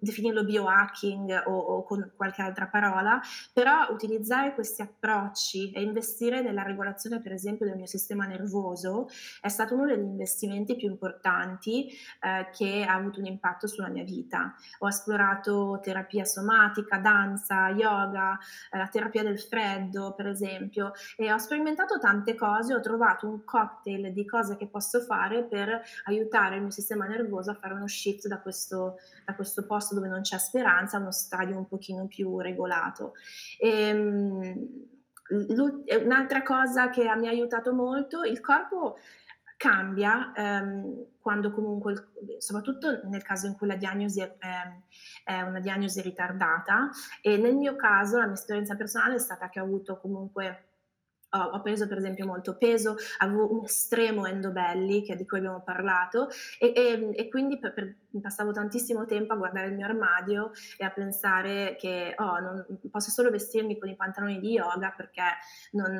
definirlo 0.00 0.44
biohacking 0.44 1.44
o, 1.46 1.56
o, 1.56 1.82
con 1.84 2.12
qualche 2.16 2.42
altra 2.42 2.66
parola, 2.66 3.20
però 3.52 3.88
utilizzare 3.90 4.54
questi 4.54 4.82
approcci 4.82 5.70
e 5.72 5.82
investire 5.82 6.40
nella 6.40 6.62
regolazione, 6.62 7.20
per 7.20 7.32
esempio, 7.32 7.66
del 7.66 7.76
mio 7.76 7.86
sistema 7.86 8.26
nervoso 8.26 9.08
è 9.40 9.48
stato 9.48 9.74
uno 9.74 9.86
degli 9.86 10.04
investimenti 10.04 10.76
più 10.76 10.88
importanti 10.88 11.88
eh, 12.20 12.48
che 12.52 12.84
ha 12.86 12.94
avuto 12.94 13.20
un 13.20 13.26
impatto 13.26 13.66
sulla 13.66 13.88
mia 13.88 14.04
vita. 14.04 14.54
Ho 14.80 14.88
esplorato 14.88 15.78
terapia 15.82 16.24
somatica, 16.24 16.98
danza, 16.98 17.68
yoga, 17.70 18.38
eh, 18.70 18.78
la 18.78 18.88
terapia 18.88 19.22
del 19.22 19.38
freddo, 19.38 20.14
per 20.14 20.26
esempio, 20.26 20.92
e 21.16 21.32
ho 21.32 21.38
sperimentato 21.38 21.98
tante 21.98 22.34
cose, 22.34 22.74
ho 22.74 22.80
trovato 22.80 23.28
un 23.28 23.44
cocktail 23.44 24.12
di 24.12 24.24
cose 24.24 24.56
che 24.56 24.66
posso 24.66 25.00
fare 25.00 25.44
per 25.44 25.82
aiutare 26.04 26.56
il 26.56 26.62
mio 26.62 26.70
sistema 26.70 27.06
nervoso 27.06 27.50
a 27.50 27.54
fare 27.54 27.74
uno 27.74 27.86
shift 27.86 28.26
da 28.26 28.40
questo, 28.40 28.96
da 29.24 29.34
questo 29.36 29.64
posto 29.66 29.94
dove 29.94 30.08
non 30.08 30.22
c'è 30.22 30.38
speranza 30.38 30.98
uno 30.98 31.12
stadio 31.12 31.56
un 31.56 31.68
pochino 31.68 32.06
più 32.06 32.40
regolato. 32.40 33.12
E, 33.58 33.68
ehm, 33.68 34.68
un'altra 36.04 36.42
cosa 36.42 36.90
che 36.90 37.02
mi 37.16 37.28
ha 37.28 37.30
aiutato 37.30 37.72
molto, 37.72 38.22
il 38.22 38.40
corpo 38.40 38.96
cambia 39.56 40.32
ehm, 40.34 41.06
quando 41.20 41.50
comunque, 41.50 42.12
soprattutto 42.38 43.00
nel 43.04 43.22
caso 43.22 43.46
in 43.46 43.56
cui 43.56 43.66
la 43.66 43.76
diagnosi 43.76 44.20
è, 44.20 44.36
è, 45.24 45.40
una 45.40 45.60
diagnosi 45.60 46.00
ritardata 46.02 46.90
e 47.20 47.36
nel 47.36 47.56
mio 47.56 47.74
caso 47.74 48.18
la 48.18 48.26
mia 48.26 48.34
esperienza 48.34 48.76
personale 48.76 49.16
è 49.16 49.18
stata 49.18 49.48
che 49.48 49.60
ho 49.60 49.64
avuto 49.64 49.98
comunque 49.98 50.66
ho 51.28 51.60
preso 51.60 51.86
per 51.86 51.98
esempio 51.98 52.24
molto 52.24 52.56
peso, 52.56 52.96
avevo 53.18 53.52
un 53.52 53.64
estremo 53.64 54.26
endobelli, 54.26 55.02
che 55.02 55.16
di 55.16 55.26
cui 55.26 55.38
abbiamo 55.38 55.60
parlato, 55.60 56.28
e, 56.58 56.72
e, 56.74 57.10
e 57.14 57.28
quindi 57.28 57.58
per, 57.58 57.74
per, 57.74 57.94
passavo 58.20 58.52
tantissimo 58.52 59.04
tempo 59.04 59.32
a 59.32 59.36
guardare 59.36 59.68
il 59.68 59.74
mio 59.74 59.86
armadio 59.86 60.50
e 60.76 60.84
a 60.84 60.90
pensare 60.90 61.76
che 61.78 62.14
oh, 62.16 62.38
non, 62.40 62.66
posso 62.90 63.10
solo 63.10 63.30
vestirmi 63.30 63.78
con 63.78 63.88
i 63.88 63.96
pantaloni 63.96 64.38
di 64.40 64.52
yoga 64.52 64.92
perché 64.96 65.22
non, 65.72 65.98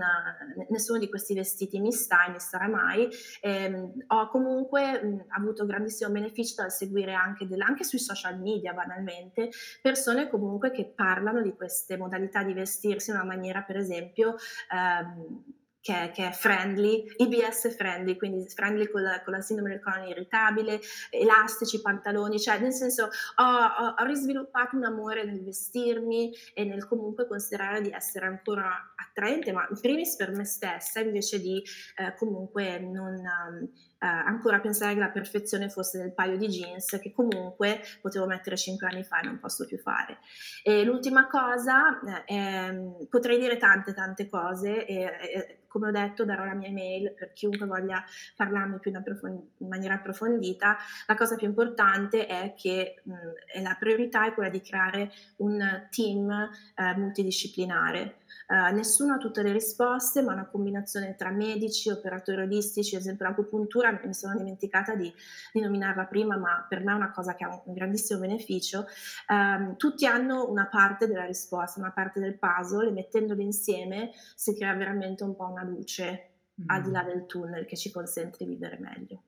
nessuno 0.71 0.99
di 0.99 1.09
questi 1.09 1.35
vestiti 1.35 1.81
mi 1.81 1.93
sta 1.93 2.27
e 2.27 2.31
mi 2.31 2.41
starà 2.41 2.69
mai. 2.69 3.09
E, 3.41 3.65
ehm, 3.65 3.93
ho 4.09 4.29
comunque 4.29 5.03
mh, 5.03 5.25
avuto 5.29 5.67
grandissimo 5.67 6.11
beneficio 6.11 6.55
dal 6.57 6.73
seguire 6.73 7.15
anche, 7.15 7.47
del, 7.47 7.61
anche 7.61 7.85
sui 7.85 7.99
social 7.99 8.39
media 8.41 8.73
banalmente 8.73 9.51
persone 9.81 10.29
comunque 10.29 10.71
che 10.71 10.87
parlano 10.87 11.43
di 11.43 11.55
queste 11.55 11.97
modalità 11.97 12.43
di 12.43 12.53
vestirsi 12.53 13.11
in 13.11 13.17
una 13.17 13.25
maniera 13.25 13.63
per 13.63 13.77
esempio 13.77 14.37
ehm, 14.73 15.65
che, 15.87 16.11
che, 16.13 16.29
è 16.29 16.33
friendly, 16.33 17.05
IBS 17.17 17.77
friendly, 17.77 18.17
quindi 18.17 18.49
friendly 18.49 18.91
con 18.91 19.03
la, 19.03 19.23
con 19.23 19.35
la 19.35 19.41
sindrome 19.41 19.71
del 19.71 19.81
colon 19.81 20.09
irritabile, 20.09 20.81
elastici, 21.11 21.81
pantaloni, 21.81 22.41
cioè 22.41 22.59
nel 22.59 22.73
senso 22.73 23.05
ho, 23.05 23.45
ho, 23.45 23.95
ho, 23.97 24.05
risviluppato 24.05 24.75
un 24.75 24.83
amore 24.83 25.25
nel 25.25 25.45
vestirmi 25.45 26.33
e 26.55 26.65
nel 26.65 26.89
comunque 26.89 27.29
considerare 27.29 27.83
di 27.83 27.91
essere 27.91 28.27
ancora 28.27 28.95
attraente, 28.97 29.53
ma 29.53 29.65
in 29.71 29.81
primis 29.81 30.17
per 30.17 30.33
me 30.33 30.45
stessa 30.45 30.99
invece 30.99 31.41
di 31.41 31.63
eh, 31.97 32.15
comunque 32.17 32.81
non... 32.81 33.15
Um, 33.15 33.71
eh, 33.99 34.07
ancora 34.07 34.61
pensare 34.61 34.93
che 34.93 35.01
la 35.01 35.09
perfezione 35.09 35.71
fosse 35.71 35.99
nel 35.99 36.13
paio 36.13 36.37
di 36.37 36.49
jeans 36.49 36.99
che 37.01 37.13
comunque 37.13 37.81
potevo 38.03 38.27
mettere 38.27 38.55
5 38.55 38.87
anni 38.87 39.03
fa 39.03 39.21
e 39.21 39.25
non 39.25 39.39
posso 39.39 39.65
più 39.65 39.79
fare. 39.79 40.19
E 40.63 40.85
l'ultima 40.85 41.27
cosa, 41.29 41.99
eh, 42.27 43.07
potrei 43.09 43.39
dire 43.39 43.57
tante 43.57 43.95
tante 43.95 44.29
cose 44.29 44.85
e, 44.85 45.03
e, 45.03 45.59
come 45.77 45.89
ho 45.89 45.91
detto 45.93 46.25
darò 46.25 46.45
la 46.47 46.55
mia 46.55 46.69
email 46.69 47.13
per 47.15 47.35
chiunque 47.35 47.67
voglia 47.67 48.03
parlarmi 48.35 48.79
più 48.79 48.91
in, 48.91 48.97
approfond- 48.97 49.49
in 49.59 49.69
maniera 49.69 49.95
approfondita. 49.95 50.79
La 51.07 51.15
cosa 51.15 51.37
più 51.37 51.47
importante 51.47 52.27
è 52.27 52.55
che 52.57 53.03
mh, 53.05 53.63
la 53.63 53.77
priorità 53.79 54.27
è 54.27 54.33
quella 54.33 54.49
di 54.49 54.63
creare 54.63 55.13
un 55.37 55.87
team 55.91 56.31
eh, 56.31 56.97
multidisciplinare. 56.97 58.17
Uh, 58.47 58.73
nessuno 58.75 59.15
ha 59.15 59.19
tutte 59.19 59.43
le 59.43 59.53
risposte, 59.53 60.23
ma 60.23 60.33
una 60.33 60.47
combinazione 60.47 61.17
tra 61.17 61.31
medici, 61.31 61.91
operatori 61.91 62.43
olistici, 62.43 62.95
ad 62.95 63.01
esempio 63.01 63.27
l'acupuntura, 63.27 64.01
mi 64.05 64.15
sono 64.15 64.37
dimenticata 64.37 64.95
di, 64.95 65.13
di, 65.53 65.61
nominarla 65.61 66.05
prima, 66.05 66.37
ma 66.37 66.65
per 66.69 66.85
me 66.85 66.93
è 66.93 66.95
una 66.95 67.11
cosa 67.11 67.35
che 67.35 67.45
ha 67.45 67.63
un 67.65 67.75
grandissimo 67.75 68.21
beneficio. 68.21 68.87
Um, 69.29 69.77
tutti 69.77 70.07
hanno 70.07 70.49
una 70.49 70.67
parte 70.67 71.07
della 71.07 71.25
risposta, 71.25 71.81
una 71.81 71.93
parte 71.93 72.21
del 72.21 72.39
puzzle 72.39 72.89
e 72.89 72.93
mettendoli 72.93 73.43
insieme 73.43 74.13
si 74.35 74.55
crea 74.55 74.75
veramente 74.75 75.25
un 75.25 75.35
po' 75.35 75.49
una 75.49 75.65
luce 75.65 76.31
mm. 76.61 76.65
al 76.69 76.83
di 76.83 76.91
là 76.91 77.03
mm. 77.03 77.07
del 77.07 77.27
tunnel 77.27 77.67
che 77.67 77.77
ci 77.77 77.91
consente 77.91 78.39
di 78.39 78.51
vivere 78.51 78.79
meglio. 78.79 79.23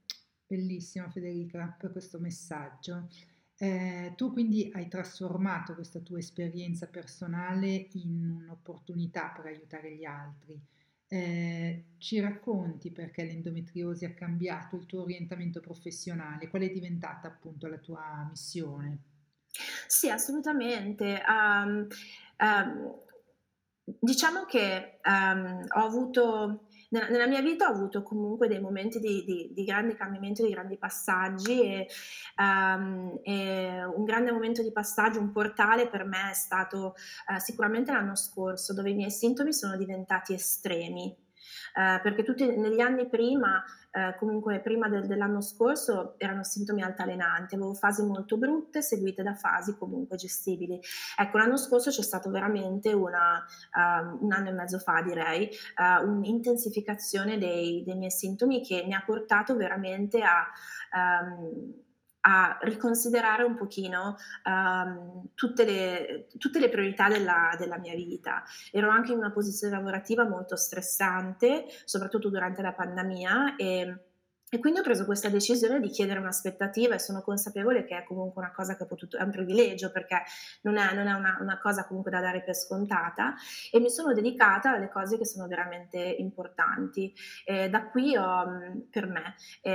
Bellissimo 0.46 1.10
Federica 1.10 1.76
per 1.78 1.92
questo 1.92 2.18
messaggio. 2.18 3.08
Eh, 3.60 4.12
tu 4.14 4.32
quindi 4.32 4.70
hai 4.72 4.86
trasformato 4.86 5.74
questa 5.74 5.98
tua 5.98 6.18
esperienza 6.18 6.86
personale 6.86 7.88
in 7.94 8.42
un'opportunità 8.42 9.32
per 9.34 9.46
aiutare 9.46 9.96
gli 9.96 10.04
altri. 10.04 10.60
Eh, 11.08 11.84
ci 11.96 12.20
racconti 12.20 12.92
perché 12.92 13.24
l'endometriosi 13.24 14.04
ha 14.04 14.12
cambiato 14.12 14.76
il 14.76 14.86
tuo 14.86 15.02
orientamento 15.02 15.60
professionale? 15.60 16.48
Qual 16.48 16.62
è 16.62 16.70
diventata 16.70 17.26
appunto 17.26 17.66
la 17.66 17.78
tua 17.78 18.26
missione? 18.28 18.98
Sì, 19.88 20.08
assolutamente. 20.08 21.20
Um, 21.26 21.86
um, 22.38 22.94
diciamo 23.98 24.44
che 24.44 25.00
um, 25.04 25.66
ho 25.68 25.84
avuto 25.84 26.67
nella, 26.88 27.08
nella, 27.08 27.26
mia 27.26 27.40
vita 27.40 27.68
ho 27.68 27.72
avuto 27.72 28.02
comunque 28.02 28.48
dei 28.48 28.60
momenti 28.60 28.98
di, 28.98 29.24
di, 29.24 29.50
di 29.52 29.64
grandi 29.64 29.94
cambiamenti, 29.94 30.42
di 30.42 30.50
grandi 30.50 30.78
passaggi 30.78 31.60
e, 31.62 31.86
um, 32.36 33.18
e, 33.22 33.84
un 33.84 34.04
grande 34.04 34.32
momento 34.32 34.62
di 34.62 34.72
passaggio, 34.72 35.20
un 35.20 35.32
portale 35.32 35.88
per 35.88 36.04
me 36.04 36.30
è 36.30 36.34
stato 36.34 36.94
uh, 37.28 37.38
sicuramente 37.38 37.92
l'anno 37.92 38.14
scorso 38.14 38.72
dove 38.72 38.90
i 38.90 38.94
miei 38.94 39.10
sintomi 39.10 39.52
sono 39.52 39.76
diventati 39.76 40.32
estremi. 40.32 41.27
Uh, 41.78 42.02
perché 42.02 42.24
tutti 42.24 42.44
negli 42.56 42.80
anni 42.80 43.08
prima 43.08 43.62
eh, 43.90 44.14
comunque 44.18 44.60
prima 44.60 44.88
del, 44.88 45.06
dell'anno 45.06 45.40
scorso 45.40 46.14
erano 46.18 46.44
sintomi 46.44 46.82
altalenanti, 46.82 47.54
avevo 47.54 47.72
fasi 47.72 48.04
molto 48.04 48.36
brutte 48.36 48.82
seguite 48.82 49.22
da 49.22 49.34
fasi 49.34 49.76
comunque 49.76 50.16
gestibili. 50.16 50.78
Ecco, 51.16 51.38
l'anno 51.38 51.56
scorso 51.56 51.90
c'è 51.90 52.02
stato 52.02 52.30
veramente 52.30 52.92
una, 52.92 53.44
uh, 53.72 54.24
un 54.24 54.32
anno 54.32 54.50
e 54.50 54.52
mezzo 54.52 54.78
fa 54.78 55.00
direi, 55.02 55.48
uh, 55.76 56.06
un'intensificazione 56.06 57.38
dei, 57.38 57.82
dei, 57.84 57.96
miei 57.96 58.10
sintomi 58.10 58.62
che 58.62 58.84
mi 58.86 58.94
ha 58.94 59.02
portato 59.04 59.56
veramente 59.56 60.20
a... 60.22 60.46
Um, 60.92 61.86
a 62.28 62.58
riconsiderare 62.60 63.42
un 63.42 63.56
pochino 63.56 64.16
um, 64.44 65.28
tutte, 65.34 65.64
le, 65.64 66.26
tutte, 66.38 66.60
le, 66.60 66.68
priorità 66.68 67.08
della, 67.08 67.54
della, 67.58 67.78
mia 67.78 67.94
vita. 67.94 68.42
Ero 68.70 68.90
anche 68.90 69.12
in 69.12 69.18
una 69.18 69.30
posizione 69.30 69.74
lavorativa 69.74 70.28
molto 70.28 70.54
stressante, 70.54 71.64
soprattutto 71.84 72.28
durante 72.28 72.60
la 72.60 72.72
pandemia 72.72 73.56
e 73.56 74.07
e 74.50 74.58
quindi 74.58 74.80
ho 74.80 74.82
preso 74.82 75.04
questa 75.04 75.28
decisione 75.28 75.78
di 75.78 75.88
chiedere 75.88 76.20
un'aspettativa 76.20 76.94
e 76.94 76.98
sono 76.98 77.20
consapevole 77.20 77.84
che 77.84 77.98
è 77.98 78.04
comunque 78.04 78.42
una 78.42 78.52
cosa 78.52 78.76
che 78.76 78.84
ho 78.84 78.86
potuto, 78.86 79.18
è 79.18 79.22
un 79.22 79.30
privilegio 79.30 79.90
perché 79.90 80.22
non 80.62 80.78
è, 80.78 80.94
non 80.94 81.06
è 81.06 81.12
una, 81.12 81.36
una, 81.40 81.58
cosa 81.58 81.84
comunque 81.86 82.10
da 82.10 82.20
dare 82.20 82.42
per 82.42 82.54
scontata 82.54 83.34
e 83.70 83.78
mi 83.78 83.90
sono 83.90 84.14
dedicata 84.14 84.72
alle 84.72 84.88
cose 84.88 85.18
che 85.18 85.26
sono 85.26 85.46
veramente 85.46 85.98
importanti. 85.98 87.12
E 87.44 87.68
da 87.68 87.88
qui 87.88 88.16
ho, 88.16 88.84
per 88.90 89.06
me, 89.06 89.34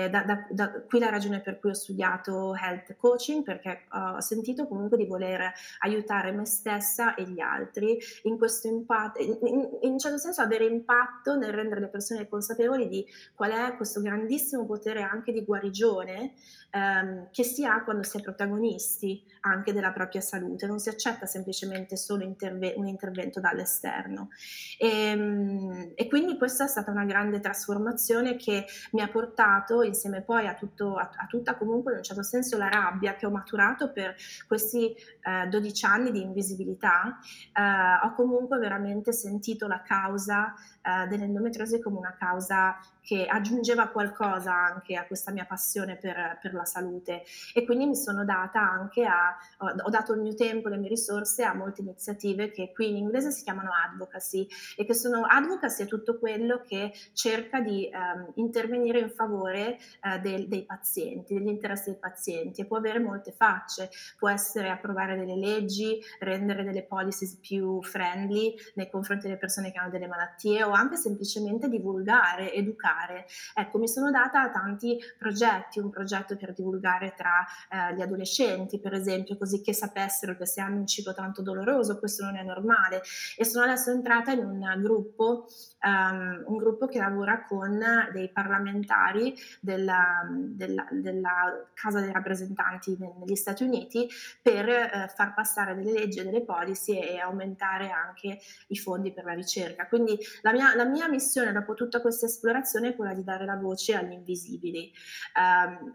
da, 0.10 0.24
da, 0.24 0.48
da, 0.50 0.82
qui 0.82 1.00
la 1.00 1.10
ragione 1.10 1.42
per 1.42 1.60
cui 1.60 1.70
ho 1.70 1.74
studiato 1.74 2.56
health 2.56 2.96
coaching 2.96 3.44
perché 3.44 3.86
ho 3.92 4.22
sentito 4.22 4.68
comunque 4.68 4.98
di 4.98 5.06
voler 5.06 5.52
aiutare 5.80 6.32
me 6.32 6.46
stessa 6.46 7.14
e 7.16 7.24
gli 7.24 7.40
altri 7.40 7.98
in 8.24 8.38
questo 8.38 8.68
impatto, 8.68 9.22
in, 9.22 9.38
in, 9.44 9.70
in 9.82 9.92
un 9.92 10.00
certo 10.00 10.18
senso 10.18 10.42
avere 10.42 10.66
impatto 10.66 11.36
nel 11.36 11.54
rendere 11.54 11.82
le 11.82 11.90
persone 11.90 12.28
consapevoli 12.28 12.88
di 12.88 13.06
qual 13.36 13.52
è 13.52 13.76
questo 13.76 14.02
grandissimo 14.02 14.63
potere 14.66 15.02
anche 15.02 15.32
di 15.32 15.44
guarigione 15.44 16.34
ehm, 16.74 17.30
che 17.32 17.44
si 17.44 17.64
ha 17.64 17.84
quando 17.84 18.04
si 18.04 18.18
è 18.18 18.22
protagonisti 18.22 19.24
anche 19.42 19.74
della 19.74 19.92
propria 19.92 20.22
salute, 20.22 20.66
non 20.66 20.80
si 20.80 20.90
accetta 20.90 21.26
semplicemente 21.26 21.98
solo 21.98 22.24
interve- 22.24 22.74
un 22.78 22.88
intervento 22.88 23.40
dall'esterno. 23.40 24.30
E, 24.78 24.88
ehm, 24.88 25.92
e, 25.96 26.08
quindi 26.08 26.38
questa 26.38 26.66
è 26.66 26.68
stata 26.68 26.92
una 26.92 27.06
grande 27.06 27.40
trasformazione 27.40 28.36
che 28.38 28.66
mi 28.92 29.02
ha 29.02 29.10
portato 29.10 29.84
insieme 29.84 30.22
poi 30.22 30.48
a, 30.48 30.54
tutto, 30.56 30.96
a, 30.96 31.10
a 31.16 31.26
tutta 31.28 31.56
comunque 31.56 31.92
in 31.92 31.98
un 32.00 32.04
certo 32.04 32.24
senso 32.24 32.58
la 32.58 32.70
rabbia 32.70 33.16
che 33.16 33.26
ho 33.26 33.32
maturato 33.32 33.92
per 33.92 34.16
questi 34.48 34.94
eh, 34.94 35.48
12 35.50 35.86
anni 35.86 36.12
di 36.12 36.22
invisibilità, 36.22 37.20
eh, 37.54 38.06
ho 38.06 38.14
comunque 38.16 38.58
veramente 38.58 39.12
sentito 39.12 39.68
la 39.68 39.82
causa 39.82 40.54
uh, 40.84 41.08
dell'endometriosi 41.08 41.82
come 41.82 41.98
una 41.98 42.16
causa 42.18 42.78
che 43.02 43.26
aggiungeva 43.26 43.88
qualcosa 43.88 44.54
anche 44.54 44.96
a 44.96 45.06
questa 45.06 45.32
mia 45.32 45.46
passione 45.46 45.98
per, 45.98 46.40
per 46.42 46.54
la 46.54 46.63
salute 46.66 47.24
e 47.54 47.66
quindi 47.66 47.86
mi 47.86 47.96
sono 47.96 48.26
data 48.26 48.60
anche 48.60 49.06
a, 49.06 49.36
ho, 49.58 49.90
dato 49.90 50.14
il 50.14 50.22
mio 50.22 50.36
tempo, 50.36 50.70
le 50.70 50.78
mie 50.78 50.90
risorse 50.90 51.44
a 51.44 51.54
molte 51.54 51.82
iniziative 51.82 52.52
che 52.52 52.72
qui 52.74 52.90
in 52.90 52.98
inglese 52.98 53.32
si 53.32 53.44
chiamano 53.44 53.72
advocacy 53.72 54.48
e 54.76 54.86
che 54.86 54.94
sono 54.94 55.26
advocacy 55.26 55.84
è 55.84 55.88
tutto 55.88 56.18
quello 56.18 56.62
che 56.66 56.94
cerca 57.14 57.60
di 57.60 57.90
um, 57.92 58.32
intervenire 58.36 59.00
in 59.00 59.10
favore 59.10 59.78
uh, 60.02 60.20
del, 60.20 60.48
dei 60.48 60.66
pazienti, 60.66 61.34
degli 61.34 61.48
interessi 61.48 61.92
dei 61.92 62.00
pazienti 62.00 62.62
e 62.62 62.66
può 62.66 62.78
avere 62.78 63.00
molte 63.00 63.32
facce, 63.32 63.90
può 64.18 64.30
essere 64.30 64.70
approvare 64.70 65.18
delle 65.18 65.36
leggi, 65.36 66.00
rendere 66.20 66.64
delle 66.64 66.84
policies 66.84 67.38
più 67.40 67.82
friendly 67.82 68.54
nei 68.76 68.90
confronti 68.90 69.28
delle 69.28 69.38
persone 69.38 69.72
che 69.72 69.78
hanno 69.80 69.90
delle 69.90 70.08
malattie 70.08 70.64
o 70.64 70.72
anche 70.72 70.96
semplicemente 70.96 71.68
divulgare, 71.68 72.54
educare. 72.54 73.26
Ecco, 73.54 73.78
mi 73.78 73.88
sono 73.88 74.12
data 74.12 74.50
tanti 74.50 74.98
progetti, 75.18 75.80
un 75.80 75.90
progetto 75.90 76.36
per 76.38 76.53
divulgare 76.54 77.14
tra 77.16 77.46
eh, 77.70 77.96
gli 77.96 78.02
adolescenti, 78.02 78.80
per 78.80 78.94
esempio, 78.94 79.38
così 79.38 79.62
che 79.62 79.74
sapessero 79.74 80.36
che 80.36 80.46
se 80.46 80.62
hanno 80.62 80.78
un 80.78 80.88
ciclo 80.88 81.14
tanto 81.14 81.42
doloroso 81.42 82.00
questo 82.00 82.24
non 82.24 82.38
è 82.38 82.44
normale 82.44 83.02
e 83.38 83.46
sono 83.46 83.66
adesso 83.66 83.92
entrata 83.92 84.32
in 84.32 84.40
un 84.40 84.82
gruppo, 84.82 85.48
um, 85.82 86.44
un 86.48 86.58
gruppo 86.58 86.88
che 86.88 87.00
lavora 87.00 87.46
con 87.46 87.82
dei 88.12 88.30
parlamentari 88.30 89.36
della, 89.60 90.28
della, 90.30 90.88
della 90.92 91.32
Casa 91.74 92.00
dei 92.00 92.12
rappresentanti 92.12 92.98
negli 92.98 93.36
Stati 93.36 93.64
Uniti 93.64 94.08
per 94.42 94.70
eh, 94.70 95.12
far 95.16 95.34
passare 95.34 95.76
delle 95.76 95.92
leggi 95.92 96.20
e 96.20 96.24
delle 96.24 96.44
policy 96.44 96.98
e 96.98 97.20
aumentare 97.20 97.90
anche 97.90 98.40
i 98.68 98.78
fondi 98.78 99.12
per 99.12 99.26
la 99.26 99.34
ricerca. 99.34 99.88
Quindi 99.88 100.18
la 100.42 100.52
mia, 100.52 100.76
la 100.76 100.86
mia 100.86 101.08
missione 101.08 101.52
dopo 101.52 101.74
tutta 101.74 102.02
questa 102.02 102.26
esplorazione 102.26 102.90
è 102.90 102.96
quella 102.96 103.14
di 103.14 103.24
dare 103.24 103.46
la 103.46 103.56
voce 103.56 103.96
agli 103.96 104.14
invisibili. 104.14 104.92
Um, 105.36 105.94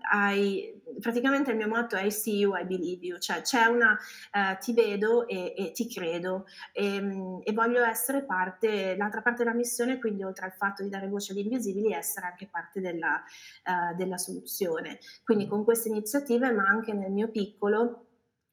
Praticamente 1.01 1.53
il 1.53 1.57
mio 1.57 1.69
motto 1.69 1.95
è 1.95 2.03
I 2.03 2.11
see 2.11 2.39
you, 2.39 2.57
I 2.57 2.65
believe 2.65 3.07
you, 3.07 3.19
cioè 3.19 3.43
c'è 3.43 3.67
una 3.67 3.93
uh, 3.93 4.59
ti 4.59 4.73
vedo 4.73 5.29
e, 5.29 5.55
e 5.57 5.73
ti 5.73 5.89
credo. 5.89 6.47
E, 6.73 7.41
e, 7.45 7.53
voglio 7.53 7.85
essere 7.85 8.25
parte, 8.25 8.97
l'altra 8.97 9.23
parte 9.23 9.45
della 9.45 9.55
missione, 9.55 9.99
quindi 9.99 10.25
oltre 10.25 10.47
al 10.47 10.53
fatto 10.53 10.83
di 10.83 10.89
dare 10.89 11.09
voce 11.09 11.33
agli 11.33 11.39
invisibili, 11.39 11.93
essere 11.93 12.27
anche 12.27 12.49
parte 12.51 12.81
della, 12.81 13.23
uh, 13.65 13.97
della 13.97 14.17
soluzione. 14.17 14.99
Quindi 15.25 15.47
con 15.47 15.63
queste 15.65 15.89
iniziative, 15.89 16.51
ma 16.51 16.65
anche 16.65 16.93
nel 16.93 17.13
mio 17.13 17.29
piccolo, 17.29 18.08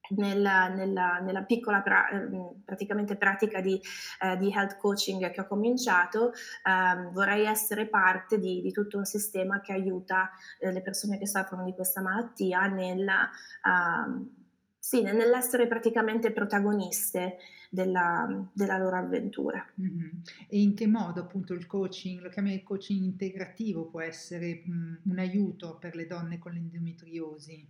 nella, 0.10 0.68
nella, 0.68 1.20
nella, 1.20 1.44
piccola 1.44 1.82
pra, 1.82 2.10
ehm, 2.10 2.62
praticamente 2.64 3.16
pratica 3.16 3.62
di, 3.62 3.80
eh, 4.22 4.38
di, 4.38 4.52
health 4.52 4.78
coaching 4.78 5.32
che 5.32 5.42
ho 5.42 5.48
cominciato, 5.48 6.32
eh, 6.32 7.10
vorrei 7.12 7.46
essere 7.46 7.88
parte 7.88 8.40
di, 8.40 8.62
di, 8.62 8.72
tutto 8.72 8.98
un 8.98 9.06
sistema 9.06 9.62
che 9.62 9.74
aiuta 9.74 10.32
eh, 10.60 10.72
le 10.72 10.82
persone 10.82 11.18
che 11.18 11.28
soffrono 11.28 11.64
di 11.64 11.74
questa 11.74 12.02
malattia 12.02 12.68
nel, 12.68 13.08
uh, 13.08 14.44
sì, 14.78 15.02
nell'essere 15.02 15.68
praticamente 15.68 16.32
protagoniste 16.32 17.38
della, 17.72 18.48
della 18.54 18.78
loro 18.78 18.98
avventura. 18.98 19.66
Mm-hmm. 19.82 20.10
E 20.48 20.62
in 20.62 20.76
che 20.76 20.88
modo 20.88 21.22
appunto 21.22 21.54
il 21.54 21.66
coaching, 21.66 22.22
lo 22.22 22.30
chiami 22.30 22.54
il 22.54 22.64
coaching 22.64 23.04
integrativo, 23.04 23.88
può 23.88 24.02
essere 24.02 24.62
mh, 24.64 25.10
un 25.10 25.20
aiuto 25.20 25.78
per 25.78 25.96
le 25.96 26.06
donne 26.06 26.38
con 26.38 26.54
l'endometriosi? 26.54 27.68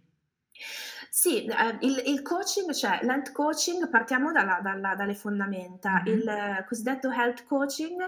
Sì, 1.11 1.45
ehm, 1.45 1.77
il 1.81 2.01
il 2.05 2.21
coaching, 2.21 2.71
cioè 2.71 2.99
l'health 3.03 3.31
coaching 3.31 3.89
partiamo 3.89 4.31
dalla 4.31 4.59
dalla 4.61 4.95
dalle 4.95 5.13
fondamenta. 5.15 6.01
Mh-mh. 6.05 6.11
Il 6.11 6.63
cosiddetto 6.67 7.09
health 7.11 7.43
coaching, 7.45 8.01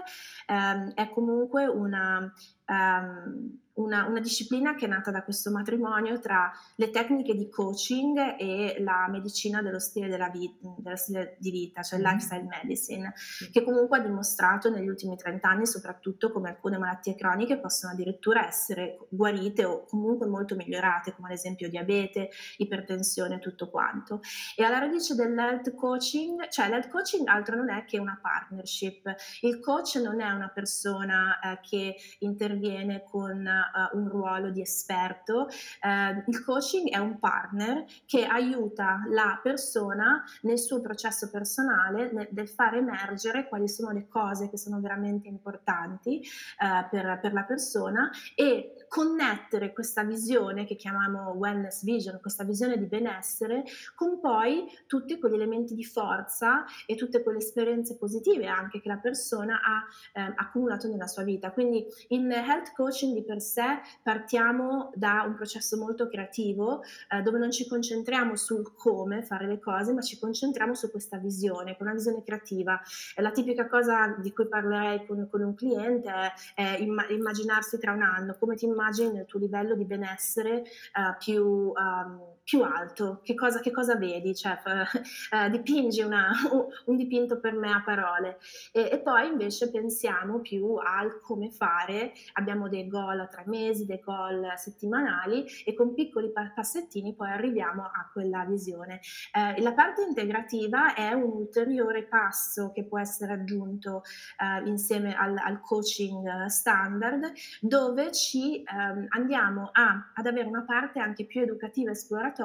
ehm, 0.46 0.92
è 0.94 1.08
comunque 1.10 1.66
una 1.66 2.30
ehm, 2.66 3.58
una, 3.78 4.06
una, 4.06 4.20
disciplina 4.20 4.74
che 4.74 4.86
è 4.86 4.88
nata 4.88 5.10
da 5.10 5.22
questo 5.22 5.50
matrimonio 5.50 6.18
tra 6.20 6.52
le 6.76 6.90
tecniche 6.90 7.34
di 7.34 7.48
coaching 7.48 8.36
e 8.38 8.76
la 8.80 9.06
medicina 9.08 9.62
dello 9.62 9.78
stile, 9.78 10.08
della 10.08 10.28
vita, 10.28 10.74
dello 10.78 10.96
stile 10.96 11.36
di 11.38 11.50
vita, 11.50 11.82
cioè 11.82 11.98
mm-hmm. 11.98 12.08
lifestyle 12.10 12.46
medicine, 12.46 13.14
che 13.52 13.62
comunque 13.62 13.98
ha 13.98 14.00
dimostrato 14.00 14.70
negli 14.70 14.88
ultimi 14.88 15.16
30 15.16 15.48
anni 15.48 15.66
soprattutto 15.66 16.30
come 16.32 16.50
alcune 16.50 16.78
malattie 16.78 17.14
croniche 17.14 17.58
possono 17.58 17.92
addirittura 17.92 18.46
essere 18.46 18.98
guarite 19.08 19.64
o 19.64 19.84
comunque 19.84 20.26
molto 20.26 20.54
migliorate, 20.54 21.14
come 21.14 21.28
ad 21.28 21.34
esempio 21.34 21.68
diabete, 21.68 22.30
ipertensione 22.58 23.36
e 23.36 23.38
tutto 23.38 23.70
quanto. 23.70 24.20
E 24.56 24.64
alla 24.64 24.78
radice 24.78 25.14
dell'health 25.14 25.74
coaching, 25.74 26.48
cioè 26.48 26.68
l'health 26.68 26.88
coaching 26.88 27.26
altro 27.28 27.56
non 27.56 27.70
è 27.70 27.84
che 27.84 27.98
una 27.98 28.18
partnership. 28.20 29.14
Il 29.42 29.60
coach 29.60 29.96
non 29.96 30.20
è 30.20 30.30
una 30.30 30.48
persona 30.48 31.38
eh, 31.38 31.60
che 31.62 31.96
interviene 32.18 33.04
con 33.04 33.46
uh, 33.92 33.98
un 33.98 34.08
ruolo 34.08 34.50
di 34.50 34.60
esperto, 34.60 35.48
uh, 35.82 36.22
il 36.26 36.44
coaching 36.44 36.90
è 36.90 36.98
un 36.98 37.18
partner 37.18 37.84
che 38.06 38.24
aiuta 38.24 39.02
la 39.08 39.38
persona 39.42 40.24
nel 40.42 40.58
suo 40.58 40.80
processo 40.80 41.30
personale 41.30 42.10
nel, 42.12 42.28
del 42.30 42.48
far 42.48 42.76
emergere 42.76 43.48
quali 43.48 43.68
sono 43.68 43.90
le 43.90 44.06
cose 44.08 44.48
che 44.48 44.58
sono 44.58 44.80
veramente 44.80 45.28
importanti 45.28 46.20
uh, 46.60 46.88
per, 46.88 47.18
per 47.20 47.32
la 47.32 47.42
persona 47.42 48.10
e 48.34 48.86
connettere 48.88 49.72
questa 49.72 50.02
visione 50.02 50.64
che 50.64 50.74
chiamiamo 50.74 51.32
wellness 51.32 51.84
vision, 51.84 52.18
questa 52.20 52.42
visione 52.42 52.78
di 52.78 52.86
benessere, 52.86 53.64
con 53.94 54.18
poi 54.18 54.66
tutti 54.86 55.18
quegli 55.18 55.34
elementi 55.34 55.74
di 55.74 55.84
forza 55.84 56.64
e 56.86 56.96
tutte 56.96 57.22
quelle 57.22 57.38
esperienze 57.38 57.96
positive 57.96 58.46
anche 58.46 58.80
che 58.80 58.88
la 58.88 58.96
persona 58.96 59.60
ha 59.62 59.84
eh, 60.18 60.32
accumulato 60.36 60.88
nella 60.88 61.06
sua 61.06 61.22
vita. 61.22 61.52
Quindi 61.52 61.86
in 62.08 62.30
health 62.32 62.72
coaching 62.72 63.14
di 63.14 63.22
per 63.22 63.40
sé 63.40 63.80
partiamo 64.02 64.90
da 64.94 65.22
un 65.26 65.34
processo 65.34 65.76
molto 65.76 66.08
creativo 66.08 66.82
eh, 67.10 67.22
dove 67.22 67.38
non 67.38 67.50
ci 67.50 67.68
concentriamo 67.68 68.36
sul 68.36 68.74
come 68.74 69.22
fare 69.22 69.46
le 69.46 69.60
cose, 69.60 69.92
ma 69.92 70.00
ci 70.00 70.18
concentriamo 70.18 70.74
su 70.74 70.90
questa 70.90 71.18
visione, 71.18 71.76
con 71.76 71.86
una 71.86 71.94
visione 71.94 72.22
creativa. 72.22 72.80
La 73.16 73.30
tipica 73.30 73.68
cosa 73.68 74.16
di 74.18 74.32
cui 74.32 74.48
parlerei 74.48 75.06
con, 75.06 75.28
con 75.30 75.42
un 75.42 75.54
cliente 75.54 76.08
è, 76.08 76.32
è 76.54 76.76
imm- 76.80 77.10
immaginarsi 77.10 77.78
tra 77.78 77.92
un 77.92 78.02
anno, 78.02 78.36
come 78.38 78.54
ti 78.54 78.64
immagini 78.64 78.76
il 79.20 79.26
tuo 79.26 79.38
livello 79.38 79.74
di 79.74 79.84
benessere 79.84 80.62
uh, 80.62 81.16
più, 81.18 81.44
um, 81.44 82.37
più, 82.48 82.62
alto, 82.62 83.20
che 83.22 83.34
cosa, 83.34 83.60
che 83.60 83.70
cosa 83.70 83.96
vedi, 83.96 84.34
cioè 84.34 84.58
uh, 84.64 85.50
dipingi 85.52 86.00
una, 86.00 86.30
un 86.86 86.96
dipinto 86.96 87.40
per 87.40 87.52
me 87.52 87.70
a 87.70 87.82
parole. 87.84 88.38
E, 88.72 88.88
e, 88.90 88.98
poi 89.00 89.28
invece 89.28 89.70
pensiamo 89.70 90.40
più 90.40 90.76
al 90.76 91.20
come 91.20 91.50
fare, 91.50 92.14
abbiamo 92.32 92.70
dei 92.70 92.88
goal 92.88 93.20
a 93.20 93.26
tre 93.26 93.42
mesi, 93.44 93.84
dei 93.84 94.00
goal 94.02 94.54
settimanali 94.56 95.44
e 95.66 95.74
con 95.74 95.92
piccoli 95.92 96.32
passettini 96.32 97.14
poi 97.14 97.28
arriviamo 97.28 97.82
a 97.82 98.08
quella 98.10 98.46
visione. 98.46 99.00
Eh, 99.30 99.60
la 99.60 99.74
parte 99.74 100.00
integrativa 100.04 100.94
è 100.94 101.12
un 101.12 101.30
ulteriore 101.30 102.04
passo 102.04 102.72
che 102.72 102.84
può 102.84 102.98
essere 102.98 103.34
aggiunto 103.34 104.04
eh, 104.38 104.66
insieme 104.66 105.14
al, 105.14 105.36
al 105.36 105.60
coaching 105.60 106.46
standard 106.46 107.30
dove 107.60 108.10
ci 108.10 108.62
ehm, 108.62 109.04
andiamo 109.10 109.68
a, 109.70 110.12
ad 110.14 110.24
avere 110.24 110.48
una 110.48 110.64
parte 110.64 110.98
anche 110.98 111.26
più 111.26 111.42
educativa 111.42 111.90
e 111.90 111.92
esploratoria 111.92 112.36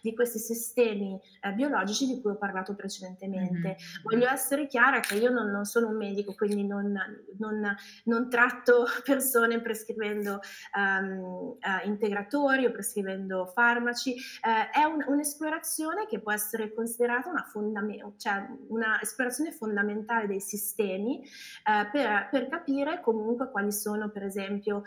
di 0.00 0.14
questi 0.14 0.38
sistemi 0.38 1.20
eh, 1.40 1.52
biologici 1.52 2.06
di 2.06 2.20
cui 2.20 2.32
ho 2.32 2.36
parlato 2.36 2.74
precedentemente. 2.74 3.68
Mm-hmm. 3.68 4.02
Voglio 4.02 4.28
essere 4.28 4.66
chiara 4.66 5.00
che 5.00 5.16
io 5.16 5.30
non, 5.30 5.50
non 5.50 5.64
sono 5.64 5.88
un 5.88 5.96
medico, 5.96 6.34
quindi 6.34 6.66
non, 6.66 6.96
non, 7.38 7.76
non 8.04 8.30
tratto 8.30 8.86
persone 9.04 9.60
prescrivendo 9.60 10.40
um, 10.76 11.56
uh, 11.58 11.86
integratori 11.86 12.64
o 12.64 12.70
prescrivendo 12.70 13.46
farmaci, 13.46 14.14
uh, 14.14 14.78
è 14.78 14.84
un, 14.84 15.04
un'esplorazione 15.06 16.06
che 16.06 16.20
può 16.20 16.32
essere 16.32 16.72
considerata 16.72 17.28
una, 17.28 17.42
fondame- 17.42 18.14
cioè 18.16 18.46
una 18.68 19.00
esplorazione 19.00 19.52
fondamentale 19.52 20.26
dei 20.26 20.40
sistemi 20.40 21.20
uh, 21.20 21.90
per, 21.90 22.28
per, 22.30 22.48
capire 22.48 23.00
comunque 23.00 23.50
quali 23.50 23.72
sono 23.72 24.08
per 24.08 24.22
esempio 24.22 24.82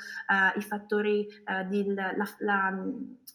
i 0.55 0.61
fattori 0.61 1.27
di 1.67 1.93
la, 1.93 2.13
la, 2.39 2.83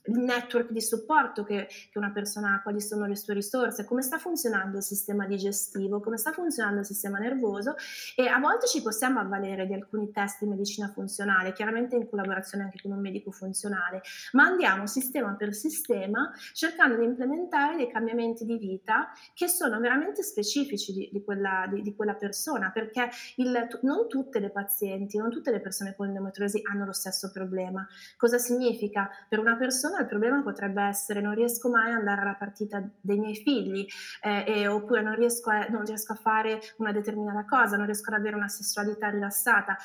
il 0.07 0.19
network 0.19 0.71
di 0.71 0.81
supporto 0.81 0.96
che, 1.45 1.67
che, 1.67 1.99
una 1.99 2.11
persona 2.11 2.55
ha, 2.55 2.63
quali 2.63 2.81
sono 2.81 3.07
le 3.07 3.17
sue 3.17 3.35
risorse, 3.35 3.85
come 3.85 4.03
sta 4.03 4.19
funzionando 4.19 4.79
il 4.79 4.83
sistema 4.83 5.27
digestivo, 5.27 6.01
come 6.01 6.17
sta 6.17 6.33
funzionando 6.33 6.81
il 6.81 6.87
sistema 6.87 7.19
nervoso 7.19 7.75
e 8.15 8.27
a 8.27 8.39
volte 8.39 8.67
ci 8.67 8.83
possiamo 8.83 9.21
avvalere 9.21 9.67
di 9.67 9.75
alcuni 9.75 10.11
test 10.11 10.43
di 10.43 10.49
medicina 10.49 10.89
funzionale, 10.89 11.53
chiaramente 11.53 11.97
in 11.97 12.09
collaborazione 12.09 12.65
anche 12.65 12.79
con 12.81 12.93
un 12.93 13.01
medico 13.01 13.31
funzionale, 13.31 14.03
ma 14.33 14.45
andiamo 14.45 14.87
sistema 14.87 15.35
per 15.35 15.55
sistema 15.55 16.33
cercando 16.53 16.97
di 16.97 17.05
implementare 17.05 17.77
dei 17.77 17.91
cambiamenti 17.91 18.45
di 18.45 18.59
vita 18.59 19.13
che 19.35 19.49
sono 19.49 19.79
veramente 19.81 20.23
specifici 20.23 20.93
di, 20.93 21.09
di, 21.13 21.23
quella, 21.23 21.67
di, 21.71 21.83
di 21.83 21.95
quella, 21.95 22.15
persona, 22.15 22.71
perché 22.71 23.09
il, 23.37 23.69
non 23.83 24.09
tutte 24.09 24.39
le 24.39 24.51
pazienti, 24.51 25.19
non 25.19 25.31
tutte 25.31 25.51
le 25.51 25.61
persone 25.61 25.95
con 25.95 26.09
endometriosi 26.09 26.63
hanno 26.71 26.85
lo 26.85 26.93
stesso 26.93 27.31
problema. 27.31 27.87
Cosa 28.17 28.39
significa? 28.39 29.11
Per 29.29 29.39
una 29.39 29.57
persona 29.57 30.01
il 30.01 30.07
problema 30.07 30.43
potrebbe 30.43 30.86
essere 30.89 31.21
non 31.21 31.35
riesco 31.35 31.69
mai 31.69 31.91
ad 31.91 31.99
andare 31.99 32.21
alla 32.23 32.35
partita 32.35 32.83
dei 33.01 33.19
miei 33.19 33.35
figli, 33.37 33.87
eh, 34.23 34.45
e, 34.47 34.67
oppure 34.67 35.03
non 35.03 35.15
riesco, 35.15 35.51
a, 35.51 35.67
non 35.69 35.85
riesco 35.85 36.13
a 36.13 36.17
fare 36.17 36.61
una 36.79 36.93
determinata 36.93 37.45
cosa, 37.45 37.77
non 37.77 37.87
riesco 37.87 38.13
ad 38.13 38.21
avere 38.21 38.37
una 38.37 38.49
sessualità 38.49 39.09
rilassata 39.09 39.77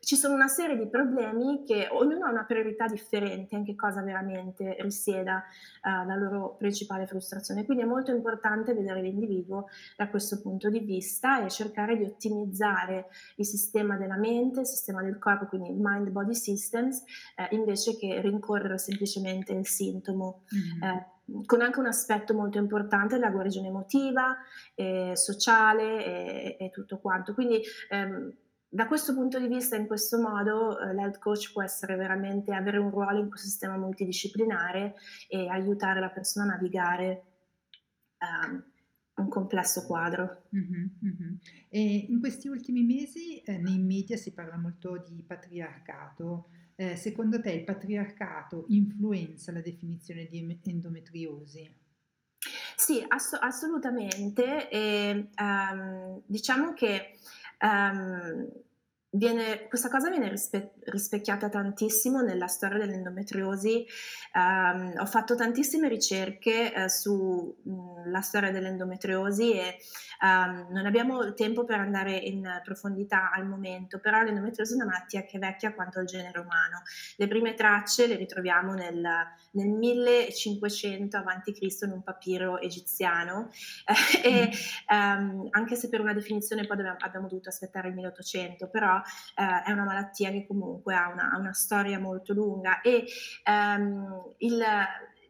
ci 0.00 0.16
sono 0.16 0.34
una 0.34 0.48
serie 0.48 0.76
di 0.76 0.88
problemi 0.88 1.64
che 1.64 1.88
ognuno 1.90 2.26
ha 2.26 2.30
una 2.30 2.44
priorità 2.44 2.86
differente 2.86 3.56
in 3.56 3.64
che 3.64 3.74
cosa 3.74 4.02
veramente 4.02 4.76
risieda 4.80 5.44
uh, 5.82 6.06
la 6.06 6.14
loro 6.14 6.56
principale 6.56 7.06
frustrazione. 7.06 7.64
Quindi 7.64 7.82
è 7.82 7.86
molto 7.86 8.10
importante 8.10 8.74
vedere 8.74 9.02
l'individuo 9.02 9.66
da 9.96 10.08
questo 10.08 10.40
punto 10.40 10.70
di 10.70 10.80
vista 10.80 11.44
e 11.44 11.50
cercare 11.50 11.96
di 11.96 12.04
ottimizzare 12.04 13.08
il 13.36 13.44
sistema 13.44 13.96
della 13.96 14.16
mente, 14.16 14.60
il 14.60 14.66
sistema 14.66 15.02
del 15.02 15.18
corpo, 15.18 15.46
quindi 15.46 15.74
mind 15.76 16.08
body 16.10 16.34
systems, 16.34 17.02
eh, 17.36 17.54
invece 17.54 17.96
che 17.96 18.20
rincorrere 18.20 18.78
semplicemente 18.78 19.52
il 19.52 19.66
sintomo. 19.66 20.44
Mm-hmm. 20.54 20.82
Eh, 20.82 21.06
con 21.44 21.60
anche 21.60 21.78
un 21.78 21.86
aspetto 21.86 22.32
molto 22.32 22.56
importante 22.56 23.16
della 23.16 23.30
guarigione 23.30 23.68
emotiva, 23.68 24.34
eh, 24.74 25.12
sociale 25.14 26.04
e, 26.04 26.56
e, 26.58 26.70
tutto 26.70 26.98
quanto. 26.98 27.34
Quindi 27.34 27.60
ehm, 27.90 28.32
da 28.70 28.86
questo 28.86 29.14
punto 29.14 29.40
di 29.40 29.48
vista, 29.48 29.76
in 29.76 29.86
questo 29.86 30.20
modo, 30.20 30.78
eh, 30.78 30.92
l'health 30.92 31.18
coach 31.18 31.52
può 31.52 31.62
essere 31.62 31.96
veramente 31.96 32.52
avere 32.52 32.76
un 32.76 32.90
ruolo 32.90 33.20
in 33.20 33.28
questo 33.28 33.48
sistema 33.48 33.78
multidisciplinare 33.78 34.94
e 35.26 35.48
aiutare 35.48 36.00
la 36.00 36.10
persona 36.10 36.44
a 36.46 36.56
navigare 36.56 37.24
um, 38.18 38.62
un 39.16 39.28
complesso 39.28 39.86
quadro. 39.86 40.44
Mm-hmm, 40.54 40.86
mm-hmm. 41.04 41.34
In 42.10 42.20
questi 42.20 42.48
ultimi 42.48 42.84
mesi 42.84 43.40
eh, 43.40 43.56
nei 43.56 43.78
media 43.78 44.16
si 44.16 44.32
parla 44.32 44.58
molto 44.58 45.02
di 45.06 45.22
patriarcato. 45.22 46.50
Eh, 46.74 46.94
secondo 46.94 47.40
te 47.40 47.50
il 47.52 47.64
patriarcato 47.64 48.66
influenza 48.68 49.50
la 49.50 49.62
definizione 49.62 50.26
di 50.26 50.60
endometriosi? 50.64 51.86
Sì, 52.80 53.04
ass- 53.08 53.36
assolutamente. 53.40 54.68
E, 54.70 55.28
um, 55.38 56.22
diciamo 56.26 56.72
che 56.74 57.14
Um, 57.60 58.48
viene, 59.10 59.66
questa 59.68 59.88
cosa 59.88 60.10
viene 60.10 60.28
rispe- 60.28 60.74
rispecchiata 60.84 61.48
tantissimo 61.48 62.20
nella 62.20 62.46
storia 62.46 62.78
dell'endometriosi. 62.78 63.86
Um, 64.34 64.94
ho 64.98 65.06
fatto 65.06 65.34
tantissime 65.34 65.88
ricerche 65.88 66.72
uh, 66.74 66.88
sulla 66.88 68.20
storia 68.20 68.50
dell'endometriosi 68.50 69.52
e 69.52 69.78
Um, 70.20 70.66
non 70.70 70.84
abbiamo 70.84 71.32
tempo 71.34 71.64
per 71.64 71.78
andare 71.78 72.16
in 72.16 72.60
profondità 72.64 73.30
al 73.30 73.46
momento, 73.46 74.00
però 74.00 74.20
l'endometriosi 74.22 74.72
è 74.72 74.74
una 74.74 74.86
malattia 74.86 75.22
che 75.22 75.36
è 75.36 75.38
vecchia 75.38 75.72
quanto 75.72 76.00
il 76.00 76.06
genere 76.06 76.40
umano. 76.40 76.82
Le 77.16 77.28
prime 77.28 77.54
tracce 77.54 78.08
le 78.08 78.16
ritroviamo 78.16 78.74
nel, 78.74 79.00
nel 79.52 79.68
1500 79.68 81.16
a.C. 81.16 81.82
in 81.82 81.92
un 81.92 82.02
papiro 82.02 82.58
egiziano 82.58 83.50
eh, 83.86 84.26
e 84.26 84.50
um, 84.90 85.46
anche 85.50 85.76
se 85.76 85.88
per 85.88 86.00
una 86.00 86.12
definizione 86.12 86.66
poi 86.66 86.76
dobbiamo, 86.78 86.98
abbiamo 86.98 87.28
dovuto 87.28 87.48
aspettare 87.50 87.88
il 87.88 87.94
1800, 87.94 88.68
però 88.68 88.97
eh, 89.34 89.62
è 89.64 89.72
una 89.72 89.84
malattia 89.84 90.30
che 90.30 90.46
comunque 90.46 90.94
ha 90.94 91.08
una, 91.08 91.36
una 91.38 91.52
storia 91.52 91.98
molto 91.98 92.32
lunga. 92.32 92.80
E 92.80 93.04
um, 93.46 94.34
il 94.38 94.62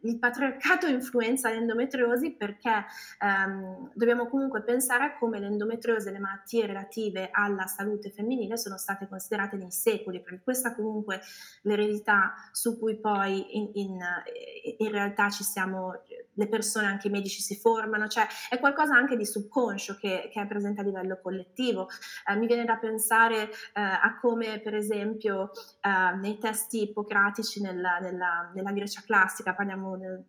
il 0.01 0.17
patriarcato 0.17 0.87
influenza 0.87 1.49
l'endometriosi 1.49 2.31
perché 2.31 2.85
ehm, 3.19 3.91
dobbiamo 3.93 4.27
comunque 4.27 4.63
pensare 4.63 5.03
a 5.03 5.17
come 5.17 5.39
l'endometriosi 5.39 6.07
e 6.07 6.11
le 6.11 6.19
malattie 6.19 6.65
relative 6.65 7.29
alla 7.31 7.65
salute 7.65 8.09
femminile 8.11 8.57
sono 8.57 8.77
state 8.77 9.07
considerate 9.07 9.57
nei 9.57 9.71
secoli, 9.71 10.21
perché 10.21 10.41
questa 10.43 10.75
comunque 10.75 11.21
l'eredità 11.63 12.33
su 12.51 12.77
cui 12.77 12.99
poi 12.99 13.57
in, 13.57 13.69
in, 13.73 13.99
in 14.77 14.91
realtà 14.91 15.29
ci 15.29 15.43
siamo, 15.43 16.03
le 16.33 16.47
persone, 16.47 16.87
anche 16.87 17.07
i 17.07 17.11
medici 17.11 17.41
si 17.41 17.55
formano, 17.55 18.07
cioè 18.07 18.25
è 18.49 18.59
qualcosa 18.59 18.95
anche 18.95 19.17
di 19.17 19.25
subconscio 19.25 19.95
che, 19.95 20.29
che 20.31 20.41
è 20.41 20.47
presente 20.47 20.81
a 20.81 20.83
livello 20.83 21.19
collettivo. 21.21 21.87
Eh, 22.27 22.35
mi 22.35 22.47
viene 22.47 22.65
da 22.65 22.77
pensare 22.77 23.49
eh, 23.49 23.81
a 23.81 24.17
come 24.19 24.59
per 24.59 24.75
esempio 24.75 25.51
eh, 25.81 26.15
nei 26.17 26.37
testi 26.37 26.83
ippocratici 26.83 27.61
nella, 27.61 27.99
nella, 27.99 28.51
nella 28.53 28.71
Grecia 28.71 29.01
classica, 29.05 29.53
parliamo 29.53 29.88
nel, 29.95 30.25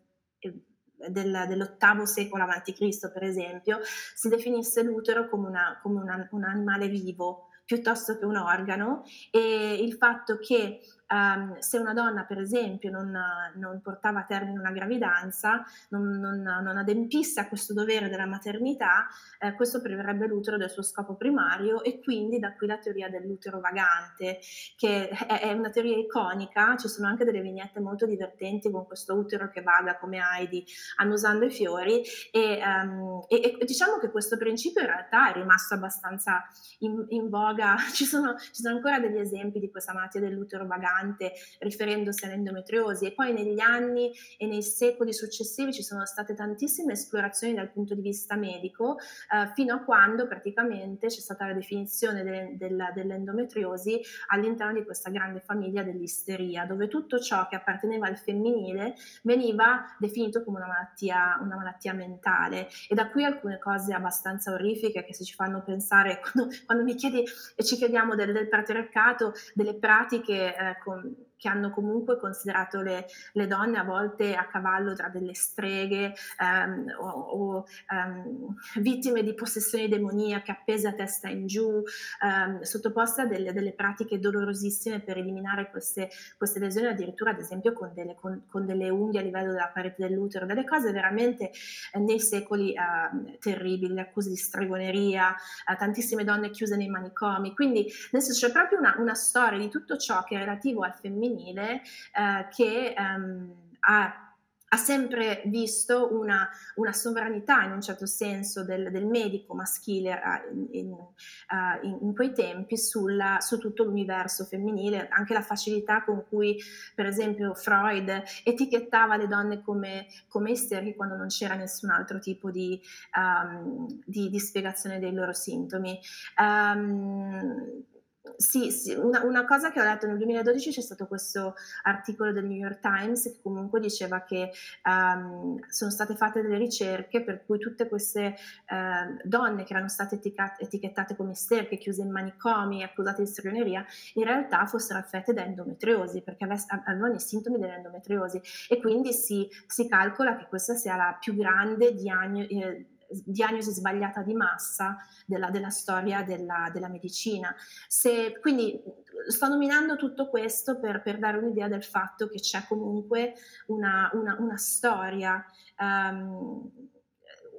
del, 1.09 1.45
dell'ottavo 1.49 2.05
secolo 2.05 2.45
a.C., 2.45 3.11
per 3.13 3.25
esempio, 3.25 3.79
si 4.15 4.29
definisse 4.29 4.83
l'utero 4.83 5.29
come, 5.29 5.49
una, 5.49 5.79
come 5.83 6.01
una, 6.01 6.29
un 6.31 6.45
animale 6.45 6.89
vivo 6.89 7.49
piuttosto 7.65 8.19
che 8.19 8.25
un 8.25 8.37
organo 8.37 9.05
e 9.31 9.75
il 9.81 9.95
fatto 9.95 10.39
che 10.39 10.81
um, 11.11 11.59
se 11.59 11.79
una 11.79 11.93
donna 11.93 12.25
per 12.25 12.39
esempio 12.39 12.91
non, 12.91 13.13
non, 13.57 13.81
portava 13.83 14.21
a 14.21 14.25
termine 14.25 14.59
una 14.59 14.71
gravidanza, 14.71 15.65
non, 15.89 16.19
non, 16.19 16.41
non 16.41 16.77
adempisse 16.77 17.41
a 17.41 17.49
questo 17.49 17.75
dovere 17.75 18.09
della 18.09 18.27
maternità, 18.27 19.09
eh, 19.39 19.55
questo 19.55 19.81
priverebbe 19.81 20.27
l'utero 20.27 20.57
del 20.57 20.71
suo 20.71 20.83
scopo 20.83 21.17
primario 21.17 21.83
e 21.83 22.01
quindi 22.01 22.39
da 22.39 22.55
qui 22.55 22.67
la 22.67 22.79
teoria 22.79 23.09
dell'utero 23.09 23.61
vagante, 23.61 24.39
che 24.77 25.09
è, 25.09 25.41
è 25.41 25.53
una 25.53 25.71
teoria 25.71 25.97
iconica, 25.97 26.77
ci 26.77 26.89
sono 26.89 27.09
anche 27.09 27.25
delle 27.25 27.41
vignette 27.41 27.81
molto 27.81 28.07
divertenti 28.07 28.71
con 28.71 28.87
questo 28.87 29.15
utero 29.15 29.51
che 29.51 29.63
vaga 29.63 29.99
come 29.99 30.19
Heidi 30.19 30.65
annusando 30.97 31.45
i 31.45 31.51
fiori 31.51 32.03
e, 32.31 32.61
um, 32.65 33.25
e, 33.29 33.57
e, 33.59 33.65
diciamo 33.65 33.99
che 33.99 34.11
questo 34.11 34.37
principio 34.37 34.81
in 34.83 34.89
realtà 34.89 35.31
è 35.31 35.35
rimasto 35.35 35.75
abbastanza 35.75 36.45
in, 36.81 37.05
in 37.09 37.29
voga, 37.29 37.77
ci 37.93 38.05
sono, 38.05 38.37
ci 38.39 38.63
sono 38.63 38.77
ancora 38.77 39.01
degli 39.01 39.19
esempi 39.19 39.59
di 39.59 39.71
questa 39.71 39.93
malattia 39.93 40.21
dell'utero 40.21 40.67
vagante 40.67 41.00
importante 41.01 41.33
riferendosi 41.59 42.25
all'endometriosi 42.25 43.07
e 43.07 43.13
poi 43.13 43.33
negli 43.33 43.61
anni 43.61 44.11
e 44.37 44.47
nei 44.47 44.63
secoli 44.63 45.13
successivi 45.13 45.73
ci 45.73 45.83
sono 45.83 46.05
state 46.05 46.35
tantissime 46.35 46.93
esplorazioni 46.93 47.55
dal 47.55 47.71
punto 47.71 47.95
di 47.95 48.03
vista 48.03 48.37
medico 48.37 48.99
eh, 48.99 49.51
fino 49.55 49.75
a 49.75 49.79
quando 49.81 50.27
praticamente 50.27 51.09
c'è 51.09 51.21
stata 51.21 51.47
la 51.47 51.55
definizione 51.55 52.23
de- 52.23 52.57
de- 52.57 52.93
dell'endometriosi 52.95 54.01
all'interno 54.29 54.75
di 54.75 54.85
questa 54.85 55.11
grande 55.11 55.41
famiglia 55.41 55.83
dell'isteria 55.83 56.65
dove 56.65 56.89
tutto 56.89 57.19
ciò 57.19 57.47
che 57.49 57.57
apparteneva 57.57 58.07
al 58.07 58.19
femminile 58.19 58.95
veniva 59.23 59.85
definito 59.99 60.45
come 60.45 60.59
una 60.59 60.67
malattia, 60.67 61.39
una 61.43 61.57
malattia 61.57 61.93
mentale. 61.93 62.69
E 62.89 62.95
da 62.95 63.09
qui 63.09 63.25
alcune 63.25 63.59
cose 63.59 63.93
abbastanza 63.93 64.53
orrifiche 64.53 65.05
che 65.05 65.15
se 65.15 65.25
ci 65.25 65.35
fanno 65.35 65.63
pensare 65.63 66.21
quando, 66.33 66.55
quando 66.67 66.85
mi 66.85 66.95
chiedi 66.95 67.25
e 67.55 67.65
ci 67.65 67.77
chiediamo 67.77 68.15
del, 68.15 68.33
del 68.33 68.49
patriarcato, 68.49 69.33
delle 69.55 69.75
pratiche 69.75 70.55
eh, 70.57 70.79
con, 70.91 71.30
che 71.41 71.49
hanno 71.49 71.71
comunque 71.71 72.19
considerato 72.19 72.83
le, 72.83 73.07
le, 73.33 73.47
donne 73.47 73.79
a 73.79 73.83
volte 73.83 74.35
a 74.35 74.47
cavallo 74.47 74.95
tra 74.95 75.09
delle 75.09 75.35
streghe 75.35 76.13
um, 76.39 76.85
o, 76.99 77.09
o 77.09 77.65
um, 77.91 78.55
vittime 78.77 79.23
di 79.23 79.35
possessioni 79.35 79.89
demoniache 79.89 80.51
appese 80.51 80.89
a 80.89 80.93
testa 80.93 81.29
in 81.29 81.47
giù, 81.47 81.83
um, 82.23 82.61
sottoposte 82.61 83.23
a 83.23 83.27
delle, 83.27 83.55
delle, 83.55 83.73
pratiche 83.73 84.19
dolorosissime 84.19 85.01
per 85.01 85.17
eliminare 85.17 85.71
queste, 85.71 86.11
queste, 86.37 86.59
lesioni, 86.59 86.89
addirittura 86.89 87.31
ad 87.31 87.39
esempio 87.39 87.73
con 87.73 87.93
delle, 87.95 88.15
con, 88.15 88.45
con 88.47 88.67
delle, 88.67 88.91
unghie 88.91 89.21
a 89.21 89.23
livello 89.23 89.53
della 89.53 89.71
parete 89.73 90.07
dell'utero, 90.07 90.45
delle 90.45 90.65
cose 90.65 90.93
veramente 90.93 91.53
eh, 91.95 91.99
nei 91.99 92.21
secoli 92.21 92.75
eh, 92.75 93.39
terribili, 93.39 93.95
le 93.95 94.03
accuse 94.03 94.29
di 94.29 94.37
stregoneria, 94.37 95.35
eh, 95.35 95.77
tantissime 95.77 96.23
donne 96.23 96.51
chiuse 96.51 96.77
nei 96.77 96.89
manicomi, 96.89 97.55
quindi 97.55 97.91
nel 98.11 98.21
senso 98.21 98.47
c'è 98.47 98.53
proprio 98.53 98.79
una, 98.79 98.97
una 98.99 99.15
storia 99.15 99.59
di 99.59 99.71
tutto 99.71 99.97
ciò 99.97 100.23
che 100.25 100.37
è 100.37 100.39
relativo 100.39 100.83
al 100.83 100.95
femminile 101.31 101.83
eh, 102.15 102.49
che 102.51 102.95
ehm, 102.97 103.55
ha 103.81 104.31
ha 104.73 104.77
sempre 104.77 105.43
visto 105.47 106.17
una, 106.17 106.49
una, 106.77 106.93
sovranità 106.93 107.65
in 107.65 107.73
un 107.73 107.81
certo 107.81 108.07
senso 108.07 108.65
del, 108.65 108.93
del 108.93 109.05
medico 109.05 109.53
maschile 109.53 110.13
uh, 110.13 110.69
in, 110.71 110.93
uh, 110.93 111.87
in, 111.87 111.99
in, 112.03 112.15
quei 112.15 112.33
tempi 112.33 112.77
sulla, 112.79 113.39
su 113.41 113.59
tutto 113.59 113.83
l'universo 113.83 114.45
femminile, 114.45 115.09
anche 115.09 115.33
la 115.33 115.43
facilità 115.43 116.05
con 116.05 116.25
cui 116.29 116.57
per 116.95 117.07
esempio 117.07 117.53
Freud 117.53 118.23
etichettava 118.45 119.17
le 119.17 119.27
donne 119.27 119.61
come, 119.61 120.07
come 120.29 120.53
isteriche 120.53 120.95
quando 120.95 121.17
non 121.17 121.27
c'era 121.27 121.57
nessun 121.57 121.91
altro 121.91 122.21
tipo 122.21 122.53
di, 122.53 122.81
um, 123.17 123.89
di, 124.05 124.31
di 124.31 124.39
spiegazione 124.39 125.01
dei 125.01 125.13
loro 125.13 125.33
sintomi. 125.33 125.99
Um, 126.41 127.89
Sì, 128.37 128.71
sì, 128.71 128.93
una 128.93 129.23
una 129.25 129.47
cosa 129.47 129.71
che 129.73 129.81
ho 129.81 129.83
letto 129.83 130.07
nel 130.07 130.19
2012 130.19 130.71
c'è 130.71 130.83
stato 130.83 131.07
questo 131.07 131.55
articolo 131.85 132.33
del 132.33 132.45
New 132.45 132.57
York 132.59 132.79
Times 132.81 133.23
che 133.23 133.39
comunque 133.43 133.81
diceva 133.81 134.23
che, 134.25 134.51
uhm, 134.85 135.59
sono 135.71 135.91
state 135.91 136.15
fatte 136.17 136.43
delle 136.43 136.59
ricerche 136.59 137.23
per 137.25 137.45
cui 137.47 137.59
tutte 137.59 137.89
queste, 137.89 138.37
ehm, 138.67 139.21
donne 139.25 139.65
che 139.65 139.73
erano 139.73 139.89
state 139.89 140.17
etica 140.17 140.55
etichettate 140.59 141.17
come 141.17 141.31
isterche, 141.33 141.79
chiuse 141.79 142.03
in 142.03 142.11
manicomi, 142.11 142.83
accusate 142.83 143.23
di 143.23 143.29
stregoneria, 143.29 143.87
in 144.15 144.25
realtà 144.25 144.67
fossero 144.67 144.99
affette 144.99 145.33
da 145.33 145.45
endometriosi, 145.45 146.21
perché 146.23 146.45
aves 146.45 146.67
a 146.69 146.83
avevano 146.85 147.15
i 147.15 147.21
sintomi 147.21 147.59
dell'endometriosi. 147.59 148.39
E 148.69 148.79
quindi 148.81 149.15
si 149.15 149.49
si 149.67 149.89
calcola 149.89 150.37
che 150.37 150.47
questa 150.47 150.75
sia 150.75 150.95
la 150.97 151.17
più 151.19 151.35
grande 151.35 151.95
diagno 151.95 152.45
ehm, 152.47 152.85
diagnosi 153.25 153.73
sbagliata 153.73 154.23
di 154.23 154.35
massa 154.35 154.99
della, 155.27 155.51
della 155.51 155.71
storia 155.71 156.23
della, 156.23 156.71
della 156.73 156.89
medicina. 156.89 157.55
Se, 157.87 158.39
quindi 158.41 158.81
sto 159.29 159.49
nominando 159.49 159.97
tutto 159.97 160.29
questo 160.29 160.79
per, 160.79 161.03
per, 161.03 161.19
dare 161.19 161.39
un'idea 161.39 161.69
del 161.69 161.85
fatto 161.85 162.29
che 162.29 162.39
c'è 162.39 162.65
comunque 162.67 163.35
una, 163.67 164.11
una, 164.15 164.37
una 164.39 164.57
storia. 164.57 165.45
Um, 165.79 166.89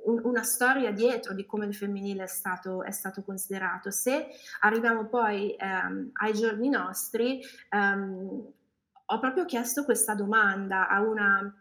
una 0.03 0.41
storia 0.41 0.91
dietro 0.91 1.35
di 1.35 1.45
come 1.45 1.67
il 1.67 1.75
femminile 1.75 2.23
è 2.23 2.27
stato, 2.27 2.83
è 2.83 2.89
stato 2.89 3.21
considerato. 3.21 3.91
Se 3.91 4.29
arriviamo 4.61 5.05
poi 5.05 5.55
um, 5.59 6.09
ai 6.13 6.33
giorni 6.33 6.69
nostri, 6.69 7.39
um, 7.69 8.51
ho 9.05 9.19
proprio 9.19 9.45
chiesto 9.45 9.83
questa 9.83 10.15
domanda 10.15 10.87
a 10.87 11.01
una 11.01 11.60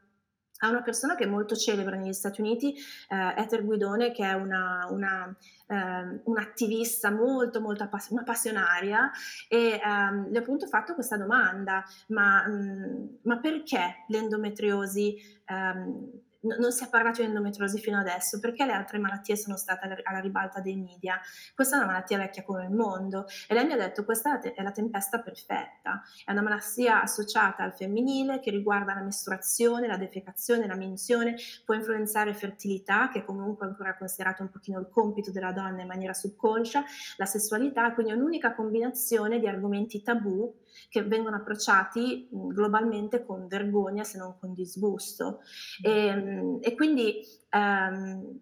a 0.61 0.69
una 0.69 0.83
persona 0.83 1.15
che 1.15 1.25
è 1.25 1.29
molto 1.29 1.55
celebre 1.55 1.97
negli 1.99 2.13
Stati 2.13 2.41
Uniti, 2.41 2.75
eh, 3.09 3.35
Ether 3.37 3.65
Guidone, 3.65 4.13
che 4.13 4.25
è 4.25 4.33
una, 4.33 4.87
una, 4.91 5.35
eh, 5.67 6.21
un'attivista 6.25 7.11
molto, 7.11 7.61
molto 7.61 7.85
appass- 7.85 8.11
una 8.11 8.23
passionaria, 8.23 9.11
e 9.49 9.81
ehm, 9.83 10.31
le 10.31 10.39
ho 10.39 10.41
appunto 10.41 10.67
fatto 10.67 10.95
questa 10.95 11.17
domanda, 11.17 11.85
ma, 12.09 12.47
mh, 12.47 12.53
mm, 12.53 13.07
ma 13.23 13.39
perché 13.39 14.05
l'endometriosi 14.09 15.17
ehm, 15.47 16.11
non 16.41 16.73
si 16.73 16.85
è 16.85 16.89
parlato 16.89 17.21
di 17.21 17.29
endometriosi 17.29 17.79
fino 17.79 17.99
adesso, 17.99 18.39
perché 18.41 18.65
le 18.65 18.73
altre 18.73 18.99
malattie 18.99 19.37
sono 19.37 19.57
state 19.57 20.03
alla 20.03 20.21
ribalta 20.21 20.61
dei 20.61 20.77
media? 20.77 21.21
Questa 21.55 21.77
è 21.77 21.79
una 21.79 21.89
malattia 21.89 22.19
vecchia 22.19 22.43
come 22.43 22.65
il 22.65 22.71
mondo. 22.71 23.27
E 23.49 23.55
lei 23.55 23.67
mi 23.67 23.73
ha 23.73 23.77
detto 23.77 24.05
questa 24.05 24.41
è 24.41 24.63
la 24.63 24.73
tempesta 24.73 25.21
perfetta, 25.21 26.03
è 26.25 26.33
una 26.33 26.43
malattia 26.43 27.03
associata 27.03 27.63
al 27.63 27.75
femminile 27.75 28.41
che 28.41 28.51
riguarda 28.51 28.95
la 28.95 29.03
mestruazione, 29.03 29.87
la 29.87 29.97
defecazione, 29.97 30.67
la 30.67 30.77
minzione, 30.77 31.37
può 31.65 31.75
influenzare 31.75 32.35
fertilità, 32.35 33.09
che 33.09 33.25
comunque 33.25 33.67
è 33.67 33.71
ancora 33.71 33.97
considerato 33.97 34.43
un 34.43 34.51
pochino 34.51 34.79
il 34.79 34.89
compito 34.89 35.31
della 35.31 35.53
donna 35.53 35.83
in 35.83 35.89
maniera 35.89 36.15
subconscia, 36.15 36.85
la 37.17 37.27
sessualità, 37.27 37.93
quindi 37.93 38.13
è 38.13 38.15
un'unica 38.17 38.55
combinazione 38.55 39.39
di 39.39 39.47
argomenti 39.47 40.03
tabù 40.03 40.60
che 40.89 41.03
vengono 41.03 41.37
approcciati 41.37 42.29
globalmente 42.31 43.25
con 43.25 43.47
vergogna 43.47 44.05
se 44.05 44.19
non 44.19 44.39
con 44.39 44.53
disgusto. 44.55 45.41
E, 45.83 45.91
ehm, 45.91 46.59
e 46.61 46.75
quindi 46.75 47.21
um, 47.53 48.41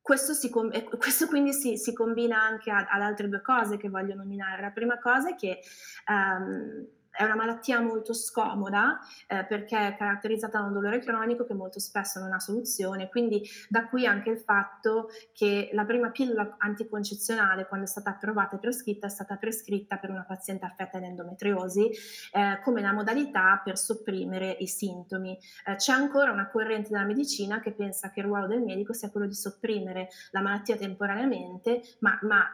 questo, 0.00 0.32
si, 0.32 0.50
questo, 0.50 1.26
quindi 1.26 1.52
si, 1.52 1.76
si 1.76 1.92
combina 1.92 2.40
anche 2.40 2.70
ad, 2.70 2.86
ad, 2.88 3.02
altre 3.02 3.28
due 3.28 3.42
cose 3.42 3.76
che 3.76 3.90
voglio 3.90 4.14
nominare. 4.14 4.62
La 4.62 4.70
prima 4.70 4.98
cosa 4.98 5.30
è 5.30 5.34
che 5.34 5.60
um, 6.08 6.86
è 7.18 7.24
una 7.24 7.34
malattia 7.34 7.80
molto 7.80 8.12
scomoda 8.12 9.00
eh, 9.26 9.44
perché 9.44 9.88
è 9.88 9.96
caratterizzata 9.96 10.60
da 10.60 10.66
un 10.66 10.72
dolore 10.72 11.00
cronico 11.00 11.44
che 11.44 11.52
molto 11.52 11.80
spesso 11.80 12.20
non 12.20 12.32
ha 12.32 12.38
soluzione, 12.38 13.08
quindi 13.08 13.42
da 13.68 13.88
qui 13.88 14.06
anche 14.06 14.30
il 14.30 14.38
fatto 14.38 15.08
che 15.32 15.70
la 15.72 15.84
prima 15.84 16.10
pillola 16.10 16.54
anticoncezionale 16.58 17.66
quando 17.66 17.86
è 17.86 17.88
stata 17.88 18.10
approvata 18.10 18.54
e 18.54 18.60
prescritta 18.60 19.08
è 19.08 19.10
stata 19.10 19.34
prescritta 19.34 19.96
per 19.96 20.10
una 20.10 20.22
paziente 20.22 20.64
affetta 20.64 21.00
da 21.00 21.06
endometriosi 21.06 21.90
eh, 22.32 22.60
come 22.62 22.82
una 22.82 22.92
modalità 22.92 23.60
per 23.64 23.76
sopprimere 23.76 24.56
i 24.60 24.68
sintomi. 24.68 25.36
Eh, 25.66 25.74
c'è 25.74 25.92
ancora 25.92 26.30
una 26.30 26.48
corrente 26.48 26.90
della 26.90 27.04
medicina 27.04 27.58
che 27.58 27.72
pensa 27.72 28.12
che 28.12 28.20
il 28.20 28.26
ruolo 28.26 28.46
del 28.46 28.62
medico 28.62 28.92
sia 28.92 29.10
quello 29.10 29.26
di 29.26 29.34
sopprimere 29.34 30.08
la 30.30 30.40
malattia 30.40 30.76
temporaneamente, 30.76 31.82
ma, 31.98 32.16
ma 32.22 32.46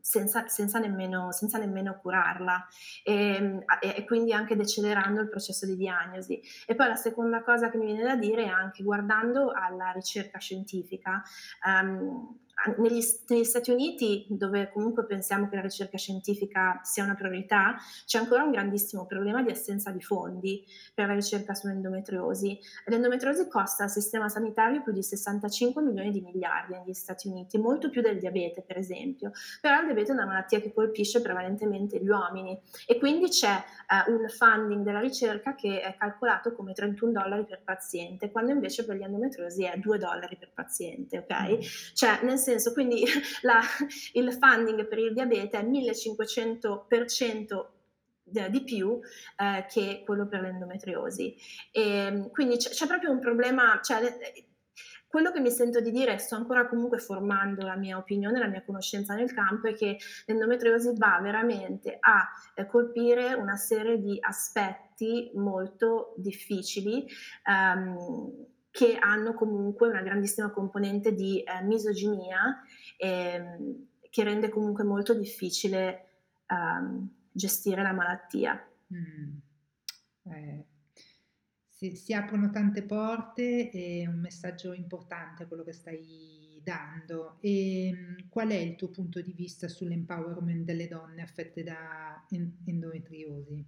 senza, 0.00 0.46
senza, 0.48 0.78
nemmeno, 0.78 1.32
senza, 1.32 1.58
nemmeno, 1.58 1.98
curarla 2.00 2.66
e, 3.04 3.64
e, 3.80 4.04
quindi 4.04 4.32
anche 4.32 4.56
decelerando 4.56 5.20
il 5.20 5.28
processo 5.28 5.66
di 5.66 5.76
diagnosi. 5.76 6.40
E 6.66 6.74
poi 6.74 6.88
la 6.88 6.96
seconda 6.96 7.42
cosa 7.42 7.70
che 7.70 7.78
mi 7.78 7.86
viene 7.86 8.02
da 8.02 8.16
dire 8.16 8.44
è 8.44 8.48
anche 8.48 8.82
guardando 8.82 9.52
alla 9.52 9.90
ricerca 9.90 10.38
scientifica. 10.38 11.22
Um, 11.64 12.38
negli, 12.76 13.02
negli, 13.28 13.44
Stati 13.44 13.70
Uniti, 13.70 14.26
dove 14.28 14.70
comunque 14.72 15.06
pensiamo 15.06 15.48
che 15.48 15.56
la 15.56 15.62
ricerca 15.62 15.96
scientifica 15.96 16.80
sia 16.82 17.04
una 17.04 17.14
priorità, 17.14 17.76
c'è 18.04 18.18
ancora 18.18 18.42
un 18.44 18.50
grandissimo 18.50 19.06
problema 19.06 19.42
di 19.42 19.50
assenza 19.50 19.90
di 19.90 20.02
fondi 20.02 20.64
per 20.94 21.06
la 21.06 21.14
ricerca 21.14 21.54
sull'endometriosi. 21.54 22.58
L'endometriosi 22.86 23.48
costa 23.48 23.84
al 23.84 23.90
sistema 23.90 24.28
sanitario 24.28 24.82
più 24.82 24.92
di 24.92 25.02
65 25.02 25.82
milioni 25.82 26.10
di 26.10 26.20
miliardi 26.20 26.74
negli 26.74 26.92
Stati 26.92 27.28
Uniti, 27.28 27.58
molto 27.58 27.90
più 27.90 28.02
del 28.02 28.18
diabete, 28.18 28.62
per 28.62 28.76
esempio. 28.76 29.32
Però 29.60 29.78
il 29.80 29.86
diabete 29.86 30.10
è 30.10 30.14
una 30.14 30.26
malattia 30.26 30.60
che 30.60 30.72
colpisce 30.72 31.20
prevalentemente 31.20 31.98
gli 31.98 32.08
uomini 32.08 32.58
e 32.86 32.98
quindi 32.98 33.28
c'è 33.28 33.54
eh, 33.54 34.10
un 34.10 34.28
funding 34.28 34.84
della 34.84 35.00
ricerca 35.00 35.54
che 35.54 35.80
è 35.80 35.96
calcolato 35.96 36.52
come 36.52 36.72
31 36.72 37.12
dollari 37.12 37.44
per 37.44 37.62
paziente, 37.64 38.30
quando 38.30 38.52
invece 38.52 38.84
per 38.84 38.96
gli 38.96 39.02
endometriosi 39.02 39.64
è 39.64 39.76
2 39.76 39.98
dollari 39.98 40.36
per 40.36 40.50
paziente, 40.52 41.18
ok? 41.18 41.50
Mm. 41.50 41.60
Cioè, 41.94 42.20
nel 42.22 42.38
senso, 42.38 42.49
quindi 42.72 43.04
la, 43.42 43.60
il 44.14 44.32
funding 44.32 44.86
per 44.86 44.98
il 44.98 45.12
diabete 45.12 45.58
è 45.58 45.64
1500% 45.64 47.66
di 48.48 48.62
più 48.62 49.00
eh, 49.36 49.66
che 49.68 50.02
quello 50.04 50.28
per 50.28 50.42
l'endometriosi. 50.42 51.34
E, 51.72 52.28
quindi 52.32 52.56
c'è, 52.56 52.70
c'è, 52.70 52.86
proprio 52.86 53.10
un 53.10 53.18
problema, 53.18 53.80
cioè, 53.82 54.16
quello 55.08 55.32
che 55.32 55.40
mi 55.40 55.50
sento 55.50 55.80
di 55.80 55.90
dire, 55.90 56.18
sto 56.18 56.36
ancora 56.36 56.68
comunque 56.68 56.98
formando 56.98 57.66
la 57.66 57.76
mia 57.76 57.96
opinione, 57.96 58.38
la 58.38 58.46
mia 58.46 58.62
conoscenza 58.62 59.14
nel 59.14 59.32
campo, 59.32 59.66
è 59.66 59.74
che 59.74 59.98
l'endometriosi 60.26 60.92
va 60.96 61.18
veramente 61.20 61.96
a 61.98 62.28
eh, 62.54 62.66
colpire 62.66 63.34
una 63.34 63.56
serie 63.56 63.98
di 63.98 64.16
aspetti 64.20 65.32
molto 65.34 66.14
difficili. 66.16 67.06
Um, 67.44 68.46
che 68.70 68.96
hanno 68.96 69.34
comunque 69.34 69.88
una 69.88 70.02
grandissima 70.02 70.50
componente 70.50 71.12
di 71.14 71.42
eh, 71.42 71.62
misoginia 71.64 72.62
ehm, 72.96 73.86
che 74.08 74.24
rende 74.24 74.48
comunque 74.48 74.84
molto 74.84 75.14
difficile 75.14 76.08
um, 76.48 77.08
gestire 77.32 77.82
la 77.82 77.92
malattia. 77.92 78.68
Mm. 78.92 79.36
Eh, 80.32 80.64
si, 81.68 81.96
si, 81.96 82.12
aprono 82.12 82.50
tante 82.50 82.82
porte 82.82 83.70
e 83.70 84.06
un 84.06 84.20
messaggio 84.20 84.72
importante 84.72 85.46
quello 85.46 85.62
che 85.62 85.72
stai 85.72 86.60
dando. 86.62 87.38
E, 87.40 87.86
ehm, 87.88 88.28
qual 88.28 88.48
è 88.48 88.56
il 88.56 88.76
tuo 88.76 88.90
punto 88.90 89.20
di 89.20 89.32
vista 89.32 89.68
sull'empowerment 89.68 90.64
delle 90.64 90.88
donne 90.88 91.22
affette 91.22 91.62
da 91.62 92.26
endometriosi? 92.64 93.64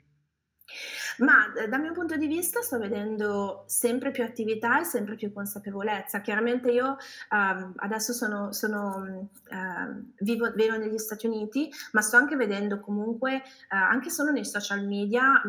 Ma 1.19 1.53
eh, 1.55 1.69
dal 1.69 1.81
mio 1.81 1.93
punto 1.93 2.17
di 2.17 2.27
vista 2.27 2.61
sto 2.63 2.79
vedendo 2.79 3.65
sempre 3.67 4.11
più 4.11 4.25
attività 4.25 4.81
e 4.81 4.85
sempre 4.85 5.17
più 5.17 5.33
consapevolezza. 5.33 6.21
Chiaramente 6.21 6.71
io 6.71 6.97
um, 7.31 7.73
adesso 7.77 8.13
sono, 8.13 8.53
sono 8.53 9.29
uh, 9.51 10.13
vivo, 10.19 10.51
vivo, 10.53 10.77
negli 10.77 10.99
Stati 10.99 11.27
Uniti, 11.27 11.71
ma 11.93 12.01
sto 12.01 12.17
anche 12.17 12.37
vedendo 12.37 12.81
comunque, 12.81 13.37
uh, 13.37 13.41
anche 13.69 14.11
solo 14.11 14.31
nei 14.31 14.45
social 14.45 14.87
media, 14.87 15.41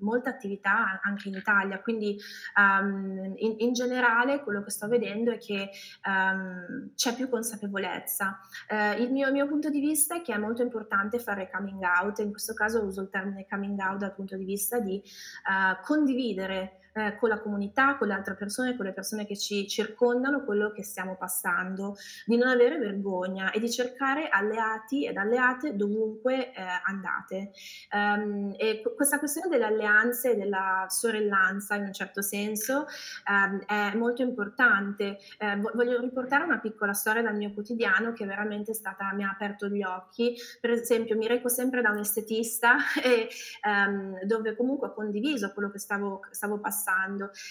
molta 0.00 0.30
attività 0.30 1.00
anche 1.02 1.28
in 1.28 1.34
Italia. 1.34 1.80
Quindi 1.80 2.18
um, 2.56 3.32
in, 3.36 3.54
in, 3.58 3.72
generale 3.72 4.42
quello 4.42 4.62
che 4.62 4.70
sto 4.70 4.88
vedendo 4.88 5.30
è 5.30 5.38
che 5.38 5.70
um, 6.06 6.90
c'è 6.94 7.14
più 7.14 7.28
consapevolezza. 7.28 8.40
Uh, 8.68 9.00
il 9.00 9.10
mio, 9.10 9.30
mio 9.30 9.46
punto 9.46 9.70
di 9.70 9.80
vista 9.80 10.16
è 10.16 10.22
che 10.22 10.34
è 10.34 10.38
molto 10.38 10.62
importante 10.62 11.18
fare 11.18 11.50
coming 11.50 11.82
out, 11.82 12.18
in 12.18 12.30
questo 12.30 12.54
caso 12.54 12.84
uso 12.84 13.02
il 13.02 13.08
termine 13.08 13.46
coming 13.48 13.78
out 13.78 13.98
dal 13.98 14.14
punto 14.14 14.36
di 14.36 14.44
vista 14.44 14.78
di 14.78 15.01
uh, 15.48 15.80
condividere 15.84 16.78
eh, 16.94 17.16
con 17.16 17.28
la 17.28 17.40
comunità, 17.40 17.96
con 17.96 18.08
le 18.08 18.14
altre 18.14 18.34
persone, 18.34 18.76
con 18.76 18.84
le 18.84 18.92
persone 18.92 19.26
che 19.26 19.36
ci 19.36 19.66
circondano 19.66 20.44
quello 20.44 20.72
che 20.72 20.82
stiamo 20.82 21.16
passando, 21.16 21.96
di 22.26 22.36
non 22.36 22.48
avere 22.48 22.78
vergogna 22.78 23.50
e 23.50 23.60
di 23.60 23.70
cercare 23.70 24.28
alleati 24.28 25.06
ed 25.06 25.16
alleate 25.16 25.74
dovunque 25.74 26.52
eh, 26.52 26.62
andate. 26.84 27.52
Um, 27.92 28.54
e 28.56 28.82
questa 28.94 29.18
questione 29.18 29.48
delle 29.48 29.64
alleanze 29.64 30.32
e 30.32 30.36
della 30.36 30.86
sorellanza 30.88 31.76
in 31.76 31.84
un 31.84 31.92
certo 31.92 32.20
senso 32.20 32.86
um, 33.26 33.64
è 33.64 33.94
molto 33.96 34.22
importante. 34.22 35.18
Eh, 35.38 35.56
voglio 35.74 36.00
riportare 36.00 36.44
una 36.44 36.58
piccola 36.58 36.92
storia 36.92 37.22
dal 37.22 37.36
mio 37.36 37.52
quotidiano 37.52 38.12
che 38.12 38.26
veramente 38.26 38.74
stata, 38.74 39.12
mi 39.14 39.24
ha 39.24 39.30
aperto 39.30 39.68
gli 39.68 39.82
occhi. 39.82 40.36
Per 40.60 40.70
esempio, 40.70 41.16
mi 41.16 41.26
reco 41.26 41.48
sempre 41.48 41.80
da 41.80 41.90
un 41.90 41.98
estetista 41.98 42.76
e, 43.02 43.28
um, 43.64 44.22
dove 44.24 44.54
comunque 44.56 44.88
ho 44.88 44.92
condiviso 44.92 45.52
quello 45.52 45.70
che 45.70 45.78
stavo, 45.78 46.20
stavo 46.30 46.58
passando 46.58 46.81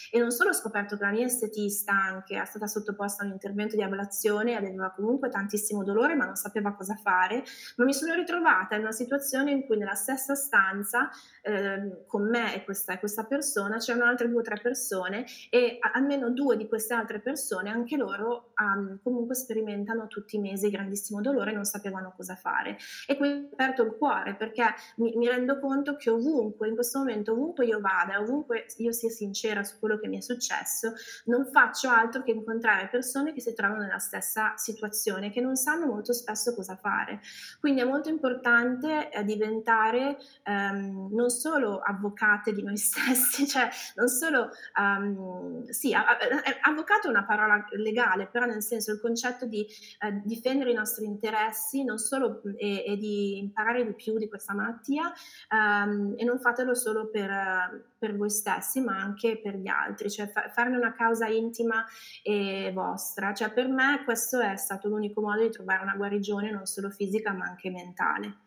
e 0.10 0.20
non 0.20 0.32
solo 0.32 0.50
ho 0.50 0.54
scoperto 0.54 0.98
che 0.98 1.04
la 1.04 1.12
mia 1.12 1.26
estetista 1.26 1.94
anche 1.94 2.40
è 2.40 2.46
stata 2.46 2.68
sottoposta 2.68 3.24
a 3.24 3.26
un 3.26 3.34
intervento 3.34 3.76
di 3.76 3.84
ablazione, 3.84 4.56
aveva 4.56 4.92
comunque 4.92 5.30
tantissimo 5.30 5.84
dolore 5.84 6.16
ma 6.16 6.26
non 6.26 6.36
sapeva 6.36 6.74
cosa 6.74 6.96
fare, 6.96 7.44
ma 7.78 7.86
mi 7.86 7.94
sono 7.94 8.14
ritrovata 8.14 8.76
in 8.76 8.82
una 8.82 8.92
situazione 8.92 9.52
in 9.52 9.66
cui 9.66 9.78
nella 9.78 9.96
stessa 9.96 10.36
stanza 10.36 11.10
eh, 11.42 12.04
con 12.08 12.30
me 12.30 12.56
e 12.56 12.64
questa, 12.64 12.98
questa 13.00 13.26
persona 13.26 13.78
c'erano 13.78 14.06
altre 14.06 14.30
due 14.30 14.40
o 14.40 14.44
tre 14.44 14.60
persone 14.62 15.26
e 15.50 15.78
almeno 15.94 16.30
due 16.30 16.58
di 16.58 16.68
queste 16.68 16.94
altre 16.94 17.20
persone, 17.20 17.70
anche 17.70 17.98
loro 17.98 18.54
um, 18.62 19.00
comunque 19.02 19.36
sperimentano 19.36 20.08
tutti 20.08 20.36
i 20.36 20.40
mesi 20.40 20.70
grandissimo 20.70 21.22
dolore 21.22 21.52
e 21.52 21.56
non 21.56 21.66
sapevano 21.66 22.14
cosa 22.16 22.36
fare. 22.36 22.78
E 23.08 23.18
quindi 23.18 23.46
ho 23.46 23.54
aperto 23.54 23.84
il 23.84 23.96
cuore 23.98 24.36
perché 24.36 24.64
mi, 24.98 25.16
mi, 25.16 25.28
rendo 25.28 25.60
conto 25.60 25.96
che 25.96 26.10
ovunque, 26.10 26.68
in 26.68 26.76
questo 26.76 27.00
momento, 27.00 27.32
ovunque 27.32 27.66
io 27.66 27.80
vada, 27.80 28.20
ovunque 28.20 28.66
io 28.78 28.92
sia 28.92 29.10
sincera 29.22 29.64
su 29.64 29.78
quello 29.80 30.00
che 30.00 30.08
mi 30.08 30.18
è 30.18 30.22
successo, 30.22 30.94
non 31.26 31.46
faccio 31.52 31.90
altro 31.90 32.24
che 32.24 32.32
incontrare 32.32 32.88
persone 32.90 33.34
che 33.34 33.42
si 33.42 33.54
trovano 33.54 33.82
nella 33.82 34.00
stessa 34.00 34.54
situazione, 34.56 35.32
che 35.32 35.42
non 35.42 35.56
sanno 35.56 35.86
molto 35.86 36.14
spesso 36.14 36.56
cosa 36.56 36.76
fare. 36.76 37.22
Quindi 37.60 37.82
è 37.82 37.86
molto 37.86 38.10
importante 38.10 39.12
eh, 39.12 39.24
diventare 39.24 40.18
ehm, 40.44 41.10
non 41.12 41.30
solo 41.30 41.80
avvocate 41.80 42.54
di 42.54 42.64
noi 42.64 42.78
stessi, 42.78 43.48
cioè 43.48 43.70
non 43.96 44.08
solo, 44.08 44.50
um, 44.80 45.64
sì, 45.70 45.94
avvocato 45.94 47.08
è 47.08 47.10
una 47.10 47.26
parola 47.26 47.64
legale, 47.72 48.28
però 48.28 48.46
nel 48.46 48.64
senso 48.64 48.92
il 48.92 49.00
concetto 49.00 49.46
di 49.46 49.66
eh, 50.00 50.22
difendere 50.24 50.72
i 50.72 50.76
nostri 50.76 51.06
interessi 51.06 51.84
non 51.84 51.98
solo 51.98 52.42
e, 52.58 52.84
e, 52.86 52.98
di 52.98 53.38
imparare 53.38 53.86
di 53.86 53.94
più 53.94 54.18
di 54.18 54.28
questa 54.28 54.54
malattia 54.54 55.12
um, 55.50 56.14
e 56.18 56.24
non 56.24 56.40
fatelo 56.40 56.74
solo 56.74 57.10
per, 57.10 57.92
per, 57.98 58.16
voi 58.16 58.30
stessi 58.30 58.82
ma 58.82 58.98
anche 58.98 59.11
per 59.42 59.56
gli 59.56 59.68
altri, 59.68 60.10
cioè 60.10 60.28
fa, 60.28 60.50
farne 60.50 60.78
una 60.78 60.94
causa 60.94 61.28
intima 61.28 61.86
e 62.24 62.72
vostra, 62.74 63.34
cioè 63.34 63.52
per 63.52 63.68
me 63.68 64.02
questo 64.04 64.40
è 64.40 64.56
stato 64.56 64.88
l'unico 64.88 65.22
modo 65.22 65.42
di 65.42 65.50
trovare 65.50 65.84
una 65.84 65.96
guarigione 65.96 66.52
non 66.52 66.66
solo 66.66 66.90
fisica 66.90 67.32
ma 67.34 67.46
anche 67.46 67.70
mentale. 67.70 68.38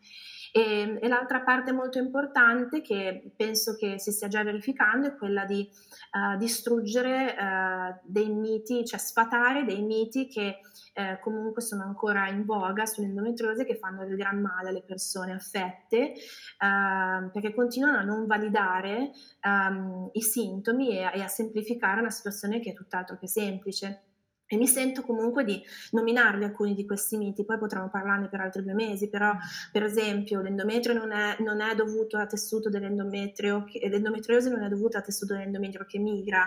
E, 0.56 0.60
ehm, 0.60 0.98
e, 1.00 1.08
l'altra 1.08 1.40
parte 1.40 1.72
molto 1.72 1.98
importante 1.98 2.80
che 2.80 3.32
penso 3.36 3.74
che 3.74 3.98
si 3.98 4.12
stia 4.12 4.28
già 4.28 4.44
verificando 4.44 5.08
è 5.08 5.16
quella 5.16 5.44
di 5.44 5.68
uh, 6.12 6.38
distruggere 6.38 7.34
uh, 7.36 8.00
dei 8.04 8.30
miti, 8.30 8.84
cioè 8.84 9.00
sfatare 9.00 9.64
dei 9.64 9.82
miti 9.82 10.28
che 10.28 10.60
uh, 10.94 11.20
comunque 11.20 11.60
sono 11.60 11.82
ancora 11.82 12.28
in 12.28 12.44
voga 12.44 12.86
sull'endometriosi 12.86 13.64
che 13.64 13.74
fanno 13.74 14.04
del 14.04 14.14
gran 14.14 14.40
male 14.40 14.68
alle 14.68 14.82
persone 14.82 15.32
affette 15.32 16.12
ehm, 16.60 17.30
perché 17.32 17.52
continuano 17.52 17.98
a 17.98 18.02
non 18.02 18.26
validare 18.26 19.10
um, 19.42 20.08
i 20.12 20.22
sintomi 20.22 20.96
e, 20.96 21.10
e 21.14 21.20
a 21.20 21.28
semplificare 21.28 21.98
una 21.98 22.10
situazione 22.10 22.60
che 22.60 22.70
è 22.70 22.74
tutt'altro 22.74 23.18
che 23.18 23.26
semplice. 23.26 24.13
E 24.46 24.56
mi 24.56 24.66
sento 24.66 25.00
comunque 25.02 25.42
di 25.42 25.62
nominarli 25.92 26.44
alcuni 26.44 26.74
di 26.74 26.84
questi 26.84 27.16
miti, 27.16 27.46
poi 27.46 27.56
potremo 27.56 27.88
parlarne 27.88 28.28
per 28.28 28.40
altri 28.40 28.62
due 28.62 28.74
mesi, 28.74 29.08
però 29.08 29.32
per 29.72 29.82
esempio 29.84 30.42
l'endometrio 30.42 30.92
non 30.92 31.12
è, 31.12 31.36
non 31.40 31.62
è 31.62 31.74
dovuto 31.74 32.18
a 32.18 32.26
tessuto 32.26 32.68
dell'endometrio, 32.68 33.64
l'endometriosi 33.88 34.50
non 34.50 34.62
è 34.62 34.68
dovuta 34.68 34.98
a 34.98 35.00
tessuto 35.00 35.32
dell'endometrio 35.32 35.86
che 35.86 35.98
migra, 35.98 36.44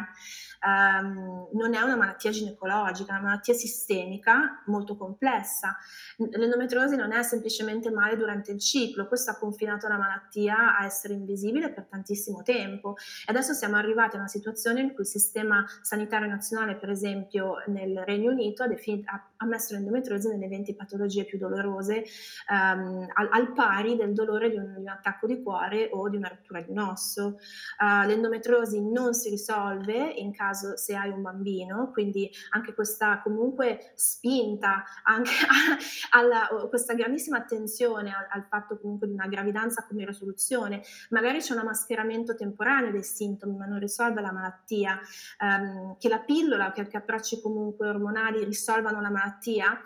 um, 0.64 1.48
non 1.54 1.74
è 1.74 1.82
una 1.82 1.96
malattia 1.96 2.30
ginecologica, 2.30 3.16
è 3.16 3.18
una 3.18 3.30
malattia 3.30 3.56
sistemica 3.56 4.62
molto 4.68 4.96
complessa. 4.96 5.76
L'endometriosi 6.18 6.96
non 6.96 7.12
è 7.12 7.24
semplicemente 7.24 7.90
male 7.90 8.16
durante 8.16 8.52
il 8.52 8.60
ciclo, 8.60 9.08
questo 9.08 9.32
ha 9.32 9.38
confinato 9.38 9.88
la 9.88 9.98
malattia 9.98 10.78
a 10.78 10.86
essere 10.86 11.16
invisibile 11.16 11.74
per 11.74 11.88
tantissimo 11.88 12.44
tempo. 12.44 12.96
E 13.26 13.32
adesso 13.32 13.54
siamo 13.54 13.76
arrivati 13.76 14.18
a 14.18 14.20
una 14.20 14.28
situazione 14.28 14.82
in 14.82 14.94
cui 14.94 15.04
il 15.04 15.10
sistema 15.10 15.66
sanitario 15.82 16.28
nazionale, 16.28 16.76
per 16.76 16.92
esempio 16.92 17.56
nel 17.68 17.87
Regno 18.06 18.32
Unito, 18.32 18.64
ha, 18.64 18.68
definito, 18.68 19.10
ha, 19.12 19.30
ha 19.38 19.46
messo 19.46 19.74
l'endometriosi 19.74 20.30
nelle 20.30 20.48
20 20.48 20.76
patologie 20.76 21.26
più 21.26 21.38
dolorose 21.38 22.04
um, 22.50 23.08
al, 23.14 23.30
al, 23.32 23.54
pari 23.54 23.96
del 23.96 24.14
dolore 24.14 24.50
di 24.50 24.58
un, 24.58 24.74
di 24.76 24.82
un, 24.82 24.88
attacco 24.88 25.28
di 25.28 25.42
cuore 25.42 25.90
o 25.92 26.10
di 26.10 26.18
una 26.18 26.28
rottura 26.28 26.62
di 26.62 26.72
un 26.72 26.80
osso. 26.80 27.40
Uh, 27.80 28.06
l'endometriosi 28.08 28.82
non 28.82 29.14
si 29.14 29.30
risolve 29.30 30.12
in 30.16 30.32
caso 30.32 30.78
se 30.78 30.96
hai 30.96 31.10
un 31.10 31.22
bambino, 31.22 31.92
quindi 31.92 32.30
anche 32.52 32.74
questa 32.74 33.22
comunque 33.22 33.92
spinta, 33.96 34.84
anche 35.04 35.32
alla, 36.12 36.48
questa 36.70 36.94
grandissima 36.94 37.38
attenzione 37.38 38.14
al, 38.14 38.28
al, 38.30 38.48
fatto 38.48 38.80
comunque 38.80 39.08
di 39.08 39.14
una 39.14 39.28
gravidanza 39.28 39.86
come 39.88 40.06
risoluzione, 40.06 40.82
magari 41.10 41.40
c'è 41.40 41.54
un 41.54 41.64
mascheramento 41.64 42.36
temporaneo 42.36 42.92
dei 42.92 43.04
sintomi 43.04 43.56
ma 43.56 43.66
non 43.66 43.80
risolve 43.80 44.22
la 44.22 44.32
malattia, 44.32 45.00
um, 45.40 45.98
che 45.98 46.10
la 46.10 46.20
pillola, 46.20 46.72
che, 46.72 46.88
che 46.88 46.98
approcci 46.98 47.42
comunque 47.42 47.77
ormonali 47.86 48.44
risolvano 48.44 49.02
la 49.02 49.10
malattia, 49.10 49.80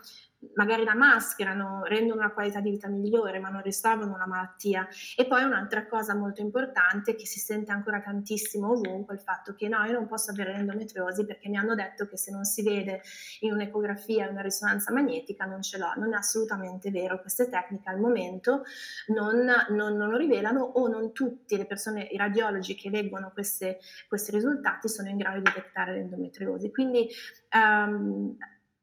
magari 0.56 0.84
la 0.84 0.96
mascherano, 0.96 1.84
rendono 1.86 2.22
una 2.22 2.32
qualità 2.32 2.60
di 2.60 2.72
vita 2.72 2.88
migliore, 2.88 3.40
ma 3.40 3.50
non 3.50 3.62
risolvono 3.62 4.18
la 4.18 4.28
malattia. 4.28 4.88
E 5.16 5.26
poi 5.26 5.44
un'altra 5.44 5.88
cosa 5.88 6.16
molto 6.16 6.42
importante 6.42 7.16
che 7.16 7.26
si 7.26 7.40
sente 7.40 7.72
ancora 7.72 8.02
tantissimo 8.02 8.72
ovunque, 8.72 9.16
il 9.16 9.22
fatto 9.22 9.54
che 9.54 9.68
no, 9.68 9.84
io 9.86 9.94
non 9.94 10.08
posso 10.08 10.32
avere 10.32 10.54
l'endometriosi 10.54 11.26
perché 11.26 11.50
mi 11.50 11.58
hanno 11.58 11.76
detto 11.76 12.08
che 12.08 12.18
se 12.18 12.32
non 12.32 12.44
si 12.44 12.64
vede 12.64 13.02
in 13.42 13.54
un'ecografia, 13.54 14.26
in 14.26 14.32
una 14.32 14.42
risonanza 14.42 14.92
magnetica, 14.92 15.46
non 15.46 15.62
ce 15.62 15.78
l'ho. 15.78 15.94
Non 15.96 16.14
è 16.14 16.18
assolutamente 16.18 16.92
vero, 16.92 17.20
queste 17.22 17.50
tecniche 17.50 17.90
al 17.90 18.00
momento 18.00 18.64
non, 19.08 19.46
non, 19.70 19.96
non 19.96 20.10
lo 20.10 20.18
rivelano 20.18 20.62
o 20.62 20.88
non 20.88 21.12
tutte 21.14 21.58
le 21.58 21.66
persone, 21.66 22.04
i 22.04 22.18
radiologi 22.18 22.76
che 22.76 22.90
leggono 22.90 23.32
queste, 23.32 23.80
questi 24.08 24.32
risultati 24.32 24.90
sono 24.90 25.10
in 25.10 25.18
grado 25.18 25.38
di 25.38 25.44
detectare 25.44 25.94
l'endometriosi. 25.94 26.72
Quindi 26.72 27.08
um, 27.54 28.36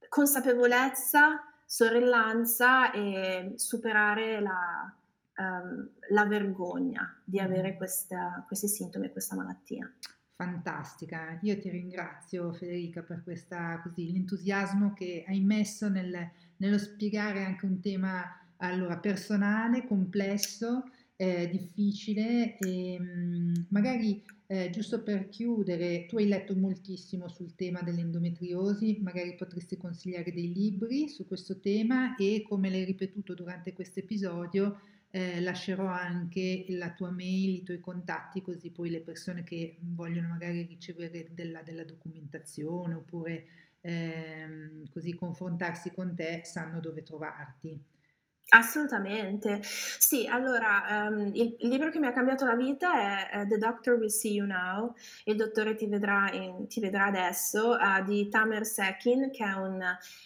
consapevolezza 0.08 1.47
sorellanza 1.70 2.90
e 2.92 3.52
superare 3.56 4.40
la, 4.40 4.90
um, 5.36 5.86
la 6.08 6.24
vergogna 6.24 7.20
di 7.22 7.38
avere 7.38 7.76
questa, 7.76 8.42
questi 8.46 8.68
sintomi 8.68 9.04
e 9.04 9.12
questa 9.12 9.36
malattia. 9.36 9.92
Fantastica, 10.34 11.38
io 11.42 11.58
ti 11.58 11.68
ringrazio 11.68 12.54
Federica 12.54 13.02
per 13.02 13.22
questa, 13.22 13.80
così, 13.82 14.10
l'entusiasmo 14.10 14.94
che 14.94 15.24
hai 15.28 15.40
messo 15.40 15.90
nel, 15.90 16.30
nello 16.56 16.78
spiegare 16.78 17.44
anche 17.44 17.66
un 17.66 17.80
tema 17.80 18.24
allora, 18.56 18.96
personale, 18.96 19.86
complesso, 19.86 20.84
eh, 21.16 21.50
difficile 21.50 22.56
e 22.56 22.98
mh, 22.98 23.04
mm, 23.04 23.54
magari 23.68 24.24
eh, 24.50 24.70
giusto 24.70 25.02
per 25.02 25.28
chiudere, 25.28 26.06
tu 26.06 26.16
hai 26.16 26.26
letto 26.26 26.56
moltissimo 26.56 27.28
sul 27.28 27.54
tema 27.54 27.82
dell'endometriosi, 27.82 28.98
magari 29.02 29.34
potresti 29.34 29.76
consigliare 29.76 30.32
dei 30.32 30.50
libri 30.54 31.08
su 31.08 31.26
questo 31.26 31.60
tema 31.60 32.16
e 32.16 32.42
come 32.48 32.70
l'hai 32.70 32.84
ripetuto 32.84 33.34
durante 33.34 33.74
questo 33.74 34.00
episodio, 34.00 34.80
eh, 35.10 35.42
lascerò 35.42 35.86
anche 35.86 36.64
la 36.70 36.92
tua 36.94 37.10
mail, 37.10 37.56
i 37.56 37.62
tuoi 37.62 37.80
contatti, 37.80 38.40
così 38.40 38.70
poi 38.70 38.88
le 38.88 39.00
persone 39.00 39.44
che 39.44 39.76
vogliono 39.80 40.28
magari 40.28 40.62
ricevere 40.62 41.28
della, 41.34 41.60
della 41.60 41.84
documentazione 41.84 42.94
oppure 42.94 43.46
ehm, 43.82 44.88
così 44.88 45.14
confrontarsi 45.14 45.92
con 45.92 46.14
te 46.14 46.40
sanno 46.44 46.80
dove 46.80 47.02
trovarti. 47.02 47.78
Assolutamente. 48.50 49.60
Sì, 49.62 50.26
allora, 50.26 51.06
ehm, 51.06 51.30
il 51.34 51.54
il 51.58 51.68
libro 51.68 51.90
che 51.90 51.98
mi 51.98 52.06
ha 52.06 52.12
cambiato 52.12 52.46
la 52.46 52.54
vita 52.54 53.28
è, 53.28 53.40
è 53.42 53.46
The 53.46 53.58
Doctor 53.58 53.96
Will 53.98 54.06
See 54.08 54.32
You 54.32 54.46
Now, 54.46 54.94
Il 55.24 55.36
dottore 55.36 55.74
ti 55.74 55.86
vedrà 55.86 56.30
in 56.32 56.66
ti 56.66 56.80
vedrà 56.80 57.04
adesso, 57.06 57.76
uhm, 57.78 58.04
di 58.06 58.28
Tamer 58.30 58.64
Sekin, 58.64 59.30
che 59.30 59.44
è 59.44 59.52
un 59.52 59.78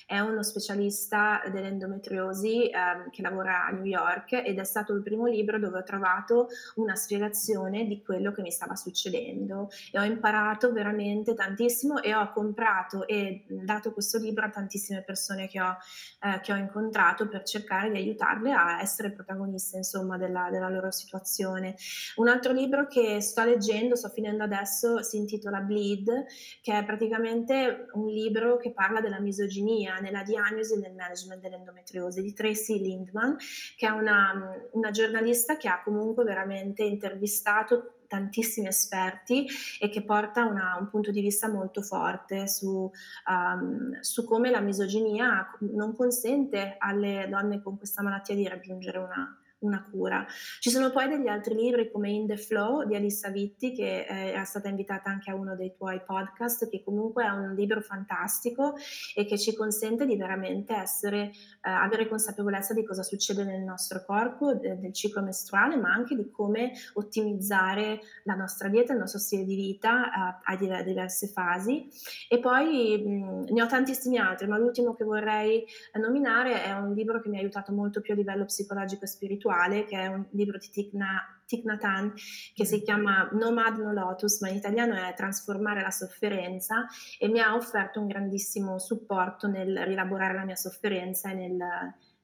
è 0.07 0.21
uno 0.21 0.43
specialista 0.45 1.43
dell'endometriosi, 1.51 2.69
ehm, 2.71 3.11
che 3.11 3.23
lavora 3.23 3.65
a 3.67 3.71
New 3.71 3.85
York 3.85 4.33
ed 4.45 4.57
è 4.59 4.65
stato 4.65 4.93
il 4.95 5.03
primo 5.03 5.27
libro 5.27 5.59
dove 5.59 5.79
ho 5.79 5.83
trovato 5.83 6.47
una 6.77 6.95
spiegazione 6.95 7.87
di 7.87 8.03
quello 8.03 8.31
che 8.31 8.43
mi 8.43 8.53
stava 8.53 8.77
succedendo 8.77 9.69
e 9.91 9.99
ho 9.99 10.05
imparato 10.05 10.71
veramente 10.73 11.35
tantissimo 11.35 12.01
e 12.01 12.15
ho 12.15 12.31
comprato 12.31 13.05
e 13.09 13.45
dato 13.49 13.93
questo 13.93 14.19
libro 14.19 14.45
a 14.45 14.51
tantissime 14.51 15.03
persone 15.03 15.49
che 15.49 15.61
ho 15.61 15.77
ehm, 16.21 16.41
che 16.41 16.53
ho 16.53 16.57
incontrato 16.57 17.27
per 17.27 17.43
cercare 17.43 17.91
di 17.91 17.97
aiutare 17.97 18.11
aiutarle 18.13 18.53
a 18.53 18.81
essere 18.81 19.11
protagoniste 19.11 19.79
insomma 19.79 20.17
della, 20.17 20.49
della, 20.51 20.69
loro 20.69 20.91
situazione. 20.91 21.75
Un 22.17 22.29
altro 22.29 22.53
libro 22.53 22.87
che 22.87 23.21
sto 23.21 23.45
leggendo, 23.45 23.97
sto 23.97 24.09
finendo 24.09 24.45
adesso, 24.45 25.03
si 25.03 25.17
intitola 25.17 25.61
Bleed, 25.61 26.27
che 26.61 26.79
è 26.79 26.85
praticamente 26.85 27.87
un 27.95 28.07
libro 28.07 28.57
che 28.57 28.73
parla 28.73 29.01
della 29.01 29.21
misoginia 29.21 29.99
nella 29.99 30.23
diagnosi 30.23 30.75
e 30.75 30.79
nel 30.79 30.95
management 30.95 31.41
dell'endometriosi 31.41 32.23
di 32.23 32.33
Tracy 32.33 32.79
Lindman, 32.79 33.37
che 33.77 33.87
è 33.87 33.91
una, 33.91 34.55
una 34.73 34.91
giornalista 34.91 35.57
che 35.57 35.69
ha 35.69 35.83
comunque 35.83 36.25
veramente 36.25 36.83
intervistato 36.83 37.97
tantissimi 38.13 38.67
esperti 38.67 39.47
e 39.81 39.89
che 39.89 40.03
porta 40.03 40.45
una, 40.45 40.77
un 40.79 40.91
punto 40.91 41.11
di 41.11 41.23
vista 41.23 41.49
molto 41.49 41.81
forte 41.81 42.47
su, 42.47 42.91
um, 43.27 43.99
su, 44.01 44.25
come 44.27 44.51
la 44.51 44.61
misoginia 44.61 45.51
non 45.61 45.97
consente 45.97 46.77
alle 46.79 47.27
donne 47.31 47.63
con 47.63 47.79
questa 47.79 48.03
malattia 48.03 48.35
di 48.35 48.47
raggiungere 48.47 48.99
una, 48.99 49.42
una 49.63 49.87
cura. 49.91 50.25
Ci 50.61 50.71
sono 50.71 50.91
poi 50.91 51.09
degli 51.09 51.29
altri 51.29 51.55
libri 51.55 51.91
come 51.91 52.11
In 52.11 52.27
the 52.27 52.37
Flow 52.37 52.85
di 52.85 52.95
Alissa 52.95 53.31
Vitti, 53.31 53.73
che 53.73 54.07
eh, 54.09 54.31
era 54.31 54.45
stata 54.45 54.69
invitata 54.69 55.11
anche 55.11 55.31
a 55.31 55.35
uno 55.35 55.57
dei 55.57 55.73
tuoi 55.75 56.01
podcast, 56.05 56.69
che 56.69 56.83
comunque 56.85 57.25
è 57.25 57.29
un 57.29 57.55
libro 57.55 57.81
fantastico 57.81 58.75
e 59.15 59.25
che 59.25 59.39
ci 59.39 59.55
consente 59.55 60.07
di 60.07 60.17
veramente 60.17 60.75
essere, 60.75 61.31
eh, 61.31 61.33
avere 61.71 62.09
consapevolezza 62.09 62.75
di 62.75 62.85
cosa 62.85 63.03
succede 63.03 63.45
nel 63.45 63.63
nostro 63.63 64.05
corpo, 64.05 64.55
de- 64.55 64.79
del 64.79 64.93
ciclo 64.93 65.23
mestruale, 65.23 65.77
ma 65.77 65.93
anche 65.93 66.15
di 66.15 66.31
come 66.31 66.73
ottimizzare 66.95 68.01
la 68.25 68.35
nostra 68.35 68.69
dieta, 68.69 68.93
il 68.93 68.99
nostro 68.99 69.19
stile 69.19 69.45
di 69.45 69.55
vita 69.55 70.07
eh, 70.07 70.41
a 70.45 70.83
diverse 70.83 71.29
fasi. 71.29 71.89
E 72.29 72.39
poi 72.39 73.03
mh, 73.03 73.53
ne 73.53 73.63
ho 73.63 73.67
tantissimi 73.67 74.19
altri, 74.19 74.47
ma 74.47 74.59
l'ultimo 74.59 74.95
che 74.95 75.05
vorrei 75.05 75.65
nominare 75.95 76.63
è 76.65 76.73
un 76.73 76.93
libro 76.95 77.21
che 77.21 77.29
mi 77.29 77.37
ha 77.37 77.41
aiutato 77.41 77.73
molto 77.73 78.01
più 78.01 78.13
a 78.13 78.17
livello 78.17 78.45
psicologico 78.45 79.05
e 79.05 79.09
spirituale, 79.09 79.52
che 79.87 79.99
è 79.99 80.07
un 80.07 80.27
libro 80.33 80.59
di 80.59 80.69
Thich 80.71 80.93
Nhat 80.93 82.15
che 82.55 82.65
si 82.65 82.83
chiama 82.83 83.29
Nomad 83.33 83.77
No 83.79 83.93
Lotus, 83.93 84.41
ma 84.41 84.49
in 84.49 84.57
italiano 84.57 84.95
è 84.95 85.13
Trasformare 85.15 85.83
la 85.83 85.91
sofferenza 85.91 86.87
e 87.19 87.29
mi 87.29 87.41
ha 87.41 87.55
offerto 87.55 88.01
un 88.01 88.07
grandissimo 88.07 88.79
supporto 88.79 89.49
nel 89.49 89.85
rielaborare 89.85 90.35
la 90.35 90.45
mia 90.45 90.57
sofferenza 90.57 91.31
e 91.31 91.35
nel 91.35 91.59